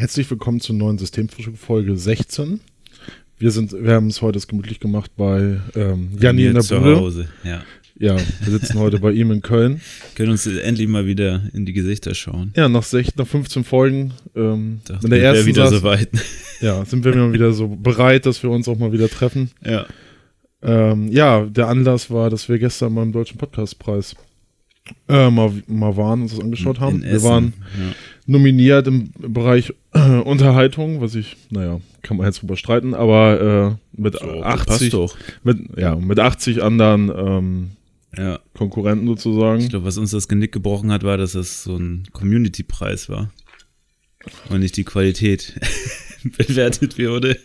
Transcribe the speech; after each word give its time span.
Herzlich 0.00 0.30
willkommen 0.30 0.60
zur 0.60 0.76
neuen 0.76 0.96
Systemfrühstück 0.96 1.58
Folge 1.58 1.94
16. 1.94 2.60
Wir 3.36 3.50
sind, 3.50 3.74
wir 3.74 3.92
haben 3.92 4.06
es 4.06 4.22
heute 4.22 4.40
gemütlich 4.40 4.80
gemacht 4.80 5.10
bei 5.14 5.60
ähm, 5.74 6.12
Janni 6.18 6.46
in 6.46 6.54
der 6.54 6.62
zu 6.62 6.78
Bude. 6.78 6.96
Hause, 6.96 7.28
ja. 7.44 7.62
Ja, 7.98 8.16
wir 8.16 8.50
sitzen 8.50 8.78
heute 8.78 8.98
bei 8.98 9.12
ihm 9.12 9.30
in 9.30 9.42
Köln. 9.42 9.82
Können 10.14 10.30
uns 10.30 10.46
endlich 10.46 10.88
mal 10.88 11.04
wieder 11.04 11.42
in 11.52 11.66
die 11.66 11.74
Gesichter 11.74 12.14
schauen. 12.14 12.54
Ja, 12.56 12.70
nach, 12.70 12.82
16, 12.82 13.12
nach 13.18 13.26
15 13.26 13.62
Folgen 13.62 14.14
ähm, 14.34 14.80
Dachte, 14.86 15.04
in 15.06 15.10
der 15.10 15.22
ersten 15.22 15.44
wieder 15.44 15.66
saß- 15.66 15.80
soweit. 15.80 16.08
ja, 16.62 16.82
sind 16.86 17.04
wir 17.04 17.14
mal 17.14 17.34
wieder 17.34 17.52
so 17.52 17.68
bereit, 17.68 18.24
dass 18.24 18.42
wir 18.42 18.48
uns 18.48 18.68
auch 18.68 18.78
mal 18.78 18.92
wieder 18.92 19.10
treffen. 19.10 19.50
ja. 19.62 19.84
Ähm, 20.62 21.12
ja, 21.12 21.44
der 21.44 21.68
Anlass 21.68 22.10
war, 22.10 22.30
dass 22.30 22.48
wir 22.48 22.58
gestern 22.58 22.94
beim 22.94 23.12
Deutschen 23.12 23.36
Podcastpreis 23.36 24.14
äh, 25.08 25.30
mal, 25.30 25.52
mal 25.66 25.96
waren, 25.96 26.22
uns 26.22 26.32
das 26.32 26.40
angeschaut 26.40 26.80
haben. 26.80 26.96
In 26.96 27.02
Wir 27.02 27.12
Essen, 27.12 27.28
waren 27.28 27.52
ja. 27.78 27.94
nominiert 28.26 28.86
im 28.86 29.10
Bereich 29.18 29.72
äh, 29.94 30.18
Unterhaltung, 30.24 31.00
was 31.00 31.14
ich, 31.14 31.36
naja, 31.50 31.80
kann 32.02 32.16
man 32.16 32.26
jetzt 32.26 32.42
drüber 32.42 32.56
streiten, 32.56 32.94
aber 32.94 33.78
äh, 33.96 34.00
mit 34.00 34.18
So, 34.18 34.26
das 34.26 34.42
80, 34.44 34.66
passt 34.66 34.92
doch. 34.94 35.16
mit, 35.44 35.58
ja, 35.78 35.96
mit 35.96 36.18
80 36.18 36.62
anderen 36.62 37.10
ähm, 37.14 37.70
Ja. 38.16 38.40
Konkurrenten 38.54 39.06
sozusagen. 39.06 39.60
Ich 39.60 39.68
glaube, 39.70 39.84
was 39.86 39.98
uns 39.98 40.10
das 40.10 40.28
Genick 40.28 40.52
gebrochen 40.52 40.90
hat, 40.92 41.02
war, 41.04 41.16
dass 41.16 41.32
das 41.32 41.62
so 41.64 41.76
ein 41.76 42.04
Community-Preis 42.12 43.08
war. 43.08 43.30
Und 44.50 44.60
nicht 44.60 44.76
die 44.76 44.84
Qualität 44.84 45.54
bewertet 46.36 46.98
wurde. 46.98 47.38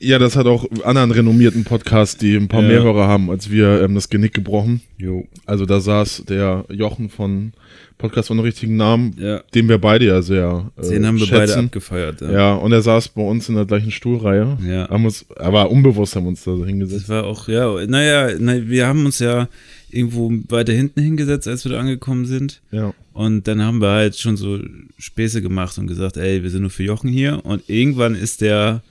Ja, 0.00 0.20
das 0.20 0.36
hat 0.36 0.46
auch 0.46 0.64
anderen 0.84 1.10
renommierten 1.10 1.64
Podcasts, 1.64 2.16
die 2.16 2.36
ein 2.36 2.46
paar 2.46 2.62
Ja. 2.62 2.68
mehr 2.68 2.82
Hörer 2.84 3.08
haben, 3.08 3.30
als 3.30 3.50
wir 3.50 3.82
ähm, 3.82 3.94
das 3.96 4.08
Genick 4.08 4.32
gebrochen. 4.32 4.80
Jo. 4.96 5.26
Also 5.44 5.66
da 5.66 5.80
saß 5.80 6.22
der 6.28 6.64
Jochen 6.70 7.08
von 7.08 7.52
Podcast 7.98 8.30
ohne 8.30 8.44
richtigen 8.44 8.76
Namen, 8.76 9.16
Ja. 9.18 9.40
den 9.56 9.68
wir 9.68 9.78
beide 9.78 10.06
ja 10.06 10.22
sehr 10.22 10.70
äh, 10.76 10.88
Den 10.88 11.04
haben 11.04 11.18
wir 11.18 11.26
schätzen. 11.26 11.38
beide 11.54 11.56
abgefeiert. 11.66 12.20
Ja. 12.20 12.30
Ja, 12.30 12.54
und 12.54 12.70
er 12.70 12.80
saß 12.82 13.08
bei 13.08 13.22
uns 13.22 13.48
in 13.48 13.56
der 13.56 13.64
gleichen 13.64 13.90
Stuhlreihe. 13.90 14.56
Ja. 14.64 14.88
Haben 14.88 15.04
uns, 15.04 15.26
aber 15.36 15.68
unbewusst 15.68 16.14
haben 16.14 16.24
wir 16.26 16.28
uns 16.28 16.44
da 16.44 16.54
so 16.54 16.64
hingesetzt. 16.64 17.02
Das 17.02 17.08
war 17.08 17.24
auch, 17.24 17.48
ja, 17.48 17.84
naja, 17.88 18.30
na, 18.38 18.68
wir 18.68 18.86
haben 18.86 19.04
uns 19.04 19.18
ja 19.18 19.48
irgendwo 19.90 20.30
weiter 20.48 20.72
hinten 20.74 21.00
hingesetzt, 21.00 21.48
als 21.48 21.64
wir 21.64 21.72
da 21.72 21.80
angekommen 21.80 22.24
sind. 22.24 22.60
Ja. 22.70 22.94
Und 23.14 23.48
dann 23.48 23.60
haben 23.62 23.80
wir 23.80 23.88
halt 23.90 24.16
schon 24.16 24.36
so 24.36 24.60
Späße 24.96 25.42
gemacht 25.42 25.76
und 25.76 25.88
gesagt, 25.88 26.18
ey, 26.18 26.44
wir 26.44 26.50
sind 26.50 26.60
nur 26.60 26.70
für 26.70 26.84
Jochen 26.84 27.10
hier. 27.10 27.40
Und 27.44 27.68
irgendwann 27.68 28.14
ist 28.14 28.42
der 28.42 28.82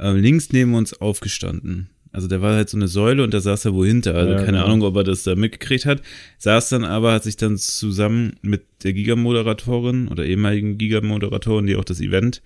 äh, 0.00 0.12
links 0.12 0.52
neben 0.52 0.74
uns 0.74 0.94
aufgestanden. 0.94 1.90
Also 2.12 2.26
der 2.26 2.42
war 2.42 2.54
halt 2.56 2.68
so 2.68 2.76
eine 2.76 2.88
Säule 2.88 3.22
und 3.22 3.32
da 3.32 3.40
saß 3.40 3.66
er 3.66 3.74
wo 3.74 3.84
hinter. 3.84 4.14
Also 4.16 4.32
Ja, 4.32 4.38
keine 4.38 4.58
genau. 4.58 4.64
Ahnung, 4.64 4.82
ob 4.82 4.96
er 4.96 5.04
das 5.04 5.22
da 5.22 5.36
mitgekriegt 5.36 5.86
hat. 5.86 6.02
Saß 6.38 6.70
dann 6.70 6.84
aber, 6.84 7.12
hat 7.12 7.22
sich 7.22 7.36
dann 7.36 7.56
zusammen 7.56 8.34
mit 8.42 8.62
der 8.82 8.92
Giga-Moderatorin 8.94 10.08
oder 10.08 10.24
ehemaligen 10.24 10.76
Giga-Moderatorin, 10.76 11.66
die 11.66 11.76
auch 11.76 11.84
das 11.84 12.00
Event 12.00 12.42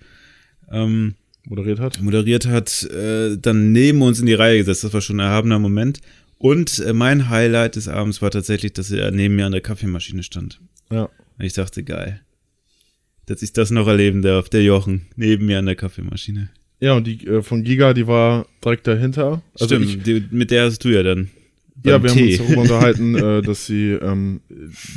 ähm, 0.71 1.15
Moderiert 1.47 1.79
hat. 1.79 2.01
moderiert 2.01 2.47
hat, 2.47 2.83
äh, 2.91 3.37
dann 3.37 3.71
neben 3.71 4.01
uns 4.01 4.19
in 4.19 4.25
die 4.25 4.33
Reihe 4.33 4.57
gesetzt. 4.59 4.83
Das 4.83 4.93
war 4.93 5.01
schon 5.01 5.17
ein 5.19 5.27
erhabener 5.27 5.57
Moment. 5.59 5.99
Und 6.37 6.79
äh, 6.79 6.93
mein 6.93 7.29
Highlight 7.29 7.75
des 7.75 7.87
Abends 7.87 8.21
war 8.21 8.29
tatsächlich, 8.29 8.73
dass 8.73 8.91
er 8.91 9.09
neben 9.11 9.35
mir 9.35 9.45
an 9.45 9.51
der 9.51 9.61
Kaffeemaschine 9.61 10.21
stand. 10.21 10.59
Ja. 10.91 11.09
Und 11.37 11.45
ich 11.45 11.53
dachte, 11.53 11.83
geil. 11.83 12.21
Dass 13.25 13.41
ich 13.41 13.53
das 13.53 13.71
noch 13.71 13.87
erleben 13.87 14.21
darf, 14.21 14.49
der 14.49 14.63
Jochen, 14.63 15.07
neben 15.15 15.47
mir 15.47 15.57
an 15.57 15.65
der 15.65 15.75
Kaffeemaschine. 15.75 16.49
Ja, 16.85 16.93
und 16.93 17.07
die 17.07 17.25
äh, 17.25 17.41
von 17.41 17.63
Giga, 17.63 17.93
die 17.93 18.05
war 18.07 18.45
direkt 18.63 18.85
dahinter. 18.87 19.41
Also 19.53 19.65
Stimmt, 19.65 19.85
ich, 19.85 20.03
die, 20.03 20.23
mit 20.31 20.51
der 20.51 20.65
hast 20.65 20.83
du 20.83 20.89
ja 20.89 21.01
dann. 21.03 21.29
ja, 21.83 22.01
wir 22.03 22.09
haben 22.09 22.17
Tee. 22.17 22.37
uns 22.37 22.37
darüber 22.37 22.61
unterhalten, 22.67 23.15
äh, 23.15 23.41
dass 23.41 23.65
sie 23.65 23.91
ähm, 23.91 24.41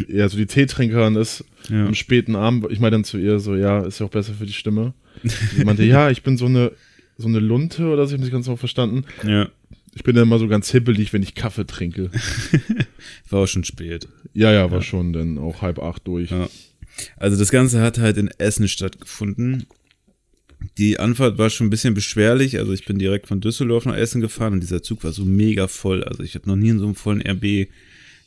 eher 0.08 0.28
so 0.28 0.36
die 0.36 0.46
Teetrinkerin 0.46 1.16
ist 1.16 1.44
Ja. 1.70 1.86
am 1.86 1.94
späten 1.94 2.36
Abend. 2.36 2.66
Ich 2.70 2.78
meine 2.80 2.92
dann 2.92 3.04
zu 3.04 3.16
ihr 3.18 3.38
so, 3.38 3.56
ja, 3.56 3.80
ist 3.86 4.00
ja 4.00 4.06
auch 4.06 4.10
besser 4.10 4.34
für 4.34 4.46
die 4.46 4.52
Stimme. 4.52 4.92
Sie 5.56 5.64
meinte, 5.64 5.84
ja, 5.84 6.10
ich 6.10 6.22
bin 6.22 6.36
so 6.36 6.46
eine 6.46 6.72
so 7.20 7.26
eine 7.26 7.40
Lunte 7.40 7.86
oder 7.86 8.06
so, 8.06 8.10
ich 8.10 8.12
habe 8.14 8.22
nicht 8.22 8.32
ganz 8.32 8.46
genau 8.46 8.56
verstanden. 8.56 9.04
ja, 9.26 9.48
Ich 9.96 10.04
bin 10.04 10.14
dann 10.14 10.22
immer 10.24 10.38
so 10.38 10.46
ganz 10.46 10.70
hippelig, 10.70 11.12
wenn 11.12 11.22
ich 11.24 11.34
Kaffee 11.34 11.66
trinke. 11.66 12.10
war 13.30 13.40
auch 13.40 13.46
schon 13.48 13.64
spät. 13.64 14.06
Ja, 14.34 14.52
ja, 14.52 14.70
war 14.70 14.82
schon 14.82 15.12
dann 15.12 15.36
auch 15.38 15.62
halb 15.62 15.80
acht 15.80 16.06
durch. 16.06 16.30
Ja. 16.30 16.48
Also 17.16 17.36
das 17.36 17.50
Ganze 17.50 17.80
hat 17.80 17.98
halt 17.98 18.16
in 18.18 18.28
Essen 18.38 18.68
stattgefunden. 18.68 19.66
Die 20.76 20.98
Anfahrt 20.98 21.38
war 21.38 21.50
schon 21.50 21.68
ein 21.68 21.70
bisschen 21.70 21.94
beschwerlich. 21.94 22.58
Also 22.58 22.72
ich 22.72 22.84
bin 22.84 22.98
direkt 22.98 23.26
von 23.28 23.40
Düsseldorf 23.40 23.84
nach 23.84 23.96
Essen 23.96 24.20
gefahren 24.20 24.54
und 24.54 24.60
dieser 24.60 24.82
Zug 24.82 25.04
war 25.04 25.12
so 25.12 25.24
mega 25.24 25.68
voll. 25.68 26.02
Also 26.04 26.22
ich 26.22 26.34
habe 26.34 26.48
noch 26.48 26.56
nie 26.56 26.70
in 26.70 26.78
so 26.78 26.86
einem 26.86 26.94
vollen 26.94 27.22
RB 27.22 27.68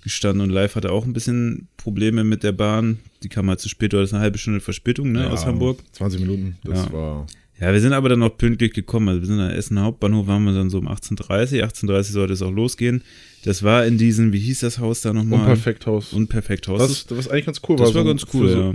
gestanden 0.03 0.41
und 0.41 0.49
live 0.49 0.75
hatte 0.75 0.91
auch 0.91 1.05
ein 1.05 1.13
bisschen 1.13 1.67
Probleme 1.77 2.23
mit 2.23 2.43
der 2.43 2.53
Bahn. 2.53 2.99
Die 3.23 3.29
kam 3.29 3.49
halt 3.49 3.59
zu 3.59 3.69
spät, 3.69 3.93
oder 3.93 4.01
das 4.01 4.09
ist 4.09 4.13
eine 4.13 4.23
halbe 4.23 4.37
Stunde 4.37 4.59
Verspätung 4.61 5.11
ne, 5.11 5.23
Ja, 5.23 5.29
aus 5.29 5.45
Hamburg. 5.45 5.79
20 5.91 6.21
Minuten, 6.21 6.57
das 6.63 6.85
Ja. 6.85 6.93
war. 6.93 7.27
Ja, 7.59 7.71
wir 7.71 7.79
sind 7.79 7.93
aber 7.93 8.09
dann 8.09 8.17
noch 8.19 8.35
pünktlich 8.37 8.73
gekommen. 8.73 9.09
Also 9.09 9.21
wir 9.21 9.27
sind 9.27 9.39
an 9.39 9.51
Essen 9.51 9.79
Hauptbahnhof, 9.79 10.25
waren 10.25 10.43
wir 10.45 10.53
dann 10.53 10.71
so 10.71 10.79
um 10.79 10.87
18.30 10.87 11.61
18.30 11.63 12.03
sollte 12.05 12.33
es 12.33 12.41
auch 12.41 12.49
losgehen. 12.49 13.03
Das 13.43 13.61
war 13.61 13.85
in 13.85 13.99
diesem, 13.99 14.33
wie 14.33 14.39
hieß 14.39 14.61
das 14.61 14.79
Haus 14.79 15.01
da 15.01 15.13
nochmal? 15.13 15.41
Unperfekthaus. 15.41 16.11
Unperfekthaus. 16.13 16.79
Was, 16.79 17.05
was 17.15 17.27
eigentlich 17.27 17.45
ganz 17.45 17.61
cool 17.69 17.75
das 17.77 17.89
war. 17.89 17.95
war 17.95 18.01
so 18.03 18.07
ganz 18.07 18.25
cool, 18.33 18.49
so, 18.49 18.59
ja. 18.59 18.73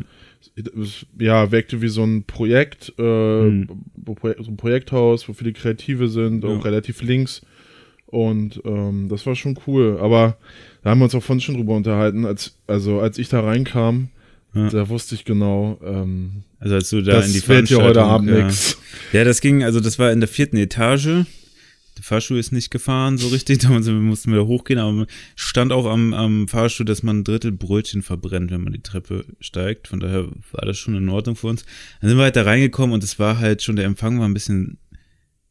Ja, 1.19 1.51
wirkte 1.53 1.83
wie 1.83 1.89
so 1.89 2.05
ein 2.05 2.25
Projekt, 2.25 2.93
äh, 2.99 3.03
Hm. 3.03 3.69
Pro- 4.05 4.35
so 4.43 4.51
ein 4.51 4.57
Projekthaus, 4.57 5.29
wo 5.29 5.33
viele 5.33 5.53
Kreative 5.53 6.09
sind, 6.09 6.45
Ja. 6.45 6.51
auch 6.51 6.65
relativ 6.65 7.03
links. 7.03 7.43
Und 8.07 8.61
ähm, 8.65 9.09
das 9.09 9.27
war 9.27 9.35
schon 9.35 9.59
cool. 9.67 9.99
Aber 10.01 10.37
da 10.83 10.91
haben 10.91 11.01
wir 11.01 11.05
uns 11.05 11.15
auch 11.15 11.23
vorhin 11.23 11.41
schon 11.41 11.57
drüber 11.57 11.75
unterhalten. 11.75 12.25
Als, 12.25 12.57
also 12.67 13.01
als 13.01 13.19
ich 13.19 13.29
da 13.29 13.41
reinkam, 13.41 14.09
Ja. 14.55 14.69
da 14.71 14.89
wusste 14.89 15.15
ich 15.17 15.25
genau, 15.25 15.79
ähm, 15.85 16.45
Also 16.61 16.77
als 16.77 16.89
du 16.91 17.03
da 17.03 17.13
das 17.15 17.27
in 17.27 17.33
die 17.35 17.49
wird 17.49 17.69
ja 17.69 17.79
heute 17.83 18.03
Abend 18.03 18.31
ja. 18.31 18.45
nix. 18.45 18.79
Ja, 19.13 19.25
das 19.25 19.41
ging, 19.41 19.63
also 19.65 19.81
das 19.81 19.99
war 19.99 20.13
in 20.13 20.21
der 20.21 20.29
vierten 20.29 20.57
Etage. 20.57 21.25
Der 21.97 22.05
Fahrstuhl 22.05 22.39
ist 22.39 22.53
nicht 22.53 22.71
gefahren 22.71 23.17
so 23.17 23.29
richtig, 23.29 23.59
da 23.61 23.69
mussten 23.71 24.33
wir 24.33 24.47
hochgehen, 24.47 24.79
aber 24.79 25.07
stand 25.35 25.73
auch 25.73 25.87
am, 25.87 26.13
am 26.13 26.49
Fahrstuhl, 26.49 26.87
dass 26.87 27.03
man 27.03 27.21
ein 27.21 27.25
Drittel 27.25 27.53
Brötchen 27.53 28.03
verbrennt, 28.03 28.51
wenn 28.51 28.63
man 28.63 28.73
die 28.73 28.83
Treppe 28.83 29.25
steigt. 29.41 29.89
Von 29.89 30.01
daher 30.01 30.29
war 30.53 30.67
das 30.67 30.79
schon 30.79 30.95
in 30.95 31.09
Ordnung 31.09 31.37
für 31.37 31.47
uns. 31.47 31.65
Dann 32.01 32.11
sind 32.11 32.19
wir 32.19 32.25
halt 32.25 32.37
da 32.37 32.43
reingekommen 32.43 32.93
und 32.93 33.03
es 33.03 33.19
war 33.19 33.39
halt 33.39 33.63
schon, 33.63 33.77
der 33.77 33.87
Empfang 33.87 34.19
war 34.19 34.29
ein 34.29 34.35
bisschen, 34.35 34.79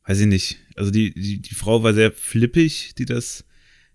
weiß 0.05 0.19
ich 0.21 0.27
nicht, 0.27 0.57
also 0.75 0.91
die, 0.91 1.13
die, 1.13 1.41
die 1.41 1.55
Frau 1.55 1.83
war 1.83 1.93
sehr 1.93 2.11
flippig, 2.11 2.93
die 2.97 3.05
das, 3.05 3.45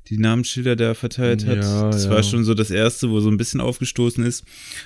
die 0.09 0.19
Namensschilder 0.19 0.77
da 0.77 0.95
verteilt 0.95 1.47
hat. 1.47 1.59
Ja, 1.59 1.91
das 1.91 2.07
ja. 2.07 2.11
war 2.11 2.23
schon 2.23 2.45
so 2.45 2.55
das 2.55 2.71
erste, 2.71 3.11
wo 3.11 3.21
so 3.21 3.31
ein 3.31 3.37
bisschen 3.37 3.61
aufgestoßen 3.61 4.25
ist. 4.25 4.43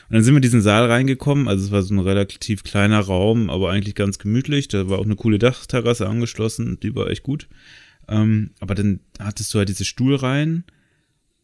Und 0.08 0.14
dann 0.14 0.22
sind 0.22 0.34
wir 0.34 0.38
in 0.38 0.42
diesen 0.42 0.62
Saal 0.62 0.90
reingekommen. 0.90 1.48
Also 1.48 1.64
es 1.64 1.70
war 1.70 1.82
so 1.82 1.94
ein 1.94 2.00
relativ 2.00 2.62
kleiner 2.62 3.00
Raum, 3.00 3.48
aber 3.48 3.70
eigentlich 3.70 3.94
ganz 3.94 4.18
gemütlich. 4.18 4.68
Da 4.68 4.88
war 4.88 4.98
auch 4.98 5.04
eine 5.04 5.16
coole 5.16 5.38
Dachterrasse 5.38 6.06
angeschlossen. 6.06 6.78
Die 6.82 6.94
war 6.94 7.08
echt 7.08 7.22
gut. 7.22 7.48
Ähm, 8.08 8.50
aber 8.60 8.74
dann 8.74 9.00
hattest 9.18 9.54
du 9.54 9.58
halt 9.58 9.68
diese 9.68 9.84
Stuhlreihen. 9.84 10.64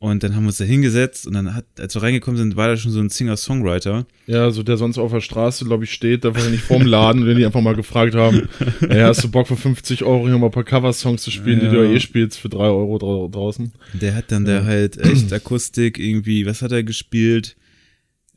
Und 0.03 0.23
dann 0.23 0.35
haben 0.35 0.45
wir 0.45 0.49
uns 0.49 0.57
da 0.57 0.65
hingesetzt. 0.65 1.27
Und 1.27 1.35
dann 1.35 1.55
hat, 1.55 1.67
als 1.79 1.95
wir 1.95 2.03
reingekommen 2.03 2.39
sind, 2.39 2.57
war 2.57 2.69
da 2.69 2.77
schon 2.79 2.91
so 2.91 3.01
ein 3.01 3.11
Singer-Songwriter. 3.11 4.07
Ja, 4.27 4.51
so 4.51 4.63
der 4.63 4.79
sonst 4.79 4.97
auf 4.97 5.13
der 5.13 5.21
Straße, 5.21 5.67
glaube 5.67 5.85
ich, 5.85 5.93
steht, 5.93 6.25
da 6.25 6.35
war 6.35 6.43
er 6.43 6.49
nicht 6.49 6.63
vorm 6.63 6.87
Laden 6.87 7.27
den 7.27 7.37
die 7.37 7.45
einfach 7.45 7.61
mal 7.61 7.75
gefragt 7.75 8.15
haben, 8.15 8.49
ey, 8.89 9.01
hast 9.03 9.23
du 9.23 9.31
Bock 9.31 9.47
für 9.47 9.57
50 9.59 10.03
Euro 10.03 10.27
hier 10.27 10.39
mal 10.39 10.47
ein 10.47 10.53
paar 10.53 10.65
Coversongs 10.65 11.23
zu 11.23 11.31
spielen, 11.31 11.61
die 11.61 11.67
Ja. 11.67 11.73
du 11.73 11.85
ja 11.85 11.93
eh 11.93 12.01
spielst 12.01 12.39
für 12.39 12.49
3 12.49 12.61
Euro 12.65 12.97
dra 12.97 13.29
draußen? 13.31 13.73
Der 13.93 14.15
hat 14.15 14.33
dann 14.33 14.47
da 14.47 14.65
halt 14.65 14.97
echt 14.97 15.31
Akustik 15.35 15.99
irgendwie, 15.99 16.47
was 16.47 16.63
hat 16.63 16.73
er 16.73 16.83
gespielt? 16.83 17.57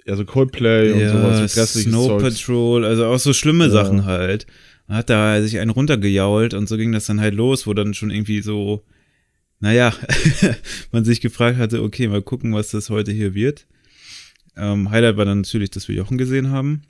Ja, 0.05 0.17
so 0.17 0.25
Coldplay 0.25 0.91
und 0.91 1.07
sowas, 1.07 1.53
so 1.53 1.65
Snow 1.79 2.07
Zeugs. 2.19 2.23
Patrol, 2.41 2.83
also 2.83 3.05
auch 3.05 3.19
so 3.19 3.31
schlimme 3.31 3.65
Ja. 3.67 3.71
Sachen 3.71 4.03
halt. 4.03 4.47
Hat 4.89 5.09
da 5.09 5.41
sich 5.41 5.57
einen 5.59 5.71
runtergejault 5.71 6.53
und 6.55 6.67
so 6.67 6.75
ging 6.75 6.91
das 6.91 7.05
dann 7.05 7.21
halt 7.21 7.35
los, 7.35 7.65
wo 7.65 7.73
dann 7.73 7.93
schon 7.93 8.11
irgendwie 8.11 8.41
so, 8.41 8.83
naja, 9.63 9.93
man 10.91 11.05
sich 11.05 11.21
gefragt 11.21 11.57
hatte, 11.57 11.83
okay, 11.83 12.09
mal 12.09 12.21
gucken, 12.21 12.53
was 12.53 12.71
das 12.71 12.89
heute 12.89 13.13
hier 13.13 13.33
wird. 13.33 13.65
Ähm, 14.57 14.91
Highlight 14.91 15.15
war 15.15 15.23
dann 15.23 15.37
natürlich, 15.39 15.71
dass 15.71 15.87
wir 15.87 15.95
Jochen 15.95 16.17
gesehen 16.17 16.49
haben. 16.51 16.81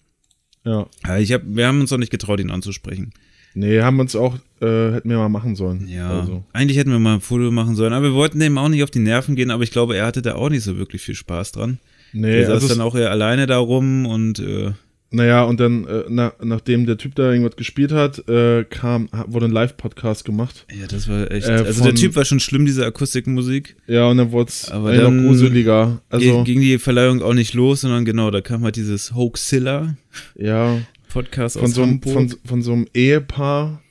Ja. 0.65 0.87
Ich 1.19 1.31
hab, 1.31 1.43
wir 1.45 1.67
haben 1.67 1.81
uns 1.81 1.91
noch 1.91 1.99
nicht 1.99 2.11
getraut, 2.11 2.39
ihn 2.39 2.49
anzusprechen. 2.49 3.13
Nee, 3.53 3.81
haben 3.81 3.97
wir 3.97 4.01
uns 4.01 4.15
auch, 4.15 4.39
äh, 4.59 4.91
hätten 4.91 5.07
wir 5.07 5.17
mal 5.17 5.29
machen 5.29 5.55
sollen. 5.55 5.87
Ja, 5.87 6.21
Also. 6.21 6.43
eigentlich 6.51 6.79
hätten 6.79 6.89
wir 6.89 6.97
mal 6.97 7.13
ein 7.13 7.21
Foto 7.21 7.51
machen 7.51 7.75
sollen, 7.75 7.93
aber 7.93 8.07
wir 8.07 8.13
wollten 8.15 8.39
dem 8.39 8.57
auch 8.57 8.69
nicht 8.69 8.81
auf 8.81 8.89
die 8.89 8.97
Nerven 8.97 9.35
gehen, 9.35 9.51
aber 9.51 9.61
ich 9.61 9.69
glaube, 9.71 9.95
er 9.95 10.07
hatte 10.07 10.23
da 10.23 10.33
auch 10.33 10.49
nicht 10.49 10.63
so 10.63 10.75
wirklich 10.75 11.03
viel 11.03 11.13
Spaß 11.13 11.51
dran. 11.51 11.77
Nee, 12.11 12.39
er 12.39 12.47
saß 12.47 12.63
also 12.63 12.69
dann 12.69 12.81
auch 12.81 12.95
eher 12.95 13.11
alleine 13.11 13.45
da 13.45 13.59
rum 13.59 14.07
und 14.07 14.39
äh, 14.39 14.71
naja, 15.13 15.43
und 15.43 15.59
dann, 15.59 15.85
äh, 15.85 16.03
na, 16.09 16.33
nachdem 16.41 16.85
der 16.85 16.97
Typ 16.97 17.15
da 17.15 17.31
irgendwas 17.31 17.55
gespielt 17.55 17.91
hat, 17.91 18.27
äh, 18.27 18.63
kam, 18.63 19.09
wurde 19.27 19.45
ein 19.45 19.51
Live-Podcast 19.51 20.25
gemacht. 20.25 20.65
ja, 20.71 20.87
das 20.87 21.07
war 21.07 21.29
echt. 21.31 21.47
Äh, 21.47 21.51
also 21.51 21.83
der 21.83 21.91
von- 21.91 21.95
Typ 21.95 22.15
war 22.15 22.25
schon 22.25 22.39
schlimm, 22.39 22.65
diese 22.65 22.85
Akustikmusik. 22.85 23.75
Ja, 23.87 24.07
und 24.07 24.17
dann 24.17 24.31
wurde 24.31 24.49
es 24.49 24.71
noch 24.71 24.81
gruseliger. 24.81 26.01
Also, 26.09 26.43
ging 26.43 26.61
die 26.61 26.79
Verleihung 26.79 27.21
auch 27.21 27.33
nicht 27.33 27.53
los, 27.53 27.81
sondern 27.81 28.05
genau, 28.05 28.31
da 28.31 28.41
kam 28.41 28.63
halt 28.63 28.75
dieses 28.75 29.13
Hoaxilla 29.13 29.95
ja, 30.35 30.79
Podcast 31.09 31.57
von 31.57 31.65
aus 31.65 31.73
so, 31.75 31.83
einem, 31.83 32.01
von, 32.01 32.33
von 32.43 32.61
so 32.61 32.73
einem 32.73 32.87
Ehepaar, 32.93 33.81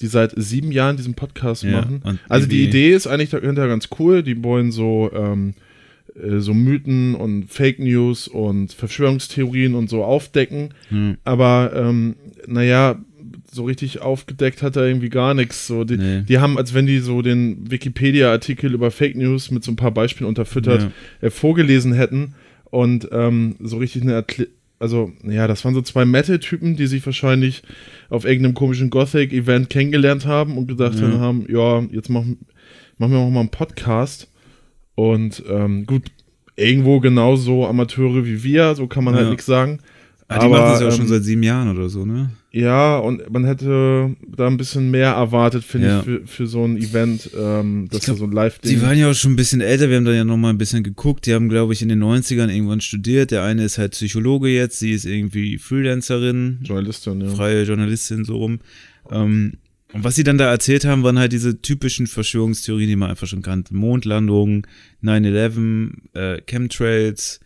die 0.00 0.08
seit 0.08 0.32
sieben 0.36 0.72
Jahren 0.72 0.96
diesen 0.96 1.14
Podcast 1.14 1.62
Ja, 1.62 1.82
machen. 1.82 2.18
Also 2.28 2.48
die 2.48 2.64
Idee 2.64 2.92
ist 2.92 3.06
eigentlich 3.06 3.30
dahinter 3.30 3.68
ganz 3.68 3.88
cool. 3.98 4.22
Die 4.24 4.42
wollen 4.42 4.72
so, 4.72 5.10
ähm, 5.14 5.50
äh, 5.50 5.71
so 6.14 6.52
Mythen 6.54 7.14
und 7.14 7.46
Fake 7.50 7.78
News 7.78 8.28
und 8.28 8.72
Verschwörungstheorien 8.72 9.74
und 9.74 9.88
so 9.88 10.04
aufdecken. 10.04 10.70
Hm. 10.88 11.16
Aber 11.24 11.72
ähm, 11.74 12.16
naja, 12.46 13.00
so 13.50 13.64
richtig 13.64 14.00
aufgedeckt 14.00 14.62
hat 14.62 14.76
er 14.76 14.86
irgendwie 14.86 15.08
gar 15.10 15.34
nichts. 15.34 15.66
So, 15.66 15.84
die, 15.84 15.96
Nee. 15.96 16.22
die 16.28 16.38
haben, 16.38 16.56
als 16.58 16.74
wenn 16.74 16.86
die 16.86 16.98
so 16.98 17.22
den 17.22 17.70
Wikipedia-Artikel 17.70 18.72
über 18.74 18.90
Fake 18.90 19.16
News 19.16 19.50
mit 19.50 19.62
so 19.64 19.72
ein 19.72 19.76
paar 19.76 19.90
Beispielen 19.90 20.28
unterfüttert 20.28 20.82
Ja. 20.82 21.28
äh, 21.28 21.30
vorgelesen 21.30 21.92
hätten 21.92 22.34
und 22.64 23.08
ähm, 23.12 23.56
so 23.60 23.78
richtig 23.78 24.02
eine 24.02 24.12
Erkl 24.14 24.48
also, 24.78 25.12
ja, 25.22 25.46
das 25.46 25.64
waren 25.64 25.74
so 25.74 25.82
zwei 25.82 26.04
Metal-Typen, 26.04 26.74
die 26.74 26.88
sich 26.88 27.06
wahrscheinlich 27.06 27.62
auf 28.10 28.24
irgendeinem 28.24 28.54
komischen 28.54 28.90
Gothic-Event 28.90 29.70
kennengelernt 29.70 30.26
haben 30.26 30.58
und 30.58 30.66
gedacht 30.66 30.98
Ja. 30.98 31.20
haben, 31.20 31.46
ja, 31.48 31.84
jetzt 31.92 32.08
machen, 32.08 32.38
machen 32.98 33.12
wir 33.12 33.20
auch 33.20 33.30
mal 33.30 33.38
einen 33.40 33.48
Podcast. 33.50 34.28
Und 34.94 35.42
ähm, 35.48 35.86
gut, 35.86 36.04
irgendwo 36.56 37.00
genauso 37.00 37.66
Amateure 37.66 38.24
wie 38.26 38.42
wir, 38.42 38.74
so 38.74 38.86
kann 38.86 39.04
man 39.04 39.14
halt 39.14 39.24
Ja. 39.24 39.30
nichts 39.30 39.46
sagen. 39.46 39.78
Ah, 40.28 40.38
die 40.38 40.48
machen 40.48 40.62
das 40.62 40.80
ja 40.80 40.86
auch 40.88 40.90
ähm, 40.92 40.96
schon 40.96 41.08
seit 41.08 41.24
sieben 41.24 41.42
Jahren 41.42 41.68
oder 41.76 41.88
so, 41.90 42.06
ne? 42.06 42.30
ja, 42.52 42.96
und 42.98 43.30
man 43.32 43.44
hätte 43.44 44.14
da 44.34 44.46
ein 44.46 44.56
bisschen 44.58 44.90
mehr 44.90 45.10
erwartet, 45.12 45.62
finde 45.64 45.86
Ja. 45.88 45.98
ich, 46.00 46.04
für, 46.04 46.26
für 46.26 46.46
so 46.46 46.64
ein 46.64 46.76
Event, 46.78 47.30
ähm, 47.38 47.88
dass 47.90 48.00
Ich 48.00 48.04
glaub, 48.06 48.16
da 48.16 48.20
so 48.20 48.24
ein 48.26 48.32
Live-Ding. 48.32 48.70
Die 48.70 48.82
waren 48.82 48.96
ja 48.98 49.10
auch 49.10 49.14
schon 49.14 49.32
ein 49.32 49.36
bisschen 49.36 49.60
älter, 49.62 49.88
wir 49.90 49.96
haben 49.96 50.04
da 50.06 50.12
ja 50.12 50.24
noch 50.24 50.36
mal 50.38 50.50
ein 50.50 50.58
bisschen 50.58 50.82
geguckt. 50.82 51.26
Die 51.26 51.34
haben, 51.34 51.48
glaube 51.50 51.72
ich, 51.74 51.82
in 51.82 51.88
den 51.90 52.02
90ern 52.02 52.48
irgendwann 52.50 52.80
studiert. 52.82 53.30
Der 53.30 53.42
eine 53.42 53.64
ist 53.64 53.76
halt 53.78 53.92
Psychologe 53.92 54.48
jetzt, 54.48 54.78
sie 54.78 54.92
ist 54.92 55.04
irgendwie 55.06 55.58
Freelancerin, 55.58 56.60
Journalistin, 56.62 57.20
ja. 57.22 57.28
freie 57.28 57.62
Journalistin, 57.64 58.24
so 58.24 58.36
rum. 58.36 58.60
Ähm, 59.10 59.54
und 59.92 60.04
was 60.04 60.14
sie 60.14 60.24
dann 60.24 60.38
da 60.38 60.50
erzählt 60.50 60.84
haben, 60.84 61.02
waren 61.02 61.18
halt 61.18 61.32
diese 61.32 61.60
typischen 61.60 62.06
Verschwörungstheorien, 62.06 62.88
die 62.88 62.96
man 62.96 63.10
einfach 63.10 63.26
schon 63.26 63.42
kannte. 63.42 63.74
Mondlandung, 63.74 64.66
9-11, 65.02 65.92
äh, 66.14 66.40
Chemtrails. 66.46 67.40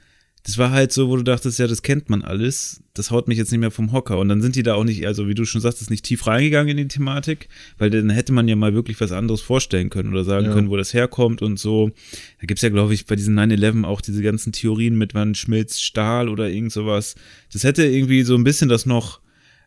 Das 0.45 0.59
war 0.59 0.71
halt 0.71 0.93
so, 0.93 1.09
wo 1.09 1.17
du 1.17 1.25
dachtest, 1.25 1.59
ja, 1.59 1.67
das 1.67 1.83
kennt 1.83 2.09
man 2.09 2.23
alles. 2.23 2.81
Das 2.95 3.11
haut 3.11 3.27
mich 3.27 3.37
jetzt 3.37 3.51
nicht 3.51 3.59
mehr 3.59 3.73
vom 3.73 3.91
Hocker. 3.91 4.19
Und 4.19 4.29
dann 4.29 4.41
sind 4.41 4.55
die 4.55 4.63
da 4.63 4.75
auch 4.75 4.85
nicht, 4.85 5.05
also 5.05 5.27
wie 5.27 5.35
du 5.35 5.45
schon 5.45 5.61
sagtest, 5.61 5.91
nicht 5.91 6.05
tief 6.05 6.25
reingegangen 6.29 6.71
in 6.79 6.89
die 6.89 6.95
Thematik, 6.95 7.49
weil 7.79 7.91
dann 7.91 8.11
hätte 8.11 8.33
man 8.33 8.47
ja 8.47 8.55
mal 8.55 8.73
wirklich 8.73 9.01
was 9.01 9.11
anderes 9.11 9.41
vorstellen 9.41 9.91
können 9.91 10.11
oder 10.11 10.23
sagen 10.23 10.47
Ja. 10.47 10.53
können, 10.53 10.71
wo 10.71 10.77
das 10.77 10.95
herkommt 10.95 11.43
und 11.43 11.59
so. 11.59 11.91
Da 12.41 12.47
gibt's 12.47 12.63
ja, 12.63 12.69
glaube 12.69 12.95
ich, 12.95 13.07
bei 13.07 13.17
diesen 13.17 13.37
9-11 13.37 13.85
auch 13.85 14.01
diese 14.01 14.23
ganzen 14.23 14.53
Theorien 14.53 14.97
mit, 14.97 15.15
wann 15.15 15.35
schmilzt 15.35 15.83
Stahl 15.83 16.29
oder 16.29 16.49
irgend 16.49 16.71
sowas. 16.73 17.17
Das 17.53 17.65
hätte 17.65 17.85
irgendwie 17.85 18.23
so 18.23 18.37
ein 18.37 18.45
bisschen 18.45 18.69
das 18.69 18.87
noch 18.87 19.21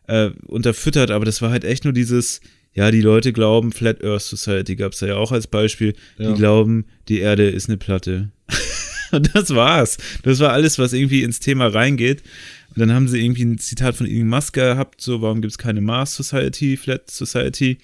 äh, 0.06 0.30
unterfüttert, 0.46 1.10
aber 1.10 1.26
das 1.26 1.42
war 1.42 1.50
halt 1.50 1.64
echt 1.64 1.84
nur 1.84 1.92
dieses, 1.92 2.40
ja, 2.74 2.90
die 2.90 3.00
Leute 3.00 3.32
glauben, 3.32 3.72
Flat 3.72 4.02
Earth 4.04 4.22
Society 4.22 4.76
gab's 4.76 4.98
da 5.00 5.06
ja 5.08 5.16
auch 5.16 5.32
als 5.32 5.46
Beispiel, 5.46 5.94
Ja. 6.18 6.30
die 6.32 6.38
glauben, 6.38 6.86
die 7.08 7.18
Erde 7.20 7.48
ist 7.48 7.68
eine 7.68 7.76
Platte. 7.78 8.30
Und 9.12 9.34
das 9.34 9.52
war's. 9.54 9.98
Das 10.22 10.38
war 10.38 10.52
alles, 10.52 10.78
was 10.78 10.92
irgendwie 10.92 11.22
ins 11.24 11.40
Thema 11.40 11.66
reingeht. 11.66 12.22
Und 12.68 12.78
dann 12.78 12.92
haben 12.92 13.08
sie 13.08 13.20
irgendwie 13.20 13.42
ein 13.44 13.58
Zitat 13.58 13.96
von 13.96 14.06
Elon 14.06 14.28
Musk 14.28 14.54
gehabt, 14.54 15.00
so, 15.00 15.20
warum 15.20 15.40
gibt's 15.40 15.58
keine 15.58 15.80
Mars 15.80 16.14
Society, 16.14 16.76
Flat 16.76 17.10
Society? 17.10 17.78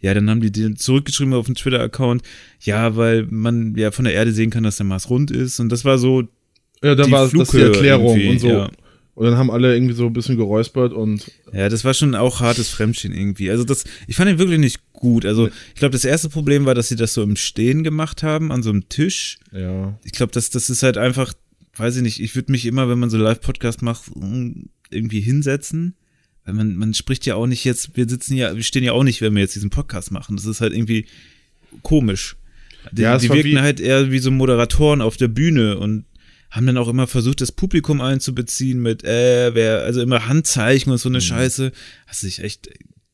Ja, 0.00 0.14
dann 0.14 0.30
haben 0.30 0.40
die 0.40 0.52
den 0.52 0.76
zurückgeschrieben 0.76 1.34
auf 1.34 1.46
den 1.46 1.56
Twitter-Account, 1.56 2.22
ja, 2.60 2.94
weil 2.94 3.26
man 3.28 3.74
ja 3.74 3.90
von 3.90 4.04
der 4.04 4.14
Erde 4.14 4.30
sehen 4.30 4.50
kann, 4.50 4.62
dass 4.62 4.76
der 4.76 4.86
Mars 4.86 5.10
rund 5.10 5.32
ist. 5.32 5.58
Und 5.58 5.70
das 5.70 5.84
war 5.84 5.98
so 5.98 6.22
Ja, 6.80 6.94
da 6.94 7.10
war 7.10 7.22
das 7.22 7.30
die 7.32 7.36
Flughöhe 7.44 7.64
Erklärung 7.72 8.28
und 8.28 8.38
so. 8.38 8.48
ja. 8.48 8.70
Und 9.18 9.24
dann 9.24 9.36
haben 9.36 9.50
alle 9.50 9.74
irgendwie 9.74 9.94
so 9.94 10.06
ein 10.06 10.12
bisschen 10.12 10.36
geräuspert 10.36 10.92
und 10.92 11.28
Ja, 11.52 11.68
das 11.68 11.84
war 11.84 11.92
schon 11.92 12.14
auch 12.14 12.38
hartes 12.38 12.68
Fremdchen 12.68 13.12
irgendwie. 13.12 13.50
Also 13.50 13.64
das, 13.64 13.82
ich 14.06 14.14
fand 14.14 14.30
ihn 14.30 14.38
wirklich 14.38 14.60
nicht 14.60 14.92
gut. 14.92 15.26
Also 15.26 15.48
ich 15.48 15.74
glaube, 15.74 15.90
das 15.90 16.04
erste 16.04 16.28
Problem 16.28 16.66
war, 16.66 16.76
dass 16.76 16.86
sie 16.86 16.94
das 16.94 17.14
so 17.14 17.24
im 17.24 17.34
Stehen 17.34 17.82
gemacht 17.82 18.22
haben, 18.22 18.52
an 18.52 18.62
so 18.62 18.70
einem 18.70 18.88
Tisch. 18.88 19.40
ja. 19.50 19.98
Ich 20.04 20.12
glaube, 20.12 20.30
das, 20.30 20.50
das 20.50 20.70
ist 20.70 20.84
halt 20.84 20.98
einfach, 20.98 21.34
weiß 21.76 21.96
ich 21.96 22.02
nicht, 22.02 22.20
ich 22.20 22.36
würde 22.36 22.52
mich 22.52 22.64
immer, 22.64 22.88
wenn 22.88 23.00
man 23.00 23.10
so 23.10 23.18
Live-Podcast 23.18 23.82
macht, 23.82 24.04
irgendwie 24.90 25.20
hinsetzen. 25.20 25.96
Weil 26.44 26.54
man, 26.54 26.76
man 26.76 26.94
spricht 26.94 27.26
ja 27.26 27.34
auch 27.34 27.48
nicht 27.48 27.64
jetzt, 27.64 27.96
wir 27.96 28.08
sitzen 28.08 28.36
ja, 28.36 28.54
wir 28.54 28.62
stehen 28.62 28.84
ja 28.84 28.92
auch 28.92 29.02
nicht, 29.02 29.20
wenn 29.20 29.34
wir 29.34 29.42
jetzt 29.42 29.56
diesen 29.56 29.70
Podcast 29.70 30.12
machen. 30.12 30.36
Das 30.36 30.46
ist 30.46 30.60
halt 30.60 30.72
irgendwie 30.72 31.06
komisch. 31.82 32.36
Die, 32.92 33.02
Ja, 33.02 33.18
die 33.18 33.28
wirken 33.30 33.60
halt 33.60 33.80
eher 33.80 34.12
wie 34.12 34.20
so 34.20 34.30
Moderatoren 34.30 35.02
auf 35.02 35.16
der 35.16 35.26
Bühne 35.28 35.76
und 35.76 36.04
haben 36.50 36.66
dann 36.66 36.76
auch 36.78 36.88
immer 36.88 37.06
versucht, 37.06 37.40
das 37.40 37.52
Publikum 37.52 38.00
einzubeziehen 38.00 38.80
mit, 38.80 39.04
äh, 39.04 39.54
wer, 39.54 39.82
also 39.82 40.00
immer 40.00 40.26
Handzeichen 40.28 40.90
und 40.92 40.98
so 40.98 41.08
Mhm. 41.08 41.16
eine 41.16 41.20
Scheiße. 41.22 41.72
Hast 42.06 42.22
dich 42.22 42.42
echt 42.42 42.68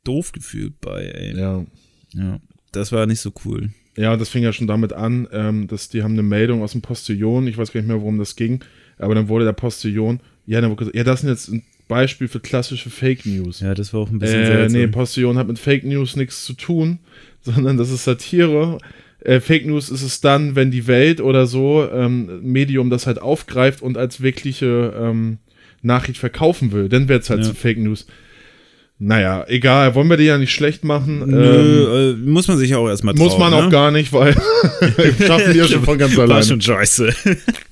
doof 0.04 0.32
gefühlt 0.32 0.80
bei, 0.80 1.04
ey. 1.06 1.36
Ja. 1.38 1.64
Ja. 2.12 2.40
Das 2.72 2.92
war 2.92 3.06
nicht 3.06 3.20
so 3.20 3.32
cool. 3.44 3.70
Ja, 3.96 4.12
und 4.12 4.20
das 4.20 4.28
fing 4.28 4.42
ja 4.42 4.52
schon 4.52 4.66
damit 4.66 4.92
an, 4.92 5.28
ähm, 5.32 5.66
dass 5.68 5.88
die 5.88 6.02
haben 6.02 6.12
eine 6.14 6.22
Meldung 6.24 6.62
aus 6.62 6.72
dem 6.72 6.82
Postillon, 6.82 7.46
ich 7.46 7.56
weiß 7.58 7.72
gar 7.72 7.80
nicht 7.80 7.88
mehr, 7.88 8.00
worum 8.00 8.18
das 8.18 8.34
ging, 8.36 8.64
aber 8.98 9.14
dann 9.14 9.28
wurde 9.28 9.44
der 9.44 9.52
Postillon, 9.52 10.20
ja, 10.46 10.60
dann 10.60 10.70
wurde 10.70 10.80
gesagt, 10.80 10.96
ja, 10.96 11.04
das 11.04 11.22
ist 11.22 11.28
jetzt 11.28 11.48
ein 11.48 11.62
Beispiel 11.86 12.26
für 12.28 12.40
klassische 12.40 12.90
Fake 12.90 13.24
News. 13.26 13.60
Ja, 13.60 13.74
das 13.74 13.92
war 13.92 14.00
auch 14.00 14.10
ein 14.10 14.18
bisschen 14.18 14.40
Äh, 14.42 14.46
seltsam. 14.46 14.80
nee, 14.80 14.86
Postillon 14.88 15.38
hat 15.38 15.46
mit 15.46 15.58
Fake 15.58 15.84
News 15.84 16.16
nichts 16.16 16.44
zu 16.44 16.54
tun, 16.54 16.98
sondern 17.42 17.76
das 17.76 17.90
ist 17.90 18.04
Satire. 18.04 18.78
Äh, 19.24 19.40
Fake 19.40 19.66
News 19.66 19.88
ist 19.90 20.02
es 20.02 20.20
dann, 20.20 20.54
wenn 20.54 20.70
die 20.70 20.86
Welt 20.86 21.20
oder 21.20 21.46
so 21.46 21.88
ähm, 21.92 22.40
Medium 22.42 22.90
das 22.90 23.06
halt 23.06 23.20
aufgreift 23.20 23.82
und 23.82 23.96
als 23.98 24.20
wirkliche 24.20 24.94
ähm, 24.98 25.38
Nachricht 25.82 26.18
verkaufen 26.18 26.72
will. 26.72 26.88
Dann 26.88 27.08
wird 27.08 27.22
es 27.24 27.30
halt 27.30 27.40
Ja. 27.40 27.46
zu 27.46 27.54
Fake 27.54 27.78
News. 27.78 28.06
Naja, 28.98 29.44
egal, 29.48 29.94
wollen 29.96 30.08
wir 30.08 30.16
die 30.16 30.24
ja 30.24 30.38
nicht 30.38 30.52
schlecht 30.52 30.84
machen. 30.84 31.22
Ähm, 31.22 31.30
Nö, 31.30 32.12
äh, 32.12 32.16
muss 32.16 32.46
man 32.48 32.58
sich 32.58 32.70
ja 32.70 32.78
auch 32.78 32.88
erstmal 32.88 33.14
trauen. 33.14 33.26
muss 33.26 33.38
man 33.38 33.52
auch 33.52 33.64
ne? 33.64 33.70
gar 33.70 33.90
nicht, 33.90 34.12
weil 34.12 34.34
schaffen 35.18 35.52
die 35.52 35.58
ja 35.58 35.66
schon 35.66 35.82
von 35.82 35.98
ganz 35.98 36.16
War 36.16 36.24
alleine. 36.24 36.44
schon 36.44 36.60
scheiße. 36.60 37.12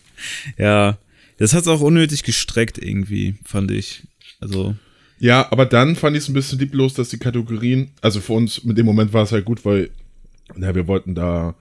ja, 0.58 0.98
das 1.38 1.55
hat's 1.55 1.69
auch 1.69 1.81
unnötig 1.81 2.22
gestreckt 2.25 2.78
irgendwie, 2.78 3.34
fand 3.44 3.70
ich. 3.70 4.02
Also, 4.40 4.75
Ja, 5.19 5.46
aber 5.52 5.66
dann 5.66 5.96
fand 5.96 6.16
ich 6.16 6.25
es 6.25 6.28
ein 6.28 6.34
bisschen 6.34 6.58
lieblos, 6.58 6.94
dass 6.94 7.10
die 7.10 7.19
Kategorien, 7.19 7.90
also 8.00 8.20
für 8.20 8.32
uns 8.32 8.64
mit 8.64 8.76
dem 8.78 8.87
Moment 8.87 9.12
war 9.12 9.22
es 9.22 9.32
halt 9.32 9.44
gut, 9.44 9.64
weil 9.64 9.90
na, 10.56 10.75
wir 10.75 10.87
wollten 10.87 11.14
da, 11.14 11.54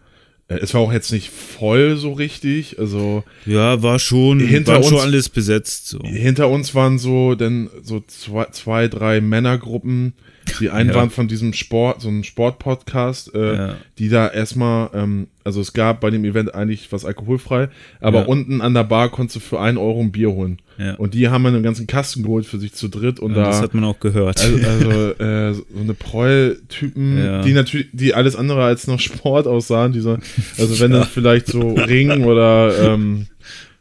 äh, 0.48 0.56
es 0.60 0.74
war 0.74 0.82
auch 0.82 0.92
jetzt 0.94 1.12
nicht 1.12 1.30
voll 1.30 1.96
so 1.98 2.14
richtig, 2.14 2.80
also 2.80 3.24
ja, 3.46 3.82
war 3.82 4.00
schon, 4.00 4.40
Hinter 4.40 4.76
war 4.76 4.84
schon 4.84 4.94
uns- 4.94 5.02
alles 5.04 5.30
besetzt. 5.30 5.88
So. 5.88 6.00
hinter 6.04 6.50
uns 6.50 6.74
waren 6.76 6.98
so 6.98 7.36
dann 7.36 7.70
so 7.82 8.02
zwei, 8.08 8.46
zwei 8.52 8.88
drei 8.88 9.22
Männergruppen, 9.22 10.14
die 10.60 10.70
einen 10.70 10.90
Ja. 10.90 10.96
waren 10.96 11.10
von 11.12 11.28
diesem 11.28 11.54
Sport, 11.54 12.02
so 12.02 12.10
einem 12.10 12.24
Sportpodcast, 12.24 13.34
äh, 13.36 13.56
Ja. 13.56 13.76
die 13.98 14.10
da 14.10 14.28
erstmal, 14.28 14.90
ähm, 14.94 15.28
also 15.44 15.62
es 15.62 15.74
gab 15.74 16.02
bei 16.02 16.10
dem 16.10 16.26
Event 16.26 16.54
eigentlich 16.56 16.92
was 16.92 17.06
alkoholfrei, 17.06 17.70
aber 18.00 18.22
Ja. 18.22 18.26
unten 18.26 18.62
an 18.62 18.74
der 18.74 18.84
Bar 18.84 19.10
konntest 19.10 19.36
du 19.38 19.40
für 19.40 19.60
einen 19.60 19.78
Euro 19.78 20.02
ein 20.02 20.12
Bier 20.12 20.32
holen. 20.32 20.60
Ja. 20.84 20.96
Und 20.96 21.14
die 21.14 21.28
haben 21.28 21.46
einen 21.46 21.62
ganzen 21.64 21.86
Kasten 21.86 22.24
geholt 22.24 22.46
für 22.46 22.58
sich 22.58 22.74
zu 22.74 22.88
dritt 22.88 23.20
und 23.20 23.32
Und 23.32 23.36
da. 23.36 23.44
das 23.44 23.62
hat 23.62 23.74
man 23.74 23.84
auch 23.84 24.00
gehört. 24.00 24.40
Also, 24.40 24.56
also 24.68 25.12
äh, 25.24 25.54
so 25.54 25.64
eine 25.80 25.94
Proll-Typen, 25.94 27.18
Ja. 27.18 27.42
die 27.42 27.54
natürlich, 27.54 27.88
die 27.92 28.14
alles 28.14 28.36
andere 28.36 28.64
als 28.64 28.88
noch 28.88 29.00
Sport 29.00 29.48
aussahen, 29.48 29.92
dieser, 29.94 30.20
also 30.58 30.80
wenn 30.80 30.92
dann 30.92 31.06
vielleicht 31.06 31.48
so 31.48 31.74
Ring 31.76 32.24
oder 32.24 32.94
ähm, 32.94 33.28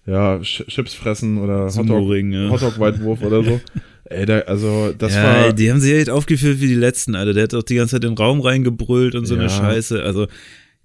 ja, 0.06 0.36
Ch- 0.38 0.66
Chips 0.66 0.94
fressen 0.94 1.38
oder 1.38 1.64
Hotdog, 1.66 1.86
Sumo-Ring, 1.86 2.32
ja. 2.32 2.50
Hotdog-Weitwurf 2.50 3.22
oder 3.22 3.42
so. 3.44 3.60
Ey, 4.04 4.26
da, 4.26 4.40
also 4.40 4.92
das 4.98 5.14
ja, 5.14 5.22
war. 5.22 5.46
ey, 5.46 5.54
die 5.54 5.70
haben 5.70 5.78
sich 5.78 5.92
echt 5.92 6.10
aufgeführt 6.10 6.60
wie 6.60 6.66
die 6.66 6.74
letzten, 6.74 7.14
Alter. 7.14 7.32
Der 7.32 7.44
hat 7.44 7.52
doch 7.52 7.62
die 7.62 7.76
ganze 7.76 7.94
Zeit 7.94 8.02
in 8.04 8.10
den 8.10 8.18
Raum 8.18 8.40
reingebrüllt 8.40 9.14
und 9.14 9.24
so 9.26 9.34
Ja. 9.36 9.42
eine 9.42 9.50
Scheiße. 9.50 10.02
Also, 10.02 10.26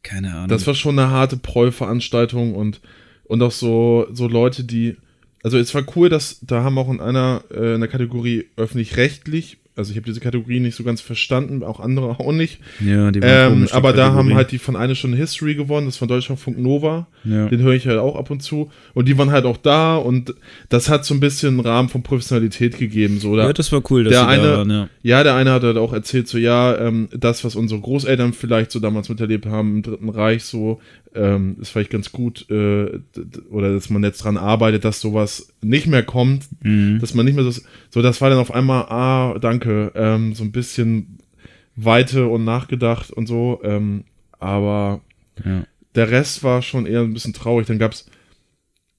keine 0.04 0.32
Ahnung. 0.36 0.50
Das 0.50 0.68
war 0.68 0.76
schon 0.76 1.00
eine 1.00 1.10
harte 1.10 1.36
Proll-Veranstaltung 1.38 2.54
und, 2.54 2.82
und 3.24 3.42
auch 3.42 3.52
so, 3.52 4.06
so 4.14 4.28
Leute, 4.28 4.64
die. 4.64 4.98
Also 5.46 5.60
es 5.60 5.76
war 5.76 5.84
cool, 5.96 6.10
dass 6.10 6.40
da 6.42 6.64
haben 6.64 6.76
auch 6.80 6.90
in 6.90 7.00
einer, 7.00 7.44
äh, 7.56 7.76
in 7.76 7.80
der 7.80 7.88
Kategorie 7.88 8.46
öffentlich-rechtlich, 8.58 9.60
also 9.76 9.92
ich 9.92 9.98
habe 9.98 10.08
diese 10.08 10.20
Kategorie 10.20 10.60
nicht 10.60 10.76
so 10.76 10.84
ganz 10.84 11.02
verstanden, 11.02 11.62
auch 11.62 11.80
andere 11.80 12.10
auch 12.20 12.32
nicht. 12.32 12.62
ja, 12.80 13.12
die 13.12 13.22
waren 13.22 13.62
Ähm, 13.62 13.68
aber 13.72 13.94
da 13.94 14.14
haben 14.14 14.34
halt 14.34 14.52
die 14.52 14.58
von 14.58 14.76
eine 14.76 14.96
Stunde 14.96 15.18
History 15.18 15.54
gewonnen, 15.54 15.86
das 15.86 15.98
von 15.98 16.08
Deutschlandfunk 16.08 16.58
Nova. 16.58 17.06
Ja. 17.26 17.48
Den 17.48 17.62
höre 17.62 17.74
ich 17.74 17.86
halt 17.86 18.00
auch 18.00 18.16
ab 18.16 18.32
und 18.32 18.42
zu. 18.42 18.72
Und 18.96 19.08
die 19.08 19.20
waren 19.20 19.30
halt 19.30 19.46
auch 19.46 19.58
da 19.58 19.98
und 19.98 20.34
das 20.70 20.90
hat 20.90 21.06
so 21.06 21.14
ein 21.14 21.20
bisschen 21.20 21.50
einen 21.50 21.60
Rahmen 21.60 21.90
von 21.90 22.02
Professionalität 22.02 22.80
gegeben. 22.80 23.20
So, 23.20 23.36
da, 23.36 23.46
ja, 23.46 23.54
das 23.54 23.72
war 23.72 23.84
cool, 23.92 24.06
dass 24.06 24.14
der 24.14 24.28
eine, 24.28 24.44
da 24.44 24.58
waren, 24.58 24.72
ja. 24.72 24.90
ja, 25.04 25.22
der 25.22 25.36
eine 25.36 25.52
hat 25.52 25.62
halt 25.62 25.78
auch 25.78 25.94
erzählt, 25.94 26.28
so 26.28 26.40
ja, 26.40 26.76
ähm, 26.76 27.08
das, 27.16 27.44
was 27.44 27.56
unsere 27.56 27.82
Großeltern 27.82 28.34
vielleicht 28.34 28.72
so 28.72 28.80
damals 28.80 29.10
miterlebt 29.10 29.46
haben 29.46 29.76
im 29.76 29.84
Dritten 29.84 30.10
Reich, 30.10 30.44
so 30.44 30.82
ähm, 31.16 31.58
ist 31.62 31.70
vielleicht 31.70 31.90
ganz 31.90 32.12
gut, 32.12 32.50
äh, 32.50 33.00
oder 33.50 33.74
dass 33.74 33.90
man 33.90 34.04
jetzt 34.04 34.24
dran 34.24 34.38
arbeitet, 34.38 34.84
dass 34.86 35.02
sowas 35.02 35.48
nicht 35.62 35.88
mehr 35.88 36.04
kommt, 36.04 36.48
Mhm. 36.64 37.00
dass 37.00 37.14
man 37.14 37.26
nicht 37.26 37.36
mehr 37.36 37.44
so, 37.50 37.62
so, 37.90 38.02
das 38.02 38.22
war 38.22 38.30
dann 38.30 38.40
auf 38.40 38.54
einmal, 38.54 38.84
ah, 38.90 39.40
danke, 39.40 39.92
ähm, 39.96 40.36
so 40.36 40.44
ein 40.44 40.52
bisschen 40.52 41.18
Weite 41.76 42.28
und 42.28 42.44
nachgedacht 42.46 43.12
und 43.12 43.28
so, 43.28 43.60
ähm, 43.64 44.04
aber 44.40 45.02
ja, 45.44 45.66
der 45.96 46.12
Rest 46.12 46.44
war 46.44 46.62
schon 46.62 46.86
eher 46.86 47.02
ein 47.02 47.14
bisschen 47.14 47.34
traurig. 47.34 47.68
Dann 47.68 47.80
gab's 47.80 48.06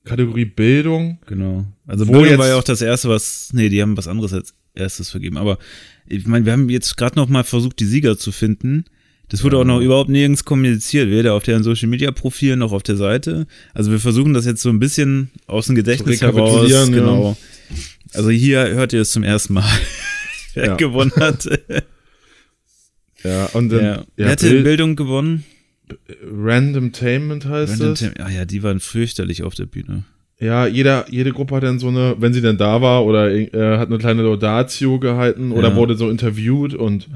Kategorie 0.05 0.45
Bildung. 0.45 1.19
genau. 1.27 1.67
Also 1.87 2.05
Bildung 2.07 2.25
jetzt- 2.27 2.39
war 2.39 2.49
ja 2.49 2.57
auch 2.57 2.63
das 2.65 2.81
erste, 2.83 3.09
was, 3.09 3.51
nee, 3.53 3.69
die 3.69 3.83
haben 3.83 3.97
was 3.97 4.09
anderes 4.09 4.33
als 4.33 4.55
erstes 4.75 5.11
vergeben. 5.11 5.37
Aber 5.37 5.59
ich 6.07 6.27
meine, 6.27 6.45
wir 6.45 6.53
haben 6.53 6.69
jetzt 6.71 6.97
gerade 6.97 7.17
noch 7.17 7.29
mal 7.29 7.45
versucht, 7.45 7.81
die 7.81 7.87
Sieger 7.87 8.17
zu 8.17 8.31
finden. 8.33 8.85
Das 9.29 9.43
wurde 9.43 9.59
auch 9.59 9.65
noch 9.65 9.81
überhaupt 9.81 10.09
nirgends 10.09 10.45
kommuniziert, 10.45 11.11
weder 11.11 11.35
auf 11.35 11.43
deren 11.43 11.63
Social 11.65 11.89
Media 11.89 12.13
Profilen 12.13 12.61
noch 12.61 12.73
auf 12.73 12.83
der 12.85 12.97
Seite. 12.97 13.47
Also 13.75 13.91
wir 13.91 13.99
versuchen 13.99 14.35
das 14.35 14.47
jetzt 14.47 14.63
so 14.63 14.69
ein 14.69 14.79
bisschen 14.79 15.31
aus 15.47 15.67
dem 15.67 15.75
Gedächtnis 15.75 16.21
heraus. 16.23 16.71
ja. 16.71 16.85
Genau. 16.87 17.37
Also 18.15 18.31
hier 18.31 18.69
hört 18.69 18.93
ihr 18.93 19.01
es 19.01 19.11
zum 19.11 19.25
ersten 19.25 19.55
Mal. 19.55 19.65
wer 20.55 20.67
Ja. 20.67 20.75
gewonnen 20.77 21.13
hat. 21.17 21.47
Ja, 23.25 23.47
und 23.47 23.71
dann, 23.71 23.81
ja. 23.85 23.95
ja, 23.97 24.05
Wer 24.17 24.29
hatte 24.31 24.49
Bild- 24.49 24.65
Bildung 24.65 24.97
gewonnen? 24.97 25.45
Randomtainment 26.25 27.45
heißt 27.47 27.81
Random 27.81 27.93
es. 27.93 28.21
Ah 28.21 28.29
ja, 28.31 28.45
die 28.45 28.63
waren 28.63 28.81
fürchterlich 28.81 29.43
auf 29.43 29.55
der 29.55 29.67
Bühne. 29.67 30.05
Ja, 30.39 30.67
jeder, 30.67 31.07
jede 31.11 31.33
Gruppe 31.33 31.57
hat 31.57 31.63
dann 31.63 31.79
so 31.79 31.89
eine, 31.89 32.17
wenn 32.19 32.33
sie 32.35 32.43
denn 32.43 32.59
da 32.59 32.83
war 32.83 33.05
oder 33.07 33.31
äh, 33.33 33.49
hat 33.79 33.89
eine 33.89 33.99
kleine 33.99 34.23
Laudatio 34.23 34.99
gehalten 34.99 35.51
oder 35.53 35.75
wurde 35.77 35.97
so 35.97 36.11
interviewt 36.11 36.75
und 36.75 37.09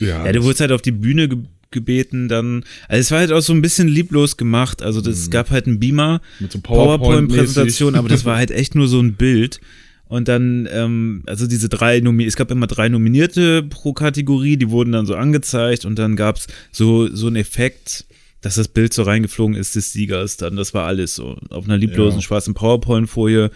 Ja. 0.00 0.24
ja, 0.26 0.32
du 0.32 0.42
wurdest 0.42 0.60
halt 0.60 0.72
auf 0.72 0.82
die 0.82 0.92
Bühne 0.92 1.28
ge 1.28 1.38
gebeten, 1.72 2.26
dann. 2.26 2.64
Also 2.88 3.00
es 3.00 3.10
war 3.12 3.20
halt 3.20 3.30
auch 3.30 3.42
so 3.42 3.52
ein 3.52 3.62
bisschen 3.62 3.86
lieblos 3.86 4.36
gemacht. 4.36 4.82
Also 4.82 5.00
das 5.00 5.26
Mhm. 5.26 5.30
gab 5.30 5.50
halt 5.50 5.68
einen 5.68 5.78
Beamer, 5.78 6.20
mit 6.40 6.50
so. 6.50 6.58
PowerPoint-Präsentation, 6.60 7.94
aber 7.94 8.08
das 8.08 8.24
war 8.24 8.36
halt 8.38 8.50
echt 8.50 8.74
nur 8.74 8.88
so 8.88 8.98
ein 9.00 9.12
Bild. 9.14 9.60
Und 10.08 10.26
dann, 10.26 10.68
ähm, 10.72 11.22
also 11.26 11.46
diese 11.46 11.68
drei 11.68 12.00
Nomi 12.00 12.24
es 12.24 12.34
gab 12.34 12.50
immer 12.50 12.66
drei 12.66 12.88
Nominierte 12.88 13.62
pro 13.62 13.92
Kategorie, 13.92 14.56
die 14.56 14.70
wurden 14.70 14.90
dann 14.90 15.06
so 15.06 15.14
angezeigt 15.14 15.84
und 15.84 15.96
dann 16.00 16.16
gab's 16.16 16.48
so, 16.72 17.06
so 17.14 17.28
einen 17.28 17.36
Effekt, 17.36 18.04
dass 18.40 18.56
das 18.56 18.66
Bild 18.66 18.92
so 18.92 19.04
reingeflogen 19.04 19.54
ist 19.54 19.76
des 19.76 19.92
Siegers 19.92 20.36
dann. 20.38 20.56
Das 20.56 20.74
war 20.74 20.86
alles 20.86 21.14
so. 21.14 21.36
Auf 21.50 21.66
einer 21.66 21.76
lieblosen 21.78 22.18
Ja. 22.18 22.24
schwarzen 22.24 22.54
PowerPoint-Folie. 22.54 23.52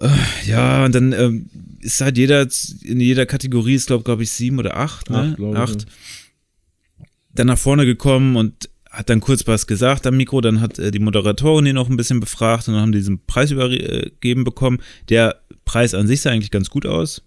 Äh, 0.00 0.08
Ja, 0.46 0.84
und 0.84 0.94
dann 0.94 1.12
ähm, 1.12 1.50
ist 1.80 2.00
halt 2.00 2.18
jeder, 2.18 2.46
in 2.82 3.00
jeder 3.00 3.26
Kategorie 3.26 3.74
ist, 3.74 3.86
glaube 3.86 4.04
glaub 4.04 4.20
ich, 4.20 4.30
sieben 4.30 4.58
oder 4.58 4.76
acht, 4.76 5.10
ne? 5.10 5.36
Acht, 5.54 5.56
acht. 5.56 5.86
Dann 7.34 7.46
nach 7.48 7.58
vorne 7.58 7.86
gekommen 7.86 8.36
und 8.36 8.68
hat 8.90 9.10
dann 9.10 9.20
kurz 9.20 9.46
was 9.46 9.66
gesagt 9.66 10.06
am 10.06 10.16
Mikro, 10.16 10.40
dann 10.40 10.60
hat 10.60 10.78
äh, 10.78 10.90
die 10.90 10.98
Moderatorin 10.98 11.66
ihn 11.66 11.74
noch 11.74 11.90
ein 11.90 11.96
bisschen 11.96 12.20
befragt 12.20 12.68
und 12.68 12.74
dann 12.74 12.82
haben 12.82 12.92
die 12.92 12.98
diesen 12.98 13.24
Preis 13.26 13.50
übergeben 13.50 14.44
bekommen. 14.44 14.78
Der 15.08 15.40
Preis 15.64 15.94
an 15.94 16.06
sich 16.06 16.20
sah 16.20 16.30
eigentlich 16.30 16.50
ganz 16.50 16.70
gut 16.70 16.86
aus. 16.86 17.22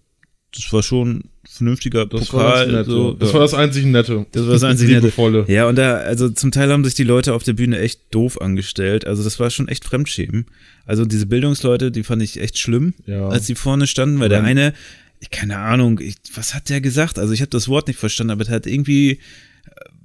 Das 0.54 0.70
war 0.72 0.82
schon 0.82 1.24
vernünftiger 1.52 2.06
Das 2.06 2.32
war 2.32 2.44
Pokal. 2.44 2.66
das 2.66 2.72
Nette. 2.86 2.90
so, 2.90 3.12
das 3.12 3.28
ja. 3.28 3.34
war 3.34 3.40
das 3.42 3.54
einzig 3.54 3.84
Nette. 3.86 4.26
Das 4.32 4.44
war 4.46 4.52
das 4.52 4.62
einzig 4.64 4.88
Nette. 4.88 5.00
Liebevolle. 5.00 5.44
Ja, 5.48 5.66
und 5.68 5.76
da, 5.76 5.96
also 5.96 6.28
zum 6.30 6.50
Teil 6.50 6.70
haben 6.72 6.84
sich 6.84 6.94
die 6.94 7.04
Leute 7.04 7.34
auf 7.34 7.42
der 7.42 7.52
Bühne 7.52 7.78
echt 7.78 8.00
doof 8.10 8.40
angestellt. 8.40 9.06
Also 9.06 9.22
das 9.22 9.38
war 9.38 9.50
schon 9.50 9.68
echt 9.68 9.84
Fremdschämen. 9.84 10.46
Also 10.86 11.04
diese 11.04 11.26
Bildungsleute, 11.26 11.90
die 11.90 12.02
fand 12.02 12.22
ich 12.22 12.40
echt 12.40 12.58
schlimm, 12.58 12.94
Ja. 13.06 13.28
als 13.28 13.46
die 13.46 13.54
vorne 13.54 13.86
standen, 13.86 14.18
weil 14.20 14.28
der 14.28 14.38
Wenn- 14.40 14.46
eine, 14.58 14.72
ich, 15.20 15.30
keine 15.30 15.58
Ahnung, 15.58 16.00
ich, 16.00 16.16
was 16.34 16.54
hat 16.54 16.68
der 16.68 16.80
gesagt? 16.80 17.18
Also 17.18 17.32
ich 17.32 17.40
habe 17.40 17.50
das 17.50 17.68
Wort 17.68 17.86
nicht 17.86 17.98
verstanden, 18.00 18.32
aber 18.32 18.44
der 18.44 18.54
hat 18.54 18.66
irgendwie 18.66 19.12
äh, 19.12 19.18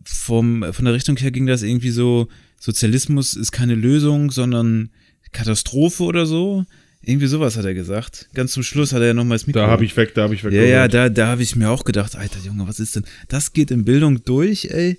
vom, 0.04 0.64
von 0.72 0.86
der 0.86 0.94
Richtung 0.94 1.18
her 1.18 1.32
ging 1.32 1.48
das 1.48 1.64
irgendwie 1.64 1.90
so, 1.92 2.28
Sozialismus 2.60 3.34
ist 3.36 3.52
keine 3.52 3.76
Lösung, 3.76 4.32
sondern 4.32 4.90
Katastrophe 5.32 6.04
oder 6.04 6.26
so. 6.26 6.66
Irgendwie 7.08 7.28
sowas 7.28 7.56
hat 7.56 7.64
er 7.64 7.74
gesagt. 7.74 8.28
Ganz 8.34 8.52
zum 8.52 8.64
Schluss 8.64 8.92
hat 8.92 9.00
er 9.00 9.08
ja 9.08 9.14
nochmal 9.14 9.38
das 9.38 9.48
Mikro. 9.48 9.62
Da 9.62 9.68
habe 9.68 9.86
ich 9.86 9.96
weg, 9.96 10.14
da 10.14 10.24
habe 10.24 10.36
ich 10.36 10.44
weg. 10.44 10.52
Ja, 10.52 10.64
ja, 10.64 10.88
da, 10.90 11.08
da 11.08 11.28
habe 11.28 11.42
ich 11.42 11.56
mir 11.56 11.70
auch 11.70 11.86
gedacht, 11.86 12.18
Alter 12.18 12.40
Junge, 12.46 12.68
was 12.68 12.82
ist 12.82 12.98
denn? 12.98 13.06
Das 13.30 13.54
geht 13.54 13.72
in 13.72 13.86
Bildung 13.86 14.26
durch, 14.26 14.66
ey. 14.72 14.98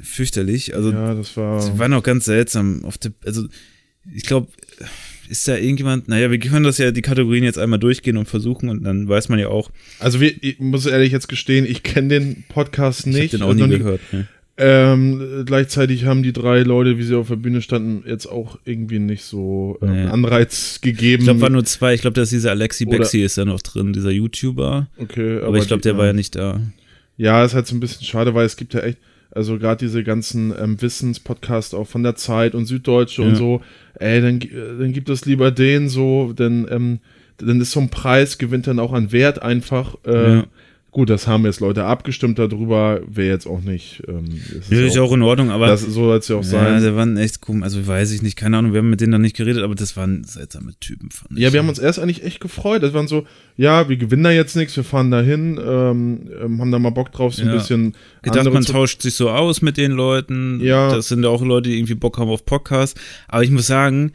Fürchterlich. 0.00 0.74
Also, 0.74 0.92
ja, 0.92 1.14
das 1.14 1.34
war. 1.38 1.56
das 1.56 1.78
war 1.78 1.88
noch 1.88 2.02
ganz 2.02 2.26
seltsam. 2.26 2.84
Auf 2.84 2.98
der, 2.98 3.12
also, 3.24 3.46
ich 4.14 4.24
glaube, 4.24 4.48
ist 5.30 5.48
da 5.48 5.56
irgendjemand, 5.56 6.06
naja, 6.06 6.30
wir 6.30 6.38
können 6.38 6.64
das 6.64 6.76
ja 6.76 6.90
die 6.90 7.00
Kategorien 7.00 7.44
jetzt 7.44 7.58
einmal 7.58 7.78
durchgehen 7.78 8.18
und 8.18 8.26
versuchen 8.28 8.68
und 8.68 8.84
dann 8.84 9.08
weiß 9.08 9.30
man 9.30 9.38
ja 9.38 9.48
auch, 9.48 9.70
Also 10.00 10.20
wir, 10.20 10.34
ich 10.42 10.58
muss 10.58 10.84
ehrlich 10.84 11.12
jetzt 11.12 11.28
gestehen, 11.28 11.64
ich 11.64 11.82
kenne 11.82 12.08
den 12.08 12.44
Podcast 12.48 13.06
ich 13.06 13.14
habe 13.14 13.18
nicht. 13.22 13.32
den 13.32 13.42
auch 13.42 13.54
nie 13.54 13.68
gehört. 13.68 14.00
Ne? 14.12 14.28
Ähm, 14.58 15.44
gleichzeitig 15.46 16.04
haben 16.04 16.22
die 16.22 16.32
drei 16.34 16.60
Leute, 16.62 16.98
wie 16.98 17.02
sie 17.02 17.14
auf 17.16 17.28
der 17.28 17.36
Bühne 17.36 17.62
standen, 17.62 18.04
jetzt 18.06 18.26
auch 18.26 18.58
irgendwie 18.64 18.98
nicht 18.98 19.24
so 19.24 19.78
ähm, 19.80 19.92
Nee. 19.92 20.02
Anreiz 20.10 20.80
gegeben. 20.82 21.22
Ich 21.22 21.26
glaube, 21.26 21.40
waren 21.40 21.52
nur 21.54 21.64
zwei. 21.64 21.94
Ich 21.94 22.02
glaube, 22.02 22.14
dass 22.14 22.30
dieser 22.30 22.50
Alexi 22.50 22.84
Bexi 22.84 23.22
ist 23.22 23.38
da 23.38 23.44
noch 23.46 23.62
drin, 23.62 23.92
dieser 23.94 24.10
YouTuber. 24.10 24.88
okay, 24.98 25.40
Aber, 25.40 25.56
ich 25.56 25.66
glaube, 25.66 25.82
der 25.82 25.96
war 25.96 26.06
ja 26.06 26.12
nicht 26.12 26.34
da. 26.36 26.60
Ja, 27.16 27.44
ist 27.44 27.54
halt 27.54 27.66
so 27.66 27.74
ein 27.74 27.80
bisschen 27.80 28.04
schade, 28.04 28.34
weil 28.34 28.44
es 28.44 28.56
gibt 28.56 28.74
ja 28.74 28.80
echt, 28.80 28.98
also 29.30 29.58
gerade 29.58 29.78
diese 29.78 30.04
ganzen 30.04 30.52
ähm, 30.58 30.80
Wissenspodcasts 30.80 31.72
auch 31.72 31.86
von 31.86 32.02
der 32.02 32.16
Zeit 32.16 32.54
und 32.54 32.66
Süddeutsche 32.66 33.22
und 33.22 33.30
Ja. 33.30 33.34
so, 33.36 33.62
ey, 33.98 34.20
dann, 34.20 34.40
äh, 34.42 34.48
dann 34.78 34.92
gibt 34.92 35.08
es 35.08 35.24
lieber 35.24 35.50
den 35.50 35.88
so, 35.88 36.34
denn 36.34 36.66
ähm, 36.70 36.98
dann 37.38 37.60
ist 37.60 37.70
so 37.70 37.80
ein 37.80 37.88
Preis, 37.88 38.36
gewinnt 38.36 38.66
dann 38.66 38.78
auch 38.78 38.92
an 38.92 39.12
Wert 39.12 39.40
einfach. 39.42 39.96
Äh, 40.06 40.34
Ja. 40.36 40.44
Gut, 40.94 41.08
das 41.08 41.26
haben 41.26 41.46
jetzt 41.46 41.60
Leute 41.60 41.84
abgestimmt 41.84 42.38
darüber, 42.38 43.00
wäre 43.06 43.28
jetzt 43.30 43.46
auch 43.46 43.62
nicht. 43.62 44.02
Ähm, 44.08 44.26
Ja, 44.68 44.80
ist 44.82 44.94
ja 44.94 45.00
auch 45.00 45.12
in 45.14 45.22
Ordnung, 45.22 45.50
aber. 45.50 45.66
das, 45.66 45.80
so 45.80 45.90
soll 45.90 46.18
es 46.18 46.28
ja 46.28 46.36
auch 46.36 46.42
ja, 46.42 46.48
sein. 46.50 46.82
der 46.82 46.94
waren 46.94 47.16
echt 47.16 47.40
komisch. 47.40 47.64
Also 47.64 47.86
weiß 47.86 48.12
ich 48.12 48.20
nicht, 48.20 48.36
keine 48.36 48.58
Ahnung, 48.58 48.74
wir 48.74 48.80
haben 48.80 48.90
mit 48.90 49.00
denen 49.00 49.12
dann 49.12 49.22
nicht 49.22 49.34
geredet, 49.34 49.62
aber 49.62 49.74
das 49.74 49.96
waren 49.96 50.22
seltsame 50.24 50.74
Typen, 50.80 51.10
fand 51.10 51.32
ich. 51.32 51.38
Ja, 51.38 51.50
wir 51.54 51.60
haben 51.60 51.70
uns 51.70 51.78
erst 51.78 51.98
eigentlich 51.98 52.22
echt 52.24 52.40
gefreut. 52.40 52.82
Das 52.82 52.92
waren 52.92 53.08
so, 53.08 53.24
ja, 53.56 53.88
wir 53.88 53.96
gewinnen 53.96 54.22
da 54.22 54.30
jetzt 54.32 54.54
nichts, 54.54 54.76
wir 54.76 54.84
fahren 54.84 55.10
da 55.10 55.22
hin, 55.22 55.58
ähm, 55.66 56.28
ähm, 56.42 56.60
haben 56.60 56.70
da 56.70 56.78
mal 56.78 56.90
Bock 56.90 57.10
drauf, 57.10 57.34
so 57.34 57.40
ein 57.40 57.48
Ja. 57.48 57.54
bisschen 57.54 57.94
gedacht, 58.20 58.52
man 58.52 58.62
tauscht 58.62 59.00
sich 59.00 59.14
so 59.14 59.30
aus 59.30 59.62
mit 59.62 59.78
den 59.78 59.92
Leuten. 59.92 60.60
Ja. 60.60 60.90
Das 60.94 61.08
sind 61.08 61.22
ja 61.22 61.30
auch 61.30 61.42
Leute, 61.42 61.70
die 61.70 61.78
irgendwie 61.78 61.94
Bock 61.94 62.18
haben 62.18 62.28
auf 62.28 62.44
Podcasts. 62.44 63.00
Aber 63.28 63.42
ich 63.42 63.50
muss 63.50 63.66
sagen, 63.66 64.12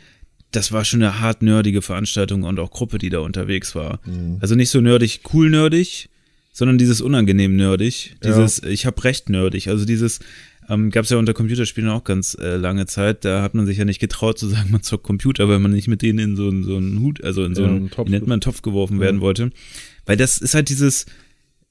das 0.52 0.72
war 0.72 0.86
schon 0.86 1.02
eine 1.02 1.20
hart 1.22 1.42
nerdige 1.42 1.82
Veranstaltung 1.82 2.44
und 2.44 2.60
auch 2.60 2.70
Gruppe, 2.70 3.00
die 3.00 3.10
da 3.10 3.18
unterwegs 3.20 3.74
war. 3.74 4.00
Mhm. 4.06 4.38
Also 4.42 4.54
nicht 4.54 4.70
so 4.70 4.80
nerdig, 4.80 5.22
cool 5.34 5.50
nerdig, 5.50 6.10
sondern 6.58 6.80
dieses 6.80 7.02
unangenehm 7.02 7.56
nerdig. 7.56 8.16
Ja. 8.24 8.30
Dieses, 8.32 8.64
ich 8.64 8.88
hab 8.88 9.04
recht 9.04 9.30
nerdig. 9.30 9.68
Also 9.70 9.86
dieses, 9.86 10.20
ähm, 10.68 10.90
gab 10.90 11.04
es 11.04 11.12
ja 11.12 11.18
unter 11.18 11.36
Computerspielen 11.36 11.88
auch 11.92 12.04
ganz 12.04 12.36
äh, 12.42 12.56
lange 12.56 12.88
Zeit. 12.88 13.24
Da 13.26 13.44
hat 13.44 13.54
man 13.54 13.68
sich 13.68 13.78
ja 13.78 13.86
nicht 13.86 14.00
getraut 14.00 14.40
zu 14.40 14.48
sagen, 14.48 14.70
man 14.72 14.82
zockt 14.82 15.04
Computer, 15.04 15.48
weil 15.48 15.60
man 15.60 15.72
nicht 15.72 15.88
mit 15.88 16.02
denen 16.02 16.18
in 16.18 16.36
so, 16.36 16.48
einen- 16.48 16.64
so 16.64 16.76
einen 16.78 17.00
Hut, 17.00 17.24
also 17.24 17.44
in 17.46 17.54
so 17.54 17.62
Ja, 17.62 17.68
einen, 17.70 17.92
Topf 17.92 18.10
nennt 18.10 18.26
man, 18.26 18.42
Topf 18.42 18.64
geworfen 18.64 18.96
Ja. 18.96 19.02
werden 19.04 19.22
wollte. 19.22 19.52
Weil 20.08 20.18
das 20.18 20.40
ist 20.40 20.56
halt 20.56 20.70
dieses, 20.70 21.06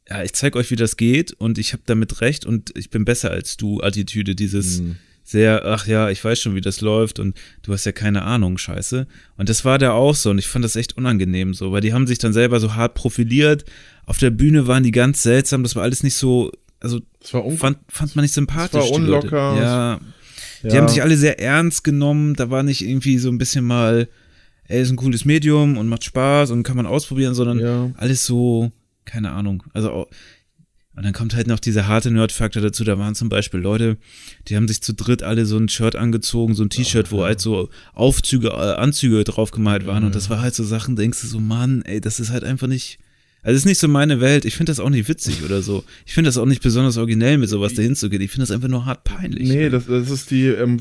ja, 0.09 0.23
ich 0.23 0.35
zeig 0.35 0.55
euch, 0.55 0.71
wie 0.71 0.77
das 0.77 0.97
geht 0.97 1.33
und 1.33 1.59
ich 1.59 1.73
habe 1.73 1.83
damit 1.87 2.21
recht 2.21 2.47
und 2.47 2.71
ich 2.77 2.91
bin 2.91 3.05
besser 3.05 3.33
als 3.33 3.57
du 3.57 3.81
Attitüde, 3.83 4.37
dieses 4.37 4.81
Mhm. 4.81 4.97
sehr, 5.25 5.65
ach 5.67 5.89
ja, 5.89 6.09
ich 6.11 6.25
weiß 6.25 6.41
schon, 6.41 6.55
wie 6.55 6.61
das 6.61 6.81
läuft 6.81 7.19
und 7.19 7.37
du 7.65 7.73
hast 7.73 7.87
ja 7.87 7.91
keine 7.93 8.23
Ahnung, 8.23 8.57
scheiße. 8.57 9.09
Und 9.37 9.49
das 9.49 9.65
war 9.65 9.79
da 9.79 9.91
auch 9.91 10.15
so 10.15 10.31
und 10.31 10.39
ich 10.39 10.47
fand 10.47 10.65
das 10.65 10.77
echt 10.77 10.97
unangenehm 10.97 11.55
so, 11.55 11.73
weil 11.73 11.81
die 11.81 11.93
haben 11.93 12.07
sich 12.07 12.19
dann 12.19 12.33
selber 12.33 12.61
so 12.61 12.75
hart 12.77 12.95
profiliert. 12.95 13.65
Auf 14.07 14.19
der 14.19 14.31
Bühne 14.31 14.67
waren 14.67 14.83
die 14.83 14.93
ganz 14.93 15.23
seltsam, 15.23 15.63
das 15.63 15.77
war 15.77 15.83
alles 15.83 16.03
nicht 16.03 16.15
so, 16.15 16.53
also 16.81 17.01
Das 17.21 17.31
fand, 17.31 17.79
fand 17.89 18.17
man 18.17 18.23
nicht 18.23 18.35
sympathisch. 18.35 18.85
Es 18.85 18.91
war 18.91 18.99
die 19.01 19.05
Leute. 19.07 19.27
unlocker. 19.27 19.61
Ja, 19.61 20.01
die 20.63 20.69
ja. 20.69 20.77
haben 20.77 20.89
sich 20.89 21.03
alle 21.03 21.17
sehr 21.17 21.41
ernst 21.41 21.85
genommen, 21.85 22.35
da 22.35 22.51
war 22.51 22.63
nicht 22.63 22.83
irgendwie 22.83 23.19
so 23.19 23.29
ein 23.29 23.39
bisschen 23.39 23.65
mal, 23.65 24.09
ey, 24.69 24.81
ist 24.81 24.91
ein 24.91 24.97
cooles 24.97 25.25
Medium 25.25 25.77
und 25.77 25.89
macht 25.89 26.05
Spaß 26.05 26.51
und 26.53 26.63
kann 26.63 26.77
man 26.77 26.87
ausprobieren, 26.87 27.35
sondern 27.35 27.59
ja. 27.59 27.91
alles 27.97 28.25
so, 28.25 28.71
keine 29.05 29.33
Ahnung. 29.33 29.63
Also, 29.75 30.09
und 30.97 31.05
dann 31.05 31.13
kommt 31.13 31.35
halt 31.35 31.47
noch 31.47 31.61
dieser 31.61 31.87
harte 31.87 32.11
Nerd-Faktor 32.11 32.63
dazu. 32.63 32.83
Da 32.83 32.99
waren 32.99 33.15
zum 33.15 33.29
Beispiel 33.29 33.61
Leute, 33.61 33.99
die 34.49 34.57
haben 34.57 34.67
sich 34.67 34.81
zu 34.81 34.95
dritt 34.95 35.23
alle 35.23 35.45
so 35.45 35.59
ein 35.59 35.69
Shirt 35.69 35.95
angezogen, 35.95 36.55
so 36.55 36.63
ein 36.63 36.71
T-Shirt, 36.71 37.13
wo 37.13 37.23
halt 37.23 37.39
so 37.39 37.69
Aufzüge, 37.93 38.49
äh, 38.49 38.77
Anzüge 38.77 39.23
drauf 39.25 39.51
gemalt 39.51 39.87
waren. 39.87 40.05
Und 40.05 40.15
das 40.15 40.31
war 40.31 40.41
halt 40.41 40.55
so 40.55 40.65
Sachen, 40.65 40.97
denkst 40.97 41.21
du 41.21 41.27
so, 41.27 41.39
Mann, 41.39 41.83
ey, 41.83 42.01
das 42.01 42.19
ist 42.19 42.31
halt 42.31 42.45
einfach 42.45 42.67
nicht. 42.67 42.99
Also, 43.47 43.55
es 43.55 43.63
ist 43.63 43.67
nicht 43.67 43.79
so 43.79 43.87
meine 43.87 44.21
Welt. 44.21 44.45
Ich 44.45 44.57
finde 44.57 44.71
das 44.73 44.81
auch 44.81 44.91
nicht 44.91 45.09
witzig 45.09 45.45
oder 45.45 45.63
so. 45.63 45.85
Ich 46.05 46.15
finde 46.15 46.27
das 46.29 46.37
auch 46.37 46.47
nicht 46.47 46.63
besonders 46.63 46.97
originell, 46.97 47.39
mit 47.39 47.49
sowas 47.49 47.75
dahin 47.75 47.95
zu 47.95 48.11
gehen. 48.11 48.21
Ich 48.21 48.33
finde 48.33 48.43
das 48.43 48.51
einfach 48.51 48.67
nur 48.67 48.87
hart 48.87 49.05
peinlich. 49.05 49.49
Nee, 49.49 49.71
das, 49.71 49.87
das 49.87 50.11
ist 50.11 50.33
die, 50.33 50.47
ähm, 50.49 50.81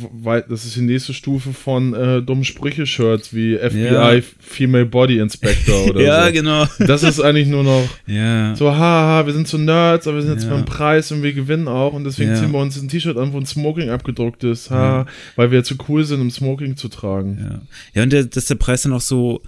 das 0.50 0.66
ist 0.66 0.76
die 0.76 0.82
nächste 0.82 1.14
Stufe 1.14 1.54
von 1.54 1.94
äh, 1.94 2.24
dummen 2.24 2.44
Sprüche-Shirts 2.44 3.36
wie 3.36 3.56
FBI 3.58 3.78
Ja. 3.78 4.20
Female 4.40 4.88
Body 4.88 5.20
Inspector 5.20 5.90
oder 5.92 6.02
ja, 6.04 6.26
so. 6.26 6.32
genau. 6.34 6.66
Das 6.80 7.04
ist 7.04 7.20
eigentlich 7.22 7.48
nur 7.48 7.64
noch 7.64 7.88
Ja. 8.08 8.56
so, 8.56 8.72
haha, 8.76 9.28
wir 9.28 9.34
sind 9.34 9.48
so 9.48 9.60
Nerds, 9.60 10.08
aber 10.08 10.18
wir 10.18 10.24
sind 10.24 10.34
jetzt 10.34 10.46
Ja. 10.46 10.50
beim 10.50 10.66
Preis 10.66 11.12
und 11.12 11.22
wir 11.22 11.34
gewinnen 11.34 11.68
auch 11.68 11.94
und 11.94 12.04
deswegen 12.04 12.32
Ja. 12.32 12.38
ziehen 12.38 12.52
wir 12.52 12.60
uns 12.60 12.82
ein 12.82 12.88
T-Shirt 12.88 13.18
an, 13.18 13.32
wo 13.32 13.38
ein 13.38 13.46
Smoking 13.46 13.90
abgedruckt 13.92 14.44
ist, 14.44 14.72
ha, 14.72 15.06
weil 15.36 15.52
wir 15.52 15.64
zu 15.64 15.76
cool 15.88 16.04
sind, 16.04 16.20
um 16.20 16.32
Smoking 16.32 16.78
zu 16.78 16.88
tragen. 16.88 17.38
Ja, 17.40 17.62
ja 17.94 18.04
und 18.04 18.12
der, 18.12 18.24
dass 18.26 18.46
der 18.46 18.56
Preis 18.56 18.82
dann 18.82 18.94
auch 18.94 19.02
so 19.02 19.42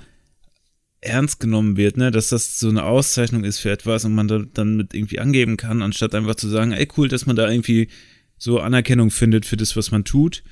ernst 1.01 1.39
genommen 1.39 1.77
wird, 1.77 1.97
ne, 1.97 2.11
dass 2.11 2.29
das 2.29 2.59
so 2.59 2.69
eine 2.69 2.83
Auszeichnung 2.83 3.43
ist 3.43 3.59
für 3.59 3.71
etwas 3.71 4.05
und 4.05 4.15
man 4.15 4.27
da, 4.27 4.43
dann 4.53 4.75
mit 4.75 4.93
irgendwie 4.93 5.19
angeben 5.19 5.57
kann, 5.57 5.81
anstatt 5.81 6.15
einfach 6.15 6.35
zu 6.35 6.47
sagen, 6.47 6.71
ey 6.71 6.87
cool, 6.97 7.07
dass 7.07 7.25
man 7.25 7.35
da 7.35 7.49
irgendwie 7.49 7.87
so 8.37 8.59
Anerkennung 8.59 9.11
findet 9.11 9.45
für 9.45 9.57
das, 9.57 9.75
was 9.75 9.91
man 9.91 10.03
tut. 10.03 10.43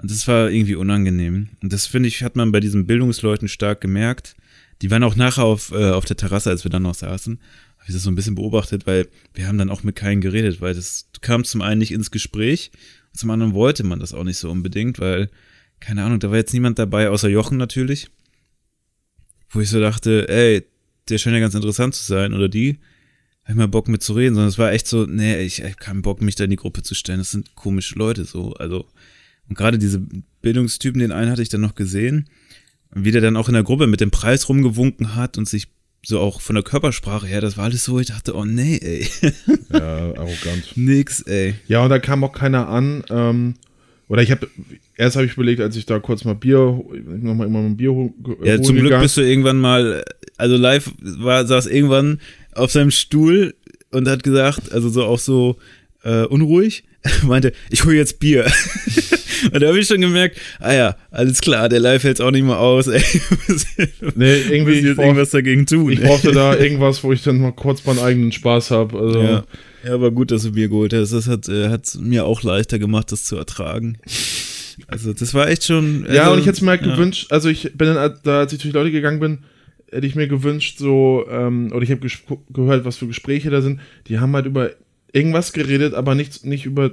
Und 0.00 0.10
das 0.10 0.26
war 0.26 0.50
irgendwie 0.50 0.76
unangenehm. 0.76 1.50
Und 1.62 1.72
das 1.72 1.86
finde 1.86 2.08
ich, 2.08 2.22
hat 2.22 2.34
man 2.34 2.52
bei 2.52 2.60
diesen 2.60 2.86
Bildungsleuten 2.86 3.48
stark 3.48 3.82
gemerkt. 3.82 4.34
Die 4.80 4.90
waren 4.90 5.04
auch 5.04 5.16
nachher 5.16 5.44
auf, 5.44 5.72
äh, 5.72 5.90
auf 5.90 6.06
der 6.06 6.16
Terrasse, 6.16 6.48
als 6.48 6.64
wir 6.64 6.70
dann 6.70 6.82
noch 6.82 6.94
saßen. 6.94 7.38
Habe 7.78 7.88
ich 7.88 7.94
das 7.94 8.02
so 8.02 8.10
ein 8.10 8.14
bisschen 8.14 8.34
beobachtet, 8.34 8.86
weil 8.86 9.08
wir 9.34 9.46
haben 9.46 9.58
dann 9.58 9.68
auch 9.68 9.82
mit 9.82 9.96
keinem 9.96 10.22
geredet, 10.22 10.62
weil 10.62 10.74
das 10.74 11.08
kam 11.20 11.44
zum 11.44 11.60
einen 11.60 11.78
nicht 11.78 11.92
ins 11.92 12.10
Gespräch 12.10 12.70
zum 13.12 13.30
anderen 13.30 13.54
wollte 13.54 13.84
man 13.84 13.98
das 13.98 14.14
auch 14.14 14.24
nicht 14.24 14.38
so 14.38 14.50
unbedingt, 14.50 14.98
weil, 14.98 15.30
keine 15.80 16.04
Ahnung, 16.04 16.20
da 16.20 16.30
war 16.30 16.36
jetzt 16.36 16.52
niemand 16.52 16.78
dabei, 16.78 17.08
außer 17.10 17.28
Jochen 17.28 17.58
natürlich. 17.58 18.08
Wo 19.50 19.60
ich 19.60 19.68
so 19.68 19.80
dachte, 19.80 20.28
ey, 20.28 20.64
der 21.08 21.18
scheint 21.18 21.34
ja 21.34 21.40
ganz 21.40 21.54
interessant 21.54 21.94
zu 21.94 22.04
sein, 22.04 22.34
oder 22.34 22.48
die. 22.48 22.78
Hab 23.42 23.50
ich 23.50 23.56
mal 23.56 23.68
Bock 23.68 23.88
mit 23.88 24.02
zu 24.02 24.12
reden, 24.12 24.34
sondern 24.34 24.48
es 24.48 24.58
war 24.58 24.72
echt 24.72 24.86
so, 24.86 25.06
nee, 25.06 25.42
ich 25.42 25.62
hab 25.62 25.78
keinen 25.78 26.02
Bock, 26.02 26.20
mich 26.20 26.36
da 26.36 26.44
in 26.44 26.50
die 26.50 26.56
Gruppe 26.56 26.82
zu 26.82 26.94
stellen. 26.94 27.18
Das 27.18 27.30
sind 27.30 27.54
komische 27.56 27.98
Leute 27.98 28.24
so. 28.24 28.52
Also, 28.54 28.86
und 29.48 29.56
gerade 29.56 29.78
diese 29.78 30.00
Bildungstypen, 30.42 31.00
den 31.00 31.12
einen 31.12 31.30
hatte 31.30 31.42
ich 31.42 31.48
dann 31.48 31.60
noch 31.60 31.74
gesehen. 31.74 32.28
Und 32.94 33.04
wie 33.04 33.10
der 33.10 33.20
dann 33.20 33.36
auch 33.36 33.48
in 33.48 33.54
der 33.54 33.62
Gruppe 33.62 33.86
mit 33.86 34.00
dem 34.00 34.10
Preis 34.10 34.48
rumgewunken 34.48 35.14
hat 35.14 35.38
und 35.38 35.48
sich 35.48 35.68
so 36.04 36.18
auch 36.20 36.40
von 36.40 36.54
der 36.54 36.64
Körpersprache 36.64 37.26
her, 37.26 37.40
das 37.40 37.56
war 37.56 37.64
alles 37.64 37.84
so, 37.84 37.98
ich 37.98 38.08
dachte, 38.08 38.34
oh 38.34 38.44
nee, 38.44 38.78
ey. 38.78 39.08
Ja, 39.72 40.14
arrogant. 40.14 40.72
Nix, 40.76 41.22
ey. 41.22 41.54
Ja, 41.66 41.82
und 41.82 41.90
da 41.90 41.98
kam 41.98 42.24
auch 42.24 42.32
keiner 42.32 42.68
an. 42.68 43.04
Ähm, 43.10 43.54
oder 44.10 44.20
ich 44.22 44.30
habe, 44.30 44.46
erst 44.96 45.16
habe 45.16 45.24
ich 45.26 45.32
überlegt, 45.34 45.60
als 45.62 45.76
ich 45.76 45.86
da 45.86 45.98
kurz 46.00 46.24
mal 46.24 46.34
Bier, 46.34 46.82
nochmal 47.22 47.46
immer 47.46 47.60
ein 47.60 47.76
Bier 47.76 47.92
ho- 47.92 48.12
ge- 48.22 48.36
Ja, 48.42 48.52
holen 48.54 48.64
zum 48.64 48.74
Glück 48.74 48.84
gegangen. 48.88 49.02
bist 49.02 49.16
du 49.16 49.22
irgendwann 49.22 49.58
mal, 49.58 50.04
also 50.36 50.56
live 50.56 50.90
war, 51.00 51.46
saß 51.46 51.66
irgendwann 51.68 52.20
auf 52.54 52.70
seinem 52.72 52.90
Stuhl 52.90 53.54
und 53.92 54.08
hat 54.08 54.22
gesagt, 54.24 54.72
also 54.72 54.88
so 54.88 55.04
auch 55.04 55.18
so 55.20 55.56
äh, 56.02 56.24
unruhig, 56.24 56.84
meinte, 57.22 57.52
ich 57.70 57.84
hole 57.84 57.96
jetzt 57.96 58.18
Bier. 58.20 58.44
und 59.52 59.62
da 59.62 59.68
habe 59.68 59.78
ich 59.78 59.86
schon 59.86 60.00
gemerkt, 60.00 60.38
ah 60.58 60.72
ja, 60.74 60.96
alles 61.10 61.40
klar, 61.40 61.68
der 61.68 61.80
live 61.80 62.02
hält's 62.02 62.20
auch 62.20 62.30
nicht 62.32 62.44
mehr 62.44 62.58
aus, 62.58 62.88
ey. 62.88 63.00
Nee, 64.16 64.40
irgendwie, 64.50 64.72
ich, 64.72 64.96
brauch, 64.96 65.04
irgendwas 65.04 65.30
dagegen 65.30 65.66
tun. 65.66 65.92
ich 65.92 66.00
ey. 66.00 66.06
brauchte 66.06 66.32
da 66.32 66.56
irgendwas, 66.56 67.02
wo 67.04 67.12
ich 67.12 67.22
dann 67.22 67.38
mal 67.40 67.52
kurz 67.52 67.84
meinen 67.86 68.00
eigenen 68.00 68.32
Spaß 68.32 68.70
habe. 68.72 68.98
Also, 68.98 69.20
Ja. 69.22 69.44
Ja, 69.84 69.94
aber 69.94 70.10
gut, 70.10 70.30
dass 70.30 70.42
du 70.42 70.52
Bier 70.52 70.68
geholt 70.68 70.92
hast. 70.92 71.12
Das 71.12 71.26
hat 71.26 71.48
äh, 71.48 71.68
hat's 71.68 71.98
mir 71.98 72.24
auch 72.24 72.42
leichter 72.42 72.78
gemacht, 72.78 73.12
das 73.12 73.24
zu 73.24 73.36
ertragen. 73.36 73.98
Also, 74.86 75.12
das 75.12 75.34
war 75.34 75.48
echt 75.48 75.64
schon. 75.64 76.06
Ja, 76.10 76.22
also, 76.22 76.32
und 76.32 76.38
ich 76.40 76.46
hätte 76.46 76.64
mir 76.64 76.70
halt 76.70 76.86
ja. 76.86 76.94
gewünscht, 76.94 77.30
also 77.30 77.48
ich 77.48 77.72
bin 77.74 77.94
dann, 77.94 78.14
da, 78.22 78.40
als 78.40 78.52
ich 78.52 78.60
durch 78.60 78.72
die 78.72 78.78
Leute 78.78 78.90
gegangen 78.90 79.20
bin, 79.20 79.38
hätte 79.90 80.06
ich 80.06 80.14
mir 80.14 80.28
gewünscht, 80.28 80.78
so, 80.78 81.26
ähm, 81.30 81.72
oder 81.72 81.82
ich 81.82 81.90
habe 81.90 82.06
gehört, 82.50 82.84
was 82.84 82.96
für 82.96 83.06
Gespräche 83.06 83.50
da 83.50 83.60
sind, 83.60 83.80
die 84.06 84.18
haben 84.18 84.34
halt 84.34 84.46
über 84.46 84.70
irgendwas 85.12 85.52
geredet, 85.52 85.94
aber 85.94 86.14
nicht, 86.14 86.44
nicht 86.44 86.66
über 86.66 86.92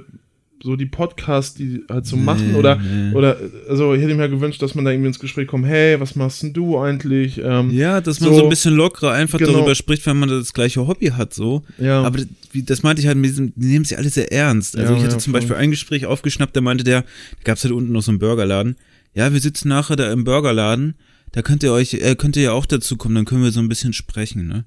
so 0.62 0.76
die 0.76 0.86
Podcasts, 0.86 1.54
die 1.54 1.84
halt 1.88 2.06
so 2.06 2.16
machen, 2.16 2.54
oder, 2.54 2.76
nee. 2.76 3.14
oder, 3.14 3.36
also 3.68 3.94
ich 3.94 4.02
hätte 4.02 4.14
mir 4.14 4.28
gewünscht, 4.28 4.60
dass 4.60 4.74
man 4.74 4.84
da 4.84 4.90
irgendwie 4.90 5.08
ins 5.08 5.18
Gespräch 5.18 5.46
kommt, 5.46 5.66
hey, 5.66 6.00
was 6.00 6.16
machst 6.16 6.42
denn 6.42 6.52
du 6.52 6.78
eigentlich? 6.78 7.40
Ähm, 7.42 7.70
Ja, 7.70 8.00
dass 8.00 8.20
man 8.20 8.30
So, 8.30 8.36
so, 8.36 8.42
ein 8.44 8.48
bisschen 8.48 8.74
lockerer 8.74 9.12
einfach 9.12 9.38
genau. 9.38 9.52
darüber 9.52 9.74
spricht, 9.74 10.04
wenn 10.06 10.18
man 10.18 10.28
das 10.28 10.52
gleiche 10.52 10.86
Hobby 10.86 11.08
hat, 11.08 11.32
so. 11.32 11.62
Ja. 11.78 12.02
Aber 12.02 12.18
das, 12.18 12.26
wie, 12.52 12.62
das 12.62 12.82
meinte 12.82 13.00
ich 13.00 13.06
halt 13.06 13.18
mit 13.18 13.30
diesem, 13.30 13.52
die 13.54 13.66
nehmen 13.66 13.84
sie 13.84 13.96
alle 13.96 14.10
sehr 14.10 14.32
ernst. 14.32 14.76
Also 14.76 14.92
Ja, 14.92 14.98
ich 14.98 15.04
hatte 15.04 15.14
ja, 15.14 15.18
zum 15.20 15.32
voll. 15.32 15.40
Beispiel 15.40 15.56
ein 15.56 15.70
Gespräch 15.70 16.06
aufgeschnappt, 16.06 16.56
da 16.56 16.60
meinte 16.60 16.84
der, 16.84 17.02
da 17.02 17.06
gab 17.44 17.56
es 17.56 17.64
halt 17.64 17.74
unten 17.74 17.92
noch 17.92 18.02
so 18.02 18.10
einen 18.10 18.18
Burgerladen. 18.18 18.76
Ja, 19.14 19.32
wir 19.32 19.40
sitzen 19.40 19.68
nachher 19.68 19.96
da 19.96 20.12
im 20.12 20.24
Burgerladen, 20.24 20.94
da 21.32 21.42
könnt 21.42 21.62
ihr 21.62 21.72
euch, 21.72 21.94
äh, 21.94 22.14
könnt 22.16 22.36
ihr 22.36 22.42
ja 22.42 22.52
auch 22.52 22.66
dazu 22.66 22.96
kommen, 22.96 23.14
dann 23.14 23.24
können 23.24 23.42
wir 23.42 23.52
so 23.52 23.60
ein 23.60 23.68
bisschen 23.68 23.92
sprechen, 23.92 24.46
ne? 24.48 24.64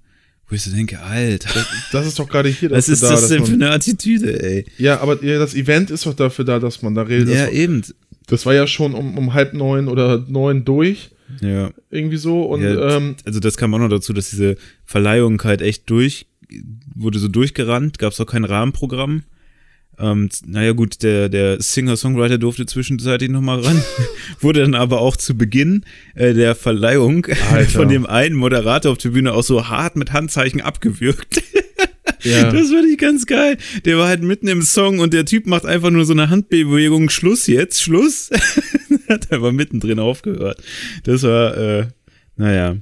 Wo 0.52 0.56
ich 0.56 0.64
so 0.64 0.76
denke, 0.76 1.00
Alter, 1.00 1.66
das 1.94 2.06
ist 2.08 2.20
doch 2.20 2.28
gerade 2.28 2.50
hier 2.50 2.72
was 2.72 2.90
ist 2.90 3.02
da, 3.02 3.12
das 3.12 3.30
denn 3.30 3.46
für 3.46 3.54
eine 3.54 3.72
Attitüde, 3.72 4.44
ey? 4.44 4.66
Ja, 4.78 5.00
aber 5.00 5.24
ja, 5.24 5.40
das 5.40 5.56
Event 5.56 5.90
ist 5.92 6.06
doch 6.06 6.14
dafür 6.14 6.44
da, 6.44 6.60
dass 6.60 6.82
man 6.82 6.94
da 6.94 7.04
redet. 7.04 7.34
Ja, 7.34 7.46
das, 7.46 7.54
eben. 7.54 7.82
das 8.28 8.46
war 8.46 8.54
ja 8.54 8.68
schon 8.68 8.94
um, 8.94 9.18
um 9.18 9.34
halb 9.34 9.54
neun 9.54 9.88
oder 9.88 10.26
neun 10.28 10.66
durch, 10.66 11.12
Ja. 11.40 11.72
irgendwie 11.90 12.18
so, 12.18 12.44
und 12.44 12.64
Ja, 12.64 12.98
ähm, 12.98 13.16
also 13.24 13.40
das 13.40 13.56
kam 13.56 13.74
auch 13.74 13.80
noch 13.80 13.88
dazu, 13.88 14.12
dass 14.12 14.32
diese 14.32 14.58
Verleihung 14.84 15.42
halt 15.42 15.62
echt 15.62 15.90
durch, 15.90 16.26
wurde 16.96 17.20
so 17.20 17.30
durchgerannt, 17.30 17.98
gab 17.98 18.12
es 18.12 18.20
auch 18.20 18.26
kein 18.26 18.44
Rahmenprogramm. 18.44 19.24
Ähm, 20.00 20.30
naja 20.46 20.72
gut, 20.72 21.04
der, 21.04 21.30
der 21.30 21.62
Singer-Songwriter 21.62 22.38
durfte 22.38 22.66
zwischenzeitlich 22.66 23.30
nochmal 23.30 23.60
ran, 23.60 23.84
wurde 24.40 24.62
dann 24.62 24.76
aber 24.76 25.00
auch 25.00 25.16
zu 25.16 25.38
Beginn 25.38 25.86
äh, 26.16 26.34
der 26.34 26.56
Verleihung 26.56 27.26
Alter. 27.52 27.70
von 27.80 27.90
dem 27.90 28.06
einen 28.06 28.36
Moderator 28.36 28.92
auf 28.92 28.98
der 28.98 29.10
Bühne 29.10 29.34
auch 29.34 29.44
so 29.44 29.68
hart 29.68 29.96
mit 29.96 30.12
Handzeichen 30.14 30.62
abgewürgt. 30.62 31.44
ja. 32.22 32.52
Das 32.52 32.70
fand 32.70 32.86
ich 32.92 32.98
ganz 32.98 33.26
geil. 33.26 33.58
Der 33.86 33.98
war 33.98 34.08
halt 34.08 34.24
mitten 34.24 34.48
im 34.48 34.62
Song 34.62 35.00
und 35.00 35.14
der 35.14 35.26
Typ 35.26 35.46
macht 35.46 35.66
einfach 35.66 35.92
nur 35.92 36.06
so 36.06 36.14
eine 36.14 36.30
Handbewegung, 36.30 37.10
Schluss 37.10 37.48
jetzt, 37.48 37.84
Schluss. 37.84 38.30
Hat 39.08 39.32
einfach 39.32 39.52
mittendrin 39.52 40.00
aufgehört. 40.00 40.64
Das 41.04 41.24
war, 41.24 41.58
äh, 41.58 41.88
naja, 42.38 42.78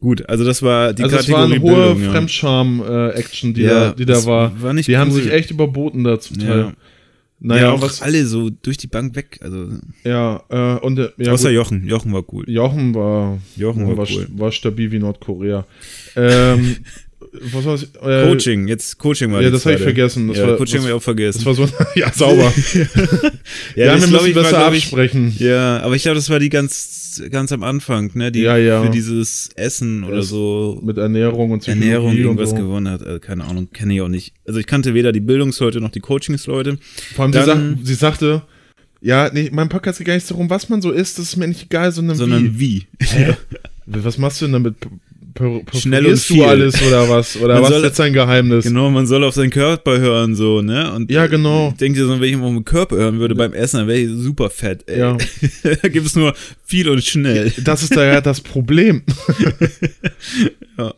gut. 0.00 0.28
Also 0.28 0.44
das 0.44 0.62
war 0.62 0.92
die 0.92 1.02
also 1.02 1.16
es 1.16 1.28
war 1.30 1.48
Kategorie 1.48 1.54
eine 1.54 1.62
hohe 1.62 1.94
Bildung, 1.94 2.02
ja. 2.02 2.10
Fremdscham-Action, 2.12 3.54
die, 3.54 3.62
Ja, 3.62 3.70
da, 3.70 3.92
die 3.92 4.04
da 4.06 4.14
das 4.14 4.26
war. 4.26 4.62
war 4.62 4.74
die 4.74 4.96
haben 4.96 5.10
cool. 5.10 5.22
sich 5.22 5.32
echt 5.32 5.50
überboten 5.50 6.04
da 6.04 6.18
zum 6.20 6.38
Teil. 6.38 6.58
Ja. 6.58 6.72
Naja, 7.40 7.62
ja, 7.62 7.72
auch 7.72 7.82
was, 7.82 8.02
alle 8.02 8.26
so 8.26 8.50
durch 8.50 8.78
die 8.78 8.88
Bank 8.88 9.14
weg. 9.14 9.38
Also, 9.42 9.68
ja, 10.02 10.42
äh, 10.48 10.80
und 10.80 10.96
der, 10.96 11.12
ja, 11.18 11.32
außer 11.32 11.50
gut, 11.50 11.54
Jochen. 11.54 11.86
Jochen 11.86 12.12
war 12.12 12.24
cool. 12.32 12.44
Jochen 12.50 12.94
war, 12.96 13.38
Jochen 13.54 13.86
war 13.86 13.96
war, 13.96 14.08
cool. 14.10 14.26
war 14.32 14.50
stabil 14.50 14.90
wie 14.90 14.98
Nordkorea. 14.98 15.64
Ähm, 16.16 16.78
was 17.52 17.64
war 17.64 17.72
das? 17.72 17.84
Äh, 18.02 18.26
Coaching, 18.26 18.66
jetzt 18.66 18.98
Coaching 18.98 19.30
war 19.32 19.40
Ja, 19.40 19.50
das 19.50 19.64
habe 19.66 19.76
ich 19.76 19.82
vergessen. 19.82 20.28
Das 20.28 20.38
ja, 20.38 20.48
war, 20.48 20.56
Coaching 20.56 20.78
das, 20.78 20.82
habe 20.82 20.90
ich 20.90 20.96
auch 20.96 21.02
vergessen. 21.02 21.44
das 21.44 21.46
war 21.46 21.54
so, 21.54 21.68
ja, 21.94 22.12
sauber. 22.12 22.52
ja, 22.74 23.86
ja, 23.86 23.92
das 23.92 24.00
wir 24.00 24.08
müssen 24.10 24.26
ich, 24.30 24.34
war, 24.34 24.42
besser 24.42 24.72
ich, 24.72 24.82
absprechen. 24.82 25.36
Ja, 25.38 25.80
aber 25.80 25.94
ich 25.94 26.02
glaube, 26.02 26.16
das 26.16 26.28
war 26.30 26.40
die 26.40 26.48
ganz, 26.48 27.07
ganz 27.30 27.52
am 27.52 27.62
Anfang, 27.62 28.10
ne? 28.14 28.30
Die 28.32 28.40
Ja, 28.40 28.56
ja. 28.56 28.82
für 28.82 28.90
dieses 28.90 29.50
Essen 29.56 30.04
oder 30.04 30.16
Das 30.16 30.28
so 30.28 30.80
Mit 30.84 30.98
Ernährung 30.98 31.50
und 31.50 31.60
Psychologie 31.60 31.86
Ernährung 31.90 32.16
irgendwas 32.16 32.50
so. 32.50 32.56
gewonnen 32.56 32.88
hat. 32.88 33.02
Also, 33.02 33.20
keine 33.20 33.44
Ahnung, 33.44 33.68
kenne 33.72 33.94
ich 33.94 34.00
auch 34.00 34.08
nicht. 34.08 34.32
Also 34.46 34.60
ich 34.60 34.66
kannte 34.66 34.94
weder 34.94 35.12
die 35.12 35.20
Bildungsleute 35.20 35.80
noch 35.80 35.90
die 35.90 36.00
Coachingsleute. 36.00 36.78
Vor 37.14 37.24
allem, 37.24 37.32
sie, 37.32 37.38
Dann- 37.40 37.76
sag, 37.78 37.86
sie 37.86 37.94
sagte, 37.94 38.42
ja, 39.00 39.30
nee, 39.32 39.48
mein 39.52 39.68
Podcast 39.68 39.98
geht 39.98 40.06
gar 40.08 40.14
nicht 40.14 40.30
darum, 40.30 40.50
was 40.50 40.68
man 40.68 40.82
so 40.82 40.90
isst, 40.90 41.18
das 41.18 41.26
ist 41.26 41.36
mir 41.36 41.46
nicht 41.48 41.64
egal, 41.64 41.92
sondern, 41.92 42.16
Sondern 42.16 42.58
wie. 42.58 42.86
wie. 43.00 43.04
Hä? 43.06 43.34
Was 43.90 44.18
machst 44.18 44.42
du 44.42 44.44
denn 44.44 44.52
damit? 44.52 44.74
Per, 45.34 45.60
per, 45.60 45.78
Schnell 45.80 46.06
und 46.06 46.18
viel. 46.18 46.38
du 46.38 46.44
alles 46.44 46.82
oder 46.82 47.08
was? 47.08 47.36
Oder 47.36 47.54
Man 47.54 47.62
was 47.62 47.68
soll- 47.70 47.78
ist 47.78 47.84
jetzt 47.84 47.98
dein 47.98 48.12
Geheimnis? 48.12 48.64
Genau, 48.64 48.90
man 48.90 49.06
soll 49.06 49.22
auf 49.24 49.34
seinen 49.34 49.50
Körper 49.50 49.98
hören, 49.98 50.34
so, 50.34 50.62
ne? 50.62 50.92
Und 50.94 51.10
Ja, 51.10 51.26
genau. 51.26 51.72
Denkt 51.78 51.98
ihr 51.98 52.06
so, 52.06 52.18
wenn 52.20 52.28
ich 52.28 52.34
auf 52.36 52.40
meinen 52.42 52.64
Körper 52.64 52.96
hören 52.96 53.18
würde 53.20 53.34
beim 53.34 53.52
Essen, 53.52 53.78
dann 53.78 53.88
wäre 53.88 53.98
ich 53.98 54.10
super 54.10 54.50
fett, 54.50 54.84
ey. 54.88 54.98
Ja. 55.00 55.16
da 55.82 55.88
gibt 55.88 56.06
es 56.06 56.16
nur 56.16 56.34
viel 56.64 56.88
und 56.88 57.04
schnell. 57.04 57.52
Das 57.62 57.82
ist 57.82 57.94
da 57.94 58.04
ja 58.04 58.20
das 58.20 58.40
Problem. 58.40 59.02
Ja. 60.78 60.94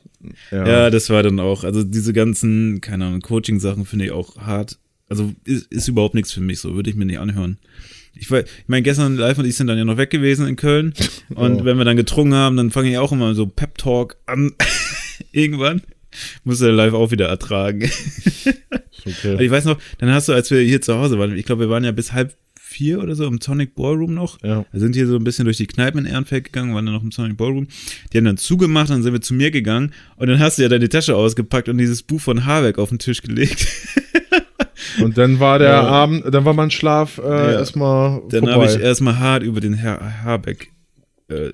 ja. 0.50 0.66
Ja, 0.68 0.90
das 0.90 1.08
war 1.08 1.22
dann 1.22 1.40
auch, 1.40 1.64
also 1.64 1.82
diese 1.82 2.12
ganzen, 2.12 2.80
keine 2.82 3.06
Ahnung, 3.06 3.20
Coaching-Sachen 3.22 3.86
finde 3.86 4.04
ich 4.06 4.10
auch 4.10 4.36
hart. 4.36 4.78
Also 5.08 5.32
ist, 5.44 5.66
ist 5.72 5.88
überhaupt 5.88 6.14
nichts 6.14 6.32
für 6.32 6.40
mich, 6.42 6.60
so 6.60 6.74
würde 6.74 6.90
ich 6.90 6.96
mir 6.96 7.06
nicht 7.06 7.18
anhören. 7.18 7.58
Ich, 8.20 8.30
ich 8.30 8.44
meine, 8.66 8.82
gestern 8.82 9.16
live 9.16 9.38
und 9.38 9.46
ich 9.46 9.56
sind 9.56 9.66
dann 9.66 9.78
ja 9.78 9.84
noch 9.84 9.96
weg 9.96 10.10
gewesen 10.10 10.46
in 10.46 10.56
Köln. 10.56 10.92
Und 11.34 11.62
Oh. 11.62 11.64
wenn 11.64 11.78
wir 11.78 11.84
dann 11.84 11.96
getrunken 11.96 12.34
haben, 12.34 12.56
dann 12.56 12.70
fange 12.70 12.90
ich 12.90 12.98
auch 12.98 13.12
immer 13.12 13.34
so 13.34 13.46
Pep-Talk 13.46 14.16
an. 14.26 14.52
Irgendwann. 15.32 15.82
Muss 16.44 16.60
er 16.60 16.72
live 16.72 16.92
auch 16.92 17.10
wieder 17.12 17.28
ertragen. 17.28 17.88
Okay. 19.06 19.42
Ich 19.44 19.50
weiß 19.50 19.64
noch, 19.64 19.78
dann 19.98 20.10
hast 20.10 20.28
du, 20.28 20.32
als 20.32 20.50
wir 20.50 20.60
hier 20.60 20.82
zu 20.82 20.94
Hause 20.96 21.18
waren, 21.18 21.36
ich 21.36 21.46
glaube, 21.46 21.62
wir 21.62 21.70
waren 21.70 21.84
ja 21.84 21.92
bis 21.92 22.12
halb 22.12 22.34
vier 22.60 23.00
oder 23.02 23.14
so 23.14 23.26
im 23.26 23.40
Sonic 23.40 23.74
Ballroom 23.74 24.14
noch. 24.14 24.42
Ja. 24.42 24.64
Wir 24.70 24.80
sind 24.80 24.94
hier 24.94 25.06
so 25.06 25.16
ein 25.16 25.24
bisschen 25.24 25.44
durch 25.44 25.56
die 25.56 25.66
Kneipen 25.66 26.04
in 26.04 26.12
Ehrenfeld 26.12 26.44
gegangen, 26.44 26.74
waren 26.74 26.84
dann 26.86 26.94
noch 26.94 27.02
im 27.02 27.10
Sonic 27.10 27.36
Ballroom. 27.36 27.66
Die 28.12 28.18
haben 28.18 28.24
dann 28.26 28.36
zugemacht, 28.36 28.90
dann 28.90 29.02
sind 29.02 29.12
wir 29.12 29.20
zu 29.20 29.34
mir 29.34 29.50
gegangen 29.50 29.92
und 30.16 30.28
dann 30.28 30.38
hast 30.38 30.58
du 30.58 30.62
ja 30.62 30.68
deine 30.68 30.88
Tasche 30.88 31.16
ausgepackt 31.16 31.68
und 31.68 31.78
dieses 31.78 32.02
Buch 32.02 32.20
von 32.20 32.44
Habeck 32.44 32.78
auf 32.78 32.90
den 32.90 32.98
Tisch 32.98 33.22
gelegt. 33.22 33.66
Und 35.02 35.16
dann 35.18 35.38
war 35.40 35.58
der 35.58 35.68
Ja. 35.70 35.82
Abend, 35.82 36.24
dann 36.32 36.44
war 36.44 36.54
mein 36.54 36.70
Schlaf 36.70 37.18
äh, 37.18 37.22
Ja. 37.22 37.52
erstmal 37.52 38.22
Dann 38.30 38.48
habe 38.50 38.66
ich 38.66 38.78
erstmal 38.80 39.18
hart 39.18 39.42
über 39.42 39.60
den 39.60 39.74
Herr 39.74 40.22
Habeck, 40.24 40.70
äh, 41.28 41.50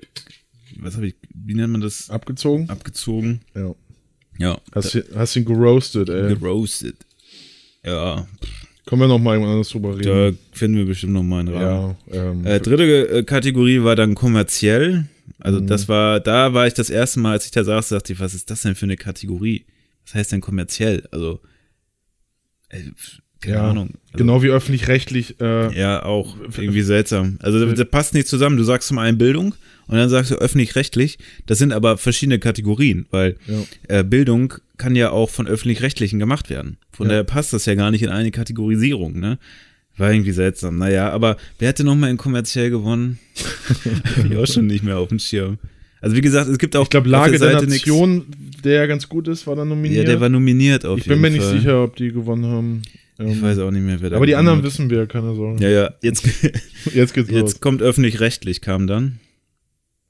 was 0.78 0.96
habe 0.96 1.08
ich, 1.08 1.14
wie 1.34 1.54
nennt 1.54 1.72
man 1.72 1.80
das? 1.80 2.10
Abgezogen? 2.10 2.68
Abgezogen. 2.70 3.40
Ja. 3.54 3.74
Ja. 4.38 4.58
Hast, 4.74 4.94
ihn- 4.94 5.04
hast 5.14 5.34
ihn 5.36 5.44
geroastet, 5.44 6.08
ey. 6.10 6.34
Geroastet. 6.34 6.96
Ja, 7.84 8.26
Können 8.84 9.00
wir 9.00 9.08
noch 9.08 9.18
mal 9.18 9.36
anders 9.42 9.68
drüber 9.70 9.96
da 10.00 10.12
reden. 10.26 10.38
finden 10.52 10.76
wir 10.78 10.84
bestimmt 10.86 11.12
noch 11.14 11.22
mal 11.22 11.40
einen 11.40 11.54
Rahmen. 11.54 11.96
Ja, 12.12 12.30
ähm, 12.30 12.44
Äh, 12.46 12.60
dritte 12.60 13.08
äh, 13.08 13.22
Kategorie 13.24 13.82
war 13.82 13.96
dann 13.96 14.14
kommerziell. 14.14 15.06
Also 15.40 15.60
Mhm. 15.60 15.66
das 15.66 15.88
war, 15.88 16.20
da 16.20 16.52
war 16.54 16.66
ich 16.68 16.74
das 16.74 16.88
erste 16.90 17.18
Mal, 17.20 17.32
als 17.32 17.46
ich 17.46 17.50
da 17.50 17.64
saß, 17.64 17.88
dachte 17.88 18.12
ich, 18.12 18.20
was 18.20 18.34
ist 18.34 18.48
das 18.50 18.62
denn 18.62 18.74
für 18.76 18.86
eine 18.86 18.96
Kategorie? 18.96 19.66
Was 20.04 20.14
heißt 20.14 20.32
denn 20.32 20.40
kommerziell? 20.40 21.02
Also, 21.10 21.40
äh, 22.68 22.80
keine 23.46 23.56
ja, 23.56 23.70
Ahnung. 23.70 23.88
Also, 24.12 24.18
genau 24.18 24.42
wie 24.42 24.48
öffentlich-rechtlich. 24.48 25.40
Äh, 25.40 25.78
Ja, 25.78 26.04
auch 26.04 26.36
irgendwie 26.56 26.82
seltsam. 26.82 27.38
Also 27.42 27.64
das, 27.64 27.78
das 27.78 27.88
passt 27.88 28.14
nicht 28.14 28.26
zusammen. 28.28 28.56
Du 28.56 28.64
sagst 28.64 28.88
zum 28.88 28.98
einen 28.98 29.16
Bildung 29.18 29.54
und 29.86 29.96
dann 29.96 30.08
sagst 30.08 30.30
du 30.30 30.34
öffentlich-rechtlich. 30.36 31.18
Das 31.46 31.58
sind 31.58 31.72
aber 31.72 31.96
verschiedene 31.98 32.38
Kategorien, 32.38 33.06
weil 33.10 33.36
Ja. 33.46 33.98
äh, 34.00 34.04
Bildung 34.04 34.54
kann 34.78 34.94
ja 34.96 35.10
auch 35.10 35.30
von 35.30 35.46
öffentlich-rechtlichen 35.46 36.18
gemacht 36.18 36.50
werden. 36.50 36.76
Von 36.92 37.06
Ja. 37.06 37.10
daher 37.12 37.24
passt 37.24 37.52
das 37.52 37.64
ja 37.66 37.74
gar 37.74 37.90
nicht 37.90 38.02
in 38.02 38.10
eine 38.10 38.30
Kategorisierung, 38.30 39.18
ne? 39.18 39.38
War 39.98 40.12
irgendwie 40.12 40.32
seltsam. 40.32 40.76
Naja, 40.76 41.08
aber 41.10 41.38
wer 41.58 41.68
hätte 41.68 41.82
nochmal 41.82 42.10
in 42.10 42.18
kommerziell 42.18 42.68
gewonnen? 42.70 43.18
Ich 44.30 44.36
auch 44.36 44.46
schon 44.46 44.66
nicht 44.66 44.84
mehr 44.84 44.98
auf 44.98 45.08
dem 45.08 45.18
Schirm. 45.18 45.58
Also 46.02 46.14
wie 46.14 46.20
gesagt, 46.20 46.48
es 46.50 46.58
gibt 46.58 46.76
auch 46.76 46.84
Ich 46.84 46.90
glaube, 46.90 47.08
Lage 47.08 47.38
der, 47.38 47.60
nix- 47.62 47.86
Nation, 47.86 48.26
der 48.62 48.74
ja 48.74 48.86
ganz 48.86 49.08
gut 49.08 49.26
ist, 49.28 49.46
war 49.46 49.56
dann 49.56 49.68
Ja, 49.70 49.74
nominiert. 49.74 50.08
der 50.08 50.20
war 50.20 50.28
nominiert 50.28 50.84
auf 50.84 50.98
ich 50.98 51.06
jeden 51.06 51.22
bin 51.22 51.32
mir 51.32 51.36
nicht 51.38 51.46
Fall. 51.46 51.58
sicher, 51.58 51.82
ob 51.82 51.96
die 51.96 52.12
gewonnen 52.12 52.44
haben. 52.46 52.82
Ähm, 53.18 53.28
Ich 53.28 53.42
weiß 53.42 53.58
auch 53.60 53.70
nicht 53.70 53.82
mehr, 53.84 54.00
wer 54.00 54.10
da 54.10 54.16
aber 54.16 54.26
die 54.26 54.32
gewonnen 54.32 54.48
anderen 54.48 54.58
hat. 54.64 54.66
wissen 54.72 54.90
wir, 54.90 55.06
keine 55.06 55.34
Sorge. 55.34 55.62
Ja, 55.62 55.70
ja, 55.70 55.90
jetzt, 56.02 56.24
Jetzt 56.94 57.14
geht's 57.14 57.30
los. 57.30 57.38
jetzt 57.38 57.60
kommt 57.60 57.82
öffentlich-rechtlich, 57.82 58.60
kam 58.60 58.86
dann. 58.86 59.18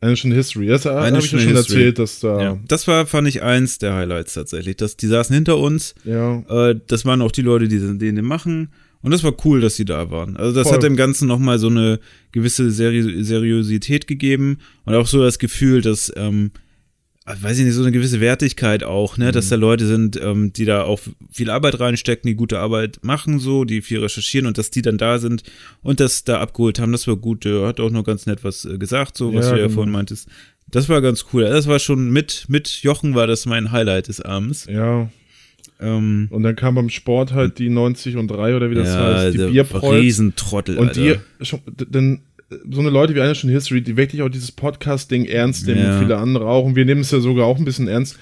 Eine 0.01 0.15
Stunde 0.17 0.37
History. 0.37 0.67
Das 0.67 0.85
habe 0.85 1.09
ich 1.09 1.15
ja 1.15 1.21
schon 1.23 1.39
History. 1.39 1.57
erzählt, 1.57 1.99
dass 1.99 2.21
da. 2.21 2.43
Ja. 2.43 2.59
Das 2.69 2.87
war, 2.87 3.07
fand 3.07 3.27
ich, 3.29 3.43
eins 3.43 3.79
der 3.79 3.95
Highlights 3.95 4.35
tatsächlich. 4.35 4.77
Dass 4.77 4.97
die 4.99 5.07
saßen 5.07 5.35
hinter 5.35 5.57
uns. 5.59 5.95
Ja, 6.05 6.41
Äh, 6.71 6.79
das 6.87 7.05
waren 7.07 7.23
auch 7.23 7.33
die 7.33 7.41
Leute, 7.43 7.67
die 7.67 7.79
den, 7.79 7.99
den 7.99 8.25
machen. 8.25 8.69
Und 9.01 9.13
das 9.13 9.23
war 9.25 9.35
cool, 9.45 9.61
dass 9.61 9.77
sie 9.77 9.85
da 9.85 10.11
waren. 10.11 10.37
Also 10.37 10.53
das 10.55 10.65
Voll. 10.65 10.75
hat 10.77 10.83
dem 10.83 10.97
Ganzen 10.97 11.29
nochmal 11.29 11.59
so 11.59 11.69
eine 11.69 11.99
gewisse 12.33 12.71
Seri 12.71 13.23
Seriosität 13.25 14.07
gegeben 14.07 14.59
und 14.85 14.95
auch 14.95 15.07
so 15.07 15.23
das 15.23 15.39
Gefühl, 15.39 15.81
dass 15.81 16.13
ähm, 16.17 16.51
weiß 17.27 17.59
ich 17.59 17.65
nicht, 17.65 17.75
so 17.75 17.83
eine 17.83 17.93
gewisse 17.93 18.21
Wertigkeit 18.21 18.85
auch, 18.85 19.19
ne, 19.19 19.33
dass 19.33 19.49
da 19.49 19.57
Leute 19.57 19.87
sind, 19.87 20.21
ähm, 20.23 20.53
die 20.53 20.65
da 20.65 20.83
auch 20.85 21.01
viel 21.33 21.51
Arbeit 21.51 21.81
reinstecken, 21.81 22.29
die 22.29 22.37
gute 22.37 22.59
Arbeit 22.61 23.01
machen, 23.03 23.41
so, 23.41 23.65
die 23.65 23.83
viel 23.83 23.99
recherchieren 24.01 24.47
und 24.47 24.59
dass 24.59 24.71
die 24.71 24.83
dann 24.83 24.97
da 24.99 25.19
sind 25.19 25.43
und 25.83 25.99
das 26.01 26.23
da 26.25 26.41
abgeholt 26.41 26.79
haben, 26.79 26.93
das 26.93 27.07
war 27.09 27.17
gut. 27.17 27.45
Der 27.45 27.67
hat 27.67 27.81
auch 27.81 27.91
noch 27.91 28.05
ganz 28.05 28.27
nett 28.27 28.45
was 28.45 28.65
äh, 28.65 28.79
gesagt, 28.79 29.17
so, 29.17 29.35
was 29.35 29.47
Ja, 29.47 29.53
du 29.53 29.57
ja 29.59 29.63
genau. 29.65 29.75
vorhin 29.75 29.93
meintest. 29.93 30.29
Das 30.71 30.89
war 30.89 31.01
ganz 31.01 31.27
cool. 31.33 31.43
Das 31.45 31.67
war 31.67 31.79
schon 31.79 32.11
mit, 32.11 32.45
mit 32.49 32.69
Jochen 32.83 33.15
war 33.15 33.27
das 33.27 33.45
mein 33.47 33.73
Highlight 33.73 34.09
des 34.09 34.21
Abends. 34.21 34.67
Ja. 34.71 35.09
Ähm, 35.79 36.29
Und 36.31 36.43
dann 36.43 36.57
kam 36.57 36.75
beim 36.75 36.89
Sport 36.91 37.33
halt 37.33 37.59
die 37.59 37.69
90 37.69 38.17
und 38.17 38.29
3 38.29 38.57
oder 38.57 38.71
wie 38.71 38.75
das 38.77 38.89
ja, 38.89 39.15
heißt, 39.15 39.35
die 39.35 39.39
der 39.39 39.49
Bierprolls. 39.49 40.01
Riesentrottel, 40.03 40.79
Und 40.79 40.89
Alter. 40.89 41.01
die, 41.41 41.45
schon, 41.45 41.61
d- 41.67 41.85
denn 41.89 42.21
äh, 42.36 42.36
so 42.71 42.81
eine 42.81 42.91
Leute 42.91 43.15
wie 43.15 43.21
eine 43.21 43.35
schon 43.35 43.51
History, 43.51 43.83
die 43.83 43.97
wirklich 43.97 44.23
auch 44.23 44.29
dieses 44.29 44.53
Podcast-Ding 44.53 45.25
ernst 45.25 45.67
nehmen, 45.67 45.81
Ja. 45.83 45.95
und 45.97 46.03
viele 46.05 46.17
andere 46.19 46.47
auch. 46.47 46.65
Und 46.65 46.77
wir 46.77 46.85
nehmen 46.85 47.01
es 47.01 47.11
ja 47.11 47.21
sogar 47.21 47.47
auch 47.47 47.59
ein 47.59 47.65
bisschen 47.65 47.89
ernst. 47.89 48.17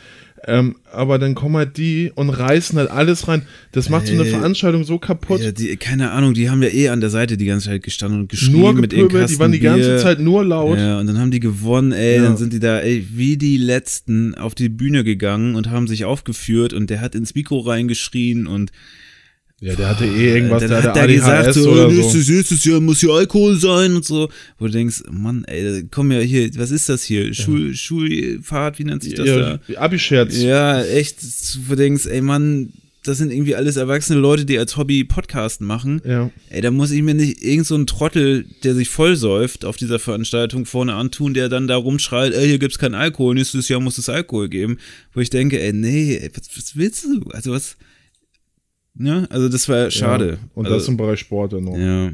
Ähm, 0.46 0.76
aber 0.92 1.18
dann 1.18 1.34
kommen 1.34 1.56
halt 1.56 1.78
die 1.78 2.12
und 2.14 2.28
reißen 2.28 2.78
halt 2.78 2.90
alles 2.90 3.28
rein. 3.28 3.42
Das 3.72 3.88
macht 3.88 4.06
so 4.08 4.12
eine. 4.12 4.26
Veranstaltung 4.26 4.84
so 4.84 4.98
kaputt. 4.98 5.40
ja, 5.40 5.52
die, 5.52 5.74
keine 5.76 6.10
Ahnung, 6.10 6.34
die 6.34 6.50
haben 6.50 6.62
ja 6.62 6.68
eh 6.68 6.90
an 6.90 7.00
der 7.00 7.08
Seite 7.08 7.38
die 7.38 7.46
ganze 7.46 7.68
Zeit 7.70 7.82
gestanden 7.82 8.20
und 8.20 8.28
geschrien 8.28 8.52
nur 8.60 8.74
mit 8.74 8.92
ihren 8.92 9.08
gepöbelt, 9.08 9.30
die 9.30 9.38
waren 9.38 9.52
die 9.52 9.60
Kasten 9.60 9.78
ganze 9.80 9.90
Bier. 9.94 9.98
Zeit 10.02 10.20
nur 10.20 10.44
laut. 10.44 10.76
Ja, 10.78 11.00
und 11.00 11.06
dann 11.06 11.18
haben 11.18 11.30
die 11.30 11.40
gewonnen, 11.40 11.92
ey, 11.92 12.16
Ja. 12.16 12.22
dann 12.24 12.36
sind 12.36 12.52
die 12.52 12.60
da, 12.60 12.78
ey, 12.80 13.06
wie 13.12 13.38
die 13.38 13.56
Letzten 13.56 14.34
auf 14.34 14.54
die 14.54 14.68
Bühne 14.68 15.02
gegangen 15.02 15.54
und 15.54 15.70
haben 15.70 15.86
sich 15.88 16.04
aufgeführt 16.04 16.74
und 16.74 16.90
der 16.90 17.00
hat 17.00 17.14
ins 17.14 17.34
Mikro 17.34 17.60
reingeschrien 17.60 18.46
und 18.46 18.70
Ja, 19.64 19.74
der 19.74 19.88
hatte 19.88 20.04
eh 20.04 20.34
irgendwas, 20.34 20.60
dann 20.60 20.68
der 20.68 20.82
hat 20.82 20.90
hatte 20.90 21.00
er 21.00 21.06
gesagt, 21.06 21.48
ADHS 21.48 21.54
so, 21.54 21.70
oder 21.70 21.88
nächstes, 21.88 22.26
so. 22.26 22.32
nächstes 22.34 22.64
Jahr 22.66 22.80
muss 22.82 23.00
hier 23.00 23.12
Alkohol 23.12 23.56
sein 23.56 23.96
und 23.96 24.04
so. 24.04 24.28
Wo 24.58 24.66
du 24.66 24.72
denkst, 24.72 25.04
Mann, 25.10 25.44
ey, 25.44 25.84
komm 25.90 26.12
ja 26.12 26.18
hier, 26.18 26.50
was 26.56 26.70
ist 26.70 26.90
das 26.90 27.02
hier? 27.02 27.32
Schul, 27.32 27.74
Schulfahrt, 27.74 28.78
wie 28.78 28.84
nennt 28.84 29.02
sich 29.02 29.14
das 29.14 29.26
Ja, 29.26 29.56
da? 29.56 29.80
Abi-Scherz. 29.80 30.36
Ja, 30.36 30.82
echt, 30.84 31.16
wo 31.66 31.70
du 31.70 31.76
denkst, 31.76 32.04
ey 32.04 32.20
Mann, 32.20 32.74
das 33.04 33.16
sind 33.16 33.32
irgendwie 33.32 33.54
alles 33.54 33.76
erwachsene 33.76 34.20
Leute, 34.20 34.44
die 34.44 34.58
als 34.58 34.76
Hobby 34.76 35.02
Podcasten 35.02 35.66
machen. 35.66 36.02
Ja. 36.04 36.30
Ey, 36.50 36.60
da 36.60 36.70
muss 36.70 36.90
ich 36.90 37.00
mir 37.00 37.14
nicht 37.14 37.42
irgend 37.42 37.66
so 37.66 37.74
einen 37.74 37.86
Trottel, 37.86 38.44
der 38.64 38.74
sich 38.74 38.90
vollsäuft 38.90 39.64
auf 39.64 39.78
dieser 39.78 39.98
Veranstaltung 39.98 40.66
vorne 40.66 40.92
antun, 40.92 41.32
der 41.32 41.48
dann 41.48 41.68
da 41.68 41.76
rumschreit, 41.76 42.34
ey, 42.34 42.46
hier 42.48 42.58
gibt's 42.58 42.78
keinen 42.78 42.94
Alkohol, 42.94 43.34
nächstes 43.34 43.70
Jahr 43.70 43.80
muss 43.80 43.96
es 43.96 44.10
Alkohol 44.10 44.50
geben. 44.50 44.76
Wo 45.14 45.20
ich 45.20 45.30
denke, 45.30 45.58
ey, 45.58 45.72
nee, 45.72 46.16
ey, 46.16 46.30
was, 46.34 46.54
was 46.54 46.76
willst 46.76 47.04
du? 47.04 47.30
Also 47.30 47.52
was, 47.52 47.78
ne? 48.94 49.26
Also 49.30 49.48
das 49.48 49.68
war 49.68 49.90
schade. 49.90 50.30
Ja. 50.40 50.48
Und 50.54 50.66
also, 50.66 50.78
das 50.78 50.88
im 50.88 50.96
Bereich 50.96 51.20
Sport 51.20 51.52
dann 51.52 51.64
noch. 51.64 51.76
ja. 51.76 52.12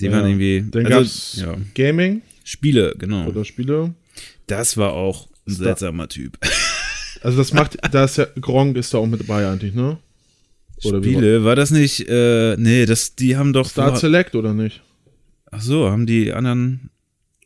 Die 0.00 0.06
Ja. 0.06 0.12
waren 0.12 0.26
irgendwie, 0.28 0.64
Dann 0.70 0.86
also, 0.86 0.98
gab's 0.98 1.36
ja, 1.40 1.54
Gaming 1.74 2.22
Spiele, 2.42 2.94
genau. 2.98 3.26
oder 3.28 3.44
Spiele. 3.44 3.94
Das 4.48 4.76
war 4.76 4.92
auch 4.92 5.28
ein 5.46 5.52
Star- 5.54 5.64
seltsamer 5.66 6.08
Typ. 6.08 6.38
Also 7.22 7.38
das 7.38 7.54
macht, 7.54 7.78
da 7.90 8.04
ist 8.04 8.18
ja, 8.18 8.26
Gronk 8.38 8.76
ist 8.76 8.92
da 8.92 8.98
auch 8.98 9.06
mit 9.06 9.18
dabei 9.20 9.48
eigentlich, 9.48 9.72
ne? 9.72 9.96
Oder 10.84 11.02
wie 11.02 11.12
Spiele, 11.14 11.42
war 11.42 11.56
das 11.56 11.70
nicht, 11.70 12.06
äh, 12.06 12.54
nee, 12.58 12.84
das, 12.84 13.16
die 13.16 13.38
haben 13.38 13.54
doch, 13.54 13.66
Star 13.66 13.96
Select 13.96 14.34
oder 14.34 14.52
nicht? 14.52 14.82
ach 15.50 15.62
so, 15.62 15.88
haben 15.90 16.04
die 16.04 16.34
anderen 16.34 16.90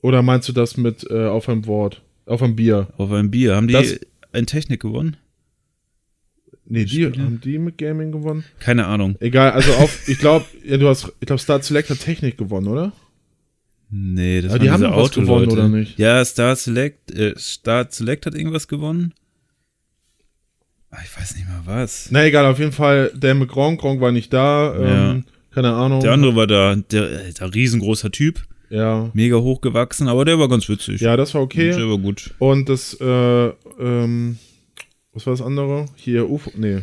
Oder 0.03 0.23
meinst 0.23 0.49
du 0.49 0.53
das 0.53 0.77
mit 0.77 1.09
äh, 1.09 1.27
auf 1.27 1.49
einem 1.49 1.67
Wort? 1.67 2.03
Auf 2.27 2.43
einem 2.43 2.57
Bier? 2.57 2.89
auf 2.97 3.13
einem 3.13 3.31
Bier, 3.31 3.55
haben 3.55 3.69
die 3.69 3.75
Das- 3.75 4.01
ein 4.33 4.47
Technik 4.47 4.81
gewonnen? 4.81 5.17
Nee, 6.71 6.85
die 6.85 7.05
Spiele? 7.05 7.25
haben 7.25 7.41
die 7.41 7.59
mit 7.59 7.79
Gaming 7.79 8.13
gewonnen? 8.13 8.45
Keine 8.61 8.87
Ahnung. 8.87 9.17
Egal, 9.21 9.53
also 9.53 9.73
auf, 9.75 9.99
ich 10.09 10.19
glaube, 10.19 10.45
ja, 10.65 10.77
du 10.77 10.87
hast, 10.89 11.11
ich 11.21 11.27
glaube, 11.27 11.41
Star 11.41 11.63
Select 11.63 11.89
hat 11.91 12.01
Technik 12.01 12.37
gewonnen, 12.37 12.69
oder? 12.69 12.93
Nee, 13.91 14.43
das 14.43 14.51
Aber 14.51 14.59
die 14.59 14.71
haben 14.71 14.83
diese 14.83 14.95
was 14.95 15.11
gewonnen, 15.13 15.49
oder 15.51 15.69
nicht? 15.69 15.99
Ja, 15.99 16.23
Star 16.25 16.55
Select, 16.57 17.11
äh, 17.11 17.33
Star 17.39 17.87
Select 17.91 18.27
hat 18.27 18.35
irgendwas 18.35 18.69
gewonnen. 18.69 19.15
Ah, 20.91 20.99
Ich 21.05 21.19
weiß 21.19 21.37
nicht 21.37 21.47
mal 21.49 21.63
was. 21.65 22.09
Na 22.11 22.25
egal, 22.27 22.45
auf 22.47 22.59
jeden 22.59 22.73
Fall, 22.73 23.11
der 23.15 23.35
mit 23.35 23.49
Gronk, 23.49 23.81
Gronk 23.81 24.01
war 24.01 24.13
nicht 24.13 24.33
da, 24.33 24.75
ähm, 25.15 25.25
keine 25.51 25.73
Ahnung. 25.73 26.01
Der 26.01 26.13
andere 26.13 26.37
war 26.37 26.47
da, 26.47 26.77
der, 26.77 27.33
der 27.33 27.55
riesengroßer 27.55 28.11
Typ, 28.11 28.43
Ja. 28.69 29.11
mega 29.15 29.37
hochgewachsen, 29.37 30.07
aber 30.09 30.27
der 30.27 30.39
war 30.39 30.49
ganz 30.51 30.69
witzig. 30.69 31.01
Ja, 31.01 31.17
das 31.17 31.33
war 31.35 31.41
okay. 31.43 31.71
Der 31.75 31.89
war 31.89 31.99
gut. 31.99 32.35
Und 32.39 32.69
das, 32.69 32.95
äh, 33.01 33.05
ähm, 33.81 34.39
was 35.19 35.27
war 35.27 35.33
das 35.35 35.43
andere? 35.43 35.87
Hier, 35.97 36.29
UFO, 36.31 36.53
nee. 36.57 36.79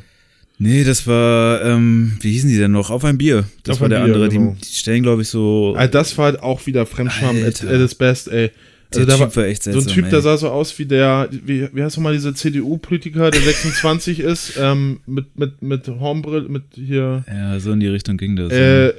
Nee, 0.57 0.83
das 0.85 1.05
war, 1.07 1.61
ähm, 1.63 2.17
wie 2.21 2.31
hießen 2.31 2.49
die 2.49 2.57
denn 2.57 2.71
noch? 2.71 2.89
Auf 2.89 3.03
ein 3.03 3.17
Bier. 3.17 3.43
Das 3.63 3.75
Auf 3.77 3.81
war 3.81 3.89
der 3.89 3.97
Bier, 3.97 4.13
andere. 4.13 4.29
genau. 4.29 4.55
Die, 4.57 4.61
die 4.61 4.73
stellen, 4.75 5.03
glaube 5.03 5.21
ich, 5.23 5.27
so. 5.27 5.73
Also 5.77 5.91
das 5.91 6.17
war 6.17 6.25
halt 6.25 6.39
auch 6.41 6.65
wieder 6.65 6.85
Fremdscham 6.85 7.37
at, 7.37 7.43
Alter. 7.63 7.69
at 7.69 7.81
its 7.81 7.95
best, 7.95 8.27
ey. 8.29 8.51
Also 8.93 9.05
der 9.05 9.15
Typ 9.17 9.19
war, 9.25 9.35
war 9.35 9.45
echt 9.45 9.63
so 9.63 9.71
seltsam. 9.71 9.91
ein 9.91 9.95
Typ, 9.95 10.05
ey. 10.05 10.11
der 10.11 10.21
sah 10.21 10.37
so 10.37 10.49
aus 10.49 10.77
wie 10.79 10.85
der, 10.85 11.27
wie, 11.31 11.67
wie 11.73 11.83
heißt 11.83 11.97
nochmal 11.97 12.13
dieser 12.13 12.33
CDU-Politiker, 12.35 13.31
der 13.31 13.41
26 13.41 14.19
ist, 14.21 14.53
ähm, 14.57 14.99
mit, 15.05 15.37
mit, 15.37 15.61
mit 15.61 15.87
Hornbrill, 15.87 16.43
mit 16.47 16.63
hier, 16.75 17.25
Ja, 17.27 17.59
so 17.59 17.71
in 17.73 17.79
die 17.81 17.87
Richtung 17.87 18.15
ging 18.17 18.35
das. 18.37 18.53
äh, 18.53 18.93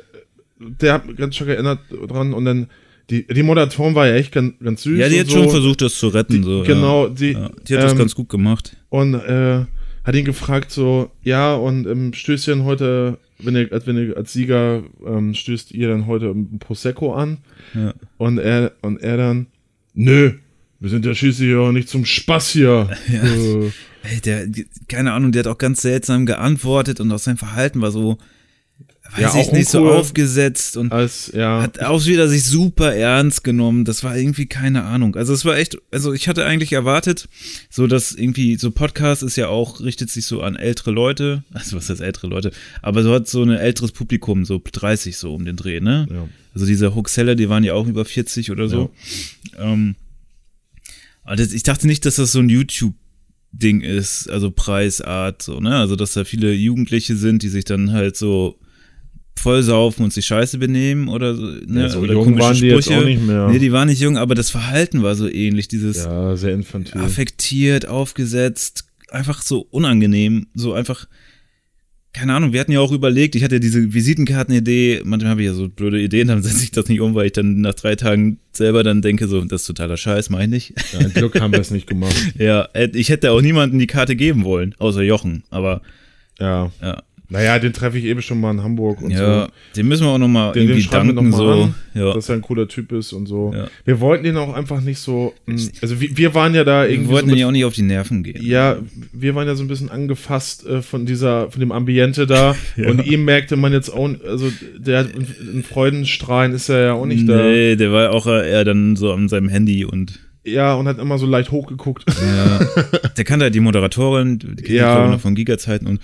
der 0.59 0.92
hat 0.94 1.07
mich 1.07 1.16
ganz 1.16 1.37
stark 1.37 1.51
erinnert 1.51 1.79
dran 2.09 2.35
und 2.35 2.44
dann, 2.44 2.66
die, 3.09 3.27
die 3.27 3.42
Moderatorin 3.42 3.94
war 3.94 4.07
ja 4.09 4.14
echt 4.16 4.33
ganz, 4.33 4.55
ganz 4.62 4.83
süß. 4.83 4.99
ja, 4.99 5.09
die 5.09 5.20
hat 5.20 5.29
so. 5.29 5.35
schon 5.38 5.49
versucht, 5.51 5.81
das 5.81 5.99
zu 5.99 6.09
retten. 6.09 6.42
Die, 6.42 6.42
so, 6.42 6.62
genau, 6.66 7.09
die, 7.09 7.33
Ja. 7.33 7.40
Ja, 7.40 7.51
die 7.68 7.77
hat 7.77 7.85
das 7.85 7.92
ähm, 7.92 7.99
ganz 7.99 8.14
gut 8.14 8.29
gemacht. 8.29 8.77
Und 8.96 9.12
äh, 9.14 9.66
hat 10.04 10.14
ihn 10.14 10.24
gefragt 10.24 10.70
so, 10.70 11.11
ja, 11.22 11.54
und 11.54 11.87
im 11.87 12.14
Stößchen 12.14 12.64
heute, 12.64 13.18
wenn 13.38 13.54
ihr, 13.54 13.70
als, 13.70 13.87
wenn 13.87 13.98
ihr 13.98 14.16
als 14.16 14.32
Sieger 14.32 14.85
ähm, 15.06 15.35
stößt 15.35 15.72
ihr 15.72 15.88
dann 15.88 16.06
heute 16.06 16.30
ein 16.30 16.59
Prosecco 16.59 17.12
an? 17.12 17.38
Ja. 17.74 17.92
Und 18.16 18.38
er, 18.38 18.72
und 18.80 19.02
er 19.02 19.18
dann, 19.18 19.48
nö, 19.92 20.32
wir 20.80 20.88
sind 20.88 21.04
ja 21.04 21.14
schließlich 21.14 21.54
auch 21.56 21.72
nicht 21.72 21.90
zum 21.90 22.06
Spaß 22.06 22.50
hier. 22.50 22.88
Ja. 23.12 23.22
Äh, 23.22 23.70
Ey, 24.02 24.20
der, 24.24 24.46
keine 24.88 25.12
Ahnung, 25.12 25.32
der 25.32 25.40
hat 25.40 25.48
auch 25.48 25.59
ganz 25.59 25.82
seltsam 25.82 26.24
geantwortet 26.24 27.00
und 27.00 27.12
auch 27.12 27.18
sein 27.18 27.37
Verhalten 27.37 27.82
war 27.82 27.90
so, 27.90 28.16
weiß 29.12 29.35
Ja, 29.35 29.40
ich 29.40 29.53
nicht, 29.53 29.69
so 29.69 29.88
aufgesetzt 29.90 30.77
und 30.77 30.92
als, 30.92 31.31
ja, 31.35 31.62
hat 31.62 31.81
auch 31.81 32.05
wieder 32.07 32.29
sich 32.29 32.45
super 32.45 32.95
ernst 32.95 33.45
genommen. 33.45 33.85
Das 33.85 34.05
war 34.05 34.16
irgendwie 34.16 34.47
keine 34.47 34.85
Ahnung. 34.85 35.16
Also 35.16 35.33
es 35.33 35.45
war 35.45 35.57
echt, 35.57 35.79
also 35.90 36.12
ich 36.12 36.29
hatte 36.29 36.45
eigentlich 36.45 36.73
erwartet, 36.73 37.29
so 37.71 37.87
dass 37.87 38.12
irgendwie, 38.12 38.57
so 38.57 38.71
Podcast 38.71 39.23
ist 39.23 39.37
ja 39.37 39.49
auch, 39.49 39.81
richtet 39.81 40.11
sich 40.11 40.27
so 40.27 40.42
an 40.42 40.57
ältere 40.57 40.90
Leute, 40.90 41.45
also 41.53 41.77
was 41.77 41.88
heißt 41.88 42.01
ältere 42.01 42.27
Leute, 42.29 42.51
aber 42.83 43.03
so 43.03 43.12
hat 43.12 43.29
so 43.29 43.42
ein 43.42 43.51
älteres 43.51 43.92
Publikum, 43.92 44.45
so 44.45 44.61
30 44.62 45.16
so 45.16 45.35
um 45.35 45.45
den 45.45 45.57
Dreh, 45.57 45.81
ne? 45.81 46.07
ja. 46.11 46.29
Also 46.55 46.64
diese 46.64 46.95
Hoaxeller, 46.95 47.35
die 47.35 47.51
waren 47.51 47.64
ja 47.64 47.75
auch 47.75 47.87
über 47.87 48.07
40 48.07 48.51
oder 48.51 48.66
so. 48.66 48.90
Ähm, 49.59 49.95
aber 51.23 51.37
das, 51.37 51.53
ich 51.53 51.64
dachte 51.64 51.87
nicht, 51.87 52.07
dass 52.07 52.16
das 52.16 52.33
so 52.33 52.38
ein 52.38 52.49
YouTube-Ding 52.49 53.83
ist, 53.83 54.31
also 54.31 54.51
Preisart, 54.51 55.42
so, 55.42 55.61
ne? 55.61 55.77
Also, 55.77 55.97
dass 55.97 56.14
da 56.14 56.25
viele 56.25 56.55
Jugendliche 56.55 57.16
sind, 57.16 57.42
die 57.42 57.49
sich 57.49 57.64
dann 57.66 57.92
halt 57.92 58.16
so 58.16 58.59
vollsaufen 59.38 60.05
und 60.05 60.12
sich 60.12 60.27
scheiße 60.27 60.59
benehmen 60.59 61.09
oder 61.09 61.35
so, 61.35 61.42
ne? 61.46 61.83
Ja, 61.83 61.88
so 61.88 62.01
oder 62.01 62.14
jung 62.14 62.38
waren 62.38 62.57
die 62.57 62.66
jetzt 62.66 62.85
Sprüche. 62.87 63.01
auch 63.01 63.05
nicht 63.05 63.22
mehr. 63.27 63.49
Nee, 63.49 63.59
die 63.59 63.72
waren 63.72 63.88
nicht 63.88 64.01
jung, 64.01 64.16
aber 64.16 64.35
das 64.35 64.51
Verhalten 64.51 65.03
war 65.03 65.14
so 65.14 65.29
ähnlich, 65.29 65.68
dieses 65.68 65.99
ja, 66.05 66.37
sehr 66.37 66.53
infantil. 66.55 67.01
affektiert, 67.01 67.87
aufgesetzt, 67.87 68.87
einfach 69.11 69.42
so 69.42 69.66
unangenehm, 69.70 70.46
so 70.55 70.72
einfach, 70.72 71.07
keine 72.12 72.33
Ahnung, 72.33 72.55
wir 72.55 72.61
hatten 72.61 72.72
ja 72.72 72.81
auch 72.81 72.92
überlegt, 72.92 73.35
ich 73.35 73.44
hatte 73.44 73.57
ja 73.57 73.59
diese 73.59 73.92
Visitenkartenidee, 73.92 75.03
manchmal 75.05 75.33
habe 75.33 75.42
ich 75.42 75.49
ja 75.49 75.53
so 75.55 75.68
blöde 75.68 76.01
Ideen, 76.01 76.29
dann 76.29 76.42
setze 76.42 76.64
ich 76.64 76.70
das 76.70 76.88
nicht 76.88 77.01
um, 77.03 77.14
weil 77.14 77.27
ich 77.27 77.33
dann 77.33 77.61
nach 77.61 77.75
drei 77.75 77.94
Tagen 77.94 78.38
selber 78.53 78.83
dann 78.83 79.03
denke, 79.03 79.29
so, 79.29 79.44
das 79.44 79.61
ist 79.62 79.66
totaler 79.66 79.99
Scheiß, 79.99 80.31
meine 80.31 80.57
ich. 80.57 80.72
Ja, 80.94 81.01
ein 81.01 81.12
Glück 81.12 81.38
haben 81.40 81.53
wir 81.53 81.61
es 81.61 81.70
nicht 81.70 81.87
gemacht. 81.87 82.16
ja, 82.38 82.68
ich 82.94 83.11
hätte 83.11 83.33
auch 83.33 83.42
niemanden 83.42 83.79
die 83.79 83.87
Karte 83.87 84.16
geben 84.16 84.44
wollen, 84.44 84.75
außer 84.79 85.03
Jochen, 85.03 85.44
aber 85.51 85.83
Ja. 86.40 86.72
ja, 86.83 87.03
Naja, 87.29 87.59
den 87.59 87.73
treffe 87.73 87.99
ich 87.99 88.05
eben 88.05 88.23
schon 88.23 88.41
mal 88.41 88.53
in 88.53 88.62
Hamburg 88.62 89.03
und 89.03 89.11
ja, 89.11 89.47
so. 89.47 89.53
dem 89.77 89.89
müssen 89.89 90.05
wir 90.05 90.11
auch 90.11 90.19
nochmal 90.19 90.53
Den, 90.53 90.62
den 90.62 90.69
irgendwie 90.71 90.83
schreiben 90.89 91.09
wir 91.09 91.15
danken, 91.15 91.31
noch 91.31 91.37
so, 91.39 91.51
an, 91.51 91.75
ja. 91.95 92.12
dass 92.15 92.29
er 92.29 92.37
ein 92.37 92.43
cooler 92.43 92.69
Typ 92.69 92.93
ist 92.93 93.12
und 93.12 93.27
so. 93.27 93.53
Ja. 93.53 93.67
Wir 93.85 93.99
wollten 94.01 94.25
ihn 94.27 94.37
auch 94.37 94.55
einfach 94.55 94.81
nicht 94.81 95.01
so, 95.01 95.35
mh, 95.47 95.61
also 95.83 96.01
wir, 96.01 96.17
wir 96.17 96.35
waren 96.35 96.55
ja 96.55 96.62
da 96.62 96.83
Wir 96.85 96.91
irgendwie 96.91 97.11
wollten 97.11 97.29
so 97.29 97.35
mit 97.35 97.41
ja 97.41 97.49
auch 97.49 97.51
nicht 97.53 97.65
auf 97.65 97.75
die 97.75 97.83
Nerven 97.83 98.23
gehen. 98.23 98.41
Ja, 98.41 98.77
wir 99.12 99.35
waren 99.35 99.49
ja 99.49 99.57
so 99.57 99.65
ein 99.65 99.69
bisschen 99.69 99.91
angefasst 99.91 100.65
äh, 100.67 100.83
von 100.83 101.05
dieser, 101.05 101.51
von 101.51 101.59
dem 101.61 101.73
Ambiente 101.73 102.27
da 102.27 102.55
Ja. 102.77 102.91
und 102.91 103.05
ihm 103.05 103.25
merkte 103.25 103.57
man 103.57 103.73
jetzt 103.73 103.89
auch, 103.91 104.09
also 104.25 104.53
der 104.79 105.01
hat 105.01 105.09
in 105.12 105.65
Freudenstrahlen 105.65 106.53
ist 106.53 106.69
er 106.69 106.81
ja 106.81 106.93
auch 106.93 107.07
nicht 107.07 107.29
da. 107.29 107.43
Nee, 107.43 107.75
der 107.77 107.91
war 107.93 108.12
auch 108.12 108.27
eher 108.27 108.65
dann 108.65 108.95
so 108.97 109.12
an 109.12 109.29
seinem 109.29 109.49
Handy 109.49 109.85
und 109.85 110.21
Ja, 110.45 110.75
und 110.75 110.87
hat 110.87 110.99
immer 111.01 111.19
so 111.19 111.27
leicht 111.27 111.51
hochgeguckt. 111.51 112.05
Ja, 112.09 112.61
der 113.17 113.25
kannte 113.25 113.45
halt 113.47 113.55
die 113.57 113.61
Moderatorin, 113.61 114.39
die 114.39 114.47
kennt 114.62 114.69
Ja. 114.79 115.11
noch 115.11 115.21
von 115.21 115.35
Giga-Zeiten 115.35 115.87
und 115.89 116.01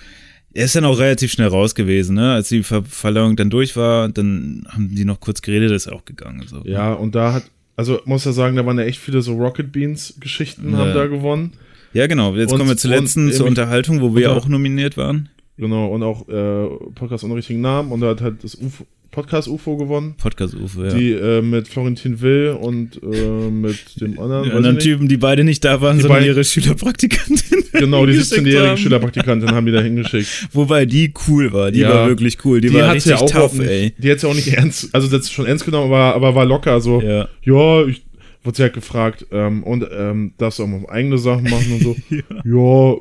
er 0.53 0.65
ist 0.65 0.75
dann 0.75 0.85
auch 0.85 0.99
relativ 0.99 1.31
schnell 1.31 1.47
raus 1.47 1.75
gewesen, 1.75 2.15
ne? 2.15 2.33
Als 2.33 2.49
die 2.49 2.63
Ver 2.63 2.83
Verleihung 2.83 3.35
dann 3.35 3.49
durch 3.49 3.75
war, 3.75 4.09
dann 4.09 4.65
haben 4.69 4.93
die 4.93 5.05
noch 5.05 5.19
kurz 5.19 5.41
geredet, 5.41 5.71
ist 5.71 5.91
auch 5.91 6.05
gegangen. 6.05 6.43
So. 6.47 6.61
Ja, 6.63 6.93
und 6.93 7.15
da 7.15 7.33
hat, 7.33 7.43
also 7.75 7.99
muss 8.05 8.25
ja 8.25 8.31
sagen, 8.33 8.55
da 8.55 8.65
waren 8.65 8.77
ja 8.77 8.85
echt 8.85 8.99
viele 8.99 9.21
so 9.21 9.35
Rocket 9.35 9.71
Beans 9.71 10.13
Geschichten 10.19 10.71
Ja. 10.71 10.77
haben 10.77 10.93
da 10.93 11.07
gewonnen. 11.07 11.53
ja, 11.93 12.07
genau. 12.07 12.35
Jetzt 12.35 12.51
Und- 12.51 12.57
kommen 12.59 12.69
wir 12.69 12.77
zur 12.77 12.91
letzten, 12.91 13.31
zur 13.31 13.47
Unterhaltung, 13.47 14.01
wo 14.01 14.15
wir 14.15 14.29
Unter- 14.29 14.41
auch 14.41 14.47
nominiert 14.47 14.95
waren. 14.97 15.29
Genau, 15.57 15.87
und 15.87 16.01
auch 16.01 16.27
äh, 16.29 16.67
Podcast 16.95 17.23
ohne 17.23 17.35
richtigen 17.35 17.61
Namen 17.61 17.91
und 17.91 17.99
da 18.01 18.07
hat 18.09 18.21
halt 18.21 18.43
das 18.43 18.55
UFO, 18.55 18.85
Podcast 19.13 19.47
UFO 19.47 19.77
gewonnen. 19.77 20.15
Podcast 20.17 20.55
UFO, 20.55 20.83
ja. 20.83 20.93
Die 20.93 21.11
äh, 21.13 21.41
mit 21.41 21.67
Florentin 21.67 22.19
Will 22.19 22.57
und 22.59 22.99
äh, 23.01 23.05
mit 23.49 24.01
dem 24.01 24.19
anderen. 24.19 24.43
die 24.43 24.49
weiß 24.49 24.55
anderen. 24.57 24.79
Typen, 24.79 25.07
die 25.07 25.17
beide 25.17 25.43
nicht 25.43 25.63
da 25.63 25.79
waren, 25.81 25.97
Die 25.97 26.01
sondern 26.01 26.25
ihre 26.25 26.43
Schülerpraktikantin. 26.43 27.59
Genau, 27.73 28.05
die 28.05 28.11
hingeschickt 28.13 28.41
17-jährige 28.41 28.69
haben. 28.69 28.77
Schülerpraktikantin 28.77 29.49
haben 29.51 29.65
die 29.65 29.71
da 29.71 29.81
hingeschickt. 29.81 30.27
Wobei 30.51 30.85
die 30.85 31.11
cool 31.27 31.51
war. 31.53 31.71
Die 31.71 31.79
Ja. 31.79 31.89
war 31.89 32.07
wirklich 32.07 32.37
cool. 32.45 32.61
Die, 32.61 32.71
war 32.71 32.83
hat's 32.83 33.07
richtig 33.07 33.11
ja 33.13 33.17
auch 33.17 33.29
tough, 33.31 33.53
nicht, 33.57 33.67
ey. 33.67 33.93
Die 33.97 34.11
hat 34.11 34.21
ja 34.21 34.29
auch 34.29 34.35
nicht 34.35 34.47
ernst, 34.49 34.93
also 34.93 35.07
das 35.07 35.31
schon 35.31 35.47
ernst 35.47 35.65
genommen, 35.65 35.91
aber, 35.91 36.13
aber 36.13 36.35
war 36.35 36.45
locker 36.45 36.79
so. 36.81 37.01
Ja. 37.01 37.27
Ja, 37.43 37.85
ich 37.87 38.03
wurde 38.43 38.57
sie 38.57 38.63
halt 38.63 38.73
gefragt, 38.73 39.25
ähm, 39.31 39.63
und 39.63 39.85
ähm, 39.91 40.33
darfst 40.37 40.59
du 40.59 40.63
auch 40.63 40.67
mal 40.67 40.85
eigene 40.89 41.17
Sachen 41.17 41.43
machen 41.43 41.73
und 41.73 41.81
so. 41.81 41.95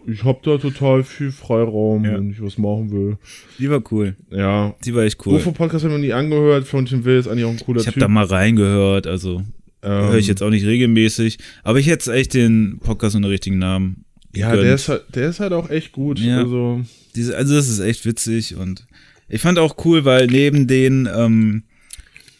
ja. 0.09 0.13
ich 0.13 0.25
hab 0.25 0.43
da 0.43 0.59
total 0.59 1.03
viel 1.05 1.33
Freiraum, 1.33 2.05
Ja. 2.05 2.15
wenn 2.15 2.31
ich 2.31 2.41
was 2.43 2.59
machen 2.59 2.91
will. 2.93 3.17
Die 3.59 3.69
war 3.71 3.83
cool. 3.91 4.17
Ja. 4.31 4.75
Die 4.85 4.95
war 4.95 5.03
echt 5.05 5.25
cool. 5.27 5.35
UFO-Podcast 5.37 5.85
haben 5.85 5.93
wir 5.93 5.99
nie 5.99 6.13
angehört, 6.13 6.67
Florentin 6.67 7.05
Will 7.05 7.19
ist 7.19 7.29
eigentlich 7.29 7.45
auch 7.45 7.51
ein 7.51 7.59
cooler 7.59 7.81
ich 7.81 7.87
habe 7.87 7.95
Typ. 7.95 8.01
da 8.03 8.09
mal 8.09 8.25
reingehört, 8.25 9.07
also 9.07 9.43
ähm, 9.83 9.91
höre 9.91 10.19
ich 10.19 10.29
jetzt 10.29 10.43
auch 10.43 10.51
nicht 10.51 10.65
regelmäßig. 10.65 11.39
Aber 11.65 11.79
ich 11.79 11.89
hätte 11.89 12.13
echt 12.13 12.35
den 12.35 12.79
Podcast 12.81 13.17
unter 13.17 13.29
richtigen 13.31 13.59
Namen. 13.59 14.05
Ja, 14.35 14.51
gegönnt. 14.51 14.67
der 14.67 14.75
ist, 14.77 14.89
halt, 14.89 15.03
der 15.15 15.29
ist 15.29 15.41
halt 15.41 15.53
auch 15.53 15.69
echt 15.71 15.93
gut. 15.93 16.19
Ja. 16.19 16.39
Also, 16.39 16.81
Diese, 17.15 17.37
also 17.37 17.55
das 17.55 17.69
ist 17.69 17.81
echt 17.81 18.07
witzig 18.07 18.57
und 18.57 18.87
ich 19.29 19.41
fand 19.41 19.59
auch 19.59 19.77
cool, 19.85 20.05
weil 20.05 20.27
neben 20.27 20.67
den 20.67 21.09
ähm, 21.15 21.65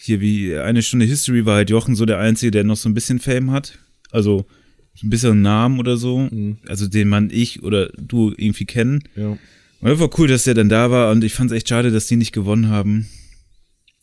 hier 0.03 0.21
wie 0.21 0.57
eine 0.57 0.83
Stunde 0.83 1.07
History 1.07 1.47
war 1.47 1.57
halt 1.57 1.71
Jochen 1.71 1.95
so 1.95 2.05
der 2.05 2.19
Einzige, 2.19 2.51
der 2.51 2.65
noch 2.65 2.77
so 2.77 2.89
ein 2.89 2.95
bisschen 2.95 3.19
Fame 3.19 3.53
hat. 3.53 3.79
Also 4.11 4.47
so 4.95 5.07
ein 5.07 5.11
bisschen 5.11 5.43
Namen 5.43 5.79
oder 5.79 5.97
so. 5.97 6.29
Mhm. 6.31 6.59
Also 6.67 6.89
den 6.89 7.09
man 7.09 7.31
ich 7.31 7.63
oder 7.63 7.89
du 7.97 8.33
irgendwie 8.37 8.67
kennen. 8.67 9.03
ja. 9.17 9.37
Und 9.81 9.89
das 9.89 9.99
war 9.99 10.11
cool, 10.17 10.29
dass 10.29 10.45
der 10.45 10.55
dann 10.55 10.69
da 10.69 10.93
war 10.93 11.11
und 11.11 11.25
ich 11.25 11.35
fand 11.35 11.51
es 11.51 11.57
echt 11.57 11.69
schade, 11.69 11.91
dass 11.91 12.07
die 12.07 12.15
nicht 12.15 12.31
gewonnen 12.31 12.69
haben. 12.69 13.09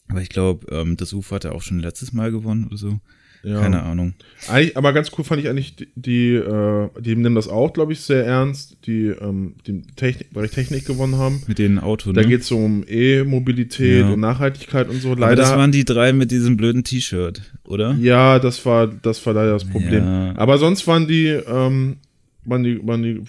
Aber 0.10 0.22
ich 0.22 0.28
glaube, 0.28 0.68
ähm, 0.76 0.98
das 0.98 1.14
UFO 1.14 1.36
hat 1.36 1.46
er 1.46 1.56
auch 1.56 1.62
schon 1.62 1.80
letztes 1.80 2.12
Mal 2.12 2.32
gewonnen 2.32 2.66
oder 2.66 2.76
so. 2.76 3.00
Ja. 3.44 3.60
Keine 3.62 3.84
Ahnung. 3.84 4.14
Eigentlich, 4.50 4.76
aber 4.76 4.92
ganz 4.94 5.12
cool 5.18 5.24
fand 5.24 5.42
ich 5.42 5.48
eigentlich, 5.50 5.76
die, 5.78 5.88
die, 5.96 6.34
äh, 6.36 6.90
die 7.00 7.16
nehmen 7.16 7.36
das 7.36 7.48
auch, 7.48 7.72
glaube 7.74 7.94
ich, 7.94 8.02
sehr 8.02 8.26
ernst, 8.26 8.78
die 8.86 9.08
ähm, 9.08 9.56
den 9.68 9.88
Technik, 9.96 10.34
Bereich 10.34 10.52
Technik 10.52 10.86
gewonnen 10.86 11.16
haben. 11.18 11.42
Mit 11.48 11.58
den 11.60 11.80
Auto, 11.80 12.12
Da 12.12 12.22
ne? 12.22 12.28
geht 12.28 12.42
es 12.42 12.48
so 12.48 12.58
um 12.58 12.84
E-Mobilität 12.88 14.02
Ja. 14.02 14.10
und 14.10 14.20
Nachhaltigkeit 14.20 14.90
und 14.90 15.02
so. 15.02 15.12
Aber 15.12 15.22
Leider. 15.22 15.36
das 15.44 15.52
waren 15.52 15.72
die 15.72 15.86
drei 15.86 16.14
mit 16.14 16.32
diesem 16.32 16.58
blöden 16.58 16.84
T-Shirt, 16.84 17.42
oder? 17.64 17.96
ja, 18.00 18.40
das 18.40 18.66
war, 18.66 18.88
das 18.88 19.26
war 19.26 19.34
leider 19.34 19.52
das 19.54 19.66
Problem. 19.66 20.04
Ja. 20.04 20.34
Aber 20.38 20.58
sonst 20.58 20.86
waren 20.88 21.08
die, 21.08 21.28
ähm, 21.28 21.98
waren 22.46 22.64
die, 22.64 22.86
waren 22.86 23.04
die 23.04 23.22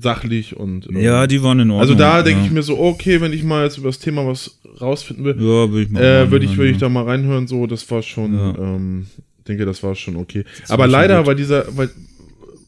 sachlich 0.00 0.56
und. 0.56 0.88
ähm, 0.88 0.98
Ja, 1.00 1.26
die 1.26 1.42
waren 1.42 1.60
in 1.60 1.70
Ordnung. 1.70 1.80
Also 1.80 1.94
da 1.94 2.22
denke 2.22 2.40
ja. 2.40 2.46
ich 2.46 2.52
mir 2.52 2.62
so, 2.62 2.78
okay, 2.78 3.20
wenn 3.20 3.32
ich 3.32 3.42
mal 3.42 3.64
jetzt 3.64 3.78
über 3.78 3.88
das 3.88 3.98
Thema 3.98 4.26
was 4.26 4.58
rausfinden 4.80 5.24
will, 5.24 5.34
Ja, 5.38 5.70
würde 5.70 5.82
ich 5.82 5.90
mal. 5.90 6.02
äh, 6.02 6.30
würde 6.30 6.44
ich, 6.44 6.56
würde 6.56 6.70
ich 6.70 6.78
da 6.78 6.88
mal 6.88 7.04
reinhören, 7.04 7.46
so, 7.46 7.66
das 7.66 7.90
war 7.90 8.02
schon, 8.02 8.34
Ja. 8.34 8.54
ähm, 8.58 9.06
denke, 9.48 9.64
das 9.64 9.82
war 9.82 9.94
schon 9.94 10.16
okay. 10.16 10.44
war 10.68 10.74
Aber 10.74 10.86
leider, 10.86 11.18
gut. 11.18 11.26
weil 11.28 11.36
dieser, 11.36 11.64
weil, 11.76 11.88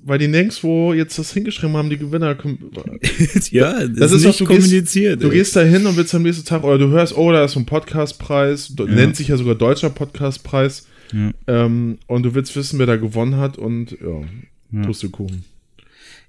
weil 0.04 0.18
die 0.18 0.28
nirgendwo 0.28 0.94
jetzt 0.94 1.18
das 1.18 1.32
hingeschrieben 1.34 1.76
haben, 1.76 1.90
die 1.90 1.98
Gewinner, 1.98 2.34
ja, 3.50 3.72
das, 3.86 3.90
Das 3.98 4.12
ist 4.12 4.24
nicht 4.24 4.40
doch, 4.40 4.46
du 4.46 4.52
gehst- 4.54 4.62
kommuniziert. 4.68 5.22
du 5.22 5.26
ey. 5.28 5.34
gehst 5.34 5.54
da 5.56 5.60
hin 5.62 5.84
und 5.86 5.96
willst 5.96 6.14
am 6.14 6.22
nächsten 6.22 6.44
Tag, 6.46 6.64
oder 6.64 6.78
du 6.78 6.88
hörst, 6.88 7.16
oh, 7.16 7.30
da 7.32 7.44
ist 7.44 7.52
so 7.52 7.60
ein 7.60 7.66
Podcastpreis, 7.66 8.72
Ja. 8.78 8.84
nennt 8.86 9.16
sich 9.16 9.28
ja 9.28 9.36
sogar 9.36 9.54
Deutscher 9.54 9.90
Podcastpreis, 9.90 10.86
Ja. 11.12 11.30
ähm, 11.46 11.98
und 12.06 12.22
du 12.22 12.34
willst 12.34 12.54
wissen, 12.56 12.78
wer 12.78 12.86
da 12.86 12.96
gewonnen 12.96 13.36
hat 13.36 13.58
und, 13.58 13.92
ja, 13.92 14.20
Ja. 14.72 14.82
Pustekuchen. 14.86 15.44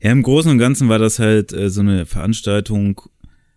Ja, 0.02 0.12
im 0.12 0.24
Großen 0.24 0.50
und 0.52 0.58
Ganzen 0.60 0.88
war 0.90 1.00
das 1.00 1.20
halt 1.20 1.52
äh, 1.54 1.70
so 1.70 1.82
eine 1.82 2.06
Veranstaltung. 2.06 3.02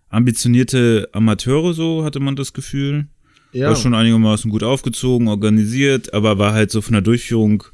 Ambitionierte 0.08 1.08
Amateure, 1.12 1.72
so 1.72 2.04
hatte 2.04 2.20
man 2.20 2.36
das 2.36 2.52
Gefühl. 2.52 3.06
Ja, 3.52 3.68
War 3.68 3.76
schon 3.76 3.94
einigermaßen 3.94 4.50
gut 4.50 4.62
aufgezogen, 4.62 5.28
organisiert, 5.28 6.12
aber 6.14 6.38
war 6.38 6.52
halt 6.52 6.70
so 6.70 6.80
von 6.82 6.92
der 6.92 7.02
Durchführung, 7.02 7.64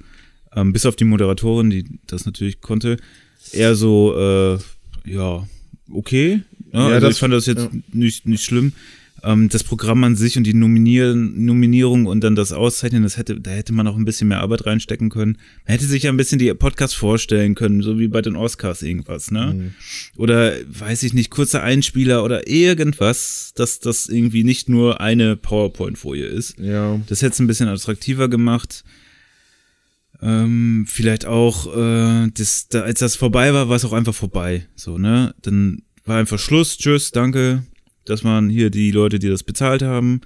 ähm, 0.55 0.73
bis 0.73 0.87
auf 0.87 0.97
die 0.97 1.05
Moderatorin, 1.05 1.71
die 1.71 1.85
das 2.07 2.27
natürlich 2.27 2.61
konnte, 2.61 2.97
eher 3.53 3.75
so, 3.75 4.15
äh, 4.17 4.59
ja, 5.11 5.47
okay. 5.93 6.43
Ja, 6.73 6.81
Ja, 6.81 6.95
also 6.97 7.07
das- 7.07 7.15
ich 7.17 7.21
fand 7.21 7.33
das 7.35 7.47
jetzt 7.47 7.63
ja. 7.73 7.81
nicht, 7.93 8.27
nicht 8.27 8.45
schlimm. 8.45 8.73
Ähm, 9.23 9.49
das 9.49 9.65
Programm 9.65 10.05
an 10.05 10.17
sich 10.17 10.37
und 10.37 10.45
die 10.45 10.55
Nominieren, 10.55 11.45
Nominierung 11.45 12.07
und 12.07 12.23
dann 12.23 12.37
das 12.37 12.53
Auszeichnen, 12.53 13.03
das 13.03 13.17
hätte, 13.17 13.41
da 13.41 13.51
hätte 13.51 13.73
man 13.73 13.87
auch 13.89 13.97
ein 13.97 14.05
bisschen 14.05 14.29
mehr 14.29 14.41
Arbeit 14.41 14.67
reinstecken 14.67 15.11
können. 15.11 15.39
Man 15.67 15.73
hätte 15.73 15.87
sich 15.87 16.05
ja 16.05 16.11
ein 16.11 16.17
bisschen 16.17 16.39
die 16.39 16.53
Podcasts 16.55 16.95
vorstellen 16.95 17.55
können, 17.55 17.83
so 17.83 17.99
wie 17.99 18.09
bei 18.09 18.23
den 18.23 18.37
Oscars 18.37 18.83
irgendwas, 18.83 19.31
ne? 19.31 19.55
Mhm. 19.55 19.75
Oder 20.17 20.55
weiß 20.67 21.03
ich 21.03 21.15
nicht, 21.15 21.31
kurzer 21.31 21.63
Einspieler 21.63 22.23
oder 22.23 22.49
irgendwas, 22.49 23.53
dass 23.55 23.81
das 23.81 24.09
irgendwie 24.09 24.45
nicht 24.45 24.69
nur 24.69 25.01
eine 25.01 25.37
PowerPoint-Folie 25.37 26.27
ist. 26.27 26.59
ja. 26.59 27.01
Das 27.09 27.23
hätte 27.23 27.33
es 27.33 27.41
ein 27.41 27.47
bisschen 27.47 27.69
attraktiver 27.69 28.29
gemacht. 28.29 28.85
Ähm, 30.21 30.85
vielleicht 30.89 31.27
auch, 31.27 31.77
äh, 31.77 32.29
das, 32.35 32.69
da, 32.69 32.83
als 32.83 33.01
das 33.01 33.17
vorbei 33.17 33.53
war, 33.55 33.69
war 33.69 33.77
es 33.77 33.85
auch 33.85 33.93
einfach 33.93 34.15
vorbei. 34.15 34.67
So, 34.75 34.99
ne? 34.99 35.35
Dann 35.43 35.83
war 36.05 36.19
einfach 36.19 36.39
Schluss, 36.39 36.77
tschüss, 36.77 37.13
danke. 37.13 37.65
Das 38.09 38.25
waren 38.25 38.49
hier 38.49 38.71
die 38.71 38.91
Leute, 38.91 39.19
die 39.19 39.29
das 39.29 39.43
bezahlt 39.43 39.83
haben. 39.83 40.21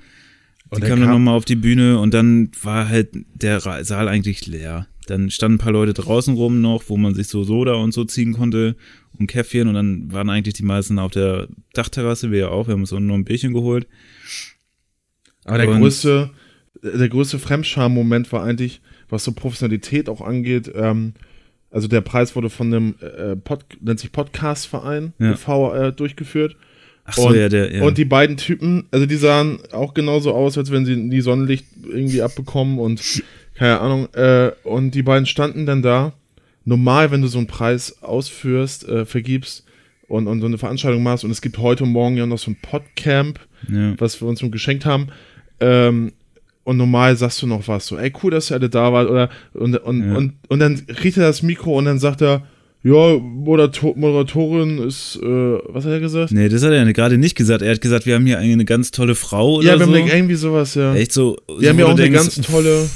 Die 0.75 0.81
kamen 0.81 0.91
dann 0.91 1.01
kam- 1.03 1.11
nochmal 1.11 1.35
auf 1.37 1.45
die 1.45 1.57
Bühne 1.57 1.99
und 1.99 2.15
dann 2.15 2.51
war 2.63 2.89
halt 2.89 3.09
der 3.35 3.61
Saal 3.61 4.09
eigentlich 4.09 4.47
leer. 4.47 4.87
Dann 5.07 5.31
standen 5.31 5.57
ein 5.57 5.59
paar 5.59 5.73
Leute 5.73 5.93
draußen 5.95 6.35
rum 6.35 6.61
noch, 6.61 6.85
wo 6.89 6.97
man 6.97 7.15
sich 7.15 7.27
so 7.29 7.43
Soda 7.45 7.75
und 7.75 7.93
so 7.93 8.05
ziehen 8.05 8.33
konnte 8.35 8.77
und 9.19 9.27
Käffchen 9.27 9.67
und 9.69 9.75
dann 9.75 10.13
waren 10.13 10.31
eigentlich 10.31 10.55
die 10.55 10.63
meisten 10.63 10.99
auf 10.99 11.11
der 11.11 11.49
Dachterrasse, 11.75 12.31
wir 12.31 12.39
ja 12.39 12.49
auch, 12.49 12.69
wir 12.69 12.75
haben 12.75 12.81
uns 12.83 12.93
auch 12.93 13.01
noch 13.01 13.15
ein 13.17 13.25
Bierchen 13.25 13.53
geholt. 13.53 13.87
Aber 15.45 15.59
der 15.59 15.69
Und- 15.69 15.81
größte, 15.81 16.31
der 16.83 17.09
größte 17.09 17.39
Fremdscham-Moment 17.39 18.33
war 18.33 18.45
eigentlich, 18.45 18.81
was 19.09 19.25
so 19.25 19.33
Professionalität 19.33 20.09
auch 20.09 20.21
angeht, 20.21 20.71
ähm, 20.75 21.15
also 21.71 21.89
der 21.89 22.01
Preis 22.03 22.37
wurde 22.37 22.51
von 22.51 22.69
einem 22.73 22.95
äh, 23.01 23.35
Pod, 23.37 23.65
nennt 23.81 23.99
sich 23.99 24.13
Podcast-Verein 24.13 25.15
Ja. 25.19 25.33
e.V. 25.33 25.75
Äh, 25.75 25.93
durchgeführt. 25.93 26.57
Ach 27.05 27.15
so, 27.15 27.29
und, 27.29 27.37
ja, 27.37 27.49
der, 27.49 27.75
ja. 27.75 27.83
und 27.83 27.99
die 27.99 28.05
beiden 28.05 28.37
Typen, 28.37 28.85
also 28.91 29.07
die 29.07 29.17
sahen 29.17 29.59
auch 29.73 29.93
genauso 29.95 30.33
aus, 30.33 30.57
als 30.57 30.71
wenn 30.71 30.87
sie 30.87 30.97
nie 30.97 31.21
Sonnenlicht 31.21 31.67
irgendwie 31.85 32.23
abbekommen 32.23 32.79
und 32.79 33.23
keine 33.55 33.81
Ahnung. 33.81 34.09
Äh, 34.15 34.53
und 34.65 34.93
die 34.93 35.03
beiden 35.03 35.27
standen 35.27 35.67
dann 35.67 35.83
da. 35.83 36.13
Normal, 36.65 37.11
wenn 37.11 37.23
du 37.23 37.29
so 37.29 37.39
einen 37.39 37.49
Preis 37.49 38.03
ausführst, 38.03 38.89
äh, 38.89 39.05
vergibst 39.05 39.65
und, 40.07 40.29
und 40.29 40.41
so 40.41 40.47
eine 40.47 40.59
Veranstaltung 40.59 41.03
machst, 41.03 41.25
und 41.25 41.33
es 41.33 41.43
gibt 41.43 41.59
heute 41.59 41.83
und 41.85 41.91
morgen 41.91 42.17
ja 42.17 42.25
noch 42.25 42.39
so 42.39 42.53
ein 42.53 42.57
Podcamp, 42.63 43.41
ja. 43.69 43.95
was 43.99 44.21
wir 44.21 44.29
uns 44.29 44.41
nun 44.43 44.53
geschenkt 44.53 44.87
haben. 44.87 45.09
Ähm, 45.59 46.13
und 46.65 46.77
normal 46.77 47.17
sagst 47.17 47.43
du 47.43 47.49
noch 47.49 47.67
was, 47.67 47.87
so, 47.89 47.99
ey, 47.99 48.13
cool, 48.23 48.31
dass 48.31 48.53
ihr 48.53 48.57
alle 48.57 48.71
da 48.71 48.93
wart, 48.93 49.11
oder, 49.11 49.29
und, 49.55 49.77
und, 49.77 50.09
Ja. 50.09 50.17
und, 50.17 50.35
und 50.49 50.59
dann 50.61 50.87
kriegt 50.87 51.17
er 51.17 51.25
das 51.25 51.43
Mikro 51.43 51.77
und 51.77 51.87
dann 51.87 51.99
sagt 51.99 52.23
er, 52.23 52.47
ja, 52.85 53.19
Moderator, 53.19 53.97
Moderatorin 53.97 54.79
ist, 54.79 55.17
äh, 55.23 55.27
was 55.27 55.85
hat 55.85 55.93
er 55.93 56.01
gesagt? 56.01 56.33
Nee, 56.33 56.49
das 56.49 56.63
hat 56.65 56.73
er 56.73 56.93
gerade 56.93 57.17
nicht 57.19 57.37
gesagt. 57.37 57.63
Er 57.63 57.73
hat 57.73 57.81
gesagt, 57.81 58.07
wir 58.07 58.15
haben 58.17 58.27
hier 58.27 58.39
eine 58.39 58.65
ganz 58.65 58.91
tolle 58.91 59.15
Frau 59.15 59.57
oder 59.57 59.67
ja, 59.67 59.79
wir 59.79 59.87
so. 59.87 59.93
haben 59.95 60.03
eine, 60.03 60.13
irgendwie 60.15 60.35
sowas, 60.35 60.75
ja. 60.75 60.95
Echt 60.95 61.13
so. 61.13 61.37
Wir 61.59 61.69
haben 61.71 61.77
so, 61.79 61.83
ja 61.83 61.87
wo 61.89 61.93
auch 61.93 61.99
eine 61.99 62.03
denkst, 62.11 62.19
ganz 62.37 62.41
tolle, 62.47 62.89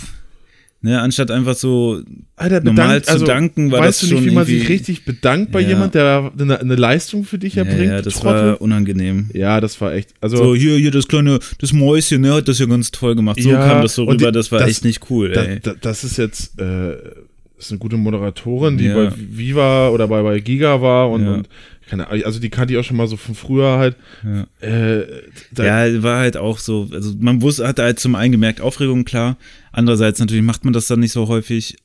Ne, 0.82 1.00
anstatt 1.00 1.30
einfach 1.30 1.54
so 1.54 2.02
Alter, 2.36 2.60
normal 2.60 2.86
bedankt, 2.88 3.08
also, 3.08 3.20
zu 3.20 3.24
danken, 3.24 3.72
war 3.72 3.80
weißt 3.80 4.02
das 4.02 4.08
du 4.08 4.14
nicht, 4.14 4.24
schon 4.24 4.30
wie 4.30 4.34
man 4.34 4.44
sich 4.46 4.68
richtig 4.68 5.04
bedankt 5.06 5.50
bei 5.50 5.60
Ja. 5.60 5.70
jemand, 5.70 5.94
der 5.94 6.30
eine, 6.38 6.60
eine 6.60 6.76
Leistung 6.76 7.24
für 7.24 7.38
dich 7.38 7.54
ja, 7.54 7.64
erbringt? 7.64 7.90
ja, 7.90 8.02
das 8.02 8.14
Trottel? 8.14 8.50
war 8.50 8.60
unangenehm. 8.60 9.30
ja, 9.32 9.60
das 9.60 9.80
war 9.80 9.94
echt, 9.94 10.10
also, 10.20 10.36
So, 10.36 10.54
hier, 10.54 10.76
hier, 10.76 10.90
das 10.90 11.08
kleine, 11.08 11.38
das 11.58 11.72
Mäuschen, 11.72 12.20
ne, 12.20 12.34
hat 12.34 12.46
das 12.46 12.58
ja 12.58 12.66
ganz 12.66 12.90
toll 12.90 13.16
gemacht. 13.16 13.40
So 13.42 13.48
Ja, 13.48 13.66
kam 13.66 13.82
das 13.82 13.94
so 13.94 14.04
rüber, 14.04 14.30
die- 14.30 14.32
das 14.32 14.52
war 14.52 14.60
das- 14.60 14.68
echt 14.68 14.84
nicht 14.84 15.00
cool, 15.10 15.30
da, 15.32 15.44
ey. 15.44 15.60
da, 15.60 15.74
das 15.80 16.04
ist 16.04 16.18
jetzt, 16.18 16.60
äh, 16.60 16.92
ist 17.58 17.70
eine 17.70 17.78
gute 17.78 17.96
Moderatorin, 17.96 18.76
die 18.78 18.84
Ja. 18.86 18.94
bei 18.94 19.12
Viva 19.16 19.88
oder 19.90 20.08
bei, 20.08 20.22
bei 20.22 20.40
Giga 20.40 20.80
war 20.82 21.10
und, 21.10 21.24
Ja. 21.24 21.34
und 21.34 21.48
keine 21.88 22.08
Ahnung, 22.08 22.24
also 22.24 22.40
die 22.40 22.50
kannte 22.50 22.74
ich 22.74 22.78
auch 22.80 22.84
schon 22.84 22.96
mal 22.96 23.06
so 23.06 23.16
von 23.16 23.34
früher 23.34 23.78
halt. 23.78 23.96
Ja. 24.24 24.46
Äh, 24.60 25.06
Ja, 25.56 26.02
war 26.02 26.18
halt 26.18 26.36
auch 26.36 26.58
so, 26.58 26.88
also 26.92 27.14
man 27.18 27.40
wusste, 27.42 27.66
hatte 27.66 27.82
halt 27.84 27.98
zum 28.00 28.14
einen 28.14 28.32
gemerkt, 28.32 28.60
Aufregung, 28.60 29.04
klar. 29.04 29.36
Andererseits 29.72 30.18
natürlich 30.20 30.42
macht 30.44 30.64
man 30.64 30.72
das 30.74 30.86
dann 30.86 31.00
nicht 31.00 31.12
so 31.12 31.28
häufig. 31.28 31.76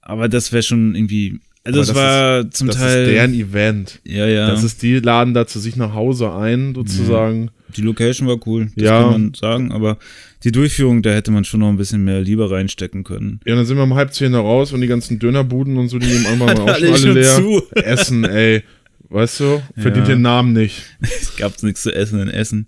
Aber 0.00 0.28
das 0.28 0.52
wäre 0.52 0.62
schon 0.62 0.94
irgendwie, 0.94 1.40
also 1.64 1.80
es 1.80 1.88
das 1.88 1.96
war 1.96 2.50
zum 2.50 2.66
das 2.68 2.76
Teil. 2.78 3.02
ist 3.04 3.10
deren 3.12 3.34
Event. 3.34 4.00
ja, 4.04 4.26
ja. 4.26 4.50
Das 4.50 4.64
ist, 4.64 4.82
die 4.82 4.98
laden 4.98 5.34
da 5.34 5.46
zu 5.46 5.58
sich 5.60 5.76
nach 5.76 5.94
Hause 5.94 6.32
ein, 6.32 6.74
sozusagen. 6.74 7.50
Die 7.76 7.82
Location 7.82 8.26
war 8.28 8.38
cool, 8.46 8.70
das 8.76 8.84
Ja. 8.84 9.02
kann 9.02 9.10
man 9.12 9.34
sagen, 9.34 9.72
aber 9.72 9.98
die 10.44 10.52
Durchführung, 10.52 11.02
da 11.02 11.10
hätte 11.10 11.30
man 11.30 11.44
schon 11.44 11.60
noch 11.60 11.68
ein 11.68 11.76
bisschen 11.76 12.04
mehr 12.04 12.20
Liebe 12.20 12.50
reinstecken 12.50 13.04
können. 13.04 13.40
Ja, 13.46 13.54
dann 13.56 13.66
sind 13.66 13.76
wir 13.76 13.82
um 13.84 13.94
halb 13.94 14.12
zehn 14.14 14.32
da 14.32 14.40
raus 14.40 14.72
und 14.72 14.80
die 14.80 14.86
ganzen 14.86 15.18
Dönerbuden 15.18 15.76
und 15.76 15.88
so, 15.88 15.98
die 15.98 16.06
nebenan 16.06 16.40
waren 16.40 16.58
auch 16.60 16.66
Alle 16.68 16.92
alle 16.92 17.12
leer. 17.12 17.36
zu. 17.36 17.62
Essen, 17.74 18.24
ey. 18.24 18.62
Weißt 19.10 19.40
du? 19.40 19.62
Verdient 19.76 20.08
Ja. 20.08 20.14
den 20.14 20.22
Namen 20.22 20.52
nicht. 20.52 20.82
Es 21.00 21.36
gab 21.36 21.62
nichts 21.62 21.82
zu 21.82 21.94
essen 21.94 22.20
in 22.20 22.28
Essen. 22.28 22.66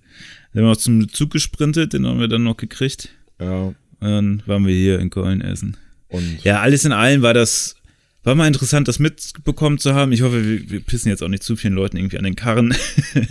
Dann 0.52 0.62
haben 0.62 0.68
wir 0.68 0.70
noch 0.72 0.76
zum 0.78 1.08
Zug 1.12 1.30
gesprintet, 1.30 1.92
den 1.92 2.06
haben 2.06 2.18
wir 2.18 2.28
dann 2.28 2.42
noch 2.44 2.56
gekriegt. 2.56 3.10
Ja. 3.38 3.66
Und 3.66 3.76
dann 4.00 4.42
waren 4.46 4.66
wir 4.66 4.74
hier 4.74 4.98
in 5.00 5.10
Köln 5.10 5.42
essen. 5.42 5.76
Und 6.08 6.42
Ja, 6.42 6.60
alles 6.60 6.84
in 6.86 6.92
allem 6.92 7.20
war 7.22 7.34
das, 7.34 7.76
war 8.24 8.34
mal 8.34 8.46
interessant, 8.48 8.88
das 8.88 8.98
mitbekommen 8.98 9.76
zu 9.78 9.94
haben. 9.94 10.12
Ich 10.12 10.22
hoffe, 10.22 10.44
wir, 10.44 10.70
wir 10.70 10.80
pissen 10.80 11.08
jetzt 11.10 11.22
auch 11.22 11.28
nicht 11.28 11.42
zu 11.42 11.56
vielen 11.56 11.74
Leuten 11.74 11.98
irgendwie 11.98 12.18
an 12.18 12.24
den 12.24 12.36
Karren. 12.36 12.74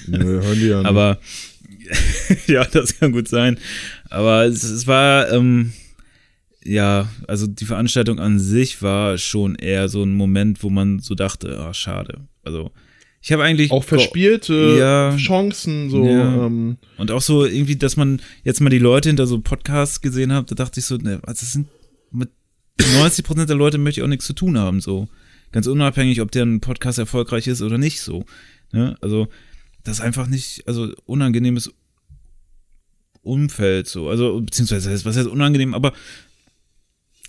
nö, 0.08 0.42
hören 0.44 0.60
die 0.60 0.66
nicht. 0.76 0.86
Aber 0.86 1.20
ja, 2.48 2.66
das 2.66 3.00
kann 3.00 3.12
gut 3.12 3.28
sein. 3.28 3.58
Aber 4.10 4.46
es, 4.46 4.64
es 4.64 4.88
war, 4.88 5.32
ähm, 5.32 5.74
ja, 6.64 7.10
also 7.28 7.48
die 7.48 7.66
Veranstaltung 7.66 8.20
an 8.20 8.40
sich 8.40 8.82
war 8.82 9.18
schon 9.18 9.56
eher 9.56 9.90
so 9.90 10.04
ein 10.04 10.14
Moment, 10.14 10.64
wo 10.64 10.70
man 10.70 11.00
so 11.00 11.16
dachte, 11.16 11.60
ah, 11.60 11.74
schade. 11.74 12.28
Also 12.44 12.72
ich 13.22 13.32
habe 13.32 13.44
eigentlich 13.44 13.72
auch 13.72 13.84
verspielte 13.84 14.78
ja, 14.80 15.16
Chancen 15.18 15.90
so 15.90 16.06
ja. 16.06 16.46
ähm, 16.46 16.78
und 16.98 17.12
auch 17.12 17.22
so 17.22 17.46
irgendwie, 17.46 17.76
dass 17.76 17.98
man 17.98 18.22
jetzt 18.44 18.62
mal 18.62 18.70
die 18.70 18.80
Leute 18.80 19.10
hinter 19.10 19.28
so 19.28 19.40
Podcasts 19.40 20.00
gesehen 20.00 20.32
hat, 20.32 20.50
da 20.52 20.56
dachte 20.56 20.80
ich 20.80 20.86
so, 20.86 20.96
ne, 20.96 21.20
also 21.24 21.42
das 21.42 21.52
sind 21.52 21.68
mit 22.12 22.30
90 22.94 23.26
Prozent 23.26 23.50
der 23.50 23.58
Leute 23.58 23.78
möchte 23.78 24.00
ich 24.00 24.06
auch 24.06 24.10
nichts 24.10 24.26
zu 24.26 24.34
tun 24.34 24.58
haben 24.58 24.80
so, 24.80 25.10
ganz 25.52 25.68
unabhängig, 25.68 26.22
ob 26.22 26.32
der 26.32 26.46
ein 26.46 26.62
Podcast 26.62 26.98
erfolgreich 26.98 27.48
ist 27.48 27.62
oder 27.62 27.78
nicht 27.78 28.00
so. 28.02 28.26
Ne? 28.72 28.96
Also 29.02 29.28
das 29.84 29.98
ist 29.98 30.02
einfach 30.02 30.28
nicht, 30.28 30.68
also 30.68 30.94
unangenehmes 31.06 31.72
Umfeld 33.22 33.88
so, 33.88 34.10
also 34.10 34.42
beziehungsweise 34.42 35.06
was 35.06 35.18
heißt 35.18 35.28
unangenehm, 35.28 35.74
aber 35.74 35.94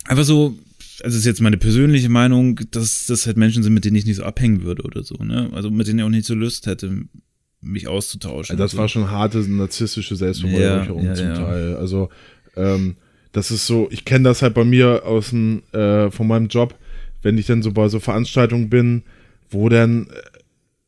einfach 0.05 0.23
so 0.23 0.57
also 1.03 1.17
ist 1.17 1.25
jetzt 1.25 1.41
meine 1.41 1.57
persönliche 1.57 2.09
Meinung, 2.09 2.59
dass 2.71 3.07
das 3.07 3.25
halt 3.25 3.37
Menschen 3.37 3.63
sind, 3.63 3.73
mit 3.73 3.85
denen 3.85 3.95
ich 3.95 4.05
nicht 4.05 4.17
so 4.17 4.23
abhängen 4.23 4.63
würde 4.63 4.83
oder 4.83 5.03
so, 5.03 5.15
ne? 5.15 5.49
Also 5.53 5.71
mit 5.71 5.87
denen 5.87 5.99
ich 5.99 6.05
auch 6.05 6.09
nicht 6.09 6.25
so 6.25 6.35
Lust 6.35 6.67
hätte, 6.67 7.05
mich 7.61 7.87
auszutauschen. 7.87 8.53
Also 8.53 8.63
das 8.63 8.77
war 8.77 8.87
schon 8.87 9.09
harte 9.09 9.39
narzisstische 9.39 10.15
Selbstverwirklichung 10.15 11.03
ja, 11.03 11.09
ja, 11.09 11.15
zum 11.15 11.27
ja. 11.27 11.33
Teil. 11.35 11.75
Also 11.75 12.09
ähm, 12.55 12.95
das 13.31 13.51
ist 13.51 13.67
so, 13.67 13.87
ich 13.91 14.05
kenne 14.05 14.25
das 14.25 14.41
halt 14.41 14.53
bei 14.53 14.63
mir 14.63 15.05
aus 15.05 15.29
dem, 15.29 15.63
äh, 15.71 16.11
von 16.11 16.27
meinem 16.27 16.47
Job, 16.47 16.75
wenn 17.21 17.37
ich 17.37 17.45
dann 17.45 17.61
so 17.61 17.71
bei 17.71 17.87
so 17.87 17.99
Veranstaltungen 17.99 18.69
bin, 18.69 19.03
wo 19.49 19.69
dann 19.69 20.07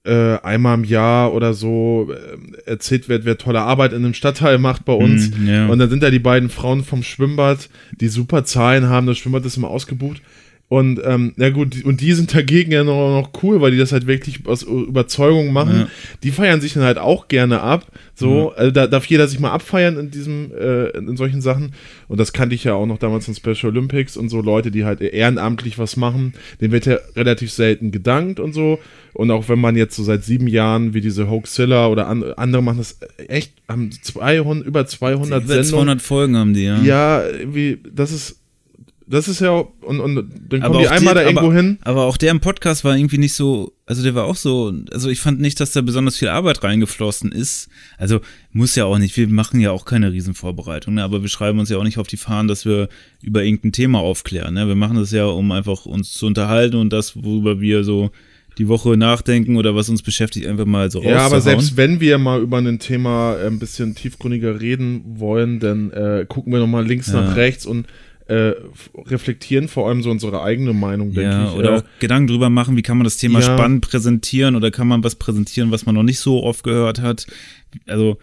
äh, 0.06 0.38
einmal 0.40 0.78
im 0.78 0.84
Jahr 0.84 1.34
oder 1.34 1.54
so 1.54 2.10
äh, 2.12 2.70
erzählt 2.70 3.08
wird, 3.08 3.26
wer 3.26 3.38
tolle 3.38 3.62
Arbeit 3.62 3.94
in 3.94 4.04
einem 4.04 4.14
Stadtteil 4.14 4.58
macht 4.58 4.84
bei 4.86 4.94
uns. 4.94 5.32
Mm, 5.32 5.48
yeah. 5.48 5.70
Und 5.70 5.80
dann 5.80 5.90
sind 5.90 6.04
da 6.04 6.10
die 6.10 6.20
beiden 6.20 6.50
Frauen 6.50 6.84
vom 6.84 7.04
Schwimmbad, 7.04 7.70
die 8.00 8.10
super 8.10 8.44
Zahlen 8.44 8.90
haben. 8.90 9.08
Das 9.08 9.18
Schwimmbad 9.18 9.46
ist 9.46 9.56
immer 9.56 9.70
ausgebucht. 9.70 10.22
Und 10.70 11.00
ähm, 11.06 11.34
ja 11.38 11.52
gut, 11.52 11.86
und 11.86 12.02
die 12.02 12.14
sind 12.14 12.34
dagegen 12.34 12.72
ja 12.72 12.84
noch, 12.84 13.22
noch 13.22 13.44
cool, 13.44 13.62
weil 13.62 13.70
die 13.70 13.78
das 13.78 13.92
halt 13.92 14.08
wirklich 14.08 14.48
aus 14.48 14.64
Überzeugung 14.64 15.54
machen. 15.54 15.82
Ja. 15.82 15.88
Die 16.24 16.32
feiern 16.32 16.62
sich 16.62 16.74
dann 16.74 16.82
halt 16.82 16.98
auch 16.98 17.28
gerne 17.28 17.62
ab. 17.62 17.86
So, 18.16 18.50
mhm. 18.50 18.54
also 18.56 18.72
da 18.72 18.88
darf 18.88 19.06
jeder 19.06 19.28
sich 19.28 19.40
mal 19.40 19.52
abfeiern 19.52 20.00
in 20.00 20.10
diesem, 20.10 20.52
äh, 20.52 20.88
in 20.98 21.16
solchen 21.16 21.42
Sachen. 21.42 21.74
Und 22.08 22.20
das 22.20 22.34
kannte 22.34 22.56
ich 22.56 22.64
ja 22.64 22.74
auch 22.74 22.88
noch 22.88 22.98
damals 22.98 23.28
in 23.28 23.36
Special 23.36 23.72
Olympics 23.72 24.18
und 24.18 24.30
so 24.30 24.42
Leute, 24.42 24.72
die 24.72 24.84
halt 24.84 25.02
ehrenamtlich 25.02 25.78
was 25.78 25.96
machen. 25.96 26.34
Denen 26.60 26.72
wird 26.72 26.88
ja 26.88 26.98
relativ 27.16 27.52
selten 27.52 27.92
gedankt 27.92 28.40
und 28.40 28.54
so. 28.54 28.80
Und 29.14 29.30
auch 29.30 29.50
wenn 29.50 29.60
man 29.60 29.76
jetzt 29.76 29.96
so 29.96 30.04
seit 30.04 30.24
sieben 30.24 30.48
Jahren 30.48 30.96
wie 30.96 31.02
diese 31.02 31.30
Hoaxilla 31.30 31.86
oder 31.86 32.08
an, 32.08 32.24
andere 32.34 32.64
machen 32.64 32.80
das 32.80 32.98
echt, 33.28 33.54
haben 33.68 33.92
200, 33.92 34.66
über 34.66 34.88
200 34.88 35.44
Über 35.44 35.62
200 35.62 36.02
Folgen 36.02 36.36
haben 36.36 36.56
die, 36.56 36.64
ja. 36.64 36.82
Ja, 36.82 37.24
wie, 37.46 37.78
das 37.94 38.12
ist 38.12 38.43
das 39.08 39.28
ist 39.28 39.42
ja, 39.42 39.52
und, 39.52 40.00
und 40.00 40.16
dann 40.50 40.62
kommen 40.62 40.80
die 40.80 40.88
einmal 40.88 41.14
die, 41.14 41.20
da 41.20 41.26
irgendwo 41.26 41.48
aber, 41.48 41.56
hin. 41.56 41.78
Aber 41.82 42.04
auch 42.04 42.18
der 42.18 42.32
im 42.32 42.40
Podcast 42.40 42.84
war 42.84 42.96
irgendwie 42.96 43.18
nicht 43.18 43.34
so, 43.34 43.74
also 43.86 44.02
der 44.02 44.16
war 44.16 44.26
auch 44.26 44.36
so, 44.36 44.74
also 44.92 45.10
ich 45.10 45.20
fand 45.20 45.40
nicht, 45.42 45.60
dass 45.60 45.72
da 45.72 45.82
besonders 45.82 46.18
viel 46.18 46.30
Arbeit 46.30 46.64
reingeflossen 46.64 47.32
ist. 47.32 47.70
Also 47.98 48.22
muss 48.52 48.76
ja 48.76 48.86
auch 48.86 48.98
nicht, 48.98 49.18
wir 49.18 49.28
machen 49.28 49.60
ja 49.60 49.72
auch 49.72 49.86
keine 49.86 50.12
Riesenvorbereitung, 50.12 50.96
ne? 50.96 51.04
aber 51.04 51.22
wir 51.22 51.30
schreiben 51.30 51.60
uns 51.60 51.70
ja 51.70 51.78
auch 51.78 51.84
nicht 51.84 51.98
auf 51.98 52.08
die 52.08 52.18
Fahnen, 52.18 52.48
dass 52.48 52.66
wir 52.66 52.88
über 53.22 53.44
irgendein 53.44 53.74
Thema 53.74 54.00
aufklären. 54.00 54.54
Ne? 54.54 54.68
Wir 54.68 54.76
machen 54.76 54.98
das 54.98 55.12
ja, 55.12 55.26
um 55.26 55.52
einfach 55.52 55.86
uns 55.86 56.14
zu 56.14 56.26
unterhalten 56.26 56.78
und 56.78 56.94
das, 56.94 57.16
worüber 57.16 57.60
wir 57.60 57.84
so 57.84 58.12
die 58.58 58.68
Woche 58.68 58.98
nachdenken 58.98 59.58
oder 59.58 59.76
was 59.76 59.90
uns 59.90 60.02
beschäftigt, 60.02 60.46
einfach 60.46 60.66
mal 60.66 60.92
so 60.92 61.02
Ja, 61.02 61.26
aber 61.26 61.42
selbst 61.42 61.76
wenn 61.76 62.00
wir 62.00 62.18
mal 62.18 62.42
über 62.42 62.60
ein 62.60 62.80
Thema 62.80 63.36
ein 63.38 63.60
bisschen 63.60 63.96
tiefgründiger 63.96 64.62
reden 64.62 65.02
wollen, 65.20 65.60
dann 65.60 65.92
äh, 65.92 66.26
gucken 66.28 66.54
wir 66.54 66.60
nochmal 66.60 66.86
links 66.86 67.08
ja. 67.08 67.22
nach 67.22 67.36
rechts 67.36 67.66
und 67.66 67.88
äh, 68.28 68.54
reflektieren 68.96 69.68
vor 69.68 69.88
allem 69.88 70.02
so 70.02 70.10
unsere 70.10 70.42
eigene 70.42 70.74
Meinung, 70.74 71.14
denke 71.14 71.30
ja, 71.30 71.48
ich. 71.50 71.56
Oder 71.56 71.78
auch 71.78 71.84
Gedanken 72.00 72.28
drüber 72.28 72.50
machen, 72.50 72.78
wie 72.78 72.82
kann 72.82 72.98
man 72.98 73.04
das 73.04 73.18
Thema 73.18 73.40
ja. 73.40 73.46
spannend 73.46 73.82
präsentieren 73.82 74.56
oder 74.56 74.72
kann 74.72 74.88
man 74.88 75.04
was 75.04 75.16
präsentieren, 75.16 75.72
was 75.72 75.86
man 75.86 75.96
noch 75.96 76.04
nicht 76.04 76.20
so 76.20 76.44
oft 76.44 76.64
gehört 76.64 77.02
hat. 77.02 77.28
Also 77.86 78.18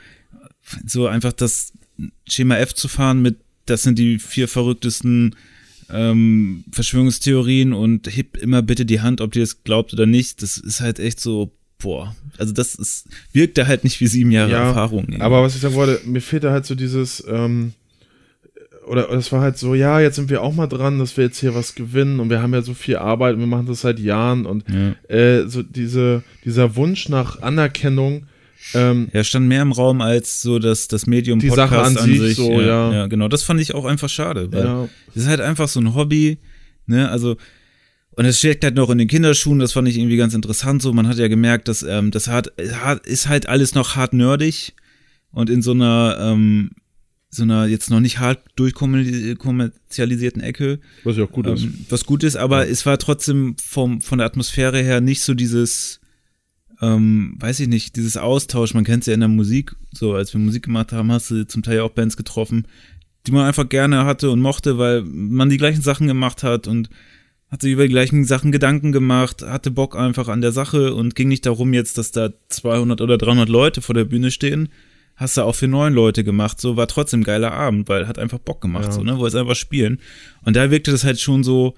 so 0.87 1.07
einfach 1.07 1.33
das 1.33 1.73
Schema 2.27 2.57
F 2.57 2.75
zu 2.75 2.89
fahren 2.89 3.21
mit, 3.21 3.39
das 3.67 3.83
sind 3.83 3.99
die 3.99 4.19
vier 4.19 4.49
verrücktesten 4.49 5.37
ähm, 5.93 6.65
Verschwörungstheorien 6.73 7.73
und 7.73 8.07
hebt 8.15 8.37
immer 8.37 8.63
bitte 8.63 8.87
die 8.87 9.01
Hand, 9.01 9.21
ob 9.21 9.37
ihr 9.37 9.43
es 9.43 9.65
glaubt 9.65 9.93
oder 9.93 10.07
nicht. 10.07 10.43
Das 10.43 10.57
ist 10.57 10.81
halt 10.81 10.99
echt 10.99 11.21
so, 11.21 11.53
boah, 11.79 12.15
also 12.39 12.53
das 12.53 12.75
ist, 12.75 13.07
wirkt 13.33 13.59
da 13.59 13.67
halt 13.67 13.85
nicht 13.85 14.01
wie 14.01 14.07
sieben 14.07 14.31
Jahre 14.31 14.53
ja, 14.53 14.69
Erfahrung. 14.69 15.09
Ey. 15.11 15.21
Aber 15.21 15.43
was 15.43 15.55
ich 15.55 15.61
sagen 15.61 15.75
wollte, 15.75 16.01
mir 16.09 16.21
fehlt 16.21 16.45
da 16.45 16.53
halt 16.53 16.65
so 16.65 16.75
dieses, 16.75 17.25
ähm, 17.29 17.75
oder 18.87 19.11
es 19.11 19.31
war 19.33 19.41
halt 19.41 19.59
so, 19.59 19.75
ja, 19.75 20.01
jetzt 20.01 20.17
sind 20.17 20.31
wir 20.31 20.43
auch 20.43 20.55
mal 20.55 20.67
dran, 20.67 20.99
dass 20.99 21.17
wir 21.17 21.25
jetzt 21.25 21.39
hier 21.39 21.55
was 21.55 21.75
gewinnen 21.75 22.21
und 22.21 22.31
wir 22.31 22.43
haben 22.43 22.53
ja 22.55 22.63
so 22.63 22.75
viel 22.75 22.97
Arbeit 22.97 23.35
und 23.35 23.41
wir 23.41 23.47
machen 23.47 23.67
das 23.67 23.83
seit 23.83 23.99
Jahren 23.99 24.47
und 24.47 24.65
ja. 24.69 25.15
äh, 25.15 25.49
so 25.49 25.63
diese, 25.63 26.23
dieser 26.45 26.77
Wunsch 26.77 27.09
nach 27.09 27.43
Anerkennung. 27.43 28.27
Ähm, 28.75 29.09
ja, 29.15 29.25
stand 29.25 29.49
mehr 29.49 29.63
im 29.63 29.73
Raum 29.73 30.03
als 30.03 30.43
so 30.43 30.59
das, 30.59 30.87
das 30.87 31.07
Medium 31.07 31.39
die 31.39 31.49
Podcast 31.49 31.71
Sache 31.71 31.83
an, 31.83 31.97
an 31.97 32.05
sich, 32.05 32.21
sich. 32.21 32.37
So, 32.37 32.61
ja, 32.61 32.93
ja. 32.93 33.07
genau. 33.07 33.29
Das 33.29 33.43
fand 33.43 33.59
ich 33.59 33.75
auch 33.75 33.87
einfach 33.87 34.11
schade, 34.11 34.53
weil 34.53 34.65
ja. 34.65 34.89
das 35.15 35.25
ist 35.25 35.29
halt 35.29 35.41
einfach 35.41 35.67
so 35.67 35.81
ein 35.81 35.95
Hobby, 35.95 36.39
ne, 36.87 37.09
also 37.11 37.37
und 38.13 38.27
es 38.27 38.39
steckt 38.39 38.65
halt 38.65 38.75
noch 38.75 38.91
in 38.91 38.99
den 38.99 39.09
Kinderschuhen, 39.09 39.61
das 39.61 39.73
fand 39.73 39.89
ich 39.89 39.97
irgendwie 39.97 40.19
ganz 40.19 40.35
interessant 40.35 40.83
so. 40.83 40.93
Man 40.93 41.09
hat 41.09 41.17
ja 41.17 41.29
gemerkt, 41.29 41.69
dass 41.69 41.83
ähm, 41.83 42.11
das 42.11 42.29
hat, 42.29 42.49
ist 43.07 43.29
halt 43.29 43.49
alles 43.49 43.75
noch 43.75 43.97
hart 43.97 44.13
nerdig 44.13 44.75
und 45.33 45.49
in 45.49 45.63
so 45.63 45.71
einer 45.71 46.19
ähm, 46.21 46.73
so 47.31 47.45
einer 47.45 47.67
jetzt 47.67 47.91
noch 47.91 48.01
nicht 48.01 48.19
hart 48.19 48.43
durchkommerzialisierten 48.57 50.43
Ecke. 50.43 50.81
Was 51.05 51.17
ja 51.17 51.25
auch 51.25 51.31
gut 51.31 51.47
ähm, 51.47 51.55
ist. 51.55 51.69
Was 51.89 52.05
gut 52.05 52.25
ist, 52.25 52.37
aber 52.37 52.65
ja. 52.65 52.71
es 52.71 52.85
war 52.87 52.99
trotzdem 52.99 53.55
vom, 53.63 54.01
von 54.01 54.19
der 54.19 54.27
Atmosphäre 54.27 54.83
her 54.83 55.01
nicht 55.01 55.23
so 55.23 55.35
dieses, 55.35 56.01
ähm, 56.81 57.37
weiß 57.39 57.61
ich 57.61 57.69
nicht, 57.69 57.95
dieses 57.95 58.17
Austausch. 58.17 58.75
Man 58.75 58.85
kennt 58.85 59.05
es 59.05 59.07
ja 59.07 59.15
in 59.15 59.21
der 59.21 59.29
Musik, 59.29 59.77
so 59.93 60.15
als 60.15 60.35
wir 60.35 60.41
Musik 60.41 60.65
gemacht 60.65 60.93
haben, 60.93 61.13
hast 61.13 61.31
du 61.31 61.47
zum 61.47 61.63
Teil 61.63 61.81
auch 61.81 61.91
Bands 61.91 62.17
getroffen, 62.17 62.67
die 63.27 63.33
man 63.33 63.47
einfach 63.47 63.69
gerne 63.69 64.05
hatte 64.05 64.31
und 64.31 64.41
mochte, 64.41 64.79
weil 64.79 65.03
man 65.03 65.51
die 65.51 65.59
gleichen 65.59 65.83
Sachen 65.83 66.09
gemacht 66.09 66.43
hat 66.43 66.67
und 66.67 66.91
hat 67.49 67.63
sich 67.63 67.73
über 67.73 67.83
die 67.83 67.93
gleichen 67.93 68.25
Sachen 68.25 68.53
Gedanken 68.53 68.91
gemacht, 68.93 69.43
hatte 69.43 69.71
Bock 69.71 69.97
einfach 69.97 70.29
an 70.29 70.41
der 70.41 70.53
Sache 70.53 70.95
und 70.95 71.15
ging 71.15 71.29
nicht 71.29 71.47
darum 71.47 71.75
jetzt, 71.75 71.99
dass 71.99 72.13
da 72.13 72.31
200 72.49 73.01
oder 73.01 73.19
300 73.19 73.49
Leute 73.49 73.83
vor 73.83 73.95
der 73.95 74.05
Bühne 74.05 74.31
stehen, 74.31 74.69
hast 75.21 75.37
du 75.37 75.43
auch 75.43 75.55
für 75.55 75.69
neun 75.69 75.93
Leute 75.93 76.25
gemacht, 76.25 76.61
so 76.61 76.77
war 76.79 76.89
trotzdem 76.89 77.21
ein 77.21 77.25
geiler 77.25 77.53
Abend, 77.53 77.91
weil 77.91 78.09
hat 78.09 78.19
einfach 78.19 78.39
Bock 78.39 78.63
gemacht, 78.63 78.87
ja. 78.87 78.93
so, 78.93 79.03
ne, 79.05 79.19
wo 79.19 79.27
einfach 79.27 79.55
spielen. 79.55 80.01
Und 80.43 80.57
da 80.57 80.71
wirkte 80.71 80.91
das 80.91 81.05
halt 81.05 81.21
schon 81.21 81.45
so, 81.45 81.75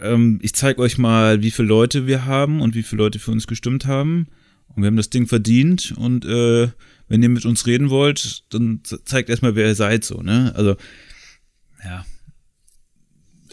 ähm, 0.00 0.40
ich 0.42 0.52
zeig 0.52 0.78
euch 0.80 0.98
mal, 0.98 1.42
wie 1.42 1.52
viele 1.52 1.68
Leute 1.68 2.08
wir 2.08 2.26
haben 2.26 2.60
und 2.60 2.74
wie 2.74 2.82
viele 2.82 3.02
Leute 3.02 3.20
für 3.20 3.30
uns 3.30 3.46
gestimmt 3.46 3.86
haben. 3.86 4.26
Und 4.74 4.82
wir 4.82 4.88
haben 4.88 4.96
das 4.96 5.10
Ding 5.10 5.28
verdient 5.28 5.94
und 5.96 6.24
äh, 6.24 6.68
wenn 7.08 7.22
ihr 7.22 7.28
mit 7.28 7.46
uns 7.46 7.66
reden 7.68 7.88
wollt, 7.88 8.42
dann 8.52 8.80
zeigt 8.82 9.30
erstmal, 9.30 9.54
wer 9.54 9.68
ihr 9.68 9.76
seid, 9.76 10.04
so, 10.04 10.20
ne? 10.22 10.52
Also, 10.56 10.74
ja, 11.84 12.04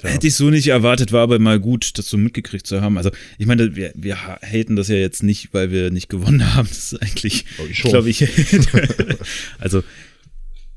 ja. 0.04 0.10
Hätte 0.10 0.28
ich 0.28 0.36
so 0.36 0.50
nicht 0.50 0.68
erwartet, 0.68 1.12
war 1.12 1.22
aber 1.22 1.40
mal 1.40 1.60
gut, 1.60 1.98
das 1.98 2.10
so 2.10 2.18
mitgekriegt 2.18 2.68
zu 2.68 2.82
haben. 2.82 2.98
Also, 2.98 3.10
ich 3.38 3.46
meine, 3.46 3.76
wir, 3.76 3.94
wir 3.96 4.18
haten 4.18 4.76
das 4.76 4.90
ja 4.90 4.96
jetzt 4.96 5.24
nicht, 5.24 5.54
weil 5.54 5.72
wir 5.72 5.92
nicht 5.92 6.10
gewonnen 6.10 6.54
haben. 6.56 6.68
Das 6.68 6.92
ist 6.92 7.02
eigentlich, 7.02 7.46
oh, 7.60 7.64
ich 7.70 7.82
glaube 7.82 8.10
ich, 8.10 8.28
also, 9.60 9.84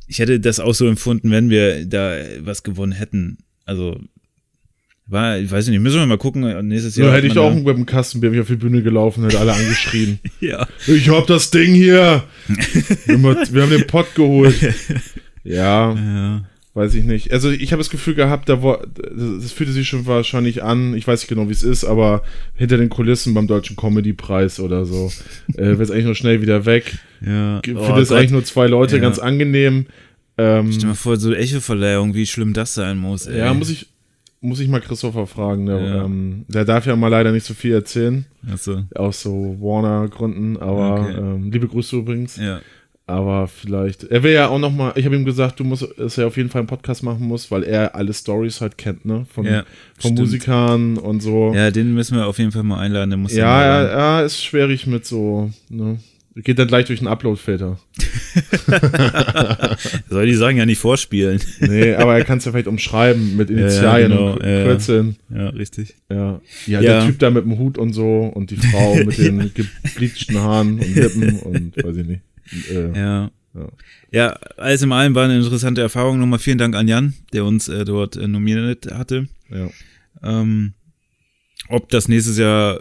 ich 0.07 0.21
hätte 0.21 0.39
das 0.39 0.61
auch 0.61 0.75
so 0.75 0.87
empfunden, 0.87 1.31
wenn 1.31 1.51
wir 1.51 1.87
da 1.87 2.19
was 2.41 2.63
gewonnen 2.63 2.93
hätten. 2.93 3.39
Also, 3.65 3.99
war, 5.09 5.39
ich 5.39 5.51
weiß 5.51 5.69
nicht, 5.69 5.81
müssen 5.81 5.99
wir 5.99 6.07
mal 6.07 6.19
gucken. 6.19 6.69
Nächstes 6.69 6.97
Jahr. 6.97 7.09
Ja, 7.09 7.15
hätte 7.15 7.27
ich 7.27 7.39
auch 7.39 7.55
mit 7.55 7.67
dem 7.67 7.87
Kastenbier 7.87 8.41
auf 8.41 8.47
die 8.47 8.57
Bühne 8.57 8.83
gelaufen, 8.83 9.25
hätte 9.25 9.41
alle 9.41 9.55
angeschrien. 9.55 10.21
ja. 10.41 10.69
Ich 10.87 11.09
hab 11.09 11.27
das 11.27 11.51
Ding 11.51 11.75
hier. 11.75 12.25
wir, 13.07 13.63
haben 13.63 13.71
den 13.71 13.87
Pott 13.87 14.15
geholt. 14.15 14.57
ja. 15.45 15.95
ja 15.95 16.45
weiß 16.77 16.95
ich 16.95 17.05
nicht. 17.05 17.33
Also 17.33 17.51
ich 17.51 17.73
habe 17.73 17.81
das 17.81 17.89
Gefühl 17.89 18.15
gehabt, 18.15 18.51
da 18.51 18.63
war, 18.63 18.87
das 18.95 19.51
fühlte 19.51 19.73
sich 19.73 19.89
schon 19.89 20.05
wahrscheinlich 20.05 20.63
an, 20.63 20.95
ich 20.95 21.09
weiß 21.09 21.23
nicht 21.23 21.29
genau, 21.29 21.49
wie 21.49 21.53
es 21.53 21.63
ist, 21.63 21.85
aber 21.85 22.23
hinter 22.55 22.77
den 22.77 22.91
Kulissen 22.91 23.33
beim 23.33 23.47
Deutschen 23.47 23.77
Comedy-Preis 23.77 24.61
oder 24.61 24.85
so, 24.85 25.11
äh, 25.57 25.57
wird 25.79 25.81
es 25.81 25.91
eigentlich 25.91 26.05
nur 26.05 26.15
schnell 26.15 26.43
wieder 26.43 26.67
weg. 26.67 26.99
Ja. 27.25 27.61
Ich 27.65 27.73
finde 27.73 28.03
es 28.03 28.11
oh, 28.11 28.15
eigentlich 28.15 28.31
nur 28.31 28.45
zwei 28.45 28.67
Leute, 28.67 28.97
ja. 28.97 29.03
ganz 29.03 29.19
angenehm. 29.19 29.87
Ähm, 30.37 30.67
Stell 30.71 30.83
dir 30.83 30.87
mal 30.89 30.95
vor, 30.95 31.17
so 31.17 31.33
Echo-Verleihung, 31.33 32.15
wie 32.15 32.27
schlimm 32.27 32.53
das 32.53 32.75
sein 32.75 32.99
muss. 32.99 33.27
Ey. 33.27 33.39
Ja, 33.39 33.55
muss 33.55 33.71
ich, 33.71 33.87
muss 34.43 34.61
ich 34.61 34.69
mal 34.69 34.83
Christopher 34.83 35.27
fragen. 35.27 35.65
Der, 35.65 35.81
ja. 35.81 36.05
ähm, 36.05 36.45
der 36.49 36.67
darf 36.67 36.85
ja 36.85 36.95
mal 36.95 37.09
leider 37.09 37.33
nicht 37.33 37.47
so 37.47 37.55
viel 37.55 37.73
erzählen. 37.73 38.27
Ach 38.53 38.59
so. 38.59 38.85
Aus 38.95 39.23
so 39.23 39.57
Warner-Gründen, 39.59 40.59
aber 40.59 41.01
okay. 41.01 41.17
ähm, 41.17 41.51
liebe 41.51 41.69
Grüße 41.69 41.97
übrigens. 41.97 42.37
Ja. 42.37 42.61
Aber 43.09 43.47
vielleicht. 43.47 44.03
Er 44.05 44.25
will 44.25 44.33
ja 44.33 44.49
auch 44.49 44.59
noch 44.59 44.73
mal. 44.73 44.93
Ich 44.97 45.05
habe 45.05 45.15
ihm 45.15 45.25
gesagt, 45.25 45.61
du 45.61 45.65
musst, 45.65 45.87
dass 45.97 46.19
er 46.19 46.27
auf 46.27 46.37
jeden 46.37 46.49
Fall 46.49 46.61
einen 46.61 46.67
Podcast 46.67 47.05
machen 47.05 47.27
muss, 47.27 47.53
weil 47.53 47.63
er 47.63 47.95
alle 47.95 48.13
Stories 48.13 48.61
halt 48.61 48.77
kennt, 48.77 49.05
ne? 49.05 49.27
Von, 49.33 49.47
ja, 49.47 49.65
von 49.97 50.15
Musikern 50.15 50.99
und 50.99 51.21
so. 51.21 51.53
Ja, 51.55 51.71
den 51.71 51.95
müssen 51.95 52.17
wir 52.17 52.27
auf 52.27 52.39
jeden 52.39 52.51
Fall 52.51 52.65
mal 52.65 52.81
einladen. 52.81 53.11
Der 53.11 53.17
muss 53.17 53.33
ja, 53.33 53.63
ja, 53.63 53.89
ja, 53.89 54.21
ist 54.23 54.43
schwierig 54.43 54.89
mit 54.89 55.07
so. 55.07 55.53
Ne? 55.69 55.99
Geht 56.35 56.59
dann 56.59 56.69
gleich 56.69 56.85
durch 56.85 56.99
den 56.99 57.09
Upload-Filter. 57.09 57.79
Soll 60.11 60.27
die 60.27 60.35
Sachen 60.35 60.59
ja 60.59 60.67
nicht 60.67 60.79
vorspielen. 60.79 61.41
Nee, 61.61 61.95
aber 61.95 62.19
er 62.19 62.25
kann 62.25 62.39
es 62.39 62.45
ja 62.45 62.51
vielleicht 62.51 62.67
umschreiben 62.67 63.37
mit 63.39 63.49
Initialien 63.49 64.11
genau, 64.11 64.33
und 64.33 64.45
ja. 64.45 64.65
Kürzeln. 64.65 65.17
Ja, 65.35 65.49
richtig. 65.49 65.95
Ja. 66.11 66.41
ja. 66.67 66.81
Ja. 66.81 66.81
der 66.81 67.07
Typ 67.07 67.21
da 67.21 67.31
mit 67.31 67.45
dem 67.45 67.57
Hut 67.57 67.79
und 67.79 67.95
so 67.95 68.31
und 68.35 68.51
die 68.51 68.57
Frau 68.57 68.97
mit 68.97 69.17
den 69.19 69.51
gebleachten 69.55 70.39
Haaren 70.39 70.81
und 70.81 70.95
Lippen 70.95 71.39
und 71.39 71.77
weiß 71.83 71.97
ich 71.97 72.07
nicht. 72.07 72.21
Äh, 72.71 72.99
Ja. 72.99 73.31
Ja. 73.55 73.69
Ja, 74.13 74.29
alles 74.59 74.83
in 74.83 74.93
allem 74.93 75.15
war 75.15 75.25
eine 75.25 75.37
interessante 75.39 75.81
Erfahrung. 75.81 76.19
Nochmal 76.19 76.39
vielen 76.39 76.59
Dank 76.59 76.75
an 76.75 76.89
Jan, 76.89 77.15
der 77.33 77.45
uns 77.47 77.69
äh, 77.69 77.85
dort 77.87 78.17
äh, 78.17 78.29
nominiert 78.29 78.93
hatte. 78.93 79.29
ja. 79.51 79.71
Ähm, 80.23 80.75
ob 81.69 81.89
das 81.89 82.09
nächstes 82.09 82.39
Jahr 82.39 82.81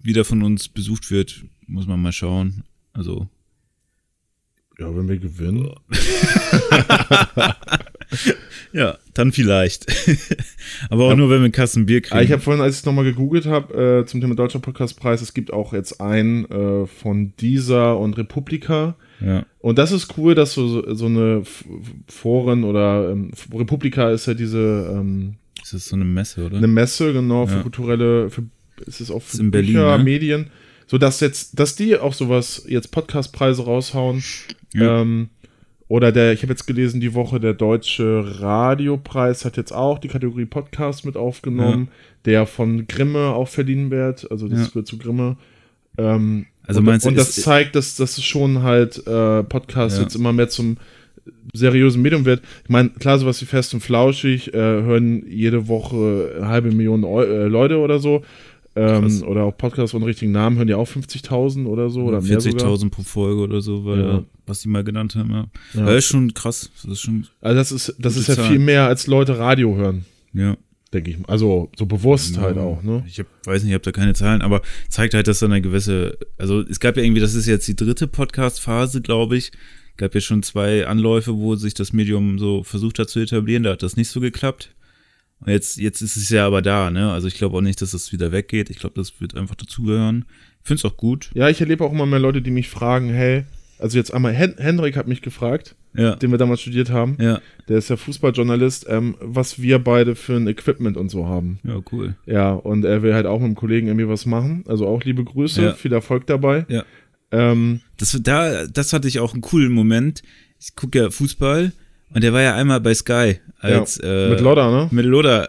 wieder 0.00 0.24
von 0.24 0.42
uns 0.42 0.68
besucht 0.68 1.10
wird, 1.10 1.44
muss 1.66 1.86
man 1.86 2.02
mal 2.02 2.12
schauen. 2.12 2.64
Also, 2.92 3.28
ja, 4.82 4.96
wenn 4.96 5.08
wir 5.08 5.18
gewinnen. 5.18 5.70
ja, 8.72 8.98
dann 9.14 9.32
vielleicht. 9.32 9.86
Aber 10.90 11.04
auch 11.06 11.10
Ja. 11.10 11.16
nur, 11.16 11.30
wenn 11.30 11.38
wir 11.40 11.44
einen 11.44 11.52
Kasten 11.52 11.86
Bier 11.86 12.00
kriegen. 12.00 12.16
Ah, 12.16 12.22
ich 12.22 12.32
habe 12.32 12.42
vorhin, 12.42 12.62
als 12.62 12.74
ich 12.74 12.80
es 12.80 12.86
nochmal 12.86 13.04
gegoogelt 13.04 13.46
habe, 13.46 14.00
äh, 14.02 14.06
zum 14.06 14.20
Thema 14.20 14.34
Deutscher 14.34 14.58
Podcastpreis, 14.58 15.22
es 15.22 15.34
gibt 15.34 15.52
auch 15.52 15.72
jetzt 15.72 16.00
einen 16.00 16.44
äh, 16.50 16.86
von 16.86 17.32
dieser 17.40 17.98
und 17.98 18.16
Republika. 18.18 18.96
ja. 19.20 19.44
Und 19.60 19.78
das 19.78 19.92
ist 19.92 20.14
cool, 20.18 20.34
dass 20.34 20.54
so, 20.54 20.92
so 20.94 21.06
eine 21.06 21.42
Foren 22.08 22.64
oder 22.64 23.10
ähm, 23.12 23.30
Republika 23.54 24.10
ist 24.10 24.26
ja 24.26 24.34
diese 24.34 24.90
ähm, 24.92 25.36
Ist 25.62 25.72
das 25.72 25.88
so 25.88 25.96
eine 25.96 26.04
Messe, 26.04 26.46
oder? 26.46 26.56
eine 26.58 26.66
Messe, 26.66 27.12
genau, 27.12 27.46
für 27.46 27.56
Ja. 27.56 27.62
kulturelle, 27.62 28.30
für, 28.30 28.42
ist 28.86 29.00
es 29.00 29.10
auch 29.10 29.22
für 29.22 29.34
Ist 29.34 29.40
in 29.40 29.50
Berlin, 29.52 29.74
Bücher, 29.74 29.98
ne? 29.98 30.04
Medien, 30.04 30.50
so 30.86 30.98
dass 30.98 31.20
jetzt, 31.20 31.58
dass 31.58 31.76
die 31.76 31.96
auch 31.96 32.12
sowas 32.14 32.64
jetzt 32.68 32.90
Podcastpreise 32.90 33.64
raushauen. 33.64 34.22
Ja. 34.74 35.00
Ähm, 35.02 35.28
oder 35.88 36.10
der, 36.10 36.32
ich 36.32 36.42
habe 36.42 36.52
jetzt 36.52 36.66
gelesen, 36.66 37.00
die 37.00 37.12
Woche 37.12 37.38
der 37.38 37.52
Deutsche 37.52 38.24
Radiopreis 38.40 39.44
hat 39.44 39.56
jetzt 39.58 39.72
auch 39.72 39.98
die 39.98 40.08
Kategorie 40.08 40.46
Podcast 40.46 41.04
mit 41.04 41.16
aufgenommen, 41.16 41.88
der 42.24 42.46
von 42.46 42.86
Grimme 42.86 43.34
auch 43.34 43.48
verliehen 43.48 43.90
wird, 43.90 44.30
also 44.30 44.48
das 44.48 44.68
Ja. 44.68 44.74
wird 44.76 44.86
zu 44.86 44.96
Grimme. 44.96 45.36
Ähm, 45.98 46.46
Also 46.66 46.78
und, 46.80 46.86
meinst 46.86 47.04
du, 47.04 47.10
und 47.10 47.16
das 47.18 47.34
zeigt, 47.36 47.74
dass, 47.76 47.96
dass 47.96 48.16
es 48.16 48.24
schon 48.24 48.62
halt 48.62 49.06
äh, 49.06 49.42
Podcast 49.42 49.96
Ja. 49.98 50.04
jetzt 50.04 50.14
immer 50.14 50.32
mehr 50.32 50.48
zum 50.48 50.78
seriösen 51.52 52.00
Medium 52.02 52.24
wird. 52.24 52.42
Ich 52.64 52.70
meine, 52.70 52.88
klar, 52.90 53.18
sowas 53.18 53.40
wie 53.42 53.46
Fest 53.46 53.74
und 53.74 53.80
Flauschig 53.80 54.54
äh, 54.54 54.56
hören 54.56 55.24
jede 55.28 55.68
Woche 55.68 56.32
eine 56.36 56.48
halbe 56.48 56.70
Million 56.72 57.04
Eu 57.04 57.22
äh, 57.22 57.46
Leute 57.48 57.78
oder 57.78 57.98
so. 57.98 58.22
Ähm, 58.74 59.22
oder 59.24 59.44
auch 59.44 59.56
Podcasts 59.56 59.94
ohne 59.94 60.06
richtigen 60.06 60.32
Namen 60.32 60.56
hören 60.56 60.68
ja 60.68 60.76
auch 60.78 60.88
50.000 60.88 61.66
oder 61.66 61.90
so 61.90 62.04
oder 62.04 62.22
mehr 62.22 62.40
sogar. 62.40 62.68
40.000 62.70 62.90
pro 62.90 63.02
Folge 63.02 63.40
oder 63.42 63.60
so, 63.60 63.84
weil, 63.84 64.00
Ja. 64.00 64.24
was 64.46 64.60
die 64.62 64.68
mal 64.68 64.82
genannt 64.82 65.14
haben. 65.14 65.30
Ja. 65.30 65.46
Ja. 65.74 65.86
Das 65.86 65.96
ist 65.98 66.06
schon 66.06 66.32
krass. 66.32 66.70
Das 66.82 66.92
ist 66.92 67.00
schon, 67.02 67.26
Also 67.42 67.56
das 67.56 67.70
ist, 67.72 67.94
das 67.98 68.16
ist 68.16 68.28
ja 68.28 68.36
Zahl. 68.36 68.48
viel 68.48 68.58
mehr 68.58 68.86
als 68.86 69.06
Leute 69.06 69.38
Radio 69.38 69.76
hören, 69.76 70.06
ja. 70.32 70.56
denke 70.92 71.10
ich. 71.10 71.18
Also 71.28 71.70
so 71.78 71.84
bewusst 71.84 72.38
halt 72.38 72.56
Ja. 72.56 72.62
auch, 72.62 72.82
ne? 72.82 73.04
Ich 73.06 73.18
hab, 73.18 73.26
weiß 73.44 73.62
nicht, 73.62 73.70
ich 73.70 73.74
habe 73.74 73.84
da 73.84 73.92
keine 73.92 74.14
Zahlen, 74.14 74.40
aber 74.40 74.62
zeigt 74.88 75.12
halt, 75.12 75.28
dass 75.28 75.40
da 75.40 75.46
eine 75.46 75.60
gewisse, 75.60 76.16
also 76.38 76.60
es 76.60 76.80
gab 76.80 76.96
ja 76.96 77.02
irgendwie, 77.02 77.20
das 77.20 77.34
ist 77.34 77.46
jetzt 77.46 77.68
die 77.68 77.76
dritte 77.76 78.06
Podcast-Phase, 78.08 79.02
glaube 79.02 79.36
ich. 79.36 79.52
Gab 79.98 80.14
ja 80.14 80.22
schon 80.22 80.42
zwei 80.42 80.86
Anläufe, 80.86 81.34
wo 81.36 81.54
sich 81.56 81.74
das 81.74 81.92
Medium 81.92 82.38
so 82.38 82.62
versucht 82.62 82.98
hat 82.98 83.10
zu 83.10 83.20
etablieren, 83.20 83.64
da 83.64 83.72
hat 83.72 83.82
das 83.82 83.96
nicht 83.98 84.08
so 84.08 84.20
geklappt. 84.20 84.74
Und 85.44 85.50
jetzt, 85.52 85.76
jetzt 85.78 86.00
ist 86.02 86.16
es 86.16 86.28
ja 86.30 86.46
aber 86.46 86.62
da, 86.62 86.90
ne? 86.90 87.10
Also 87.12 87.26
ich 87.28 87.34
glaube 87.34 87.56
auch 87.56 87.60
nicht, 87.62 87.82
dass 87.82 87.94
es 87.94 88.12
wieder 88.12 88.30
weggeht. 88.32 88.70
Ich 88.70 88.78
glaube, 88.78 88.94
das 88.96 89.20
wird 89.20 89.36
einfach 89.36 89.56
dazugehören. 89.56 90.24
Ich 90.62 90.68
finde 90.68 90.78
es 90.80 90.84
auch 90.84 90.96
gut. 90.96 91.30
Ja, 91.34 91.48
ich 91.48 91.60
erlebe 91.60 91.84
auch 91.84 91.92
immer 91.92 92.06
mehr 92.06 92.20
Leute, 92.20 92.40
die 92.42 92.50
mich 92.52 92.68
fragen, 92.68 93.08
hey, 93.10 93.44
also 93.78 93.98
jetzt 93.98 94.14
einmal, 94.14 94.32
Hen 94.32 94.54
Hendrik 94.58 94.96
hat 94.96 95.08
mich 95.08 95.20
gefragt, 95.22 95.74
Ja. 95.94 96.14
den 96.14 96.30
wir 96.30 96.38
damals 96.38 96.60
studiert 96.60 96.90
haben. 96.90 97.16
Ja. 97.20 97.40
Der 97.68 97.78
ist 97.78 97.90
ja 97.90 97.96
Fußballjournalist, 97.96 98.86
ähm, 98.88 99.16
was 99.20 99.60
wir 99.60 99.80
beide 99.80 100.14
für 100.14 100.36
ein 100.36 100.46
Equipment 100.46 100.96
und 100.96 101.08
so 101.10 101.26
haben. 101.26 101.58
Ja, 101.64 101.80
cool. 101.90 102.14
Ja, 102.24 102.52
und 102.52 102.84
er 102.84 103.02
will 103.02 103.12
halt 103.14 103.26
auch 103.26 103.40
mit 103.40 103.48
dem 103.48 103.54
Kollegen 103.56 103.88
irgendwie 103.88 104.06
was 104.08 104.24
machen. 104.24 104.62
Also 104.68 104.86
auch 104.86 105.02
liebe 105.02 105.24
Grüße, 105.24 105.62
Ja. 105.62 105.72
viel 105.74 105.92
Erfolg 105.92 106.28
dabei. 106.28 106.64
Ja. 106.68 106.84
Ähm, 107.32 107.80
Das, 107.98 108.16
da, 108.22 108.66
das 108.68 108.92
hatte 108.92 109.08
ich 109.08 109.18
auch 109.18 109.32
einen 109.32 109.42
coolen 109.42 109.72
Moment. 109.72 110.22
Ich 110.60 110.76
gucke 110.76 110.98
ja 110.98 111.10
Fußball 111.10 111.72
und 112.14 112.22
der 112.22 112.32
war 112.32 112.42
ja 112.42 112.54
einmal 112.54 112.80
bei 112.80 112.94
Sky 112.94 113.40
als 113.62 113.98
ja, 114.02 114.26
äh, 114.26 114.28
mit 114.30 114.40
Lodder, 114.40 114.70
ne? 114.70 114.88
Mit 114.90 115.06
Lodder. 115.06 115.48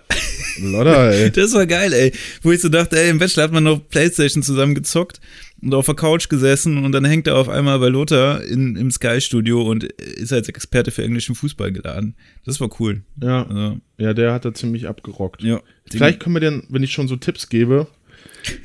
Lodder, 0.61 1.11
ey. 1.11 1.31
Das 1.35 1.53
war 1.53 1.65
geil, 1.65 1.91
ey. 1.93 2.11
Wo 2.41 2.51
ich 2.51 2.61
so 2.61 2.69
dachte, 2.69 2.97
ey, 2.99 3.09
im 3.09 3.17
Bachelor 3.19 3.43
hat 3.43 3.51
man 3.51 3.63
noch 3.63 3.79
Playstation 3.89 4.43
zusammen 4.43 4.75
gezockt 4.75 5.19
und 5.61 5.73
auf 5.73 5.85
der 5.87 5.95
Couch 5.95 6.29
gesessen 6.29 6.83
und 6.83 6.91
dann 6.91 7.05
hängt 7.05 7.25
er 7.27 7.37
auf 7.37 7.49
einmal 7.49 7.79
bei 7.79 7.87
Lothar 7.87 8.43
in, 8.43 8.75
im 8.75 8.91
Sky-Studio 8.91 9.63
und 9.63 9.83
ist 9.83 10.31
als 10.33 10.47
Experte 10.49 10.91
für 10.91 11.03
englischen 11.03 11.35
Fußball 11.35 11.71
geladen. 11.71 12.15
Das 12.45 12.59
war 12.61 12.69
cool. 12.79 13.01
Ja, 13.21 13.47
Also, 13.47 13.77
ja, 13.97 14.13
der 14.13 14.33
hat 14.33 14.45
da 14.45 14.53
ziemlich 14.53 14.87
abgerockt. 14.87 15.41
ja. 15.41 15.61
Vielleicht 15.89 16.19
können 16.19 16.35
wir 16.35 16.39
den, 16.39 16.63
wenn 16.69 16.83
ich 16.83 16.91
schon 16.93 17.07
so 17.07 17.15
Tipps 17.15 17.49
gebe, 17.49 17.87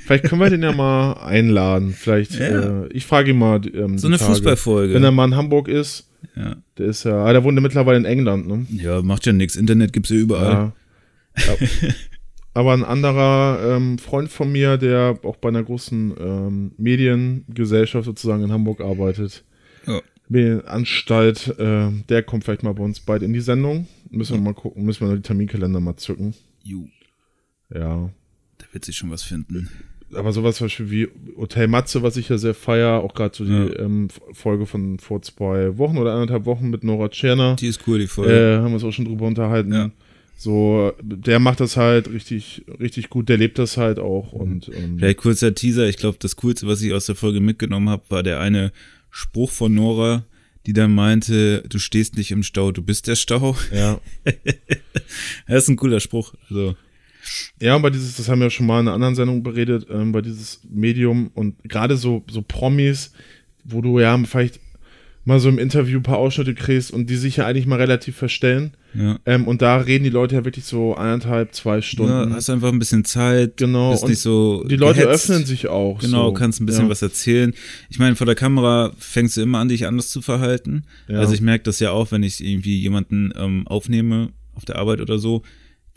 vielleicht 0.05 0.24
können 0.24 0.40
wir 0.40 0.51
den 0.51 0.62
ja 0.62 0.72
mal 0.72 1.12
einladen. 1.14 1.94
Vielleicht, 1.96 2.34
Ja. 2.38 2.84
äh, 2.84 2.88
ich 2.92 3.07
frage 3.07 3.30
ihn 3.30 3.38
mal. 3.38 3.61
Ähm, 3.74 3.99
So 3.99 4.07
eine. 4.09 4.18
Fußballfolge. 4.18 4.94
Wenn 4.94 5.05
er 5.05 5.11
mal 5.11 5.24
in 5.26 5.36
Hamburg 5.36 5.68
ist, 5.68 6.07
ja. 6.39 6.57
der 6.78 6.86
ist 6.86 7.05
ja, 7.05 7.24
ah, 7.24 7.32
der 7.32 7.45
wohnt 7.45 7.57
ja 7.57 7.62
mittlerweile 7.62 7.99
in 7.99 8.05
England, 8.05 8.47
ne? 8.47 8.66
ja, 8.70 9.03
macht 9.03 9.26
ja 9.26 9.32
nichts. 9.32 9.57
Internet 9.57 9.93
gibt's 9.93 10.11
ja 10.11 10.16
überall. 10.16 10.53
Ja. 10.53 10.72
Ja. 11.47 11.66
Aber 12.55 12.72
ein 12.72 12.82
anderer 12.84 13.76
ähm, 13.76 13.99
Freund 13.99 14.30
von 14.30 14.51
mir, 14.51 14.78
der 14.78 15.18
auch 15.22 15.36
bei 15.36 15.49
einer 15.49 15.62
großen 15.62 16.14
ähm, 16.18 16.72
Mediengesellschaft 16.76 18.05
sozusagen 18.07 18.43
in 18.43 18.51
Hamburg 18.53 18.80
arbeitet, 18.80 19.45
Ja. 19.86 20.01
Medienanstalt, 20.28 21.59
äh, 21.59 21.91
der 22.09 22.22
kommt 22.22 22.45
vielleicht 22.45 22.62
mal 22.62 22.74
bei 22.74 22.82
uns 22.84 23.01
bald 23.01 23.22
in 23.22 23.32
die 23.32 23.41
Sendung. 23.41 23.86
Müssen 24.11 24.34
wir 24.36 24.43
mal 24.43 24.55
gucken, 24.55 24.84
müssen 24.84 25.01
wir 25.03 25.09
noch 25.09 25.16
die 25.16 25.22
Terminkalender 25.22 25.80
mal 25.80 25.97
zücken. 25.97 26.34
Ju, 26.64 26.89
Ja. 27.72 28.11
da 28.59 28.64
wird 28.72 28.84
sich 28.84 28.97
schon 28.97 29.11
was 29.11 29.22
finden. 29.22 29.68
Aber 30.14 30.32
sowas 30.32 30.56
zum 30.56 30.66
Beispiel 30.66 30.90
wie 30.90 31.09
Hotel 31.36 31.68
Matze, 31.68 32.02
was 32.02 32.16
ich 32.16 32.28
ja 32.30 32.38
sehr 32.38 32.54
feier, 32.54 33.02
auch 33.02 33.12
gerade 33.14 33.36
so 33.36 33.44
die 33.44 33.50
Ja. 33.52 33.78
ähm, 33.80 34.09
Folge 34.32 34.64
von 34.66 34.98
vor 34.98 35.20
zwei 35.22 35.76
Wochen 35.76 35.98
oder 35.98 36.14
anderthalb 36.14 36.46
Wochen 36.46 36.70
mit 36.70 36.82
Nora 36.82 37.09
Tscherner. 37.11 37.56
Die 37.56 37.66
ist 37.66 37.82
cool, 37.86 37.98
die 37.98 38.06
Folge. 38.06 38.32
Äh, 38.32 38.56
haben 38.59 38.68
wir 38.68 38.74
uns 38.74 38.84
auch 38.84 38.92
schon 38.92 39.04
drüber 39.04 39.26
unterhalten. 39.26 39.72
Ja. 39.72 39.90
So, 40.36 40.92
der 41.02 41.40
macht 41.40 41.61
das 41.61 41.76
halt 41.76 42.11
richtig, 42.12 42.64
richtig 42.80 43.11
gut, 43.11 43.28
der 43.28 43.36
lebt 43.38 43.59
das 43.59 43.76
halt 43.76 43.98
auch 43.98 44.32
und 44.32 44.68
ähm, 44.68 44.96
Vielleicht 44.96 45.18
kurzer 45.18 45.52
Teaser. 45.54 45.88
Ich 45.88 45.96
glaube, 45.96 46.16
das 46.20 46.36
Coolste, 46.36 46.66
was 46.68 46.80
ich 46.80 46.92
aus 46.94 47.06
der 47.06 47.16
Folge 47.16 47.40
mitgenommen 47.40 47.88
habe, 47.90 48.04
war 48.09 48.22
der 48.22 48.38
eine 48.40 48.70
Spruch 49.11 49.50
von 49.50 49.74
Nora, 49.74 50.24
die 50.64 50.74
dann 50.74 50.94
meinte, 50.94 51.64
du 51.68 51.78
stehst 51.80 52.16
nicht 52.16 52.30
im 52.30 52.44
Stau, 52.44 52.70
du 52.72 52.82
bist 52.82 53.09
der 53.09 53.16
Stau. 53.16 53.56
ja. 53.74 54.00
Das 55.48 55.64
ist 55.64 55.68
ein 55.70 55.76
cooler 55.76 56.00
Spruch. 56.00 56.34
Also, 56.48 56.76
Ja, 57.61 57.76
und 57.76 57.83
bei 57.83 57.91
dieses, 57.91 58.16
das 58.16 58.29
haben 58.29 58.41
wir 58.41 58.47
ja 58.47 58.51
schon 58.51 58.66
mal 58.66 58.81
in 58.81 58.87
einer 58.87 58.95
anderen 58.95 59.14
Sendung 59.14 59.43
beredet, 59.43 59.87
ähm, 59.91 60.12
bei 60.12 60.20
dieses 60.20 60.61
Medium 60.68 61.31
und 61.35 61.57
gerade 61.64 61.97
so, 61.97 62.24
so 62.31 62.43
Promis, 62.43 63.12
wo 63.64 63.81
du 63.81 63.99
ja 64.01 64.16
vielleicht 64.24 64.61
mal 65.29 65.39
so 65.41 65.51
im 65.51 65.59
Interview 65.59 65.99
ein 65.99 66.03
paar 66.03 66.16
Ausschnitte 66.16 66.55
kriegst 66.55 66.91
und 66.91 67.11
die 67.11 67.16
sich 67.16 67.37
ja 67.37 67.47
eigentlich 67.47 67.66
mal 67.66 67.76
relativ 67.76 68.16
verstellen. 68.16 68.72
ja. 68.95 69.18
Ähm, 69.26 69.47
und 69.47 69.61
da 69.61 69.76
reden 69.76 70.05
die 70.05 70.11
Leute 70.11 70.37
ja 70.37 70.45
wirklich 70.45 70.64
so 70.64 70.97
eineinhalb, 70.97 71.55
zwei 71.55 71.83
Stunden. 71.83 72.31
Ja, 72.31 72.35
hast 72.35 72.49
einfach 72.49 72.72
ein 72.72 72.79
bisschen 72.79 73.05
Zeit. 73.05 73.59
Genau, 73.59 73.91
Bist 73.91 74.05
und 74.05 74.09
nicht 74.09 74.20
so. 74.20 74.64
die 74.64 74.76
Leute 74.76 75.03
gehetzt. 75.03 75.29
öffnen 75.29 75.45
sich 75.45 75.68
auch. 75.68 75.99
Genau, 75.99 76.29
so. 76.29 76.33
kannst 76.33 76.61
ein 76.61 76.66
bisschen 76.66 76.85
ja. 76.85 76.91
was 76.91 77.03
erzählen. 77.03 77.53
Ich 77.91 77.99
meine, 77.99 78.16
vor 78.16 78.24
der 78.26 78.37
Kamera 78.37 78.93
fängst 78.99 79.37
du 79.37 79.43
immer 79.43 79.59
an, 79.59 79.68
dich 79.68 79.87
anders 79.87 80.09
zu 80.09 80.22
verhalten. 80.22 80.85
Ja. 81.09 81.18
Also 81.18 81.35
ich 81.35 81.43
merke 81.43 81.64
das 81.64 81.79
ja 81.79 81.91
auch, 81.91 82.11
wenn 82.11 82.22
ich 82.22 82.43
irgendwie 82.43 82.79
jemanden 82.79 83.33
ähm, 83.37 83.68
aufnehme 83.68 84.31
auf 84.55 84.64
der 84.64 84.76
Arbeit 84.76 85.03
oder 85.03 85.18
so. 85.18 85.43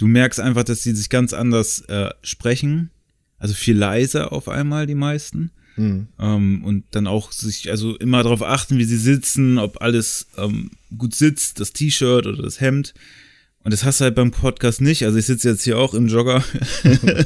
Du 0.02 0.08
merkst 0.08 0.40
einfach, 0.40 0.64
dass 0.64 0.82
die 0.82 0.94
sich 0.94 1.10
ganz 1.10 1.32
anders 1.32 1.82
äh, 1.82 2.10
sprechen. 2.24 2.90
Also 3.38 3.54
viel 3.54 3.78
leiser 3.78 4.34
auf 4.34 4.50
einmal, 4.50 4.88
die 4.88 4.96
meisten. 4.96 5.52
Hm. 5.76 6.08
Ähm, 6.20 6.64
und 6.64 6.84
dann 6.92 7.06
auch 7.06 7.32
sich, 7.32 7.70
also 7.70 7.96
immer 7.98 8.24
darauf 8.24 8.42
achten, 8.42 8.78
wie 8.80 8.84
sie 8.84 8.98
sitzen, 8.98 9.60
ob 9.60 9.82
alles 9.82 10.28
ähm, 10.38 10.72
gut 10.98 11.14
sitzt, 11.14 11.60
das 11.60 11.72
T-Shirt 11.74 12.26
oder 12.26 12.42
das 12.42 12.60
Hemd. 12.60 12.94
Und 13.64 13.72
das 13.74 13.84
hast 13.84 14.00
du 14.00 14.06
halt 14.06 14.16
beim 14.16 14.32
Podcast 14.32 14.82
nicht. 14.82 15.06
Also 15.06 15.20
ich 15.20 15.28
sitze 15.28 15.50
jetzt 15.50 15.64
hier 15.64 15.78
auch 15.78 15.94
im 15.94 16.08
Jogger. 16.08 16.44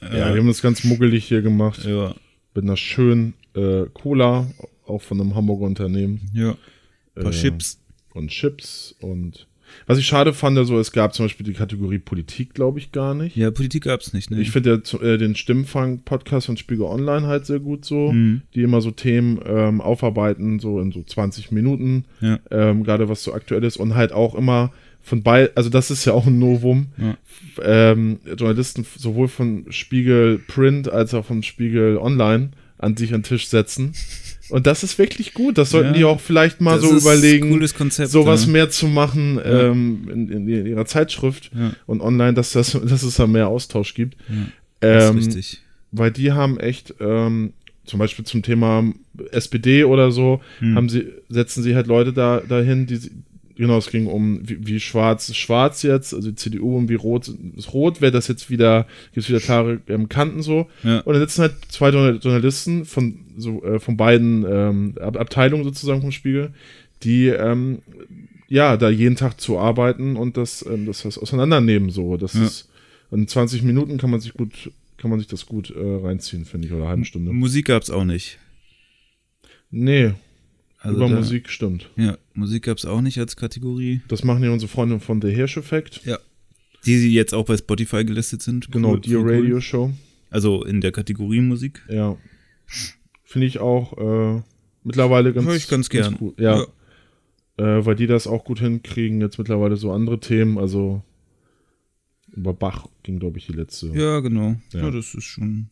Ja, 0.00 0.32
wir 0.32 0.40
haben 0.40 0.46
das 0.46 0.62
ganz 0.62 0.84
muggelig 0.84 1.26
hier 1.26 1.42
gemacht. 1.42 1.84
ja, 1.84 2.14
Mit 2.54 2.64
einer 2.64 2.76
schönen 2.76 3.34
äh, 3.54 3.84
Cola, 3.92 4.50
auch 4.86 5.02
von 5.02 5.20
einem 5.20 5.34
Hamburger 5.34 5.64
Unternehmen. 5.66 6.30
ja. 6.34 6.56
Ein 7.16 7.22
paar 7.24 7.32
Äh, 7.32 7.34
Chips. 7.34 7.78
Und 8.14 8.28
Chips 8.30 8.94
und 9.00 9.47
was 9.86 9.98
ich 9.98 10.06
schade 10.06 10.32
fand, 10.32 10.56
also 10.58 10.78
es 10.78 10.92
gab 10.92 11.14
zum 11.14 11.26
Beispiel 11.26 11.44
die 11.46 11.52
Kategorie 11.52 11.98
Politik, 11.98 12.54
glaube 12.54 12.78
ich, 12.78 12.92
gar 12.92 13.14
nicht. 13.14 13.36
Ja, 13.36 13.50
Politik 13.50 13.84
gab's 13.84 14.12
nicht, 14.12 14.30
ne? 14.30 14.40
Ich 14.40 14.50
finde 14.50 14.82
äh, 15.02 15.18
den 15.18 15.34
Stimmfang-Podcast 15.36 16.46
von 16.46 16.56
Spiegel 16.56 16.84
Online 16.86 17.26
halt 17.26 17.46
sehr 17.46 17.60
gut 17.60 17.84
so, 17.84 18.12
Mhm. 18.12 18.42
die 18.54 18.62
immer 18.62 18.80
so 18.80 18.90
Themen 18.90 19.40
ähm, 19.46 19.80
aufarbeiten, 19.80 20.58
so 20.58 20.80
in 20.80 20.92
so 20.92 21.02
20 21.02 21.52
Minuten, 21.52 22.04
Ja. 22.20 22.38
ähm, 22.50 22.84
gerade 22.84 23.08
was 23.08 23.22
so 23.22 23.32
aktuell 23.34 23.64
ist 23.64 23.76
und 23.76 23.94
halt 23.94 24.12
auch 24.12 24.34
immer 24.34 24.72
von 25.02 25.22
bei, 25.22 25.50
also 25.54 25.70
das 25.70 25.90
ist 25.90 26.04
ja 26.04 26.12
auch 26.12 26.26
ein 26.26 26.38
Novum, 26.38 26.88
Ja. 26.98 27.16
Ähm, 27.62 28.18
Journalisten 28.36 28.84
sowohl 28.96 29.28
von 29.28 29.66
Spiegel 29.70 30.38
Print 30.48 30.88
als 30.90 31.14
auch 31.14 31.24
vom 31.24 31.42
Spiegel 31.42 31.96
Online 31.98 32.50
an 32.78 32.96
sich 32.96 33.12
an 33.14 33.20
den 33.20 33.24
Tisch 33.24 33.48
setzen. 33.48 33.92
Und 34.50 34.66
das 34.66 34.82
ist 34.82 34.98
wirklich 34.98 35.34
gut. 35.34 35.58
Das 35.58 35.70
sollten 35.70 35.88
Ja. 35.88 35.92
die 35.94 36.04
auch 36.04 36.20
vielleicht 36.20 36.60
mal 36.60 36.80
so 36.80 36.96
überlegen, 36.96 37.50
Cooles 37.50 37.74
Konzept. 37.74 38.10
sowas 38.10 38.46
ja. 38.46 38.52
mehr 38.52 38.70
zu 38.70 38.86
machen 38.86 39.38
ähm, 39.44 40.08
in, 40.12 40.48
in 40.48 40.66
ihrer 40.66 40.86
Zeitschrift 40.86 41.50
und 41.86 42.00
online, 42.00 42.34
dass, 42.34 42.52
das, 42.52 42.72
dass 42.72 43.02
es 43.02 43.16
da 43.16 43.26
mehr 43.26 43.48
Austausch 43.48 43.94
gibt. 43.94 44.16
Das 44.80 45.10
Ähm, 45.10 45.18
ist 45.18 45.26
richtig. 45.28 45.62
weil 45.92 46.10
die 46.10 46.32
haben 46.32 46.58
echt, 46.60 46.94
ähm, 47.00 47.52
zum 47.84 47.98
Beispiel 47.98 48.24
zum 48.24 48.42
Thema 48.42 48.84
SPD 49.32 49.84
oder 49.84 50.10
so, 50.12 50.40
Hm. 50.60 50.76
haben 50.76 50.88
sie, 50.88 51.06
setzen 51.30 51.62
sie 51.62 51.74
halt 51.74 51.86
Leute 51.86 52.12
da 52.12 52.40
dahin, 52.46 52.86
die 52.86 53.00
genau, 53.58 53.76
es 53.76 53.90
ging 53.90 54.06
um 54.06 54.40
wie, 54.48 54.66
wie 54.66 54.80
schwarz 54.80 55.28
ist 55.28 55.36
schwarz 55.36 55.82
jetzt, 55.82 56.14
also 56.14 56.30
die 56.30 56.36
CDU 56.36 56.76
und 56.78 56.88
wie 56.88 56.94
rot 56.94 57.28
ist 57.56 57.72
rot, 57.74 58.00
wäre 58.00 58.12
das 58.12 58.26
jetzt 58.28 58.48
wieder, 58.48 58.86
gibt 59.12 59.24
es 59.24 59.28
wieder 59.28 59.40
klare 59.40 59.80
ähm, 59.88 60.08
Kanten 60.08 60.42
so. 60.42 60.66
Ja. 60.82 61.00
Und 61.00 61.12
dann 61.12 61.20
sitzen 61.22 61.42
halt 61.42 61.54
zwei 61.68 61.90
Journal- 61.90 62.18
Journalisten 62.22 62.84
von 62.86 63.18
so 63.36 63.62
äh, 63.64 63.78
von 63.78 63.96
beiden 63.96 64.44
ähm, 64.48 64.94
Ab 65.00 65.16
Abteilungen 65.18 65.64
sozusagen 65.64 66.00
vom 66.00 66.12
Spiegel, 66.12 66.52
die 67.02 67.26
ähm, 67.26 67.80
ja 68.48 68.76
da 68.78 68.88
jeden 68.88 69.16
Tag 69.16 69.40
zu 69.40 69.58
arbeiten 69.58 70.16
und 70.16 70.36
das, 70.38 70.64
ähm, 70.68 70.86
das, 70.86 71.02
das 71.02 71.18
auseinandernehmen 71.18 71.90
so. 71.90 72.16
Das 72.16 72.34
Ja. 72.34 72.44
ist 72.44 72.68
in 73.10 73.28
20 73.28 73.62
Minuten 73.62 73.98
kann 73.98 74.10
man 74.10 74.20
sich 74.20 74.32
gut 74.34 74.70
kann 74.96 75.10
man 75.10 75.20
sich 75.20 75.28
das 75.28 75.46
gut 75.46 75.70
äh, 75.70 75.78
reinziehen, 75.78 76.44
finde 76.44 76.66
ich, 76.66 76.72
oder 76.72 76.82
eine 76.82 76.90
halbe 76.90 77.04
Stunde. 77.04 77.32
Musik 77.32 77.66
gab's 77.66 77.88
auch 77.88 78.04
nicht. 78.04 78.38
Nee, 79.70 80.14
Also 80.80 80.96
über 80.96 81.08
da- 81.08 81.16
Musik 81.16 81.48
stimmt. 81.50 81.90
Ja, 81.96 82.16
Musik 82.34 82.64
gab's 82.64 82.84
auch 82.84 83.00
nicht 83.00 83.18
als 83.18 83.36
Kategorie. 83.36 84.00
Das 84.08 84.22
machen 84.24 84.42
ja 84.44 84.50
unsere 84.52 84.70
Freunde 84.70 85.00
von 85.00 85.20
The 85.20 85.30
Hirsch 85.30 85.56
Effect. 85.56 86.02
Die 86.86 86.96
sie 86.96 87.12
jetzt 87.12 87.34
auch 87.34 87.44
bei 87.46 87.56
Spotify 87.56 88.04
gelistet 88.04 88.40
sind. 88.42 88.70
Genau, 88.70 88.92
Cool, 88.92 89.00
Dear 89.00 89.20
cool. 89.22 89.30
Radio 89.34 89.60
Show. 89.60 89.92
Also 90.30 90.64
in 90.64 90.80
der 90.80 90.92
Kategorie 90.92 91.40
Musik. 91.40 91.82
Ja. 91.88 92.16
Finde 93.24 93.46
ich 93.48 93.58
auch 93.58 93.98
äh, 94.38 94.42
mittlerweile 94.84 95.32
ganz, 95.32 95.46
Hör 95.48 95.56
ich 95.56 95.68
ganz 95.68 95.88
gern. 95.90 96.16
cool. 96.20 96.34
Ja. 96.38 96.62
Äh, 97.56 97.84
weil 97.84 97.96
die 97.96 98.06
das 98.06 98.26
auch 98.28 98.44
gut 98.44 98.60
hinkriegen. 98.60 99.20
Jetzt 99.20 99.38
mittlerweile 99.38 99.76
so 99.76 99.90
andere 99.90 100.20
Themen. 100.20 100.56
Also 100.58 101.02
über 102.30 102.54
Bach 102.54 102.86
ging, 103.02 103.18
glaube 103.18 103.38
ich, 103.38 103.46
die 103.46 103.52
letzte. 103.54 103.88
Ja, 103.88 104.20
genau. 104.20 104.56
Ja. 104.72 104.82
Ja. 104.82 104.90
das 104.92 105.14
ist 105.14 105.24
schon 105.24 105.70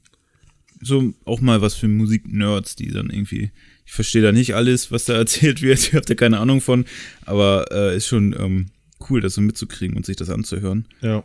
so 0.83 1.13
auch 1.25 1.41
mal 1.41 1.63
was 1.63 1.75
für 1.75 1.89
Musik-Nerds, 1.89 2.77
die 2.77 2.89
dann 2.91 3.11
irgendwie, 3.11 3.51
ich 3.87 3.93
verstehe 3.93 4.23
da 4.23 4.33
nicht 4.33 4.55
alles, 4.55 4.91
was 4.91 5.05
da 5.05 5.15
erzählt 5.17 5.63
wird, 5.63 5.79
ich 5.79 5.95
habe 5.95 6.05
da 6.05 6.15
keine 6.15 6.39
Ahnung 6.39 6.61
von, 6.61 6.85
aber 7.25 7.67
äh, 7.71 7.97
ist 7.97 8.09
schon 8.09 8.35
ähm, 8.39 8.67
cool, 9.09 9.21
das 9.21 9.35
so 9.35 9.41
mitzukriegen 9.41 9.97
und 9.97 10.05
sich 10.05 10.17
das 10.17 10.29
anzuhören. 10.29 10.87
Ja. 11.01 11.25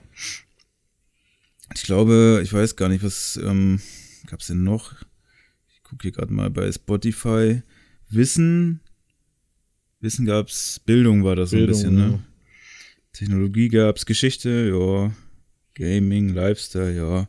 Ich 1.74 1.84
glaube, 1.84 2.42
ich 2.44 2.54
weiß 2.54 2.76
gar 2.76 2.90
nicht, 2.90 3.04
was 3.04 3.40
ähm, 3.44 3.82
gab's 4.28 4.48
denn 4.48 4.64
noch? 4.64 4.94
Ich 5.74 5.84
gucke 5.84 6.04
hier 6.04 6.12
gerade 6.12 6.34
mal 6.34 6.50
bei 6.50 6.72
Spotify. 6.72 7.64
Wissen, 8.10 8.82
Wissen 10.02 10.26
gab's, 10.26 10.80
Bildung 10.86 11.24
war 11.24 11.36
das 11.36 11.52
so 11.52 11.56
ein 11.56 11.60
Bildung, 11.60 11.76
bisschen, 11.76 11.98
ja. 11.98 12.08
ne? 12.08 12.24
Technologie 13.14 13.70
gab's, 13.70 14.06
Geschichte, 14.06 14.72
ja. 14.74 15.14
Gaming, 15.74 16.30
Lifestyle, 16.30 16.96
ja. 16.96 17.28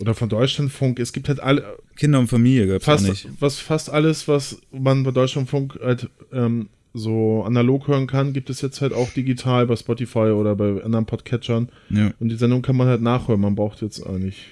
Oder 0.00 0.14
von 0.14 0.28
Deutschlandfunk. 0.28 1.00
Es 1.00 1.12
gibt 1.12 1.28
halt 1.28 1.40
alle, 1.40 1.76
Kinder 1.96 2.20
und 2.20 2.28
Familie 2.28 2.76
auch 2.76 2.82
fast, 2.82 3.08
nicht. 3.08 3.28
was, 3.40 3.58
fast 3.58 3.90
alles, 3.90 4.28
was 4.28 4.60
man 4.70 5.02
bei 5.02 5.10
Deutschlandfunk 5.10 5.78
halt 5.82 6.08
ähm, 6.32 6.68
so 6.94 7.42
analog 7.44 7.88
hören 7.88 8.06
kann, 8.06 8.32
gibt 8.32 8.50
es 8.50 8.60
jetzt 8.60 8.80
halt 8.80 8.92
auch 8.92 9.10
digital 9.10 9.66
bei 9.66 9.76
Spotify 9.76 10.30
oder 10.30 10.54
bei 10.54 10.82
anderen 10.82 11.06
Podcatchern. 11.06 11.68
Ja. 11.90 12.12
Und 12.20 12.28
die 12.28 12.36
Sendung 12.36 12.62
kann 12.62 12.76
man 12.76 12.86
halt 12.86 13.02
nachhören. 13.02 13.40
Man 13.40 13.56
braucht 13.56 13.82
jetzt 13.82 14.04
eigentlich, 14.06 14.46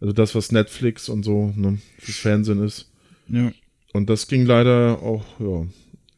also 0.00 0.12
das, 0.12 0.34
was 0.34 0.52
Netflix 0.52 1.08
und 1.08 1.22
so 1.22 1.52
ne, 1.54 1.78
fürs 1.98 2.18
Fernsehen 2.18 2.64
ist. 2.64 2.90
ja. 3.28 3.52
Und 3.92 4.10
das 4.10 4.28
ging 4.28 4.44
leider 4.44 5.02
auch, 5.02 5.24
ja, 5.40 5.60
ein 5.60 5.72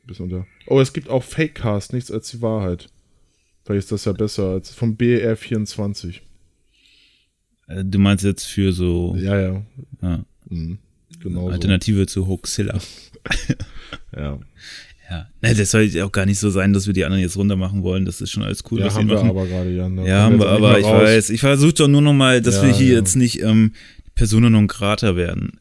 bisschen 0.05 0.24
unter. 0.24 0.47
Oh, 0.66 0.80
es 0.80 0.93
gibt 0.93 1.09
auch 1.09 1.22
Fakecast, 1.22 1.93
nichts 1.93 2.11
als 2.11 2.28
die 2.30 2.43
Wahrheit. 2.43 2.89
Vielleicht 3.64 3.84
ist 3.84 3.93
das 3.93 4.05
ja 4.05 4.12
besser 4.12 4.51
als 4.51 4.70
vom 4.74 4.97
BR24. 4.97 6.22
Äh, 7.69 7.85
Du 7.85 7.99
meinst 7.99 8.25
jetzt 8.25 8.45
für 8.45 8.73
so 8.73 9.14
Ja, 9.19 9.41
ja. 9.41 9.62
ja, 10.03 10.25
Mhm. 10.49 10.79
Genau. 11.21 11.47
So. 11.47 11.51
Alternative 11.51 12.07
zu 12.07 12.27
Hoaxilla. 12.27 12.79
Ja, 14.16 14.39
Ja. 15.11 15.27
Ne, 15.41 15.55
das 15.55 15.71
soll 15.71 15.89
auch 16.03 16.12
gar 16.12 16.27
nicht 16.27 16.39
so 16.39 16.51
sein, 16.51 16.73
dass 16.75 16.87
wir 16.87 16.93
die 16.95 17.05
anderen 17.05 17.23
jetzt 17.23 17.37
runter 17.37 17.57
machen 17.57 17.83
wollen. 17.83 18.05
Das 18.05 18.21
ist 18.21 18.31
schon 18.31 18.43
alles 18.43 18.62
cool, 18.71 18.81
ja 18.81 18.93
haben 18.93 19.09
wir 19.09 19.16
machen. 19.16 19.31
aber 19.31 19.47
gerade, 19.47 19.71
Jan. 19.75 20.05
Ja, 20.05 20.23
haben 20.23 20.39
wir, 20.39 20.49
aber 20.49 20.79
ich 20.79 20.85
raus. 20.85 21.03
weiß, 21.03 21.31
ich 21.31 21.41
versuche 21.41 21.73
doch 21.73 21.89
nur 21.89 22.03
noch 22.03 22.12
mal, 22.12 22.43
dass 22.43 22.57
Ja, 22.57 22.64
wir 22.66 22.73
hier 22.75 22.93
ja. 22.93 22.99
jetzt 22.99 23.16
nicht 23.16 23.41
ähm, 23.43 23.73
Persona 24.14 24.51
non 24.51 24.66
grata 24.66 25.16
werden. 25.16 25.53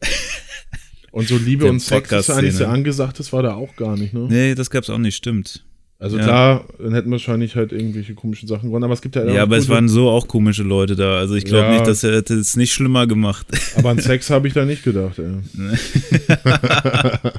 Und 1.12 1.28
so 1.28 1.36
Liebe 1.38 1.64
und 1.68 1.80
Sex 1.80 2.12
ist 2.12 2.28
ja 2.28 2.36
eigentlich 2.36 2.54
sehr 2.56 2.68
angesagt, 2.68 3.18
das 3.18 3.32
war 3.32 3.42
da 3.42 3.54
auch 3.54 3.74
gar 3.76 3.96
nicht, 3.96 4.12
ne? 4.12 4.26
nee, 4.28 4.54
das 4.54 4.68
gab's 4.70 4.90
auch 4.90 4.98
nicht, 4.98 5.16
stimmt. 5.16 5.64
Also 6.00 6.16
Ja. 6.16 6.22
klar, 6.24 6.64
dann 6.78 6.94
hätten 6.94 7.08
wir 7.08 7.12
wahrscheinlich 7.12 7.56
halt 7.56 7.72
irgendwelche 7.72 8.14
komischen 8.14 8.46
Sachen 8.48 8.68
gewonnen, 8.68 8.84
aber 8.84 8.94
es 8.94 9.02
gibt 9.02 9.16
ja, 9.16 9.24
Ja, 9.26 9.42
aber 9.42 9.56
es 9.56 9.68
waren 9.68 9.88
so 9.88 10.08
auch 10.10 10.28
komische 10.28 10.62
Leute 10.62 10.94
da. 10.94 11.18
Also 11.18 11.34
ich 11.34 11.44
glaube 11.44 11.66
Ja. 11.66 11.72
nicht, 11.72 11.86
dass 11.88 12.04
er 12.04 12.14
hätte 12.14 12.34
es 12.34 12.56
nicht 12.56 12.72
schlimmer 12.72 13.08
gemacht. 13.08 13.46
Aber 13.76 13.90
an 13.90 13.98
Sex 13.98 14.30
habe 14.30 14.46
ich 14.46 14.54
da 14.54 14.64
nicht 14.64 14.84
gedacht, 14.84 15.18
ey. 15.18 15.26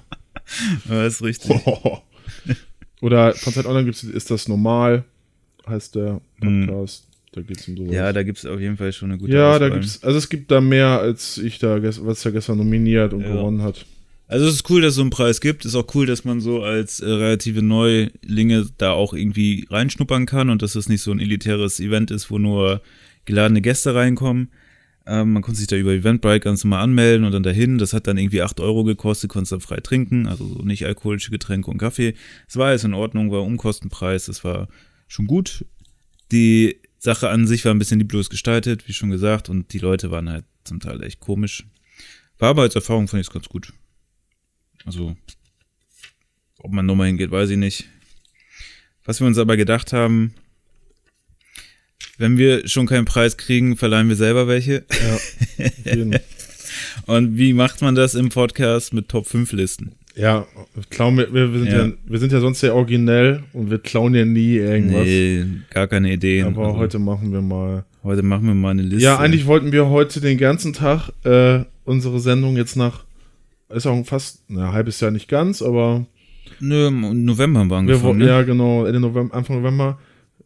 Ja, 0.89 1.05
ist 1.05 1.21
richtig. 1.23 1.51
Oder 3.01 3.33
von 3.33 3.53
Zeit 3.53 3.65
Online 3.65 3.85
gibt's, 3.85 4.03
ist 4.03 4.31
das 4.31 4.47
normal, 4.47 5.03
heißt 5.67 5.95
der 5.95 6.21
Mhm. 6.41 6.67
Podcast. 6.67 7.05
Da 7.31 7.41
geht's 7.41 7.67
um 7.67 7.77
sowas. 7.77 7.93
Ja, 7.93 8.11
da 8.11 8.23
gibt's 8.23 8.45
auf 8.45 8.59
jeden 8.59 8.75
Fall 8.75 8.91
schon 8.91 9.11
eine 9.11 9.19
gute 9.19 9.31
ja, 9.31 9.59
da 9.59 9.65
Auswahl. 9.67 9.79
gibt's, 9.79 10.03
also 10.03 10.17
es 10.17 10.29
gibt 10.29 10.49
da 10.51 10.59
mehr, 10.61 10.99
als 10.99 11.37
ich 11.37 11.59
da, 11.59 11.77
was 11.81 12.25
er 12.25 12.31
gestern 12.31 12.57
nominiert 12.57 13.13
und 13.13 13.21
Ja. 13.21 13.31
gewonnen 13.31 13.61
hat. 13.61 13.85
Also 14.29 14.45
es 14.45 14.53
ist 14.53 14.69
cool, 14.69 14.81
dass 14.81 14.91
es 14.91 14.95
so 14.95 15.01
einen 15.01 15.09
Preis 15.09 15.41
gibt. 15.41 15.65
Ist 15.65 15.73
auch 15.73 15.87
cool, 15.95 16.05
dass 16.05 16.23
man 16.23 16.39
so 16.39 16.61
als 16.61 16.99
äh, 16.99 17.09
relative 17.09 17.63
Neulinge 17.63 18.67
da 18.77 18.91
auch 18.91 19.13
irgendwie 19.13 19.65
reinschnuppern 19.71 20.27
kann 20.27 20.51
und 20.51 20.61
dass 20.61 20.75
es 20.75 20.87
nicht 20.87 21.01
so 21.01 21.11
ein 21.11 21.19
elitäres 21.19 21.79
Event 21.79 22.11
ist, 22.11 22.29
wo 22.29 22.37
nur 22.37 22.83
geladene 23.25 23.59
Gäste 23.59 23.95
reinkommen. 23.95 24.51
Ähm, 25.07 25.33
man 25.33 25.41
konnte 25.41 25.57
sich 25.57 25.65
da 25.65 25.75
über 25.75 25.93
Eventbrite 25.93 26.41
ganz 26.41 26.63
normal 26.63 26.83
anmelden 26.83 27.25
und 27.25 27.31
dann 27.31 27.41
dahin. 27.41 27.79
Das 27.79 27.91
hat 27.91 28.05
dann 28.05 28.19
irgendwie 28.19 28.43
8 28.43 28.59
Euro 28.59 28.83
gekostet, 28.83 29.31
konntest 29.31 29.51
dann 29.51 29.61
frei 29.61 29.79
trinken, 29.79 30.27
also 30.27 30.47
so 30.47 30.61
nicht 30.61 30.85
alkoholische 30.85 31.31
Getränke 31.31 31.71
und 31.71 31.79
Kaffee. 31.79 32.13
Es 32.47 32.55
war 32.55 32.67
alles 32.67 32.83
in 32.83 32.93
Ordnung, 32.93 33.31
war 33.31 33.41
Umkostenpreis, 33.41 34.27
das 34.27 34.43
war 34.43 34.67
schon 35.07 35.25
gut. 35.25 35.65
Die 36.31 36.77
Sache 36.99 37.29
an 37.29 37.47
sich 37.47 37.65
war 37.65 37.73
ein 37.73 37.79
bisschen 37.79 37.97
lieblos 37.97 38.29
gestaltet, 38.29 38.87
wie 38.87 38.93
schon 38.93 39.09
gesagt, 39.09 39.49
und 39.49 39.73
die 39.73 39.79
Leute 39.79 40.11
waren 40.11 40.29
halt 40.29 40.45
zum 40.65 40.79
Teil 40.79 41.01
echt 41.01 41.19
komisch. 41.19 41.65
War 42.37 42.49
aber 42.49 42.61
als 42.61 42.75
Erfahrung 42.75 43.07
fand 43.07 43.21
ich 43.21 43.27
es 43.27 43.33
ganz 43.33 43.49
gut. 43.49 43.73
Also, 44.89 45.15
ob 46.57 46.71
man 46.71 46.87
nochmal 46.87 47.05
hingeht, 47.05 47.29
weiß 47.29 47.51
ich 47.51 47.57
nicht. 47.57 47.85
Was 49.05 49.19
wir 49.19 49.27
uns 49.27 49.37
aber 49.37 49.55
gedacht 49.55 49.93
haben, 49.93 50.33
wenn 52.17 52.39
wir 52.39 52.67
schon 52.67 52.87
keinen 52.87 53.05
Preis 53.05 53.37
kriegen, 53.37 53.77
verleihen 53.77 54.09
wir 54.09 54.15
selber 54.15 54.47
welche. 54.47 54.85
Ja. 55.85 55.95
Und 57.05 57.37
wie 57.37 57.53
macht 57.53 57.83
man 57.83 57.93
das 57.93 58.15
im 58.15 58.29
Podcast 58.29 58.91
mit 58.91 59.09
Top 59.09 59.27
5 59.27 59.51
Listen? 59.51 59.91
ja 60.15 60.47
klauen 60.89 61.17
wir, 61.17 61.31
wir, 61.31 61.53
wir, 61.53 61.59
sind 61.59 61.71
ja. 61.71 61.85
Ja. 61.85 61.93
wir 62.07 62.19
sind 62.19 62.31
ja 62.31 62.39
sonst 62.39 62.61
sehr 62.61 62.73
originell 62.73 63.43
und 63.53 63.69
wir 63.69 63.77
klauen 63.77 64.15
ja 64.15 64.25
nie 64.25 64.55
irgendwas. 64.55 65.05
Nee, 65.05 65.45
gar 65.69 65.87
keine 65.87 66.11
Ideen. 66.11 66.47
Aber 66.47 66.65
Also, 66.65 66.77
heute 66.79 66.97
machen 66.97 67.31
wir 67.31 67.43
mal. 67.43 67.85
heute 68.03 68.23
machen 68.23 68.47
wir 68.47 68.55
mal 68.55 68.71
eine 68.71 68.81
Liste. 68.81 69.03
Ja, 69.03 69.19
eigentlich 69.19 69.45
wollten 69.45 69.71
wir 69.71 69.87
heute 69.87 70.19
den 70.19 70.39
ganzen 70.39 70.73
Tag 70.73 71.11
äh, 71.25 71.59
unsere 71.85 72.19
Sendung 72.19 72.57
jetzt 72.57 72.75
nach, 72.75 73.05
ist 73.69 73.85
auch 73.85 74.05
fast 74.05 74.49
ein 74.49 74.71
halbes 74.73 74.99
Jahr 74.99 75.11
nicht 75.11 75.27
ganz, 75.27 75.61
aber 75.61 76.05
Nö, 76.59 76.87
im 76.87 77.25
November 77.25 77.59
haben 77.59 77.87
wir 77.87 78.01
wollten, 78.01 78.19
ne? 78.19 78.27
ja 78.27 78.41
genau, 78.41 78.85
Ende 78.85 78.99
November, 78.99 79.35
Anfang 79.35 79.61
November. 79.61 79.99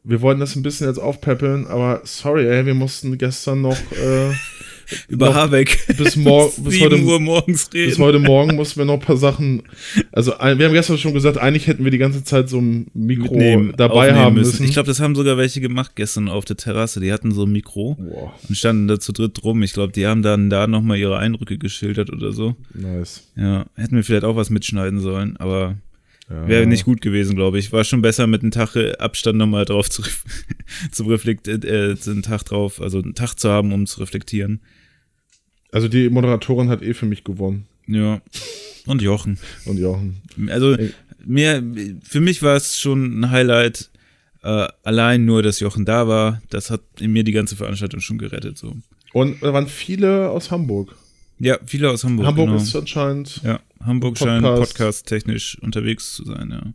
Wir 0.06 0.22
wollten 0.22 0.42
das 0.42 0.56
ein 0.56 0.64
bisschen 0.64 0.88
jetzt 0.88 0.98
aufpäppeln, 1.00 1.66
aber 1.68 2.02
sorry, 2.04 2.46
ey, 2.46 2.66
wir 2.66 2.74
mussten 2.74 3.18
gestern 3.18 3.62
noch 3.62 3.78
äh, 3.94 4.32
Über 5.08 5.28
noch 5.28 5.36
Habeck. 5.36 5.80
bis, 5.98 6.18
mor 6.18 6.52
bis, 6.58 6.74
7 6.74 6.84
heute, 6.92 7.02
Uhr 7.04 7.20
morgens 7.22 7.70
reden. 7.74 7.90
bis 7.90 8.00
heute 8.00 8.20
Morgen 8.20 8.58
mussten 8.58 8.80
wir 8.82 8.86
noch 8.86 8.96
ein 8.96 9.00
paar 9.00 9.16
Sachen. 9.16 9.64
Also 10.12 10.38
ein- 10.38 10.60
wir 10.60 10.66
haben 10.66 10.74
gestern 10.74 10.98
schon 10.98 11.14
gesagt, 11.14 11.38
eigentlich 11.38 11.68
hätten 11.68 11.86
wir 11.86 11.92
die 11.92 11.98
ganze 12.00 12.22
Zeit 12.26 12.50
so 12.50 12.60
ein 12.60 12.88
Mikro 12.94 13.32
mitnehmen, 13.34 13.74
dabei 13.78 14.14
haben 14.14 14.36
müssen. 14.36 14.66
Ich 14.66 14.74
glaube, 14.74 14.88
das 14.88 15.00
haben 15.00 15.16
sogar 15.16 15.38
welche 15.38 15.62
gemacht 15.62 15.94
gestern 15.96 16.28
auf 16.28 16.44
der 16.44 16.58
Terrasse. 16.58 17.00
Die 17.00 17.14
hatten 17.14 17.32
so 17.32 17.46
ein 17.46 17.52
Mikro 17.54 17.96
Boah, 17.98 18.34
und 18.50 18.56
standen 18.58 18.90
da 18.90 19.00
zu 19.00 19.14
dritt 19.14 19.42
rum. 19.46 19.64
Ich 19.64 19.72
glaube, 19.72 19.94
die 19.94 20.06
haben 20.06 20.22
dann 20.22 20.50
da 20.50 20.68
nochmal 20.68 20.98
ihre 20.98 21.18
Eindrücke 21.18 21.58
geschildert 21.58 22.12
oder 22.12 22.34
so. 22.34 22.56
nice. 22.74 23.24
Ja, 23.38 23.66
hätten 23.76 23.96
wir 23.96 24.04
vielleicht 24.04 24.26
auch 24.26 24.36
was 24.36 24.50
mitschneiden 24.50 25.00
sollen, 25.00 25.38
aber 25.38 25.78
Ja. 26.30 26.48
wäre 26.48 26.66
nicht 26.66 26.86
gut 26.86 27.02
gewesen, 27.02 27.36
glaube 27.36 27.60
ich. 27.60 27.72
War 27.72 27.84
schon 27.84 28.02
besser 28.02 28.28
mit 28.28 28.42
einem 28.42 28.52
Tag 28.52 28.76
äh, 28.76 28.94
Abstand 28.94 29.38
nochmal 29.38 29.66
drauf 29.66 29.90
zu, 29.90 30.04
zu 30.92 31.04
reflektieren, 31.04 31.64
äh, 31.64 31.96
einen 32.06 32.24
Tag 32.24 32.44
drauf, 32.44 32.82
also 32.82 33.00
einen 33.00 33.16
Tag 33.16 33.36
zu 33.36 33.50
haben, 33.50 33.74
um 33.74 33.86
zu 33.86 34.00
reflektieren. 34.00 34.62
Also 35.72 35.88
die 35.88 36.10
Moderatorin 36.10 36.70
hat 36.70 36.82
eh 36.82 36.94
für 36.94 37.06
mich 37.06 37.24
gewonnen. 37.24 37.66
Ja. 37.88 38.22
Und 38.86 39.02
Jochen. 39.02 39.38
Und 39.66 39.78
Jochen. 39.78 40.22
Also 40.50 40.74
Ey. 40.74 40.94
mir, 41.26 41.64
für 42.04 42.22
mich 42.22 42.42
war 42.42 42.56
es 42.56 42.80
schon 42.80 43.20
ein 43.20 43.32
Highlight, 43.32 43.90
äh, 44.44 44.68
allein 44.84 45.26
nur, 45.26 45.42
dass 45.42 45.60
Jochen 45.60 45.86
da 45.86 46.08
war. 46.08 46.42
Das 46.50 46.70
hat 46.70 46.82
in 47.00 47.12
mir 47.12 47.24
die 47.24 47.32
ganze 47.32 47.56
Veranstaltung 47.56 48.02
schon 48.02 48.18
gerettet. 48.18 48.58
So. 48.58 48.76
Und 49.14 49.42
da 49.42 49.54
waren 49.54 49.68
viele 49.68 50.30
aus 50.30 50.52
Hamburg. 50.52 50.96
Ja, 51.40 51.58
viele 51.66 51.90
aus 51.90 52.04
Hamburg. 52.04 52.28
Hamburg 52.28 52.48
genau. 52.48 52.62
ist 52.62 52.76
anscheinend. 52.76 53.42
ja, 53.44 53.60
Hamburg 53.86 54.18
scheint 54.18 54.44
Podcast. 54.44 54.74
podcast-technisch 54.74 55.58
unterwegs 55.62 56.16
zu 56.16 56.26
sein, 56.26 56.50
ja. 56.52 56.74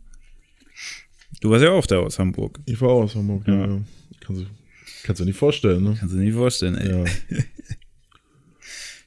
Du 1.41 1.49
warst 1.51 1.63
ja 1.63 1.71
auch 1.71 1.85
da 1.85 1.99
aus 1.99 2.19
Hamburg. 2.19 2.59
Ich 2.65 2.79
war 2.81 2.89
auch 2.89 3.03
aus 3.03 3.15
Hamburg, 3.15 3.47
ja. 3.47 3.67
Ja. 3.67 3.81
Kannst, 4.19 4.41
du, 4.41 4.45
kannst 5.03 5.21
du 5.21 5.25
nicht 5.25 5.37
vorstellen, 5.37 5.83
ne? 5.83 5.95
Kannst 5.99 6.13
du 6.13 6.19
dir 6.19 6.25
nicht 6.25 6.35
vorstellen, 6.35 6.75
ey. 6.75 6.89
Ja. 6.89 7.05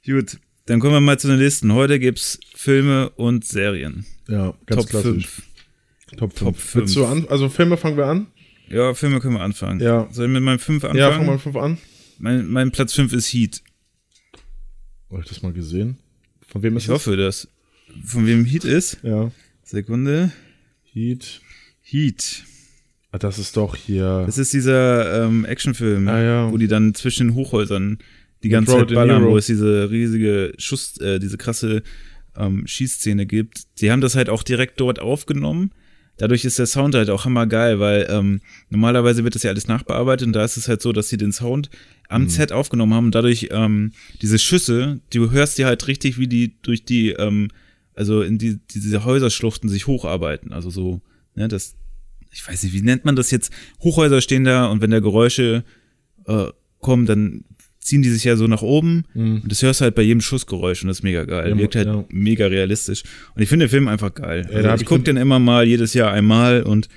Gut, 0.14 0.38
dann 0.66 0.80
kommen 0.80 0.94
wir 0.94 1.00
mal 1.00 1.18
zu 1.18 1.28
den 1.28 1.38
Listen. 1.38 1.72
Heute 1.72 1.98
gibt's 1.98 2.38
Filme 2.54 3.10
und 3.10 3.44
Serien. 3.44 4.04
ja, 4.28 4.54
ganz 4.66 4.82
Top 4.82 4.90
klassisch. 4.90 5.26
5. 5.28 5.42
Top 6.18 6.32
5. 6.38 6.40
Top 6.40 6.74
Willst 6.74 6.96
du 6.96 7.00
fünf. 7.06 7.10
an, 7.24 7.28
also 7.28 7.48
Filme 7.48 7.76
fangen 7.76 7.96
wir 7.96 8.06
an? 8.06 8.26
Ja, 8.68 8.94
Filme 8.94 9.20
können 9.20 9.34
wir 9.34 9.42
anfangen. 9.42 9.80
Ja. 9.80 10.08
Soll 10.12 10.26
ich 10.26 10.32
mit 10.32 10.42
meinem 10.42 10.58
5 10.58 10.82
anfangen? 10.84 10.98
Ja, 10.98 11.12
fangen 11.12 11.26
wir 11.26 11.32
mit 11.32 11.42
5 11.42 11.56
an. 11.56 11.78
Mein, 12.18 12.46
mein 12.48 12.70
Platz 12.72 12.92
5 12.94 13.12
ist 13.12 13.32
Heat. 13.32 13.62
Habe 15.10 15.20
ich 15.22 15.28
das 15.28 15.42
mal 15.42 15.52
gesehen? 15.52 15.98
Von 16.48 16.62
wem 16.62 16.76
ist 16.76 16.84
Ich 16.84 16.88
hoffe, 16.90 17.16
dass. 17.16 17.48
Von 18.04 18.26
wem 18.26 18.44
Heat 18.44 18.64
ist? 18.64 18.98
Ja. 19.02 19.30
Sekunde. 19.64 20.32
Heat. 20.92 21.40
Heat. 21.82 22.44
Ah, 23.10 23.18
das 23.18 23.38
ist 23.38 23.56
doch 23.56 23.76
hier. 23.76 24.24
Das 24.26 24.38
ist 24.38 24.52
dieser 24.52 25.24
ähm, 25.26 25.44
Actionfilm, 25.44 26.08
Ah, 26.08 26.20
ja. 26.22 26.52
wo 26.52 26.56
die 26.56 26.68
dann 26.68 26.94
zwischen 26.94 27.28
den 27.28 27.34
Hochhäusern 27.34 27.98
die 28.42 28.48
Mit 28.48 28.52
ganze 28.52 28.72
Robert 28.72 28.88
Zeit 28.88 28.94
ballern, 28.96 29.24
wo 29.26 29.36
es 29.36 29.46
diese 29.46 29.90
riesige 29.90 30.52
Schuss, 30.58 30.96
äh, 30.98 31.18
diese 31.18 31.36
krasse 31.36 31.82
ähm, 32.36 32.66
Schießszene 32.66 33.26
gibt. 33.26 33.64
Die 33.80 33.90
haben 33.92 34.00
das 34.00 34.16
halt 34.16 34.28
auch 34.30 34.42
direkt 34.42 34.80
dort 34.80 34.98
aufgenommen. 34.98 35.70
Dadurch 36.18 36.44
ist 36.44 36.58
der 36.58 36.66
Sound 36.66 36.94
halt 36.94 37.10
auch 37.10 37.24
hammergeil, 37.24 37.80
weil 37.80 38.06
ähm, 38.10 38.40
normalerweise 38.70 39.24
wird 39.24 39.34
das 39.34 39.42
ja 39.42 39.50
alles 39.50 39.68
nachbearbeitet 39.68 40.26
und 40.26 40.32
da 40.34 40.44
ist 40.44 40.56
es 40.56 40.68
halt 40.68 40.82
so, 40.82 40.92
dass 40.92 41.08
sie 41.08 41.16
den 41.16 41.32
Sound 41.32 41.70
Mhm. 41.70 42.16
am 42.16 42.28
Set 42.28 42.52
aufgenommen 42.52 42.92
haben 42.94 43.06
und 43.06 43.14
dadurch 43.14 43.48
ähm, 43.50 43.92
diese 44.20 44.38
Schüsse, 44.38 45.00
du 45.12 45.30
hörst 45.30 45.56
die 45.58 45.64
halt 45.64 45.86
richtig, 45.88 46.18
wie 46.18 46.26
die 46.28 46.52
durch 46.62 46.84
die, 46.84 47.10
ähm, 47.10 47.48
also 47.94 48.22
in 48.22 48.38
die, 48.38 48.58
diese 48.74 49.04
Häuserschluchten 49.04 49.68
sich 49.68 49.86
hocharbeiten. 49.86 50.52
Also 50.52 50.70
so, 50.70 51.00
ne, 51.34 51.48
das, 51.48 51.74
ich 52.30 52.46
weiß 52.46 52.62
nicht, 52.62 52.72
wie 52.72 52.82
nennt 52.82 53.04
man 53.04 53.16
das 53.16 53.30
jetzt? 53.30 53.52
Hochhäuser 53.80 54.20
stehen 54.20 54.44
da 54.44 54.66
und 54.66 54.80
wenn 54.80 54.90
da 54.90 55.00
Geräusche 55.00 55.64
äh, 56.26 56.46
kommen, 56.80 57.06
dann 57.06 57.44
ziehen 57.80 58.02
die 58.02 58.10
sich 58.10 58.22
ja 58.22 58.36
so 58.36 58.46
nach 58.46 58.62
oben 58.62 59.04
und 59.14 59.42
das 59.50 59.60
hörst 59.62 59.80
du 59.80 59.84
halt 59.84 59.96
bei 59.96 60.02
jedem 60.02 60.20
Schussgeräusch 60.20 60.82
und 60.82 60.88
das 60.88 60.98
ist 60.98 61.02
mega 61.02 61.24
geil. 61.24 61.50
Ja, 61.50 61.58
Wirkt 61.58 61.74
halt 61.74 61.88
ja. 61.88 62.04
mega 62.10 62.46
realistisch. 62.46 63.02
Und 63.34 63.42
ich 63.42 63.48
finde 63.48 63.66
den 63.66 63.70
Film 63.70 63.88
einfach 63.88 64.14
geil. 64.14 64.48
da 64.48 64.70
Also 64.70 64.82
ich 64.82 64.86
gucke 64.88 65.02
den- 65.02 65.16
immer 65.16 65.40
mal, 65.40 65.66
jedes 65.66 65.92
Jahr 65.92 66.12
einmal 66.12 66.62
und 66.62 66.88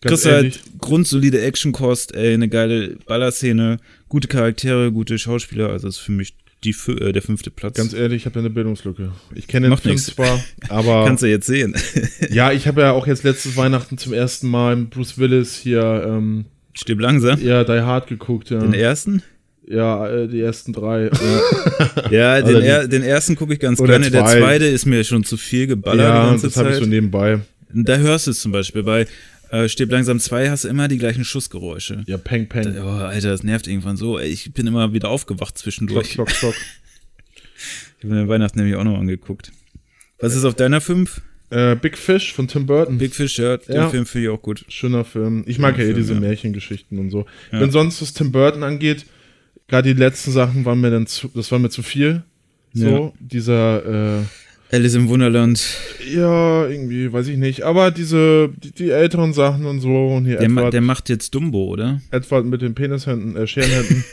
kriegst 0.00 0.24
halt 0.24 0.60
grundsolide 0.78 1.42
Actionkost, 1.42 2.14
ey, 2.14 2.32
eine 2.34 2.48
geile 2.48 2.96
Ballerszene, 3.06 3.76
gute 4.08 4.26
Charaktere, 4.28 4.92
gute 4.92 5.18
Schauspieler, 5.18 5.68
also 5.68 5.88
ist 5.88 5.98
für 5.98 6.12
mich 6.12 6.34
die, 6.64 6.74
äh, 6.92 7.12
der 7.12 7.22
fünfte 7.22 7.50
Platz. 7.50 7.76
Ganz 7.76 7.92
ehrlich, 7.92 8.22
ich 8.22 8.26
habe 8.26 8.34
da 8.34 8.40
eine 8.40 8.50
Bildungslücke. 8.50 9.12
Ich 9.34 9.46
kenne 9.46 9.68
den 9.68 9.76
Film 9.76 9.96
zwar, 9.96 10.42
aber 10.68 11.04
Kannst 11.06 11.22
du 11.22 11.26
jetzt 11.28 11.46
sehen. 11.46 11.74
ja, 12.30 12.52
ich 12.52 12.66
habe 12.66 12.80
ja 12.82 12.92
auch 12.92 13.06
jetzt 13.06 13.22
letztes 13.24 13.56
Weihnachten 13.56 13.98
zum 13.98 14.12
ersten 14.12 14.48
Mal 14.48 14.76
Bruce 14.76 15.18
Willis 15.18 15.56
hier 15.56 16.04
ähm, 16.06 16.46
Stirb 16.72 17.00
langsam. 17.00 17.40
ja 17.40 17.64
Die 17.64 17.80
Hard 17.80 18.08
geguckt. 18.08 18.50
Ja, 18.50 18.58
Den 18.58 18.74
ersten? 18.74 19.22
ja 19.66 20.06
äh, 20.08 20.28
die 20.28 20.40
ersten 20.40 20.72
drei. 20.72 21.10
Ja, 22.10 22.40
den, 22.42 22.60
die- 22.60 22.66
er, 22.66 22.88
den 22.88 23.02
ersten 23.02 23.36
gucke 23.36 23.54
ich 23.54 23.60
ganz 23.60 23.78
gerne. 23.82 24.10
Der 24.10 24.24
zwei. 24.24 24.38
zweite 24.38 24.64
ist 24.66 24.86
mir 24.86 25.04
schon 25.04 25.24
zu 25.24 25.36
viel 25.36 25.66
geballert 25.66 26.00
die 26.00 26.04
ja, 26.18 26.26
ganze 26.30 26.46
das 26.48 26.56
habe 26.56 26.70
ich 26.70 26.76
so 26.76 26.86
nebenbei. 26.86 27.40
Da 27.72 27.96
hörst 27.96 28.26
du 28.26 28.30
es 28.30 28.40
zum 28.40 28.52
Beispiel. 28.52 28.82
Bei 28.84 29.06
äh, 29.54 29.68
Stirb 29.68 29.90
langsam 29.90 30.18
2 30.20 30.50
hast 30.50 30.64
du 30.64 30.68
immer 30.68 30.88
die 30.88 30.98
gleichen 30.98 31.24
Schussgeräusche. 31.24 32.02
Ja, 32.06 32.18
Peng 32.18 32.48
Peng. 32.48 32.76
Oh, 32.78 32.88
Alter, 32.88 33.28
das 33.30 33.42
nervt 33.42 33.66
irgendwann 33.66 33.96
so. 33.96 34.18
Ich 34.18 34.52
bin 34.52 34.66
immer 34.66 34.92
wieder 34.92 35.08
aufgewacht 35.08 35.54
Klock, 35.54 35.58
zwischendurch. 35.58 36.10
klock, 36.10 36.28
klock. 36.28 36.54
Ich 37.98 38.10
habe 38.10 38.20
mir 38.20 38.28
Weihnachten 38.28 38.58
nämlich 38.58 38.76
auch 38.76 38.84
noch 38.84 38.98
angeguckt. 38.98 39.50
Was 40.18 40.34
ist 40.36 40.44
auf 40.44 40.54
deiner 40.54 40.82
5? 40.82 41.22
äh, 41.50 41.76
Big 41.76 41.96
Fish 41.96 42.32
von 42.32 42.48
Tim 42.48 42.66
Burton. 42.66 42.98
Big 42.98 43.14
Fish, 43.14 43.38
ja, 43.38 43.56
den 43.56 43.76
Ja. 43.76 43.88
Film 43.88 44.06
finde 44.06 44.26
ich 44.26 44.32
auch 44.32 44.42
gut. 44.42 44.64
Schöner 44.68 45.04
Film. 45.04 45.44
Ich 45.46 45.58
mag 45.58 45.78
ja 45.78 45.84
eh 45.84 45.92
diese 45.92 46.14
ja. 46.14 46.20
Märchengeschichten 46.20 46.98
und 46.98 47.10
so. 47.10 47.26
Ja. 47.52 47.60
Wenn 47.60 47.70
sonst 47.70 48.02
was 48.02 48.12
Tim 48.12 48.32
Burton 48.32 48.62
angeht, 48.62 49.06
gerade 49.68 49.94
die 49.94 49.98
letzten 49.98 50.32
Sachen 50.32 50.64
waren 50.64 50.80
mir 50.80 50.90
dann 50.90 51.06
zu, 51.06 51.28
das 51.28 51.50
war 51.52 51.58
mir 51.58 51.70
zu 51.70 51.82
viel. 51.82 52.24
So, 52.76 53.14
dieser, 53.20 54.18
äh, 54.18 54.22
Alice 54.74 54.94
im 54.96 55.08
Wunderland. 55.08 55.64
ja, 56.12 56.66
irgendwie, 56.66 57.12
weiß 57.12 57.28
ich 57.28 57.36
nicht. 57.36 57.62
Aber 57.62 57.90
diese, 57.92 58.50
die, 58.56 58.72
die 58.72 58.90
älteren 58.90 59.32
Sachen 59.32 59.66
und 59.66 59.80
so 59.80 60.08
und 60.08 60.24
hier 60.26 60.38
Der, 60.38 60.48
ma 60.48 60.62
Edward, 60.62 60.74
der 60.74 60.80
macht 60.80 61.08
jetzt 61.08 61.34
Dumbo, 61.34 61.64
oder? 61.66 62.00
Edward 62.10 62.44
mit 62.46 62.60
den 62.62 62.74
Penishänden, 62.74 63.36
äh, 63.36 63.46
Scherenhänden. 63.46 64.04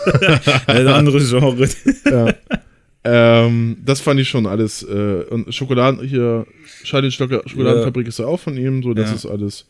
Ein 0.66 0.88
anderes 0.88 1.30
Genre. 1.30 1.68
ja. 2.10 2.34
Ähm, 3.06 3.76
das 3.84 4.00
fand 4.00 4.20
ich 4.20 4.28
schon 4.28 4.46
alles. 4.46 4.82
Äh, 4.82 5.24
und 5.30 5.54
Schokoladen, 5.54 6.06
hier, 6.06 6.46
Charlie 6.84 7.10
Stocker 7.10 7.42
Schokoladenfabrik 7.46 8.06
ist 8.08 8.18
ja 8.18 8.26
auch 8.26 8.40
von 8.40 8.56
ihm, 8.56 8.82
so, 8.82 8.94
das 8.94 9.10
Ja. 9.10 9.16
ist 9.16 9.26
alles. 9.26 9.66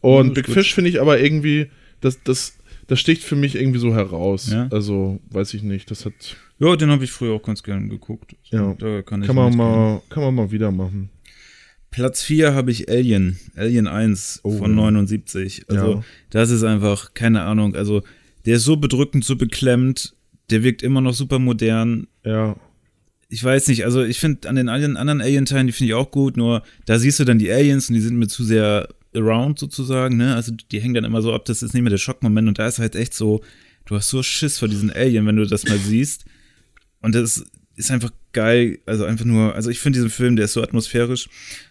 Und 0.00 0.28
Ja, 0.28 0.32
Big. 0.34 0.48
Fish 0.50 0.74
finde 0.74 0.90
ich 0.90 1.00
aber 1.00 1.18
irgendwie, 1.20 1.66
das, 2.00 2.18
das, 2.24 2.54
das 2.88 2.98
sticht 2.98 3.22
für 3.22 3.36
mich 3.36 3.54
irgendwie 3.54 3.78
so 3.78 3.94
heraus. 3.94 4.50
Ja. 4.50 4.68
Also, 4.72 5.20
weiß 5.30 5.54
ich 5.54 5.62
nicht, 5.62 5.90
das 5.90 6.04
hat, 6.04 6.36
Ja, 6.58 6.74
den 6.74 6.90
habe 6.90 7.04
ich 7.04 7.12
früher 7.12 7.34
auch 7.34 7.42
ganz 7.42 7.62
gerne 7.62 7.86
geguckt. 7.88 8.34
Ja. 8.50 8.74
Da 8.78 9.02
kann 9.02 9.20
ich 9.22 9.26
kann 9.28 9.36
man 9.36 9.56
mal, 9.56 10.02
kann 10.10 10.22
man 10.24 10.34
mal 10.34 10.50
wieder 10.50 10.72
machen. 10.72 11.10
Platz 11.90 12.22
4 12.22 12.52
habe 12.54 12.70
ich 12.70 12.90
Alien. 12.90 13.38
Alien 13.56 13.86
1 13.86 14.40
Oh, 14.42 14.50
von 14.58 14.70
ja. 14.72 14.76
79. 14.76 15.66
Also, 15.68 15.92
Ja. 15.94 16.04
das 16.30 16.50
ist 16.50 16.64
einfach, 16.64 17.14
keine 17.14 17.42
Ahnung. 17.42 17.74
Also, 17.76 18.02
der 18.44 18.56
ist 18.56 18.64
so 18.64 18.76
bedrückend, 18.76 19.24
so 19.24 19.36
beklemmt. 19.36 20.14
Der 20.50 20.62
wirkt 20.64 20.82
immer 20.82 21.00
noch 21.00 21.14
super 21.14 21.38
modern. 21.38 22.08
Ja, 22.24 22.56
Ich 23.30 23.44
weiß 23.44 23.68
nicht, 23.68 23.84
also 23.84 24.02
ich 24.02 24.18
finde 24.18 24.48
an 24.48 24.56
den 24.56 24.70
anderen 24.70 25.20
Alien-Teilen, 25.20 25.66
die 25.66 25.72
finde 25.74 25.88
ich 25.90 25.94
auch 25.94 26.10
gut, 26.10 26.38
nur 26.38 26.62
da 26.86 26.98
siehst 26.98 27.20
du 27.20 27.24
dann 27.24 27.38
die 27.38 27.50
Aliens 27.52 27.90
und 27.90 27.94
die 27.94 28.00
sind 28.00 28.16
mir 28.18 28.26
zu 28.28 28.42
sehr 28.42 28.88
around 29.14 29.58
sozusagen, 29.58 30.16
ne? 30.16 30.34
Also 30.34 30.52
die 30.70 30.80
hängen 30.80 30.94
dann 30.94 31.04
immer 31.04 31.22
so 31.22 31.32
ab, 31.32 31.44
das 31.46 31.62
ist 31.62 31.74
nicht 31.74 31.82
mehr 31.82 31.90
der 31.90 31.98
Schockmoment 31.98 32.48
und 32.48 32.58
da 32.58 32.66
ist 32.66 32.78
halt 32.78 32.94
echt 32.94 33.14
so, 33.14 33.40
du 33.86 33.96
hast 33.96 34.08
so 34.10 34.22
Schiss 34.22 34.58
vor 34.58 34.68
diesen 34.68 34.90
Alien, 34.92 35.26
wenn 35.26 35.36
du 35.36 35.46
das 35.46 35.66
mal 35.66 35.78
siehst. 35.78 36.24
Und 37.00 37.14
das 37.14 37.44
ist 37.76 37.90
einfach 37.90 38.10
geil, 38.32 38.78
also 38.86 39.04
einfach 39.04 39.24
nur, 39.24 39.54
also 39.54 39.70
ich 39.70 39.78
finde 39.78 39.98
diesen 39.98 40.10
Film, 40.10 40.36
der 40.36 40.46
ist 40.46 40.52
so 40.52 40.62
atmosphärisch 40.62 41.28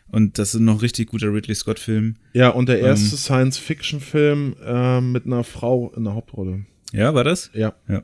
und 0.10 0.40
das 0.40 0.54
ist 0.56 0.62
noch 0.62 0.82
richtig 0.82 1.10
guter 1.10 1.34
Ridley 1.34 1.54
Scott-Film. 1.54 2.16
ja, 2.34 2.50
und 2.50 2.70
der 2.70 2.80
erste 2.80 3.12
Ähm. 3.12 3.18
Science-Fiction-Film 3.18 4.56
äh, 4.66 5.02
mit 5.02 5.26
einer 5.26 5.44
Frau 5.44 5.92
in 5.96 6.06
der 6.06 6.14
Hauptrolle. 6.14 6.66
Ja, 6.94 7.14
war 7.14 7.24
das? 7.26 7.52
Ja. 7.54 7.76
Ja. 7.90 8.04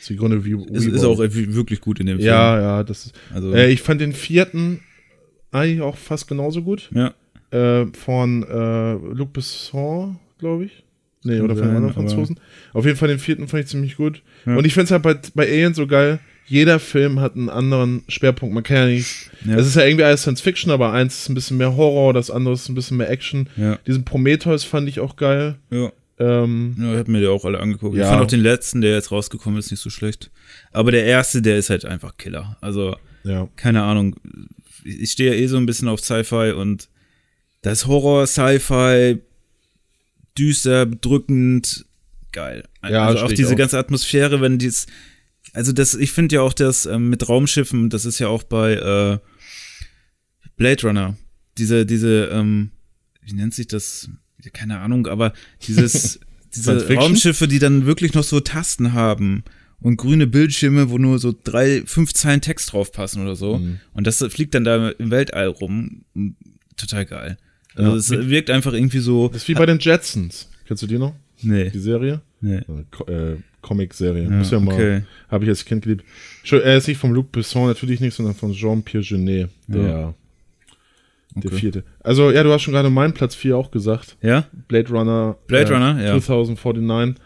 Sigourney 0.00 0.44
Weaver. 0.44 0.66
Es 0.74 0.84
ist 0.84 1.04
auch 1.04 1.18
wirklich 1.18 1.80
gut 1.80 2.00
in 2.00 2.06
dem 2.06 2.18
Film. 2.18 2.26
Ja, 2.28 2.60
ja, 2.60 2.82
das 2.84 3.06
ist. 3.06 3.14
Also, 3.32 3.52
Äh, 3.54 3.70
ich 3.70 3.80
fand 3.80 4.00
den 4.00 4.12
vierten 4.12 4.80
eigentlich 5.52 5.80
auch 5.80 5.96
fast 5.96 6.26
genauso 6.28 6.62
gut. 6.62 6.90
ja. 6.92 7.14
Äh, 7.54 7.86
von 7.96 8.42
äh, 8.42 8.92
Luc 9.14 9.32
Besson, 9.32 10.18
glaube 10.38 10.64
ich. 10.64 10.84
Nee, 11.22 11.40
oder 11.40 11.56
von 11.56 11.64
einem 11.64 11.76
anderen 11.76 11.94
Franzosen. 11.94 12.38
Auf 12.74 12.84
jeden 12.84 12.98
Fall 12.98 13.08
den 13.08 13.18
vierten 13.18 13.48
fand 13.48 13.64
ich 13.64 13.70
ziemlich 13.70 13.96
gut. 13.96 14.22
Ja. 14.44 14.56
Und 14.56 14.66
ich 14.66 14.74
finde 14.74 14.84
es 14.84 14.90
halt 14.90 15.02
bei, 15.02 15.18
bei 15.34 15.46
Alien 15.46 15.72
so 15.72 15.86
geil. 15.86 16.18
Jeder 16.46 16.78
Film 16.78 17.20
hat 17.20 17.34
einen 17.34 17.48
anderen 17.48 18.02
Schwerpunkt. 18.08 18.54
Man 18.54 18.62
kann 18.62 18.76
ja 18.76 18.86
nicht. 18.86 19.30
Ja. 19.46 19.56
Es 19.56 19.66
ist 19.66 19.76
ja 19.76 19.84
irgendwie 19.84 20.04
alles 20.04 20.20
Science 20.20 20.42
Fiction, 20.42 20.70
aber 20.70 20.92
eins 20.92 21.20
ist 21.20 21.28
ein 21.30 21.34
bisschen 21.34 21.56
mehr 21.56 21.74
Horror, 21.74 22.12
das 22.12 22.30
andere 22.30 22.52
ist 22.52 22.68
ein 22.68 22.74
bisschen 22.74 22.98
mehr 22.98 23.08
Action. 23.08 23.48
Ja. 23.56 23.78
Diesen 23.86 24.04
Prometheus 24.04 24.64
fand 24.64 24.86
ich 24.86 25.00
auch 25.00 25.16
geil. 25.16 25.56
Ja. 25.70 25.90
Ähm, 26.18 26.76
Ja, 26.78 26.92
ich 26.92 26.98
hab 26.98 27.08
mir 27.08 27.20
die 27.20 27.26
auch 27.26 27.46
alle 27.46 27.58
angeguckt. 27.60 27.96
Ja. 27.96 28.04
Ich 28.04 28.08
fand 28.10 28.22
auch 28.22 28.26
den 28.26 28.40
letzten, 28.40 28.82
der 28.82 28.92
jetzt 28.92 29.10
rausgekommen 29.10 29.58
ist, 29.58 29.70
nicht 29.70 29.80
so 29.80 29.88
schlecht. 29.88 30.30
Aber 30.72 30.90
der 30.90 31.04
erste, 31.04 31.40
der 31.40 31.56
ist 31.56 31.70
halt 31.70 31.86
einfach 31.86 32.18
Killer. 32.18 32.58
Also, 32.60 32.96
ja. 33.22 33.48
keine 33.56 33.82
Ahnung. 33.82 34.16
Ich 34.84 35.12
stehe 35.12 35.32
ja 35.34 35.40
eh 35.40 35.46
so 35.46 35.56
ein 35.56 35.64
bisschen 35.64 35.88
auf 35.88 36.00
Sci-Fi 36.00 36.52
und 36.52 36.88
das 37.64 37.86
Horror, 37.86 38.26
Sci-Fi, 38.26 39.20
düster, 40.36 40.84
bedrückend, 40.84 41.86
geil. 42.30 42.64
Ja, 42.82 43.06
also 43.06 43.24
auch 43.24 43.32
diese 43.32 43.54
auch. 43.54 43.56
ganze 43.56 43.78
Atmosphäre, 43.78 44.42
wenn 44.42 44.58
dies, 44.58 44.86
also 45.54 45.72
das, 45.72 45.94
ich 45.94 46.12
finde 46.12 46.36
ja 46.36 46.42
auch 46.42 46.52
das 46.52 46.84
ähm, 46.84 47.08
mit 47.08 47.26
Raumschiffen, 47.26 47.88
das 47.88 48.04
ist 48.04 48.18
ja 48.18 48.28
auch 48.28 48.42
bei 48.42 48.74
äh, 48.74 49.18
Blade 50.56 50.86
Runner. 50.86 51.16
Diese, 51.56 51.86
diese, 51.86 52.26
ähm, 52.26 52.70
wie 53.22 53.32
nennt 53.32 53.54
sich 53.54 53.66
das? 53.66 54.10
Keine 54.52 54.80
Ahnung, 54.80 55.06
aber 55.06 55.32
dieses, 55.66 56.20
diese? 56.54 56.86
Raumschiffe, 56.94 57.48
die 57.48 57.60
dann 57.60 57.86
wirklich 57.86 58.12
noch 58.12 58.24
so 58.24 58.40
Tasten 58.40 58.92
haben 58.92 59.42
und 59.80 59.96
grüne 59.96 60.26
Bildschirme, 60.26 60.90
wo 60.90 60.98
nur 60.98 61.18
so 61.18 61.32
drei, 61.32 61.82
fünf 61.86 62.12
Zeilen 62.12 62.42
Text 62.42 62.74
draufpassen 62.74 63.22
oder 63.22 63.36
so. 63.36 63.56
Mhm. 63.56 63.80
Und 63.94 64.06
das 64.06 64.18
fliegt 64.18 64.54
dann 64.54 64.64
da 64.64 64.90
im 64.90 65.10
Weltall 65.10 65.46
rum. 65.46 66.04
Total 66.76 67.06
geil. 67.06 67.38
Also 67.76 67.90
Ja. 67.90 67.96
es 68.20 68.28
wirkt 68.30 68.50
einfach 68.50 68.72
irgendwie 68.72 68.98
so. 68.98 69.28
Das 69.28 69.42
ist 69.42 69.48
wie 69.48 69.54
bei 69.54 69.66
den 69.66 69.78
Jetsons. 69.78 70.48
Kennst 70.66 70.82
du 70.82 70.86
die 70.86 70.98
noch? 70.98 71.14
Nee. 71.42 71.70
Die 71.70 71.78
Serie? 71.78 72.20
nee. 72.40 72.60
Co 72.90 73.04
äh, 73.10 73.36
Comic-Serie. 73.62 74.24
Ja, 74.24 74.30
Muss 74.30 74.50
ja 74.50 74.60
mal. 74.60 74.74
okay. 74.74 75.02
Habe 75.30 75.44
ich 75.44 75.50
als 75.50 75.64
Kind 75.64 75.84
geliebt. 75.84 76.04
Er 76.50 76.76
ist 76.76 76.86
nicht 76.86 76.98
von 76.98 77.12
Luc 77.12 77.32
Besson, 77.32 77.66
natürlich 77.66 77.98
nicht, 78.00 78.14
sondern 78.14 78.34
von 78.34 78.52
Jean-Pierre 78.52 79.02
Genet, 79.04 79.48
der, 79.66 79.82
der 79.82 80.14
Okay. 81.50 81.56
vierte. 81.56 81.84
Also, 82.00 82.30
ja, 82.30 82.42
du 82.42 82.52
hast 82.52 82.62
schon 82.62 82.74
gerade 82.74 82.90
meinen 82.90 83.14
Platz 83.14 83.34
4 83.34 83.56
auch 83.56 83.70
gesagt. 83.70 84.16
Ja? 84.22 84.44
Blade 84.68 84.90
Runner. 84.90 85.36
Blade 85.46 85.70
äh, 85.70 85.74
Runner, 85.74 86.02
ja. 86.04 86.20
2049. 86.20 87.16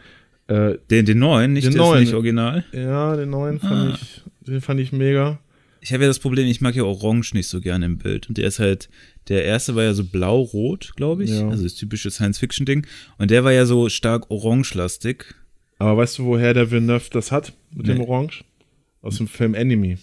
Äh, 0.46 0.78
Den, 0.90 1.04
den 1.06 1.18
neuen, 1.18 1.52
nicht 1.52 1.66
Den 1.66 1.74
neuen. 1.74 2.00
nicht 2.00 2.14
original. 2.14 2.64
ja, 2.72 3.16
den 3.16 3.30
neuen 3.30 3.58
fand 3.58 3.92
Ah. 3.92 3.98
ich, 4.00 4.22
den 4.46 4.60
fand 4.60 4.80
ich 4.80 4.92
mega. 4.92 5.38
Ich 5.88 5.94
habe 5.94 6.04
ja 6.04 6.08
das 6.08 6.18
Problem, 6.18 6.46
ich 6.46 6.60
mag 6.60 6.76
ja 6.76 6.82
Orange 6.82 7.32
nicht 7.32 7.46
so 7.46 7.62
gerne 7.62 7.86
im 7.86 7.96
Bild. 7.96 8.28
Und 8.28 8.36
der 8.36 8.46
ist 8.46 8.58
halt, 8.58 8.90
der 9.28 9.46
erste 9.46 9.74
war 9.74 9.84
ja 9.84 9.94
so 9.94 10.04
blau-rot, 10.04 10.92
glaube 10.96 11.24
ich. 11.24 11.30
Ja. 11.30 11.48
Also 11.48 11.62
das 11.62 11.76
typische 11.76 12.10
Science-Fiction-Ding. 12.10 12.86
Und 13.16 13.30
der 13.30 13.42
war 13.42 13.52
ja 13.52 13.64
so 13.64 13.88
stark 13.88 14.30
orangelastig. 14.30 15.34
Aber 15.78 15.96
weißt 15.96 16.18
du, 16.18 16.26
woher 16.26 16.52
der 16.52 16.70
Villeneuve 16.70 17.08
das 17.10 17.32
hat 17.32 17.54
mit 17.74 17.86
dem 17.86 17.96
Nee. 17.96 18.04
Orange? 18.06 18.44
Aus 19.00 19.16
dem 19.16 19.28
Film 19.28 19.54
Enemy. 19.54 19.96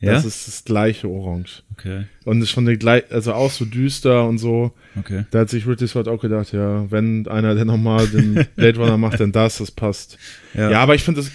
Ja? 0.00 0.12
Das 0.12 0.24
ist 0.26 0.46
das 0.46 0.64
gleiche 0.64 1.08
Orange. 1.08 1.62
okay, 1.72 2.04
Und 2.24 2.42
ist 2.42 2.50
schon 2.50 2.66
der 2.66 2.76
gleich, 2.76 3.04
also 3.10 3.32
auch 3.32 3.50
so 3.50 3.64
düster 3.64 4.28
und 4.28 4.36
so. 4.38 4.72
okay. 4.98 5.24
Da 5.30 5.40
hat 5.40 5.48
sich 5.50 5.66
Ridley 5.66 5.88
Scott 5.88 6.06
auch 6.06 6.20
gedacht, 6.20 6.52
ja, 6.52 6.90
wenn 6.90 7.26
einer 7.28 7.54
denn 7.54 7.66
nochmal 7.66 8.06
den 8.06 8.34
Blade 8.56 8.78
Runner 8.78 8.98
macht, 8.98 9.20
dann 9.20 9.32
das, 9.32 9.56
das 9.58 9.70
passt. 9.70 10.18
Ja, 10.54 10.80
aber 10.80 10.94
ich 10.94 11.02
finde 11.02 11.22
das, 11.22 11.30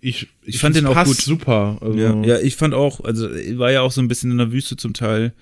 ich, 0.00 0.28
Ich 0.44 0.58
fand 0.60 0.74
das 0.76 0.82
den 0.82 0.90
auch 0.90 1.04
gut. 1.04 1.16
super. 1.16 1.76
Also, 1.80 1.98
Ja, 1.98 2.14
ja, 2.24 2.38
ich 2.40 2.56
fand 2.56 2.72
auch, 2.72 3.00
also 3.04 3.28
war 3.58 3.70
ja 3.70 3.82
auch 3.82 3.92
so 3.92 4.00
ein 4.00 4.08
bisschen 4.08 4.30
in 4.30 4.38
der 4.38 4.50
Wüste 4.50 4.76
zum 4.76 4.94
Teil. 4.94 5.32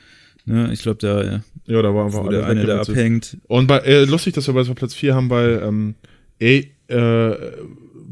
Ne? 0.45 0.71
Ich 0.73 0.83
glaube, 0.83 0.99
da, 1.01 1.23
ja, 1.25 1.41
ja, 1.67 1.81
da 1.83 1.95
war 1.95 2.05
einfach 2.07 2.29
der 2.29 2.45
eine 2.47 2.61
weggemetzelt. 2.63 2.89
abhängt. 2.99 3.37
Und 3.47 3.67
bei, 3.69 3.79
äh, 3.79 4.05
lustig, 4.05 4.35
dass 4.35 4.47
wir 4.47 4.53
bei 4.55 4.65
Platz 4.75 4.95
4 4.95 5.15
haben, 5.15 5.31
weil 5.31 5.63
ähm, 5.65 5.95
eh, 6.41 6.67
äh, 6.89 7.37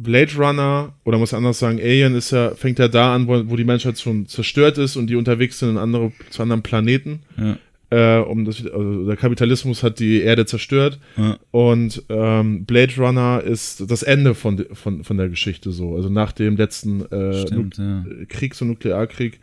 Blade 0.02 0.32
Runner, 0.36 0.92
oder 1.04 1.18
muss 1.18 1.34
anders 1.34 1.58
sagen, 1.58 1.78
Alien 1.78 2.14
ist 2.14 2.30
ja, 2.30 2.54
fängt 2.54 2.78
ja 2.78 2.88
da 2.88 3.14
an, 3.14 3.26
wo, 3.28 3.42
wo 3.50 3.56
die 3.56 3.64
Menschheit 3.64 3.98
schon 4.00 4.26
zerstört 4.26 4.78
ist 4.78 4.96
und 4.96 5.08
die 5.08 5.16
unterwegs 5.16 5.58
sind 5.58 5.70
in 5.70 5.78
andere, 5.78 6.12
zu 6.30 6.42
anderen 6.42 6.62
Planeten. 6.62 7.20
Ja, 7.36 7.58
Äh, 7.92 8.20
um 8.20 8.46
das, 8.46 8.64
also 8.64 9.04
der 9.04 9.16
Kapitalismus 9.16 9.82
hat 9.82 9.98
die 9.98 10.22
Erde 10.22 10.46
zerstört 10.46 10.98
ja, 11.18 11.36
und 11.50 12.02
ähm, 12.08 12.64
Blade 12.64 12.94
Runner 12.96 13.42
ist 13.44 13.84
das 13.90 14.02
Ende 14.02 14.34
von, 14.34 14.64
von, 14.72 15.04
von 15.04 15.18
der 15.18 15.28
Geschichte 15.28 15.72
so. 15.72 15.94
Also 15.94 16.08
nach 16.08 16.32
dem 16.32 16.56
letzten 16.56 17.02
äh, 17.12 17.46
stimmt, 17.46 17.76
ja. 17.76 18.02
Krieg, 18.30 18.54
so 18.54 18.64
Nuklearkrieg. 18.64 19.40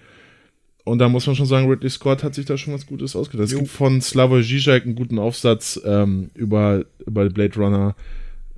Und 0.83 0.97
da 0.97 1.09
muss 1.09 1.27
man 1.27 1.35
schon 1.35 1.45
sagen, 1.45 1.69
Ridley 1.69 1.91
Scott 1.91 2.23
hat 2.23 2.33
sich 2.33 2.47
da 2.47 2.57
schon 2.57 2.73
was 2.73 2.87
Gutes 2.87 3.15
ausgedacht. 3.15 3.49
Es 3.49 3.55
gibt 3.55 3.69
von 3.69 4.01
Slavoj 4.01 4.41
Žižek 4.41 4.83
einen 4.83 4.95
guten 4.95 5.19
Aufsatz 5.19 5.79
ähm, 5.85 6.31
über, 6.33 6.85
über 7.05 7.29
Blade 7.29 7.55
Runner. 7.55 7.95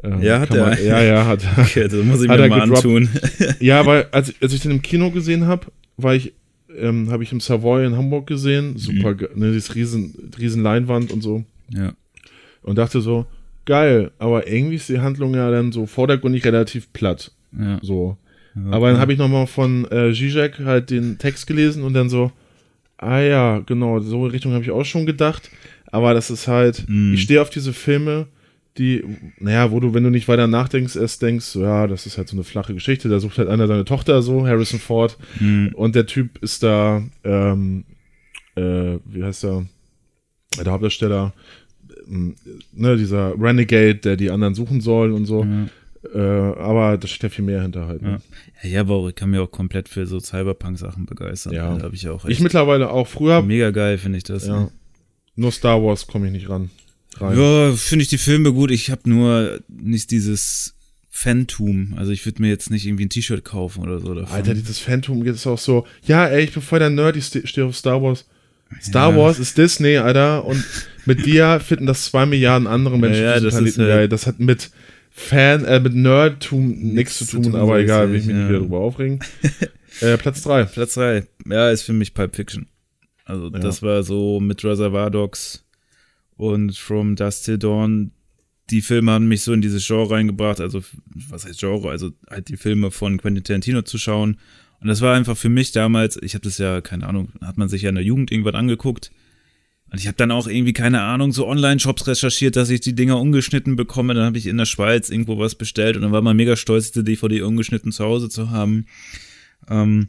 Ähm, 0.03 0.21
Ja, 0.21 0.39
hat 0.39 0.53
er. 0.53 0.65
Man, 0.69 0.77
ja, 0.85 1.01
ja, 1.01 1.25
hat 1.25 1.43
er. 1.57 1.63
Okay, 1.63 1.83
das 1.87 1.93
muss 2.03 2.21
ich 2.21 2.27
mir 2.29 2.37
mal 2.37 2.49
gedroppt. 2.49 2.77
antun. 2.85 3.09
ja, 3.59 3.85
weil 3.85 4.07
als, 4.11 4.33
als 4.41 4.53
ich 4.53 4.61
den 4.61 4.71
im 4.71 4.81
Kino 4.81 5.11
gesehen 5.11 5.45
habe, 5.47 5.67
war 5.97 6.15
ich, 6.15 6.33
ähm, 6.77 7.09
habe 7.11 7.23
ich 7.23 7.31
im 7.31 7.39
Savoy 7.39 7.85
in 7.85 7.95
Hamburg 7.97 8.27
gesehen. 8.27 8.77
Super, 8.77 9.13
ge- 9.13 9.29
ne, 9.35 9.51
dieses 9.51 9.75
riesen, 9.75 10.31
riesen 10.39 10.63
Leinwand 10.63 11.11
und 11.11 11.21
so. 11.21 11.43
ja, 11.69 11.93
Und 12.63 12.77
dachte 12.77 13.01
so, 13.01 13.25
geil, 13.65 14.11
aber 14.19 14.47
irgendwie 14.47 14.75
ist 14.77 14.89
die 14.89 14.99
Handlung 14.99 15.35
ja 15.35 15.51
dann 15.51 15.71
so 15.71 15.85
vordergründig 15.85 16.43
relativ 16.45 16.91
platt. 16.93 17.31
ja. 17.57 17.79
So. 17.83 18.17
ja. 18.55 18.71
Aber 18.71 18.89
dann 18.91 18.99
habe 18.99 19.13
ich 19.13 19.19
nochmal 19.19 19.45
von 19.47 19.85
äh, 19.91 20.13
Zizek 20.13 20.59
halt 20.65 20.89
den 20.89 21.17
Text 21.19 21.45
gelesen 21.47 21.83
und 21.83 21.93
dann 21.93 22.09
so, 22.09 22.31
ah 22.97 23.19
ja, 23.19 23.59
genau, 23.59 23.99
so 23.99 24.25
in 24.25 24.31
Richtung 24.31 24.53
habe 24.53 24.63
ich 24.63 24.71
auch 24.71 24.83
schon 24.85 25.05
gedacht. 25.05 25.49
Aber 25.91 26.13
das 26.13 26.31
ist 26.31 26.47
halt, 26.47 26.85
Mm. 26.87 27.13
ich 27.13 27.21
stehe 27.23 27.41
auf 27.41 27.49
diese 27.49 27.73
Filme, 27.73 28.27
die, 28.77 29.03
naja, 29.39 29.71
wo 29.71 29.79
du, 29.79 29.93
wenn 29.93 30.03
du 30.03 30.09
nicht 30.09 30.27
weiter 30.27 30.47
nachdenkst, 30.47 30.95
erst 30.95 31.21
denkst, 31.21 31.55
ja, 31.55 31.87
das 31.87 32.05
ist 32.05 32.17
halt 32.17 32.29
so 32.29 32.35
eine 32.37 32.43
flache 32.43 32.73
Geschichte, 32.73 33.09
da 33.09 33.19
sucht 33.19 33.37
halt 33.37 33.49
einer 33.49 33.67
seine 33.67 33.85
Tochter 33.85 34.21
so, 34.21 34.47
Harrison 34.47 34.79
Ford, 34.79 35.17
Hm, 35.39 35.71
und 35.75 35.95
der 35.95 36.05
Typ 36.05 36.37
ist 36.41 36.63
da, 36.63 37.03
ähm, 37.23 37.83
äh, 38.55 38.97
wie 39.05 39.23
heißt 39.23 39.43
er, 39.45 39.65
der 40.63 40.71
Hauptdarsteller, 40.71 41.33
ähm, 42.09 42.35
ne, 42.73 42.95
dieser 42.97 43.33
Renegade, 43.39 43.95
der 43.95 44.15
die 44.17 44.31
anderen 44.31 44.55
suchen 44.55 44.81
soll 44.81 45.11
und 45.11 45.25
so. 45.25 45.43
ja. 45.43 45.67
Äh, 46.15 46.19
aber 46.59 46.97
da 46.97 47.07
steht 47.07 47.21
ja 47.21 47.29
viel 47.29 47.45
mehr 47.45 47.61
hinter 47.61 47.85
halt. 47.85 48.01
Ne? 48.01 48.19
Ja, 48.63 48.69
ja, 48.69 48.79
aber 48.81 49.07
ich 49.09 49.13
kann 49.13 49.29
mir 49.29 49.43
auch 49.43 49.51
komplett 49.51 49.87
für 49.87 50.07
so 50.07 50.19
Cyberpunk-Sachen 50.19 51.05
begeistern. 51.05 51.53
Ja. 51.53 51.77
Da 51.77 51.83
habe 51.83 51.93
ich 51.93 52.09
auch 52.09 52.25
Ich 52.25 52.39
mittlerweile 52.39 52.89
auch. 52.89 53.07
Früher, 53.07 53.43
mega 53.43 53.69
geil, 53.69 53.99
finde 53.99 54.17
ich 54.17 54.23
das. 54.23 54.47
ja, 54.47 54.71
nur 55.35 55.51
Star 55.51 55.83
Wars 55.83 56.07
komme 56.07 56.25
ich 56.25 56.31
nicht 56.33 56.49
ran. 56.49 56.71
Rein. 57.19 57.37
Ja, 57.37 57.73
finde 57.75 58.03
ich 58.03 58.09
die 58.09 58.17
Filme 58.17 58.53
gut. 58.53 58.71
Ich 58.71 58.89
habe 58.91 59.09
nur 59.09 59.59
nicht 59.67 60.11
dieses 60.11 60.75
Phantom. 61.09 61.93
Also 61.97 62.11
ich 62.11 62.25
würde 62.25 62.41
mir 62.41 62.49
jetzt 62.49 62.71
nicht 62.71 62.85
irgendwie 62.85 63.05
ein 63.05 63.09
T-Shirt 63.09 63.43
kaufen 63.43 63.83
oder 63.83 63.99
so 63.99 64.13
davon. 64.13 64.33
Alter, 64.33 64.53
dieses 64.53 64.79
Phantom 64.79 65.23
ist 65.25 65.45
auch 65.47 65.57
so, 65.59 65.85
ja, 66.03 66.25
ey, 66.27 66.43
ich 66.43 66.53
bin 66.53 66.61
voll 66.63 66.79
der 66.79 66.89
Nerd, 66.89 67.15
ich 67.17 67.25
ste- 67.25 67.45
stehe 67.45 67.67
auf 67.67 67.75
Star 67.75 68.01
Wars. 68.01 68.25
Star 68.81 69.11
Ja. 69.11 69.17
Wars 69.17 69.37
ist 69.37 69.57
Disney, 69.57 69.97
Alter, 69.97 70.45
und 70.45 70.63
mit 71.05 71.25
dir 71.25 71.59
finden 71.59 71.85
das 71.87 72.05
zwei 72.05 72.25
Milliarden 72.25 72.67
andere 72.67 72.97
Menschen 72.97 73.23
Ja, 73.23 73.33
ja, 73.35 73.39
das 73.41 73.53
Planeten 73.55 73.81
halt- 73.81 73.89
geil. 73.89 74.09
Das 74.09 74.25
hat 74.27 74.39
mit 74.39 74.71
Fan, 75.13 75.65
äh, 75.65 75.81
mit 75.81 75.93
Nerdtum 75.93 76.69
nichts 76.93 77.17
zu 77.17 77.25
zu 77.25 77.31
tun, 77.35 77.43
tun, 77.51 77.55
aber 77.55 77.79
egal, 77.79 78.09
will 78.09 78.15
es, 78.15 78.21
ich 78.23 78.27
mich 78.27 78.35
nicht 78.37 78.47
wieder 78.47 78.59
drüber 78.59 78.79
aufregen. 78.79 79.19
äh, 79.99 80.17
Platz 80.17 80.41
3. 80.43 80.63
Platz 80.63 80.93
3. 80.93 81.27
Ja, 81.49 81.69
ist 81.69 81.81
für 81.83 81.91
mich 81.91 82.13
Pulp 82.13 82.33
Fiction. 82.33 82.67
Also 83.25 83.49
das 83.49 83.81
war 83.83 84.03
so 84.03 84.39
mit 84.39 84.63
Reservoir 84.63 85.11
Dogs 85.11 85.65
und 86.37 86.77
From 86.77 87.15
Dust 87.15 87.45
Till 87.45 87.57
Dawn. 87.57 88.11
Die 88.69 88.81
Filme 88.81 89.11
haben 89.11 89.27
mich 89.27 89.41
so 89.41 89.53
in 89.53 89.61
dieses 89.61 89.85
Genre 89.85 90.11
reingebracht. 90.11 90.61
Also 90.61 90.81
was 91.29 91.45
heißt 91.45 91.59
Genre? 91.59 91.89
Also 91.89 92.11
halt 92.29 92.49
die 92.49 92.57
Filme 92.57 92.91
von 92.91 93.17
Quentin 93.17 93.43
Tarantino 93.43 93.81
zu 93.81 93.97
schauen. 93.97 94.37
Und 94.79 94.87
das 94.87 95.01
war 95.01 95.15
einfach 95.15 95.37
für 95.37 95.49
mich 95.49 95.71
damals, 95.71 96.17
ich 96.21 96.33
habe 96.33 96.43
das 96.43 96.57
ja, 96.57 96.81
keine 96.81 97.07
Ahnung, 97.07 97.29
hat 97.41 97.57
man 97.57 97.69
sich 97.69 97.83
ja 97.83 97.89
in 97.89 97.95
der 97.95 98.03
Jugend 98.03 98.31
irgendwann 98.31 98.55
angeguckt. 98.55 99.11
Und 99.91 99.99
ich 99.99 100.07
habe 100.07 100.15
dann 100.15 100.31
auch 100.31 100.47
irgendwie, 100.47 100.73
keine 100.73 101.01
Ahnung, 101.01 101.33
so 101.33 101.47
Online-Shops 101.47 102.07
recherchiert, 102.07 102.55
dass 102.55 102.69
ich 102.69 102.79
die 102.79 102.95
Dinger 102.95 103.19
ungeschnitten 103.19 103.75
bekomme. 103.75 104.13
Dann 104.13 104.25
habe 104.25 104.37
ich 104.37 104.47
in 104.47 104.57
der 104.57 104.65
Schweiz 104.65 105.09
irgendwo 105.09 105.37
was 105.37 105.55
bestellt 105.55 105.97
und 105.97 106.01
dann 106.01 106.13
war 106.13 106.21
man 106.21 106.37
mega 106.37 106.55
stolz, 106.55 106.91
die 106.91 107.03
DVD 107.03 107.41
ungeschnitten 107.41 107.91
zu 107.91 108.05
Hause 108.05 108.29
zu 108.29 108.51
haben. 108.51 108.85
Ähm, 109.69 110.07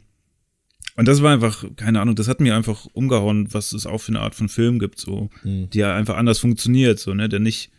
und 0.95 1.07
das 1.07 1.21
war 1.21 1.33
einfach, 1.33 1.65
keine 1.75 1.99
Ahnung, 2.01 2.15
das 2.15 2.27
hat 2.27 2.39
mir 2.39 2.55
einfach 2.55 2.85
umgehauen, 2.93 3.53
was 3.53 3.73
es 3.73 3.85
auch 3.85 3.99
für 3.99 4.11
eine 4.11 4.21
Art 4.21 4.35
von 4.35 4.49
Film 4.49 4.79
gibt, 4.79 4.99
so, 4.99 5.29
Mhm. 5.43 5.69
die 5.71 5.79
ja 5.79 5.95
einfach 5.95 6.15
anders 6.17 6.39
funktioniert, 6.39 6.99
so, 6.99 7.13
ne, 7.13 7.29
der 7.29 7.39
nicht 7.39 7.71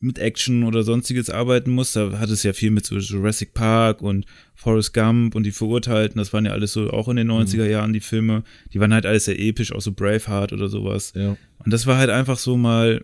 mit 0.00 0.18
Action 0.18 0.64
oder 0.64 0.82
sonstiges 0.82 1.30
arbeiten 1.30 1.70
muss. 1.70 1.92
Da 1.94 2.18
hat 2.18 2.28
es 2.28 2.42
ja 2.42 2.52
viel 2.52 2.70
mit 2.70 2.84
so 2.84 2.98
Jurassic 2.98 3.54
Park 3.54 4.02
und 4.02 4.26
Forrest 4.54 4.92
Gump 4.92 5.34
und 5.34 5.44
die 5.44 5.50
Verurteilten, 5.52 6.18
das 6.18 6.32
waren 6.34 6.44
ja 6.44 6.52
alles 6.52 6.72
so 6.74 6.90
auch 6.90 7.08
in 7.08 7.16
den 7.16 7.30
90er 7.30 7.64
Jahren 7.66 7.94
die 7.94 8.00
Filme, 8.00 8.44
die 8.74 8.80
waren 8.80 8.92
halt 8.92 9.06
alles 9.06 9.24
sehr 9.24 9.38
episch, 9.40 9.72
auch 9.72 9.80
so 9.80 9.92
Braveheart 9.92 10.52
oder 10.52 10.68
sowas. 10.68 11.12
Ja. 11.16 11.36
Und 11.58 11.72
das 11.72 11.86
war 11.86 11.96
halt 11.96 12.10
einfach 12.10 12.36
so 12.38 12.56
mal 12.58 13.02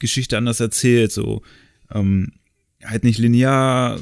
Geschichte 0.00 0.36
anders 0.36 0.58
erzählt, 0.58 1.12
so 1.12 1.42
ähm, 1.92 2.32
halt 2.84 3.04
nicht 3.04 3.18
linear, 3.18 4.00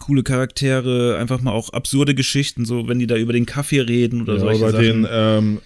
coole 0.00 0.22
Charaktere, 0.22 1.16
einfach 1.18 1.40
mal 1.40 1.52
auch 1.52 1.70
absurde 1.70 2.14
Geschichten, 2.14 2.64
so 2.64 2.88
wenn 2.88 2.98
die 2.98 3.06
da 3.06 3.16
über 3.16 3.32
den 3.32 3.46
Kaffee 3.46 3.80
reden 3.80 4.22
oder 4.22 4.34
ja 4.34 4.40
solche 4.40 4.60
über 4.60 4.72
Sachen. 4.72 4.84
den, 4.84 5.06
ähm, 5.10 5.60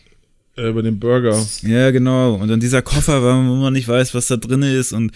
äh, 0.56 0.68
über 0.68 0.82
den 0.82 0.98
Burger. 0.98 1.42
Ja, 1.62 1.90
genau. 1.90 2.34
Und 2.34 2.48
dann 2.48 2.60
dieser 2.60 2.82
Koffer, 2.82 3.22
wo 3.22 3.54
man 3.54 3.72
nicht 3.72 3.88
weiß, 3.88 4.14
was 4.14 4.26
da 4.26 4.36
drin 4.36 4.62
ist 4.62 4.92
und 4.92 5.12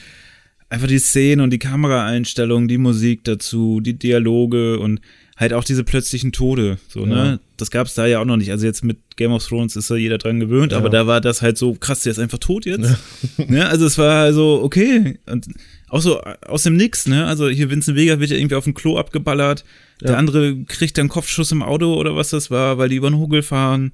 einfach 0.71 0.89
die 0.89 0.99
Szenen 0.99 1.43
und 1.43 1.51
die 1.51 1.59
Kameraeinstellungen, 1.59 2.69
die 2.69 2.79
Musik 2.79 3.25
dazu, 3.25 3.81
die 3.81 3.99
Dialoge 3.99 4.79
und 4.79 5.01
halt 5.39 5.53
auch 5.53 5.63
diese 5.65 5.85
plötzlichen 5.85 6.33
Tode, 6.33 6.79
so, 6.89 7.01
Ja. 7.01 7.07
ne? 7.07 7.41
Das 7.57 7.71
gab's 7.71 7.95
da 7.95 8.07
ja 8.07 8.21
auch 8.21 8.25
noch 8.25 8.37
nicht. 8.37 8.51
Also 8.51 8.67
jetzt 8.67 8.85
mit 8.85 8.99
Game 9.17 9.33
of 9.33 9.47
Thrones 9.47 9.77
ist 9.77 9.89
ja 9.89 9.97
jeder 9.97 10.19
dran 10.19 10.41
gewöhnt, 10.41 10.73
Ja. 10.73 10.79
aber 10.79 10.91
da 10.91 11.07
war 11.07 11.21
das 11.21 11.41
halt 11.43 11.57
so 11.57 11.75
krass, 11.75 12.03
der 12.03 12.11
ist 12.13 12.19
einfach 12.19 12.39
tot 12.39 12.67
jetzt. 12.67 12.97
ne? 13.49 13.67
Also 13.69 13.87
es 13.87 13.97
war 13.99 14.23
also 14.25 14.61
okay 14.63 15.19
und 15.27 15.47
auch 15.89 16.01
so 16.03 16.21
aus 16.21 16.65
dem 16.65 16.77
Nix, 16.77 17.07
ne? 17.07 17.25
Also 17.27 17.49
hier 17.49 17.71
Vincent 17.71 17.97
Vega 17.97 18.19
wird 18.21 18.31
ja 18.31 18.37
irgendwie 18.37 18.57
auf 18.57 18.65
dem 18.65 18.75
Klo 18.75 18.99
abgeballert, 18.99 19.65
Ja. 20.03 20.09
der 20.09 20.19
andere 20.19 20.57
kriegt 20.67 20.99
dann 20.99 21.09
Kopfschuss 21.09 21.53
im 21.53 21.63
Auto 21.63 21.95
oder 21.95 22.15
was 22.17 22.31
das 22.31 22.51
war, 22.51 22.77
weil 22.79 22.89
die 22.89 22.97
über 22.97 23.09
den 23.11 23.19
Hugel 23.19 23.43
fahren. 23.43 23.93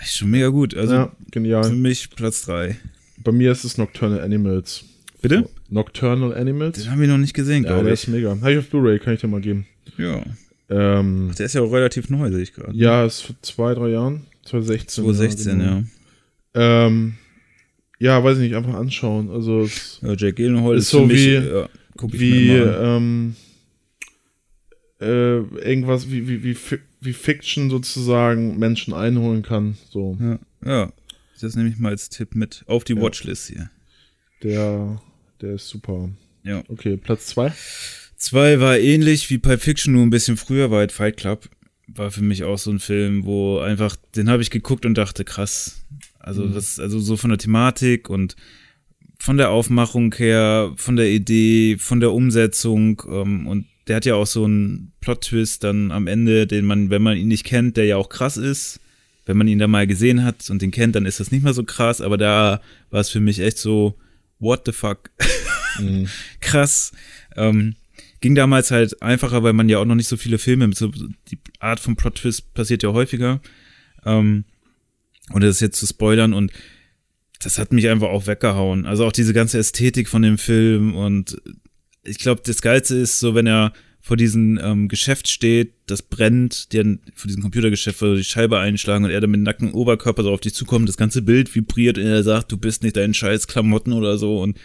Ist 0.00 0.16
schon 0.16 0.30
mega 0.30 0.48
gut. 0.48 0.74
Also 0.76 0.94
ja, 0.94 1.06
für 1.24 1.30
genial. 1.32 1.70
mich 1.72 2.08
Platz 2.10 2.46
3. 2.46 2.76
Bei 3.22 3.32
mir 3.32 3.52
ist 3.52 3.64
es 3.64 3.76
Nocturnal 3.76 4.20
Animals. 4.20 4.84
Bitte? 5.20 5.48
Nocturnal 5.68 6.34
Animals? 6.34 6.78
Den 6.80 6.90
haben 6.90 7.00
wir 7.00 7.08
noch 7.08 7.18
nicht 7.18 7.34
gesehen, 7.34 7.64
Ja, 7.64 7.70
glaube 7.70 7.84
der 7.84 7.94
ich. 7.94 8.04
ist 8.04 8.08
mega. 8.08 8.30
Habe 8.30 8.52
ich 8.52 8.58
auf 8.58 8.68
Blu-ray, 8.70 8.98
kann 8.98 9.12
ich 9.14 9.20
dir 9.20 9.26
mal 9.28 9.40
geben. 9.42 9.66
Ja. 9.98 10.22
Ähm, 10.68 11.32
Der 11.38 11.46
ist 11.46 11.54
ja 11.54 11.62
auch 11.62 11.72
relativ 11.72 12.10
neu, 12.10 12.30
sehe 12.30 12.42
ich 12.42 12.52
gerade. 12.54 12.76
ja, 12.76 13.04
ist 13.04 13.22
vor 13.22 13.36
zwei, 13.42 13.74
drei 13.74 13.88
Jahren. 13.88 14.26
2016. 14.44 15.04
2016, 15.04 15.60
ja. 15.60 15.66
ja. 15.66 15.72
genau. 15.74 15.86
Ähm, 16.86 17.14
ja, 17.98 18.22
weiß 18.24 18.38
ich 18.38 18.44
nicht, 18.44 18.54
einfach 18.56 18.74
anschauen. 18.74 19.30
Also, 19.30 19.60
es 19.62 19.98
ja. 20.02 20.14
Jack 20.14 20.36
Gyllenhaal 20.36 20.76
Ist 20.76 20.84
ist, 20.84 20.90
so 20.90 21.00
für 21.00 21.06
mich, 21.06 21.18
wie- 21.26 21.32
ja, 21.34 21.68
wie, 22.02 22.50
ähm, 22.50 23.36
äh, 25.00 25.38
irgendwas, 25.38 26.10
wie, 26.10 26.28
wie, 26.28 26.42
wie, 26.44 26.56
wie 27.00 27.12
Fiction 27.12 27.70
sozusagen 27.70 28.58
Menschen 28.58 28.92
einholen 28.94 29.42
kann. 29.42 29.76
So, 29.90 30.16
Ja, 30.20 30.38
ja. 30.64 30.92
Das 31.40 31.56
nehme 31.56 31.70
ich 31.70 31.78
mal 31.78 31.88
als 31.90 32.10
Tipp 32.10 32.34
mit 32.34 32.64
auf 32.66 32.84
die 32.84 32.94
Ja. 32.94 33.00
Watchlist 33.00 33.48
hier. 33.48 33.70
der, 34.42 35.00
der 35.40 35.54
ist 35.54 35.68
super. 35.68 36.10
Ja. 36.44 36.62
Okay, 36.68 36.96
Platz 36.98 37.26
zwei. 37.26 37.52
Zwei 38.20 38.60
war 38.60 38.78
ähnlich 38.78 39.30
wie 39.30 39.38
Pulp 39.38 39.62
Fiction, 39.62 39.94
nur 39.94 40.02
ein 40.04 40.10
bisschen 40.10 40.36
früher, 40.36 40.70
war 40.70 40.80
halt 40.80 40.92
Fight 40.92 41.16
Club. 41.16 41.48
War 41.88 42.10
für 42.10 42.20
mich 42.22 42.44
auch 42.44 42.58
so 42.58 42.70
ein 42.70 42.78
Film, 42.78 43.24
wo 43.24 43.60
einfach, 43.60 43.96
den 44.14 44.28
habe 44.28 44.42
ich 44.42 44.50
geguckt 44.50 44.84
und 44.84 44.92
dachte, 44.98 45.24
krass. 45.24 45.86
Also, 46.18 46.44
Mhm. 46.44 46.54
was, 46.54 46.78
also 46.78 47.00
so 47.00 47.16
von 47.16 47.30
der 47.30 47.38
Thematik 47.38 48.10
und 48.10 48.36
von 49.18 49.38
der 49.38 49.48
Aufmachung 49.48 50.14
her, 50.14 50.70
von 50.76 50.96
der 50.96 51.08
Idee, 51.08 51.78
von 51.78 52.00
der 52.00 52.12
Umsetzung 52.12 53.02
ähm, 53.10 53.46
und 53.46 53.64
der 53.88 53.96
hat 53.96 54.04
ja 54.04 54.16
auch 54.16 54.26
so 54.26 54.44
einen 54.44 54.92
Plot-Twist 55.00 55.64
dann 55.64 55.90
am 55.90 56.06
Ende, 56.06 56.46
den 56.46 56.66
man, 56.66 56.90
wenn 56.90 57.00
man 57.02 57.16
ihn 57.16 57.28
nicht 57.28 57.44
kennt, 57.44 57.78
der 57.78 57.86
ja 57.86 57.96
auch 57.96 58.10
krass 58.10 58.36
ist. 58.36 58.80
Wenn 59.24 59.38
man 59.38 59.48
ihn 59.48 59.58
da 59.58 59.66
mal 59.66 59.86
gesehen 59.86 60.24
hat 60.24 60.50
und 60.50 60.60
den 60.60 60.70
kennt, 60.72 60.94
dann 60.94 61.06
ist 61.06 61.20
das 61.20 61.30
nicht 61.30 61.42
mehr 61.42 61.54
so 61.54 61.64
krass, 61.64 62.02
aber 62.02 62.18
da 62.18 62.60
war 62.90 63.00
es 63.00 63.08
für 63.08 63.20
mich 63.20 63.40
echt 63.40 63.56
so, 63.56 63.96
what 64.38 64.62
the 64.66 64.72
fuck? 64.72 65.10
Mhm. 65.78 66.06
krass. 66.40 66.92
Ähm, 67.34 67.76
ging 68.20 68.34
damals 68.34 68.70
halt 68.70 69.02
einfacher, 69.02 69.42
weil 69.42 69.52
man 69.52 69.68
ja 69.68 69.78
auch 69.78 69.84
noch 69.84 69.94
nicht 69.94 70.08
so 70.08 70.16
viele 70.16 70.38
Filme 70.38 70.68
mit 70.68 70.76
so, 70.76 70.88
die 70.88 71.38
Art 71.58 71.80
von 71.80 71.96
Plot-Twist 71.96 72.54
passiert 72.54 72.82
ja 72.82 72.92
häufiger. 72.92 73.40
Ähm, 74.04 74.44
und 75.32 75.42
das 75.42 75.56
ist 75.56 75.60
jetzt 75.60 75.78
zu 75.78 75.86
spoilern 75.86 76.34
und 76.34 76.52
das 77.42 77.58
hat 77.58 77.72
mich 77.72 77.88
einfach 77.88 78.08
auch 78.08 78.26
weggehauen. 78.26 78.84
Also 78.84 79.06
auch 79.06 79.12
diese 79.12 79.32
ganze 79.32 79.58
Ästhetik 79.58 80.08
von 80.08 80.22
dem 80.22 80.38
Film 80.38 80.94
und 80.94 81.40
ich 82.02 82.18
glaube, 82.18 82.42
das 82.44 82.62
Geilste 82.62 82.96
ist 82.96 83.18
so, 83.18 83.34
wenn 83.34 83.46
er 83.46 83.72
vor 84.02 84.16
diesem 84.16 84.58
ähm, 84.62 84.88
Geschäft 84.88 85.28
steht, 85.28 85.74
das 85.86 86.02
brennt, 86.02 86.72
die 86.72 86.98
vor 87.14 87.28
diesem 87.28 87.42
Computergeschäft, 87.42 88.00
wo 88.00 88.14
die 88.14 88.24
Scheibe 88.24 88.58
einschlagen 88.58 89.04
und 89.04 89.10
er 89.10 89.20
dann 89.20 89.30
mit 89.30 89.42
nacktem 89.42 89.74
Oberkörper 89.74 90.22
so 90.22 90.32
auf 90.32 90.40
dich 90.40 90.54
zukommt, 90.54 90.88
das 90.88 90.96
ganze 90.96 91.20
Bild 91.20 91.54
vibriert 91.54 91.98
und 91.98 92.04
er 92.04 92.22
sagt, 92.22 92.50
du 92.50 92.56
bist 92.56 92.82
nicht 92.82 92.96
dein 92.96 93.12
scheiß 93.12 93.46
Klamotten 93.46 93.92
oder 93.92 94.16
so 94.16 94.40
und 94.40 94.58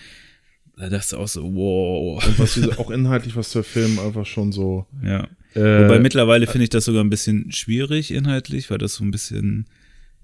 da 0.77 0.89
dachte 0.89 1.07
ich 1.11 1.13
auch 1.15 1.27
so, 1.27 1.43
wow. 1.55 2.25
Und 2.25 2.39
was 2.39 2.53
diese, 2.55 2.77
auch 2.79 2.91
inhaltlich, 2.91 3.35
was 3.35 3.51
der 3.51 3.63
Film 3.63 3.99
einfach 3.99 4.25
schon 4.25 4.51
so. 4.51 4.85
Ja. 5.03 5.27
Äh, 5.53 5.83
Wobei 5.83 5.99
mittlerweile 5.99 6.47
finde 6.47 6.63
ich 6.63 6.69
das 6.69 6.85
sogar 6.85 7.03
ein 7.03 7.09
bisschen 7.09 7.51
schwierig 7.51 8.11
inhaltlich, 8.11 8.69
weil 8.69 8.77
das 8.77 8.95
so 8.95 9.05
ein 9.05 9.11
bisschen, 9.11 9.67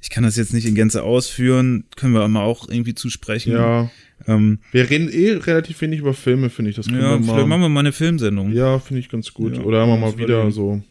ich 0.02 0.10
kann 0.10 0.24
das 0.24 0.36
jetzt 0.36 0.54
nicht 0.54 0.66
in 0.66 0.76
Gänze 0.76 1.04
ausführen, 1.04 1.86
können 1.95 2.14
wir 2.14 2.22
aber 2.22 2.41
auch 2.41 2.68
irgendwie 2.68 2.95
zusprechen. 2.95 3.54
Ja. 3.54 3.89
Ähm, 4.28 4.60
wir 4.72 4.89
reden 4.89 5.10
eh 5.10 5.32
relativ 5.32 5.80
wenig 5.82 5.99
über 5.99 6.14
Filme, 6.14 6.49
finde 6.49 6.72
ich. 6.72 6.76
Das 6.76 6.88
können 6.88 7.02
ja, 7.02 7.12
wir 7.12 7.20
mal, 7.20 7.34
vielleicht 7.34 7.47
machen 7.47 7.62
wir 7.62 7.70
mal 7.70 7.80
eine 7.80 7.93
Filmsendung. 7.93 8.52
Ja, 8.52 8.80
finde 8.80 8.99
ich 8.99 9.10
ganz 9.10 9.34
gut. 9.34 9.56
Ja, 9.56 9.64
oder 9.64 9.82
haben 9.82 9.89
wir 9.89 9.97
mal 9.97 10.18
wieder 10.18 10.52
so. 10.52 10.82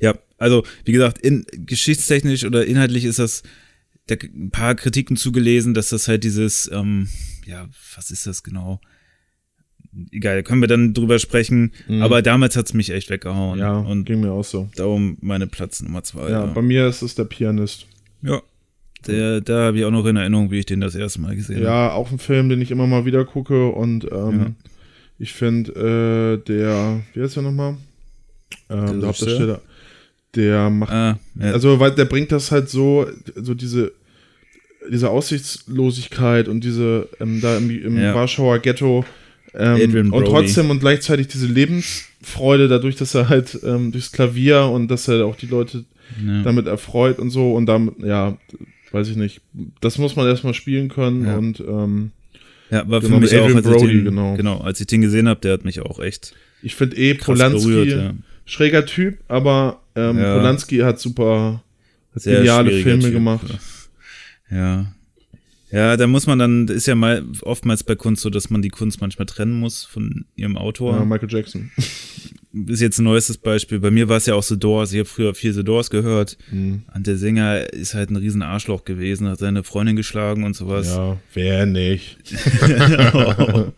Ja, 0.00 0.14
also 0.36 0.64
wie 0.84 0.92
gesagt, 0.92 1.18
in, 1.18 1.46
geschichtstechnisch 1.52 2.44
oder 2.44 2.66
inhaltlich 2.66 3.04
ist 3.04 3.20
das 3.20 3.44
da 4.06 4.16
ein 4.22 4.50
paar 4.50 4.74
Kritiken 4.74 5.16
zugelesen, 5.16 5.74
dass 5.74 5.88
das 5.88 6.08
halt 6.08 6.24
dieses, 6.24 6.70
ähm, 6.72 7.08
ja, 7.46 7.68
was 7.96 8.10
ist 8.10 8.26
das 8.26 8.42
genau? 8.42 8.80
Egal, 10.10 10.42
können 10.42 10.60
wir 10.60 10.68
dann 10.68 10.92
drüber 10.92 11.18
sprechen. 11.18 11.72
Mhm. 11.86 12.02
Aber 12.02 12.20
damals 12.20 12.56
hat 12.56 12.66
es 12.66 12.74
mich 12.74 12.90
echt 12.90 13.10
weggehauen. 13.10 13.58
Ja, 13.58 13.78
und 13.78 14.04
ging 14.04 14.20
mir 14.20 14.32
auch 14.32 14.44
so. 14.44 14.68
Darum 14.74 15.16
meine 15.20 15.46
Platz 15.46 15.80
Nummer 15.82 16.02
zwei. 16.02 16.30
Ja, 16.30 16.44
ja. 16.44 16.46
bei 16.46 16.62
mir 16.62 16.88
ist 16.88 17.02
es 17.02 17.14
der 17.14 17.24
Pianist. 17.24 17.86
Ja. 18.22 18.42
Der, 19.06 19.40
da 19.42 19.66
habe 19.66 19.78
ich 19.78 19.84
auch 19.84 19.90
noch 19.90 20.06
in 20.06 20.16
Erinnerung, 20.16 20.50
wie 20.50 20.58
ich 20.58 20.66
den 20.66 20.80
das 20.80 20.94
erste 20.94 21.20
Mal 21.20 21.36
gesehen 21.36 21.56
habe. 21.56 21.66
Ja, 21.66 21.92
auch 21.92 22.10
ein 22.10 22.18
Film, 22.18 22.48
den 22.48 22.62
ich 22.62 22.70
immer 22.70 22.86
mal 22.86 23.04
wieder 23.04 23.24
gucke. 23.24 23.68
Und 23.68 24.10
ähm, 24.10 24.40
ja. 24.40 24.46
ich 25.18 25.32
finde, 25.34 26.40
äh, 26.42 26.44
der, 26.44 27.02
wie 27.12 27.22
heißt 27.22 27.36
der 27.36 27.42
nochmal? 27.42 27.76
Ähm, 28.70 29.00
der 29.00 29.08
Hauptdarsteller. 29.08 29.60
Der 30.36 30.70
macht, 30.70 30.92
ah, 30.92 31.18
ja. 31.38 31.52
also, 31.52 31.78
weil 31.80 31.92
der 31.92 32.06
bringt 32.06 32.32
das 32.32 32.50
halt 32.50 32.68
so, 32.68 33.06
so 33.36 33.54
diese 33.54 33.92
diese 34.90 35.10
Aussichtslosigkeit 35.10 36.48
und 36.48 36.62
diese 36.62 37.08
ähm, 37.20 37.40
da 37.40 37.56
im, 37.56 37.70
im 37.70 37.98
ja. 37.98 38.14
Warschauer 38.14 38.58
Ghetto 38.58 39.04
ähm, 39.54 40.12
und 40.12 40.24
trotzdem 40.26 40.70
und 40.70 40.80
gleichzeitig 40.80 41.28
diese 41.28 41.46
Lebensfreude 41.46 42.68
dadurch, 42.68 42.96
dass 42.96 43.14
er 43.14 43.28
halt 43.28 43.58
ähm, 43.64 43.92
durchs 43.92 44.12
Klavier 44.12 44.64
und 44.64 44.88
dass 44.88 45.08
er 45.08 45.24
auch 45.26 45.36
die 45.36 45.46
Leute 45.46 45.84
ja. 46.24 46.42
damit 46.42 46.66
erfreut 46.66 47.18
und 47.18 47.30
so 47.30 47.54
und 47.54 47.66
damit, 47.66 47.94
ja, 48.00 48.36
weiß 48.92 49.08
ich 49.08 49.16
nicht, 49.16 49.40
das 49.80 49.98
muss 49.98 50.16
man 50.16 50.26
erstmal 50.26 50.54
spielen 50.54 50.88
können 50.88 51.26
ja. 51.26 51.36
und 51.36 51.60
ähm, 51.60 52.10
ja, 52.70 52.88
war 52.88 53.00
genau, 53.00 53.16
für 53.16 53.20
mich 53.20 53.36
auch, 53.36 53.54
als 53.54 53.66
Brody, 53.66 53.84
ich 53.84 53.92
den, 53.92 54.04
genau. 54.04 54.36
genau, 54.36 54.58
als 54.58 54.80
ich 54.80 54.86
den 54.86 55.02
gesehen 55.02 55.28
habe, 55.28 55.40
der 55.40 55.52
hat 55.52 55.64
mich 55.64 55.80
auch 55.80 56.00
echt 56.00 56.34
ich 56.62 56.74
finde 56.74 56.96
eh 56.96 57.14
Polanski 57.14 57.68
berührt, 57.68 57.88
ja. 57.88 58.14
schräger 58.46 58.86
Typ, 58.86 59.18
aber 59.28 59.80
ähm, 59.94 60.16
Polanski 60.16 60.78
hat 60.78 61.00
super 61.00 61.62
hat 62.14 62.22
geniale 62.22 62.82
Filme 62.82 63.02
typ, 63.02 63.12
gemacht. 63.12 63.46
Ja. 64.50 64.86
Ja, 65.70 65.96
da 65.96 66.06
muss 66.06 66.28
man 66.28 66.38
dann, 66.38 66.68
ist 66.68 66.86
ja 66.86 66.94
mal 66.94 67.24
oftmals 67.42 67.82
bei 67.82 67.96
Kunst 67.96 68.22
so, 68.22 68.30
dass 68.30 68.48
man 68.48 68.62
die 68.62 68.68
Kunst 68.68 69.00
manchmal 69.00 69.26
trennen 69.26 69.58
muss 69.58 69.84
von 69.84 70.24
ihrem 70.36 70.56
Autor. 70.56 70.96
Ja, 70.96 71.04
Michael 71.04 71.30
Jackson. 71.30 71.72
Ist 72.68 72.80
jetzt 72.80 73.00
ein 73.00 73.04
neuestes 73.04 73.36
Beispiel. 73.36 73.80
Bei 73.80 73.90
mir 73.90 74.08
war 74.08 74.18
es 74.18 74.26
ja 74.26 74.34
auch 74.36 74.42
The 74.44 74.56
Doors. 74.56 74.92
Ich 74.92 75.00
habe 75.00 75.08
früher 75.08 75.34
viel 75.34 75.52
The 75.52 75.64
Doors 75.64 75.90
gehört. 75.90 76.38
Mhm. 76.52 76.84
Und 76.94 77.04
der 77.08 77.16
Sänger 77.16 77.72
ist 77.72 77.94
halt 77.94 78.10
ein 78.10 78.16
riesen 78.16 78.42
Arschloch 78.42 78.84
gewesen, 78.84 79.26
hat 79.26 79.40
seine 79.40 79.64
Freundin 79.64 79.96
geschlagen 79.96 80.44
und 80.44 80.54
sowas. 80.54 80.86
Ja, 80.86 81.18
wer 81.32 81.66
nicht. 81.66 82.16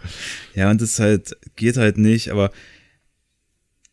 ja, 0.55 0.71
und 0.71 0.83
das 0.83 1.01
halt, 1.01 1.39
geht 1.57 1.79
halt 1.79 1.97
nicht, 1.97 2.29
aber 2.29 2.51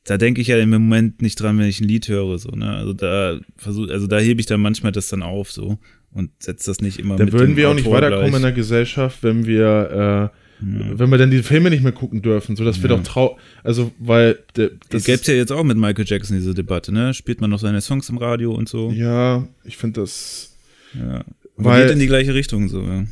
da 0.06 0.18
denke 0.18 0.42
ich 0.42 0.48
ja 0.48 0.58
im 0.58 0.70
Moment 0.70 1.22
nicht 1.22 1.40
dran, 1.40 1.58
wenn 1.58 1.68
ich 1.68 1.80
ein 1.80 1.88
Lied 1.88 2.08
höre, 2.08 2.38
so, 2.38 2.50
ne? 2.50 2.72
Also 2.76 2.94
da 2.94 3.40
versuch, 3.56 3.90
also 3.90 4.08
da 4.08 4.20
hebe 4.20 4.40
ich 4.42 4.46
dann 4.46 4.62
manchmal 4.62 4.92
das 4.92 5.08
dann 5.08 5.24
auf, 5.24 5.52
so 5.52 5.78
und 6.12 6.32
setzt 6.40 6.68
das 6.68 6.82
nicht 6.82 7.00
immer 7.00 7.16
Dann 7.16 7.26
mit 7.26 7.34
würden 7.34 7.56
wir 7.56 7.70
auch 7.70 7.74
nicht 7.74 7.90
weiterkommen 7.90 8.30
gleich. 8.30 8.36
in 8.36 8.42
der 8.44 8.52
Gesellschaft, 8.52 9.24
wenn 9.24 9.46
wir 9.46 10.32
äh, 10.32 10.66
ja. 10.66 11.00
wenn 11.00 11.10
wir 11.10 11.18
dann 11.18 11.32
die 11.32 11.44
Filme 11.44 11.70
nicht 11.70 11.84
mehr 11.84 11.92
gucken 11.92 12.22
dürfen, 12.22 12.56
so 12.56 12.64
dass 12.64 12.78
ja. 12.78 12.84
wir 12.84 12.90
doch 12.90 13.04
trau 13.04 13.38
also 13.64 13.92
weil 13.98 14.40
de, 14.56 14.72
das 14.90 15.06
gäbe 15.06 15.22
ja 15.26 15.34
jetzt 15.34 15.52
auch 15.52 15.64
mit 15.64 15.78
Michael 15.78 16.06
Jackson 16.06 16.38
diese 16.38 16.54
Debatte, 16.54 16.92
ne? 16.92 17.14
Spielt 17.14 17.42
man 17.42 17.50
noch 17.50 17.60
seine 17.60 17.82
Songs 17.82 18.10
im 18.10 18.18
Radio 18.18 18.54
und 18.54 18.70
so? 18.70 18.92
Ja, 18.92 19.48
ich 19.64 19.78
finde 19.78 20.02
das 20.02 20.56
ja. 20.94 21.24
weil, 21.56 21.84
geht 21.84 21.94
in 21.94 22.00
die 22.00 22.08
gleiche 22.08 22.34
Richtung 22.34 22.68
so, 22.70 22.82
ja. 22.82 23.06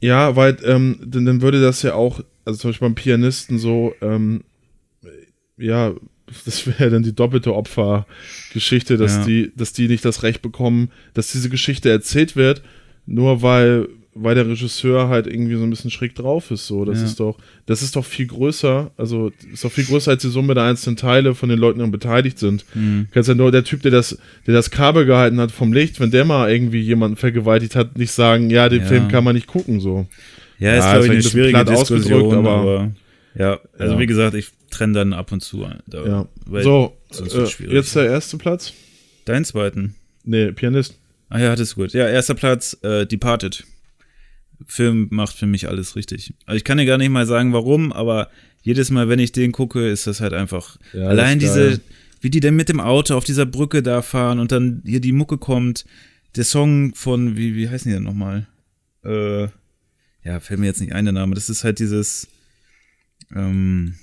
Ja, 0.00 0.36
weil 0.36 0.56
ähm, 0.64 1.00
dann, 1.04 1.24
dann 1.24 1.42
würde 1.42 1.60
das 1.60 1.82
ja 1.82 1.94
auch, 1.94 2.22
also 2.44 2.58
zum 2.58 2.70
Beispiel 2.70 2.88
beim 2.88 2.94
Pianisten 2.94 3.58
so, 3.58 3.94
ähm, 4.02 4.44
ja, 5.56 5.94
das 6.44 6.66
wäre 6.66 6.90
dann 6.90 7.02
die 7.02 7.14
doppelte 7.14 7.54
Opfergeschichte, 7.54 8.96
dass 8.96 9.16
ja. 9.16 9.24
die, 9.24 9.52
dass 9.54 9.72
die 9.72 9.88
nicht 9.88 10.04
das 10.04 10.22
Recht 10.22 10.42
bekommen, 10.42 10.90
dass 11.14 11.32
diese 11.32 11.48
Geschichte 11.48 11.90
erzählt 11.90 12.36
wird, 12.36 12.62
nur 13.06 13.42
weil, 13.42 13.88
weil 14.14 14.34
der 14.34 14.48
Regisseur 14.48 15.08
halt 15.08 15.28
irgendwie 15.28 15.54
so 15.54 15.62
ein 15.62 15.70
bisschen 15.70 15.92
schräg 15.92 16.16
drauf 16.16 16.50
ist. 16.50 16.66
So, 16.66 16.84
das 16.84 16.98
ja. 16.98 17.04
ist 17.04 17.20
doch, 17.20 17.38
das 17.66 17.82
ist 17.82 17.94
doch 17.94 18.04
viel 18.04 18.26
größer, 18.26 18.90
also 18.96 19.30
ist 19.52 19.64
doch 19.64 19.70
viel 19.70 19.84
größer 19.84 20.10
als 20.10 20.22
die 20.22 20.28
Summe 20.28 20.54
der 20.54 20.64
einzelnen 20.64 20.96
Teile 20.96 21.34
von 21.36 21.48
den 21.48 21.58
Leuten, 21.58 21.82
die 21.82 21.90
beteiligt 21.90 22.38
sind. 22.40 22.64
Mhm. 22.74 23.06
Kannst 23.12 23.28
ja 23.28 23.34
nur 23.36 23.52
der 23.52 23.62
Typ, 23.62 23.82
der 23.82 23.92
das, 23.92 24.18
der 24.46 24.54
das 24.54 24.70
Kabel 24.70 25.06
gehalten 25.06 25.40
hat 25.40 25.52
vom 25.52 25.72
Licht, 25.72 26.00
wenn 26.00 26.10
der 26.10 26.24
mal 26.24 26.50
irgendwie 26.50 26.80
jemanden 26.80 27.16
vergewaltigt 27.16 27.76
hat, 27.76 27.96
nicht 27.96 28.10
sagen, 28.10 28.50
ja, 28.50 28.68
den 28.68 28.80
ja. 28.80 28.86
Film 28.86 29.08
kann 29.08 29.22
man 29.22 29.36
nicht 29.36 29.46
gucken, 29.46 29.78
so. 29.78 30.06
Ja, 30.58 30.72
ist, 30.72 30.84
ja, 30.84 30.92
glaube 30.92 31.06
ich, 31.06 31.12
eine 31.12 31.22
schwierige 31.22 31.64
Diskussion, 31.64 32.34
aber, 32.34 32.50
aber 32.50 32.92
ja, 33.38 33.60
also 33.78 33.98
wie 33.98 34.06
gesagt, 34.06 34.34
ich 34.34 34.48
trenne 34.76 34.92
dann 34.92 35.12
ab 35.12 35.32
und 35.32 35.40
zu. 35.40 35.66
Da, 35.86 36.06
ja. 36.06 36.28
so, 36.62 36.96
äh, 37.12 37.74
jetzt 37.74 37.96
der 37.96 38.06
erste 38.06 38.36
Platz. 38.38 38.72
Deinen 39.24 39.44
zweiten? 39.44 39.94
Nee, 40.24 40.52
Pianist. 40.52 40.98
Ah 41.28 41.38
ja, 41.38 41.50
das 41.50 41.68
ist 41.68 41.74
gut. 41.74 41.92
Ja, 41.92 42.08
erster 42.08 42.34
Platz, 42.34 42.76
äh, 42.82 43.06
Departed. 43.06 43.64
Film 44.66 45.08
macht 45.10 45.36
für 45.36 45.46
mich 45.46 45.68
alles 45.68 45.96
richtig. 45.96 46.34
Also 46.46 46.56
ich 46.56 46.64
kann 46.64 46.78
dir 46.78 46.86
gar 46.86 46.98
nicht 46.98 47.10
mal 47.10 47.26
sagen, 47.26 47.52
warum, 47.52 47.92
aber 47.92 48.30
jedes 48.62 48.90
Mal, 48.90 49.08
wenn 49.08 49.18
ich 49.18 49.32
den 49.32 49.52
gucke, 49.52 49.88
ist 49.88 50.06
das 50.06 50.20
halt 50.20 50.32
einfach. 50.32 50.78
Ja, 50.92 51.08
allein 51.08 51.38
diese, 51.38 51.80
wie 52.20 52.30
die 52.30 52.40
denn 52.40 52.56
mit 52.56 52.68
dem 52.68 52.80
Auto 52.80 53.14
auf 53.14 53.24
dieser 53.24 53.46
Brücke 53.46 53.82
da 53.82 54.02
fahren 54.02 54.38
und 54.38 54.52
dann 54.52 54.82
hier 54.84 55.00
die 55.00 55.12
Mucke 55.12 55.38
kommt. 55.38 55.84
Der 56.36 56.44
Song 56.44 56.94
von, 56.94 57.36
wie, 57.36 57.54
wie 57.54 57.68
heißen 57.68 57.88
die 57.88 57.94
denn 57.94 58.04
nochmal? 58.04 58.46
Äh, 59.04 59.48
ja, 60.24 60.40
fällt 60.40 60.60
mir 60.60 60.66
jetzt 60.66 60.80
nicht 60.80 60.92
ein, 60.92 61.04
der 61.04 61.12
Name. 61.12 61.34
Das 61.34 61.48
ist 61.48 61.64
halt 61.64 61.78
dieses, 61.78 62.28
ähm, 63.34 63.94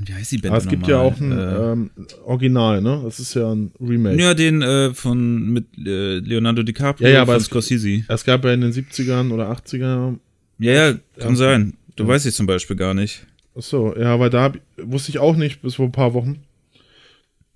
Mann, 0.00 0.08
wie 0.08 0.14
heißt 0.14 0.32
die 0.32 0.38
Band? 0.38 0.54
Ah, 0.54 0.58
es 0.58 0.68
gibt 0.68 0.86
ja 0.86 0.98
auch 0.98 1.18
ein 1.20 1.32
äh, 1.32 1.72
ähm, 1.72 1.90
Original, 2.24 2.80
ne? 2.80 3.00
Das 3.04 3.20
ist 3.20 3.34
ja 3.34 3.52
ein 3.52 3.72
Remake. 3.80 4.20
Ja, 4.20 4.34
den 4.34 4.62
äh, 4.62 4.94
von 4.94 5.50
mit 5.50 5.66
äh, 5.78 6.18
Leonardo 6.18 6.62
DiCaprio 6.62 7.06
ja, 7.06 7.14
ja, 7.14 7.22
aber 7.22 7.34
von 7.34 7.42
Scorsese. 7.42 8.04
Es 8.08 8.24
gab 8.24 8.44
ja 8.44 8.52
in 8.52 8.60
den 8.60 8.72
70ern 8.72 9.30
oder 9.30 9.50
80ern. 9.50 10.18
Ja, 10.58 10.72
ja, 10.72 10.92
kann 11.18 11.30
ja. 11.30 11.36
sein. 11.36 11.74
Du 11.96 12.04
ja. 12.04 12.08
weißt 12.08 12.26
ich 12.26 12.34
zum 12.34 12.46
Beispiel 12.46 12.76
gar 12.76 12.94
nicht. 12.94 13.26
Ach 13.56 13.62
so, 13.62 13.94
ja, 13.96 14.18
weil 14.20 14.30
da 14.30 14.42
hab, 14.42 14.58
wusste 14.76 15.10
ich 15.10 15.18
auch 15.18 15.36
nicht 15.36 15.62
bis 15.62 15.74
vor 15.76 15.86
ein 15.86 15.92
paar 15.92 16.14
Wochen. 16.14 16.40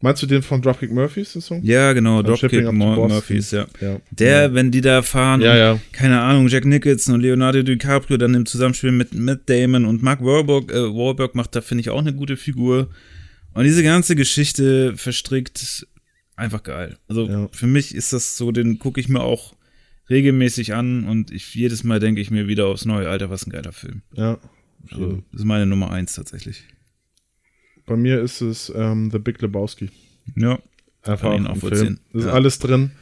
Meinst 0.05 0.23
du 0.23 0.27
den 0.27 0.43
von 0.43 0.61
Dropkick 0.61 0.93
Murphys, 0.93 1.33
den 1.33 1.41
Song? 1.41 1.63
Ja, 1.63 1.95
genau, 1.95 2.23
Dropkick 2.23 2.71
Murphys, 2.71 3.53
ja. 3.53 3.67
ja. 3.81 4.03
Der, 4.11 4.43
ja. 4.43 4.55
wenn 4.55 4.71
die 4.71 4.83
da 4.83 5.01
fahren, 5.01 5.41
ja, 5.41 5.57
ja. 5.57 5.81
keine 5.93 6.21
Ahnung, 6.21 6.49
Jack 6.49 6.67
Nicholson 6.67 7.15
und 7.15 7.23
Leonardo 7.23 7.63
DiCaprio 7.63 8.19
dann 8.19 8.35
im 8.35 8.45
Zusammenspiel 8.45 8.93
mit 8.93 9.15
Matt 9.15 9.49
Damon 9.49 9.87
und 9.87 10.03
Mark 10.03 10.23
Wahlberg, 10.23 10.71
äh, 10.71 10.95
Wahlberg 10.95 11.35
macht 11.35 11.57
da, 11.57 11.63
finde 11.63 11.81
ich, 11.81 11.89
auch 11.89 12.01
eine 12.01 12.13
gute 12.13 12.37
Figur. 12.37 12.91
Und 13.55 13.65
diese 13.65 13.83
ganze 13.83 14.15
Geschichte 14.15 14.95
verstrickt, 14.95 15.87
einfach 16.37 16.63
geil. 16.63 16.99
Also 17.09 17.49
für 17.53 17.67
mich 17.67 17.95
ist 17.95 18.13
das 18.13 18.37
so, 18.37 18.53
den 18.53 18.79
gucke 18.79 19.01
ich 19.01 19.09
mir 19.09 19.23
auch 19.23 19.55
regelmäßig 20.11 20.75
an 20.75 21.05
und 21.05 21.31
ich 21.31 21.55
jedes 21.55 21.83
Mal 21.83 21.99
denke 21.99 22.21
ich 22.21 22.31
mir 22.31 22.47
wieder 22.47 22.67
aufs 22.67 22.85
neue 22.85 23.09
Alter, 23.09 23.31
was 23.31 23.47
ein 23.47 23.53
geiler 23.53 23.73
Film. 23.73 24.03
Ja. 24.13 24.37
Also, 24.91 25.23
das 25.33 25.41
ist 25.41 25.47
meine 25.47 25.65
Nummer 25.65 25.91
eins 25.93 26.15
tatsächlich. 26.15 26.65
Bei 27.87 27.97
mir 27.97 28.21
ist 28.21 28.41
es 28.41 28.73
ähm, 28.75 29.11
The 29.11 29.19
Big 29.19 29.41
Lebowski. 29.43 29.91
Ja. 30.37 30.59
Einfach 31.03 31.33
ein 31.33 31.45
Film. 31.57 31.99
Das 32.13 32.23
ist 32.23 32.29
ja. 32.29 32.33
alles 32.33 32.59
drin. 32.59 32.93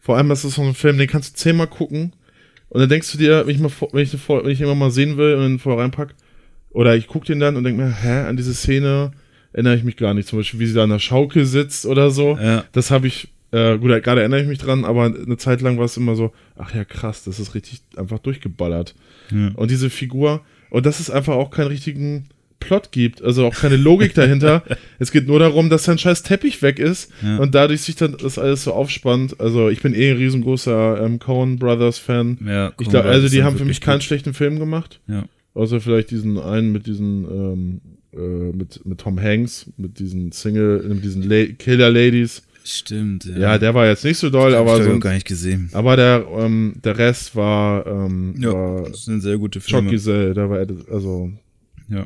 Vor 0.00 0.16
allem 0.16 0.30
ist 0.32 0.44
es 0.44 0.56
so 0.56 0.62
ein 0.62 0.74
Film, 0.74 0.98
den 0.98 1.06
kannst 1.06 1.34
du 1.34 1.38
zehnmal 1.38 1.68
gucken. 1.68 2.12
Und 2.68 2.80
dann 2.80 2.88
denkst 2.88 3.12
du 3.12 3.18
dir, 3.18 3.46
wenn 3.46 3.54
ich, 3.54 3.60
mal, 3.60 3.70
wenn 3.92 4.02
ich, 4.02 4.12
wenn 4.12 4.50
ich 4.50 4.60
immer 4.60 4.74
mal 4.74 4.90
sehen 4.90 5.16
will 5.16 5.36
und 5.36 5.42
den 5.42 5.58
vorher 5.58 5.82
reinpack, 5.82 6.14
Oder 6.70 6.96
ich 6.96 7.06
gucke 7.06 7.26
den 7.26 7.38
dann 7.38 7.56
und 7.56 7.64
denke 7.64 7.82
mir, 7.82 7.90
hä, 7.90 8.26
an 8.26 8.36
diese 8.36 8.52
Szene 8.52 9.12
erinnere 9.52 9.76
ich 9.76 9.84
mich 9.84 9.96
gar 9.96 10.12
nicht. 10.12 10.28
Zum 10.28 10.40
Beispiel, 10.40 10.58
wie 10.58 10.66
sie 10.66 10.74
da 10.74 10.82
an 10.82 10.90
der 10.90 10.98
Schaukel 10.98 11.46
sitzt 11.46 11.86
oder 11.86 12.10
so. 12.10 12.36
Ja. 12.36 12.64
Das 12.72 12.90
habe 12.90 13.06
ich, 13.06 13.28
äh, 13.52 13.78
gut, 13.78 13.90
gerade 14.02 14.20
erinnere 14.20 14.42
ich 14.42 14.48
mich 14.48 14.58
dran, 14.58 14.84
aber 14.84 15.04
eine 15.04 15.36
Zeit 15.36 15.60
lang 15.60 15.78
war 15.78 15.84
es 15.84 15.96
immer 15.96 16.16
so, 16.16 16.32
ach 16.56 16.74
ja, 16.74 16.84
krass, 16.84 17.22
das 17.22 17.38
ist 17.38 17.54
richtig 17.54 17.80
einfach 17.96 18.18
durchgeballert. 18.18 18.96
Ja. 19.30 19.52
Und 19.54 19.70
diese 19.70 19.88
Figur, 19.88 20.44
und 20.70 20.84
dass 20.84 20.98
es 20.98 21.10
einfach 21.10 21.34
auch 21.34 21.52
keinen 21.52 21.68
richtigen 21.68 22.26
Plot 22.64 22.90
gibt, 22.92 23.22
also 23.22 23.46
auch 23.46 23.54
keine 23.54 23.76
Logik 23.76 24.14
dahinter. 24.14 24.62
Es 24.98 25.12
geht 25.12 25.26
nur 25.28 25.38
darum, 25.38 25.70
dass 25.70 25.84
sein 25.84 25.98
scheiß 25.98 26.22
Teppich 26.22 26.62
weg 26.62 26.78
ist 26.78 27.10
Ja. 27.22 27.38
und 27.38 27.54
dadurch 27.54 27.82
sich 27.82 27.96
dann 27.96 28.16
das 28.20 28.38
alles 28.38 28.64
so 28.64 28.72
aufspannt. 28.72 29.40
Also 29.40 29.68
ich 29.68 29.80
bin 29.82 29.94
eh 29.94 30.10
ein 30.10 30.16
riesengroßer 30.16 31.00
ähm, 31.04 31.18
Coen 31.18 31.58
Brothers 31.58 31.98
Fan. 31.98 32.38
Ja, 32.46 32.68
Ich 32.70 32.76
Coen 32.76 32.88
glaube, 32.90 33.08
also 33.08 33.28
die 33.28 33.42
haben 33.42 33.56
für 33.56 33.64
mich 33.64 33.80
keinen 33.80 33.96
gut. 33.98 34.04
schlechten 34.04 34.34
Film 34.34 34.58
gemacht. 34.58 35.00
Ja. 35.06 35.24
Außer 35.54 35.80
vielleicht 35.80 36.10
diesen 36.10 36.38
einen 36.38 36.72
mit 36.72 36.86
diesen, 36.86 37.24
ähm, 37.24 37.80
äh, 38.12 38.56
mit, 38.56 38.84
mit 38.84 38.98
Tom 38.98 39.20
Hanks, 39.20 39.66
mit 39.76 39.98
diesen 40.00 40.32
Single, 40.32 40.82
mit 40.88 41.04
diesen 41.04 41.22
La 41.28 41.44
Killer 41.58 41.90
Ladies. 41.90 42.42
Stimmt, 42.66 43.26
ja. 43.26 43.36
Ja, 43.38 43.58
der 43.58 43.74
war 43.74 43.86
jetzt 43.86 44.04
nicht 44.04 44.16
so 44.16 44.30
doll, 44.30 44.54
aber, 44.54 44.78
ich 44.78 44.84
so, 44.84 44.98
gar 44.98 45.12
nicht 45.12 45.26
gesehen. 45.26 45.68
aber 45.74 45.96
der, 45.96 46.24
ähm, 46.38 46.76
der 46.82 46.96
Rest 46.96 47.36
war, 47.36 47.86
ähm, 47.86 48.34
Ja, 48.38 48.52
war 48.54 48.88
das 48.88 49.04
sind 49.04 49.20
sehr 49.20 49.36
gute 49.36 49.60
Filme. 49.60 49.90
Chucky 49.90 50.00
Zell, 50.02 50.32
da 50.32 50.48
war, 50.48 50.66
also, 50.90 51.30
Ja. 51.90 52.04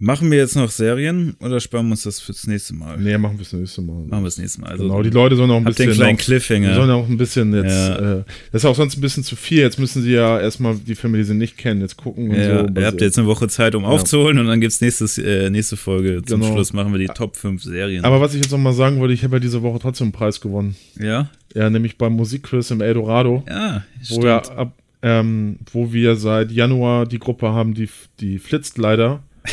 Machen 0.00 0.30
wir 0.30 0.38
jetzt 0.38 0.54
noch 0.54 0.70
Serien 0.70 1.34
oder 1.40 1.58
sparen 1.58 1.86
wir 1.88 1.90
uns 1.90 2.04
das 2.04 2.20
fürs 2.20 2.46
nächste 2.46 2.72
Mal? 2.72 2.98
nee, 2.98 3.18
machen 3.18 3.36
wir 3.36 3.42
das 3.42 3.52
nächste 3.52 3.82
Mal. 3.82 4.04
Machen 4.06 4.22
wir 4.22 4.26
das 4.28 4.38
nächste 4.38 4.60
Mal. 4.60 4.70
Also, 4.70 4.84
genau, 4.84 5.02
die 5.02 5.10
Leute 5.10 5.34
sollen 5.34 5.50
auch 5.50 5.56
ein 5.56 5.64
habt 5.64 5.76
den 5.76 5.86
bisschen 5.86 6.00
kleinen 6.00 6.16
noch, 6.16 6.24
Cliffhanger. 6.24 6.68
die 6.68 6.74
sollen 6.76 6.90
auch 6.92 7.08
ein 7.08 7.16
bisschen 7.16 7.52
jetzt, 7.52 7.72
Ja. 7.72 8.18
äh, 8.18 8.24
das 8.52 8.62
ist 8.62 8.64
auch 8.66 8.76
sonst 8.76 8.96
ein 8.96 9.00
bisschen 9.00 9.24
zu 9.24 9.34
viel. 9.34 9.58
Jetzt 9.58 9.80
müssen 9.80 10.00
sie 10.02 10.12
ja 10.12 10.38
erstmal 10.38 10.76
die 10.76 10.94
Filme, 10.94 11.18
die 11.18 11.24
sie 11.24 11.34
nicht 11.34 11.58
kennen, 11.58 11.80
jetzt 11.80 11.96
gucken 11.96 12.30
und 12.30 12.36
Ja, 12.36 12.60
so. 12.68 12.80
ihr 12.80 12.86
habt 12.86 13.00
jetzt 13.00 13.18
eine 13.18 13.26
Woche 13.26 13.48
Zeit, 13.48 13.74
um 13.74 13.84
aufzuholen 13.84 14.38
und 14.38 14.46
dann 14.46 14.60
gibt's 14.60 14.80
nächstes, 14.80 15.18
äh, 15.18 15.50
nächste 15.50 15.76
Folge. 15.76 16.22
Zum 16.24 16.42
Genau. 16.42 16.52
Schluss 16.52 16.72
machen 16.72 16.92
wir 16.92 17.00
die 17.00 17.06
Top 17.08 17.34
5 17.34 17.60
Serien. 17.64 18.04
Aber 18.04 18.20
was 18.20 18.34
ich 18.34 18.40
jetzt 18.40 18.52
noch 18.52 18.58
mal 18.58 18.74
sagen 18.74 19.00
wollte, 19.00 19.14
ich 19.14 19.24
habe 19.24 19.34
ja 19.34 19.40
diese 19.40 19.62
Woche 19.62 19.80
trotzdem 19.80 20.04
einen 20.04 20.12
Preis 20.12 20.40
gewonnen. 20.40 20.76
ja? 20.96 21.28
Ja, 21.56 21.70
nämlich 21.70 21.98
beim 21.98 22.12
Musikquiz 22.12 22.70
im 22.70 22.82
Eldorado. 22.82 23.42
Ja, 23.48 23.82
wo 24.10 24.22
wir 24.22 24.48
ab, 24.56 24.74
ähm, 25.02 25.58
wo 25.72 25.92
wir 25.92 26.16
seit 26.16 26.50
Januar 26.50 27.06
die 27.06 27.18
Gruppe 27.18 27.48
haben, 27.50 27.74
die, 27.74 27.88
die 28.20 28.38
flitzt 28.38 28.78
leider. 28.78 29.22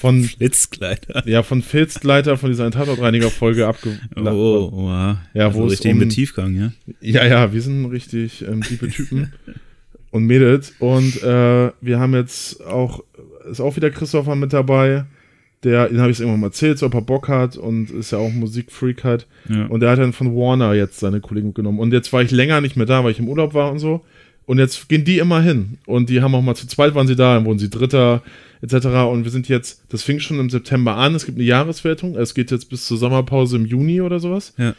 Von, 0.00 0.28
Blitzkleider. 0.38 1.26
ja, 1.26 1.42
von 1.42 1.60
Filzleiter 1.60 2.36
von 2.36 2.50
dieser 2.50 2.70
Tatortreiniger-Folge 2.70 3.66
abge... 3.66 3.98
Oh, 4.14 4.70
wow. 4.72 5.16
Ja, 5.34 5.46
also 5.46 5.58
wo 5.58 5.66
es 5.66 5.72
richtig 5.72 5.92
um- 5.92 5.98
mit 5.98 6.12
Tiefgang, 6.12 6.54
ja? 6.54 6.72
Ja, 7.00 7.26
ja, 7.26 7.52
wir 7.52 7.60
sind 7.60 7.86
richtig 7.86 8.46
ähm, 8.46 8.62
tiefe 8.62 8.88
Typen 8.88 9.32
und 10.12 10.24
Mädels. 10.24 10.72
Und 10.78 11.20
äh, 11.24 11.72
wir 11.80 11.98
haben 11.98 12.14
jetzt 12.14 12.64
auch, 12.64 13.02
ist 13.50 13.60
auch 13.60 13.74
wieder 13.74 13.90
Christopher 13.90 14.36
mit 14.36 14.52
dabei. 14.52 15.04
Der, 15.64 15.88
den 15.88 16.00
habe 16.00 16.12
ich 16.12 16.20
irgendwann 16.20 16.40
mal 16.40 16.46
erzählt, 16.48 16.78
so 16.78 16.86
ob 16.86 16.94
er 16.94 17.02
Bock 17.02 17.26
hat 17.26 17.56
und 17.56 17.90
ist 17.90 18.12
ja 18.12 18.18
auch 18.18 18.32
Musikfreak 18.32 19.02
halt. 19.02 19.26
Ja. 19.48 19.66
Und 19.66 19.80
der 19.80 19.90
hat 19.90 19.98
dann 19.98 20.12
von 20.12 20.36
Warner 20.36 20.74
jetzt 20.74 21.00
seine 21.00 21.20
Kollegen 21.20 21.54
genommen. 21.54 21.80
Und 21.80 21.92
jetzt 21.92 22.12
war 22.12 22.22
ich 22.22 22.30
länger 22.30 22.60
nicht 22.60 22.76
mehr 22.76 22.86
da, 22.86 23.02
weil 23.02 23.10
ich 23.10 23.18
im 23.18 23.26
Urlaub 23.28 23.52
war 23.54 23.72
und 23.72 23.80
so. 23.80 24.04
Und 24.48 24.58
jetzt 24.58 24.88
gehen 24.88 25.04
die 25.04 25.18
immer 25.18 25.42
hin. 25.42 25.76
Und 25.84 26.08
die 26.08 26.22
haben 26.22 26.34
auch 26.34 26.40
mal 26.40 26.54
zu 26.54 26.66
zweit 26.66 26.94
waren 26.94 27.06
sie 27.06 27.16
da, 27.16 27.34
dann 27.34 27.44
wurden 27.44 27.58
sie 27.58 27.68
Dritter, 27.68 28.22
etc. 28.62 28.86
Und 29.12 29.24
wir 29.24 29.30
sind 29.30 29.46
jetzt, 29.46 29.82
das 29.90 30.02
fing 30.02 30.20
schon 30.20 30.40
im 30.40 30.48
September 30.48 30.96
an, 30.96 31.14
es 31.14 31.26
gibt 31.26 31.36
eine 31.36 31.46
Jahreswertung. 31.46 32.16
Es 32.16 32.32
geht 32.32 32.50
jetzt 32.50 32.70
bis 32.70 32.86
zur 32.86 32.96
Sommerpause 32.96 33.56
im 33.56 33.66
Juni 33.66 34.00
oder 34.00 34.20
sowas. 34.20 34.54
Ja. 34.56 34.74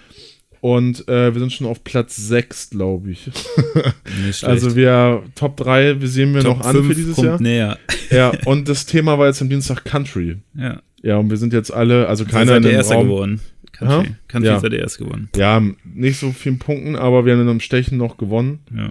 Und 0.61 1.07
äh, 1.07 1.33
wir 1.35 1.39
sind 1.39 1.53
schon 1.53 1.67
auf 1.67 1.83
Platz 1.83 2.15
6, 2.15 2.71
glaube 2.71 3.11
ich. 3.11 3.29
Also 4.41 4.75
wir 4.75 5.21
Top 5.35 5.55
3, 5.57 6.01
wir 6.01 6.07
sehen 6.07 6.33
wir 6.33 6.41
Top 6.41 6.57
noch 6.57 6.65
an 6.65 6.75
für 6.75 6.83
5 6.83 6.95
dieses 6.95 7.17
Jahr. 7.17 7.39
näher. 7.39 7.77
Ja, 8.09 8.31
und 8.45 8.67
das 8.67 8.87
Thema 8.87 9.19
war 9.19 9.27
jetzt 9.27 9.41
am 9.41 9.49
Dienstag 9.49 9.85
Country. 9.85 10.37
Ja. 10.57 10.81
Ja, 11.03 11.17
und 11.17 11.29
wir 11.29 11.37
sind 11.37 11.53
jetzt 11.53 11.71
alle, 11.71 12.07
also 12.07 12.25
keiner 12.25 12.57
in 12.57 12.63
der 12.63 12.71
Erste 12.73 12.95
Raum. 12.95 13.05
geworden. 13.07 13.39
Country. 13.71 14.07
Aha. 14.09 14.15
Country 14.27 14.49
Ja. 14.49 14.57
ist 14.57 14.63
er 14.63 14.69
der 14.71 14.79
Erste 14.79 15.03
geworden. 15.03 15.29
Ja, 15.37 15.61
nicht 15.85 16.19
so 16.19 16.31
vielen 16.31 16.57
Punkten, 16.59 16.95
aber 16.95 17.25
wir 17.25 17.33
haben 17.33 17.41
in 17.41 17.47
einem 17.49 17.59
Stechen 17.61 17.97
noch 17.99 18.17
gewonnen. 18.17 18.59
Ja. 18.75 18.89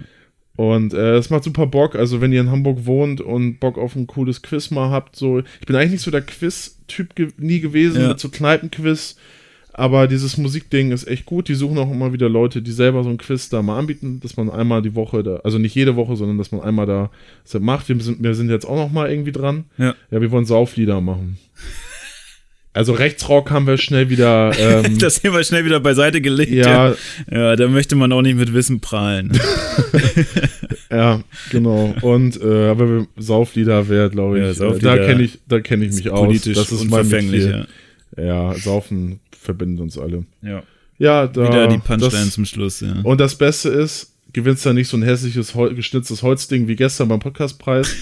Und 0.59 0.93
äh, 0.93 1.15
es 1.15 1.29
macht 1.29 1.45
super 1.45 1.67
Bock. 1.67 1.95
Also, 1.95 2.19
wenn 2.19 2.33
ihr 2.33 2.41
in 2.41 2.51
Hamburg 2.51 2.85
wohnt 2.85 3.21
und 3.21 3.61
Bock 3.61 3.77
auf 3.77 3.95
ein 3.95 4.07
cooles 4.07 4.41
Quiz 4.41 4.71
mal 4.71 4.89
habt, 4.89 5.15
so. 5.15 5.39
Ich 5.39 5.65
bin 5.65 5.77
eigentlich 5.77 5.91
nicht 5.91 6.01
so 6.03 6.11
der 6.11 6.21
Quiz-Typ 6.21 7.15
ge 7.15 7.29
nie 7.37 7.61
gewesen, 7.61 8.01
Ja. 8.01 8.09
mit 8.09 8.19
so 8.19 8.27
Kneipenquiz. 8.27 9.15
Aber 9.71 10.07
dieses 10.07 10.35
Musikding 10.35 10.91
ist 10.91 11.07
echt 11.07 11.25
gut. 11.25 11.47
Die 11.47 11.55
suchen 11.55 11.77
auch 11.77 11.89
immer 11.89 12.11
wieder 12.11 12.27
Leute, 12.27 12.61
die 12.61 12.73
selber 12.73 13.05
so 13.05 13.09
ein 13.09 13.17
Quiz 13.17 13.47
da 13.47 13.61
mal 13.61 13.79
anbieten, 13.79 14.19
dass 14.21 14.35
man 14.35 14.49
einmal 14.49 14.81
die 14.81 14.95
Woche 14.95 15.23
da, 15.23 15.37
also 15.45 15.59
nicht 15.59 15.75
jede 15.75 15.95
Woche, 15.95 16.17
sondern 16.17 16.37
dass 16.37 16.51
man 16.51 16.59
einmal 16.59 16.85
da 16.85 17.09
macht. 17.61 17.87
Wir 17.87 17.97
sind, 18.01 18.21
wir 18.21 18.35
sind 18.35 18.49
jetzt 18.49 18.65
auch 18.65 18.75
noch 18.75 18.91
mal 18.91 19.09
irgendwie 19.09 19.31
dran. 19.31 19.63
Ja. 19.77 19.95
Ja, 20.11 20.19
wir 20.19 20.29
wollen 20.31 20.43
Sauflieder 20.43 20.99
machen. 20.99 21.37
Also 22.73 22.93
Rechtsrock 22.93 23.49
haben 23.51 23.65
wir 23.67 23.77
schnell 23.77 24.09
wieder. 24.09 24.51
Ähm, 24.59 24.99
Das 24.99 25.23
haben 25.23 25.33
wir 25.33 25.43
schnell 25.43 25.65
wieder 25.65 25.79
beiseite 25.79 26.21
gelegt. 26.21 26.51
ja, 26.51 26.93
Ja, 27.29 27.55
da 27.55 27.67
möchte 27.67 27.95
man 27.95 28.11
auch 28.11 28.21
nicht 28.21 28.37
mit 28.37 28.53
Wissen 28.53 28.79
prahlen. 28.79 29.31
Ja, 30.91 31.21
genau. 31.51 31.93
Und 32.01 32.41
äh, 32.41 32.67
aber 32.69 33.05
Sauflieder 33.15 33.89
wäre, 33.89 34.09
glaube 34.09 34.39
ich, 34.39 34.43
Ja, 34.43 34.49
äh, 34.49 34.53
Sauflieder 34.55 34.97
da 34.97 35.05
kenne 35.05 35.23
ich, 35.23 35.39
da 35.47 35.59
kenne 35.59 35.85
ich 35.85 35.93
mich 35.93 36.09
aus. 36.09 36.19
Politisch 36.21 36.57
das 36.57 36.71
ist 36.71 36.81
unverfänglich, 36.81 37.45
ja. 37.45 37.65
Ja, 38.17 38.53
Saufen 38.55 39.19
verbindet 39.39 39.81
uns 39.81 39.97
alle. 39.97 40.25
ja. 40.41 40.63
Ja, 40.97 41.27
da. 41.27 41.47
Wieder 41.47 41.67
die 41.67 41.77
Punchline 41.77 42.11
das, 42.25 42.31
zum 42.31 42.43
Schluss, 42.43 42.81
ja. 42.81 42.93
Und 43.03 43.21
das 43.21 43.35
Beste 43.35 43.69
ist, 43.69 44.11
gewinnst 44.33 44.65
da 44.65 44.73
nicht 44.73 44.89
so 44.89 44.97
ein 44.97 45.03
hässliches 45.03 45.53
geschnitztes 45.73 46.23
Holzding 46.23 46.67
wie 46.67 46.75
gestern 46.75 47.07
beim 47.07 47.19
Podcastpreis, 47.19 47.95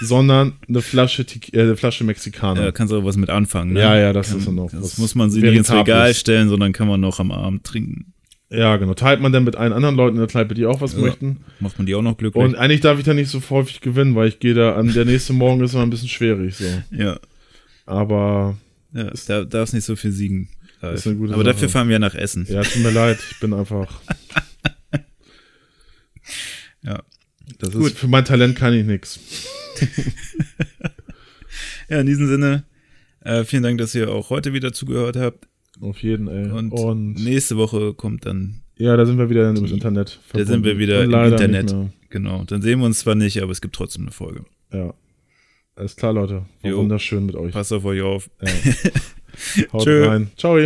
sondern 0.00 0.54
eine 0.68 0.82
Flasche, 0.82 1.24
äh, 1.52 1.60
eine 1.60 1.76
Flasche 1.76 2.04
Mexikaner. 2.04 2.64
Ja, 2.64 2.72
kannst 2.72 2.92
du 2.92 2.98
auch 2.98 3.04
was 3.04 3.16
mit 3.16 3.30
anfangen, 3.30 3.74
ne? 3.74 3.80
Ja, 3.80 3.98
ja, 3.98 4.12
das 4.12 4.30
Kann, 4.30 4.38
ist 4.38 4.50
noch 4.50 4.70
Das 4.70 4.98
muss 4.98 5.14
man 5.14 5.30
sich 5.30 5.42
nicht 5.42 5.54
ins. 5.56 5.70
Regal 5.72 6.12
stellen, 6.14 6.48
sondern 6.48 6.72
kann 6.72 6.88
man 6.88 7.00
noch 7.00 7.20
am 7.20 7.30
Abend 7.30 7.64
trinken. 7.64 8.12
Ja, 8.52 8.76
genau. 8.78 8.94
Teilt 8.94 9.20
man 9.20 9.32
dann 9.32 9.44
mit 9.44 9.54
allen 9.54 9.72
anderen 9.72 9.94
Leuten 9.94 10.16
in 10.16 10.20
der 10.22 10.26
Kneipe, 10.28 10.54
die 10.54 10.66
auch 10.66 10.80
was 10.80 10.94
Ja. 10.94 10.98
möchten. 11.00 11.44
Macht 11.60 11.78
man 11.78 11.86
die 11.86 11.94
auch 11.94 12.02
noch 12.02 12.16
glücklich? 12.16 12.42
Und 12.42 12.56
eigentlich 12.56 12.80
darf 12.80 12.98
ich 12.98 13.04
da 13.04 13.14
nicht 13.14 13.30
so 13.30 13.40
häufig 13.50 13.80
gewinnen, 13.80 14.16
weil 14.16 14.26
ich 14.28 14.40
gehe 14.40 14.54
da 14.54 14.74
an 14.74 14.92
der 14.92 15.04
nächste 15.04 15.32
Morgen 15.32 15.62
ist 15.62 15.74
immer 15.74 15.84
ein 15.84 15.90
bisschen 15.90 16.08
schwierig 16.08 16.56
so. 16.56 16.64
ja, 16.90 17.20
Aber 17.86 18.56
ja 18.92 19.12
da 19.28 19.44
darfst 19.44 19.72
nicht 19.72 19.84
so 19.84 19.94
viel 19.94 20.10
siegen. 20.10 20.48
Aber 20.80 20.96
Sache. 20.96 21.44
dafür 21.44 21.68
fahren 21.68 21.88
wir 21.90 21.98
nach 22.00 22.14
Essen. 22.14 22.46
Ja, 22.48 22.62
tut 22.62 22.82
mir 22.82 22.90
leid, 22.90 23.18
ich 23.30 23.38
bin 23.38 23.52
einfach. 23.54 23.86
Ja. 26.82 27.02
Das 27.60 27.72
Gut. 27.72 27.86
ist 27.92 27.98
für 27.98 28.08
mein 28.08 28.24
Talent 28.24 28.56
kann 28.56 28.72
ich 28.74 28.84
nichts. 28.86 29.20
Ja, 31.88 32.00
in 32.00 32.06
diesem 32.06 32.28
Sinne, 32.28 32.62
äh, 33.24 33.42
vielen 33.42 33.64
Dank, 33.64 33.78
dass 33.78 33.94
ihr 33.96 34.10
auch 34.10 34.30
heute 34.30 34.52
wieder 34.52 34.72
zugehört 34.72 35.16
habt. 35.16 35.48
Auf 35.80 36.02
jeden, 36.04 36.28
ey. 36.28 36.48
Und, 36.50 36.70
Und, 36.70 37.14
nächste 37.14 37.56
Woche 37.56 37.94
kommt 37.94 38.26
dann, 38.26 38.62
ja, 38.76 38.96
da 38.96 39.04
sind 39.04 39.18
wir 39.18 39.28
wieder 39.28 39.50
im 39.50 39.64
Internet. 39.64 40.20
da 40.32 40.38
sind 40.44 40.64
wir 40.64 40.76
verbunden. 40.76 40.78
wieder 40.78 41.02
im 41.04 41.32
Internet. 41.32 41.74
Genau. 42.10 42.44
Dann 42.44 42.62
sehen 42.62 42.78
wir 42.78 42.86
uns 42.86 43.00
zwar 43.00 43.16
nicht, 43.16 43.42
aber 43.42 43.50
es 43.50 43.60
gibt 43.60 43.74
trotzdem 43.74 44.02
eine 44.02 44.12
Folge. 44.12 44.44
Ja. 44.72 44.94
Alles 45.74 45.96
klar, 45.96 46.12
Leute. 46.12 46.44
War 46.62 46.70
Jo. 46.70 46.78
wunderschön 46.78 47.26
mit 47.26 47.34
euch. 47.34 47.52
Passt 47.52 47.72
auf 47.72 47.84
euch 47.84 48.02
auf. 48.02 48.30
Ja. 48.40 48.48
Haut 49.72 49.84
Tschö. 49.84 50.04
rein. 50.06 50.30
Ciao. 50.36 50.56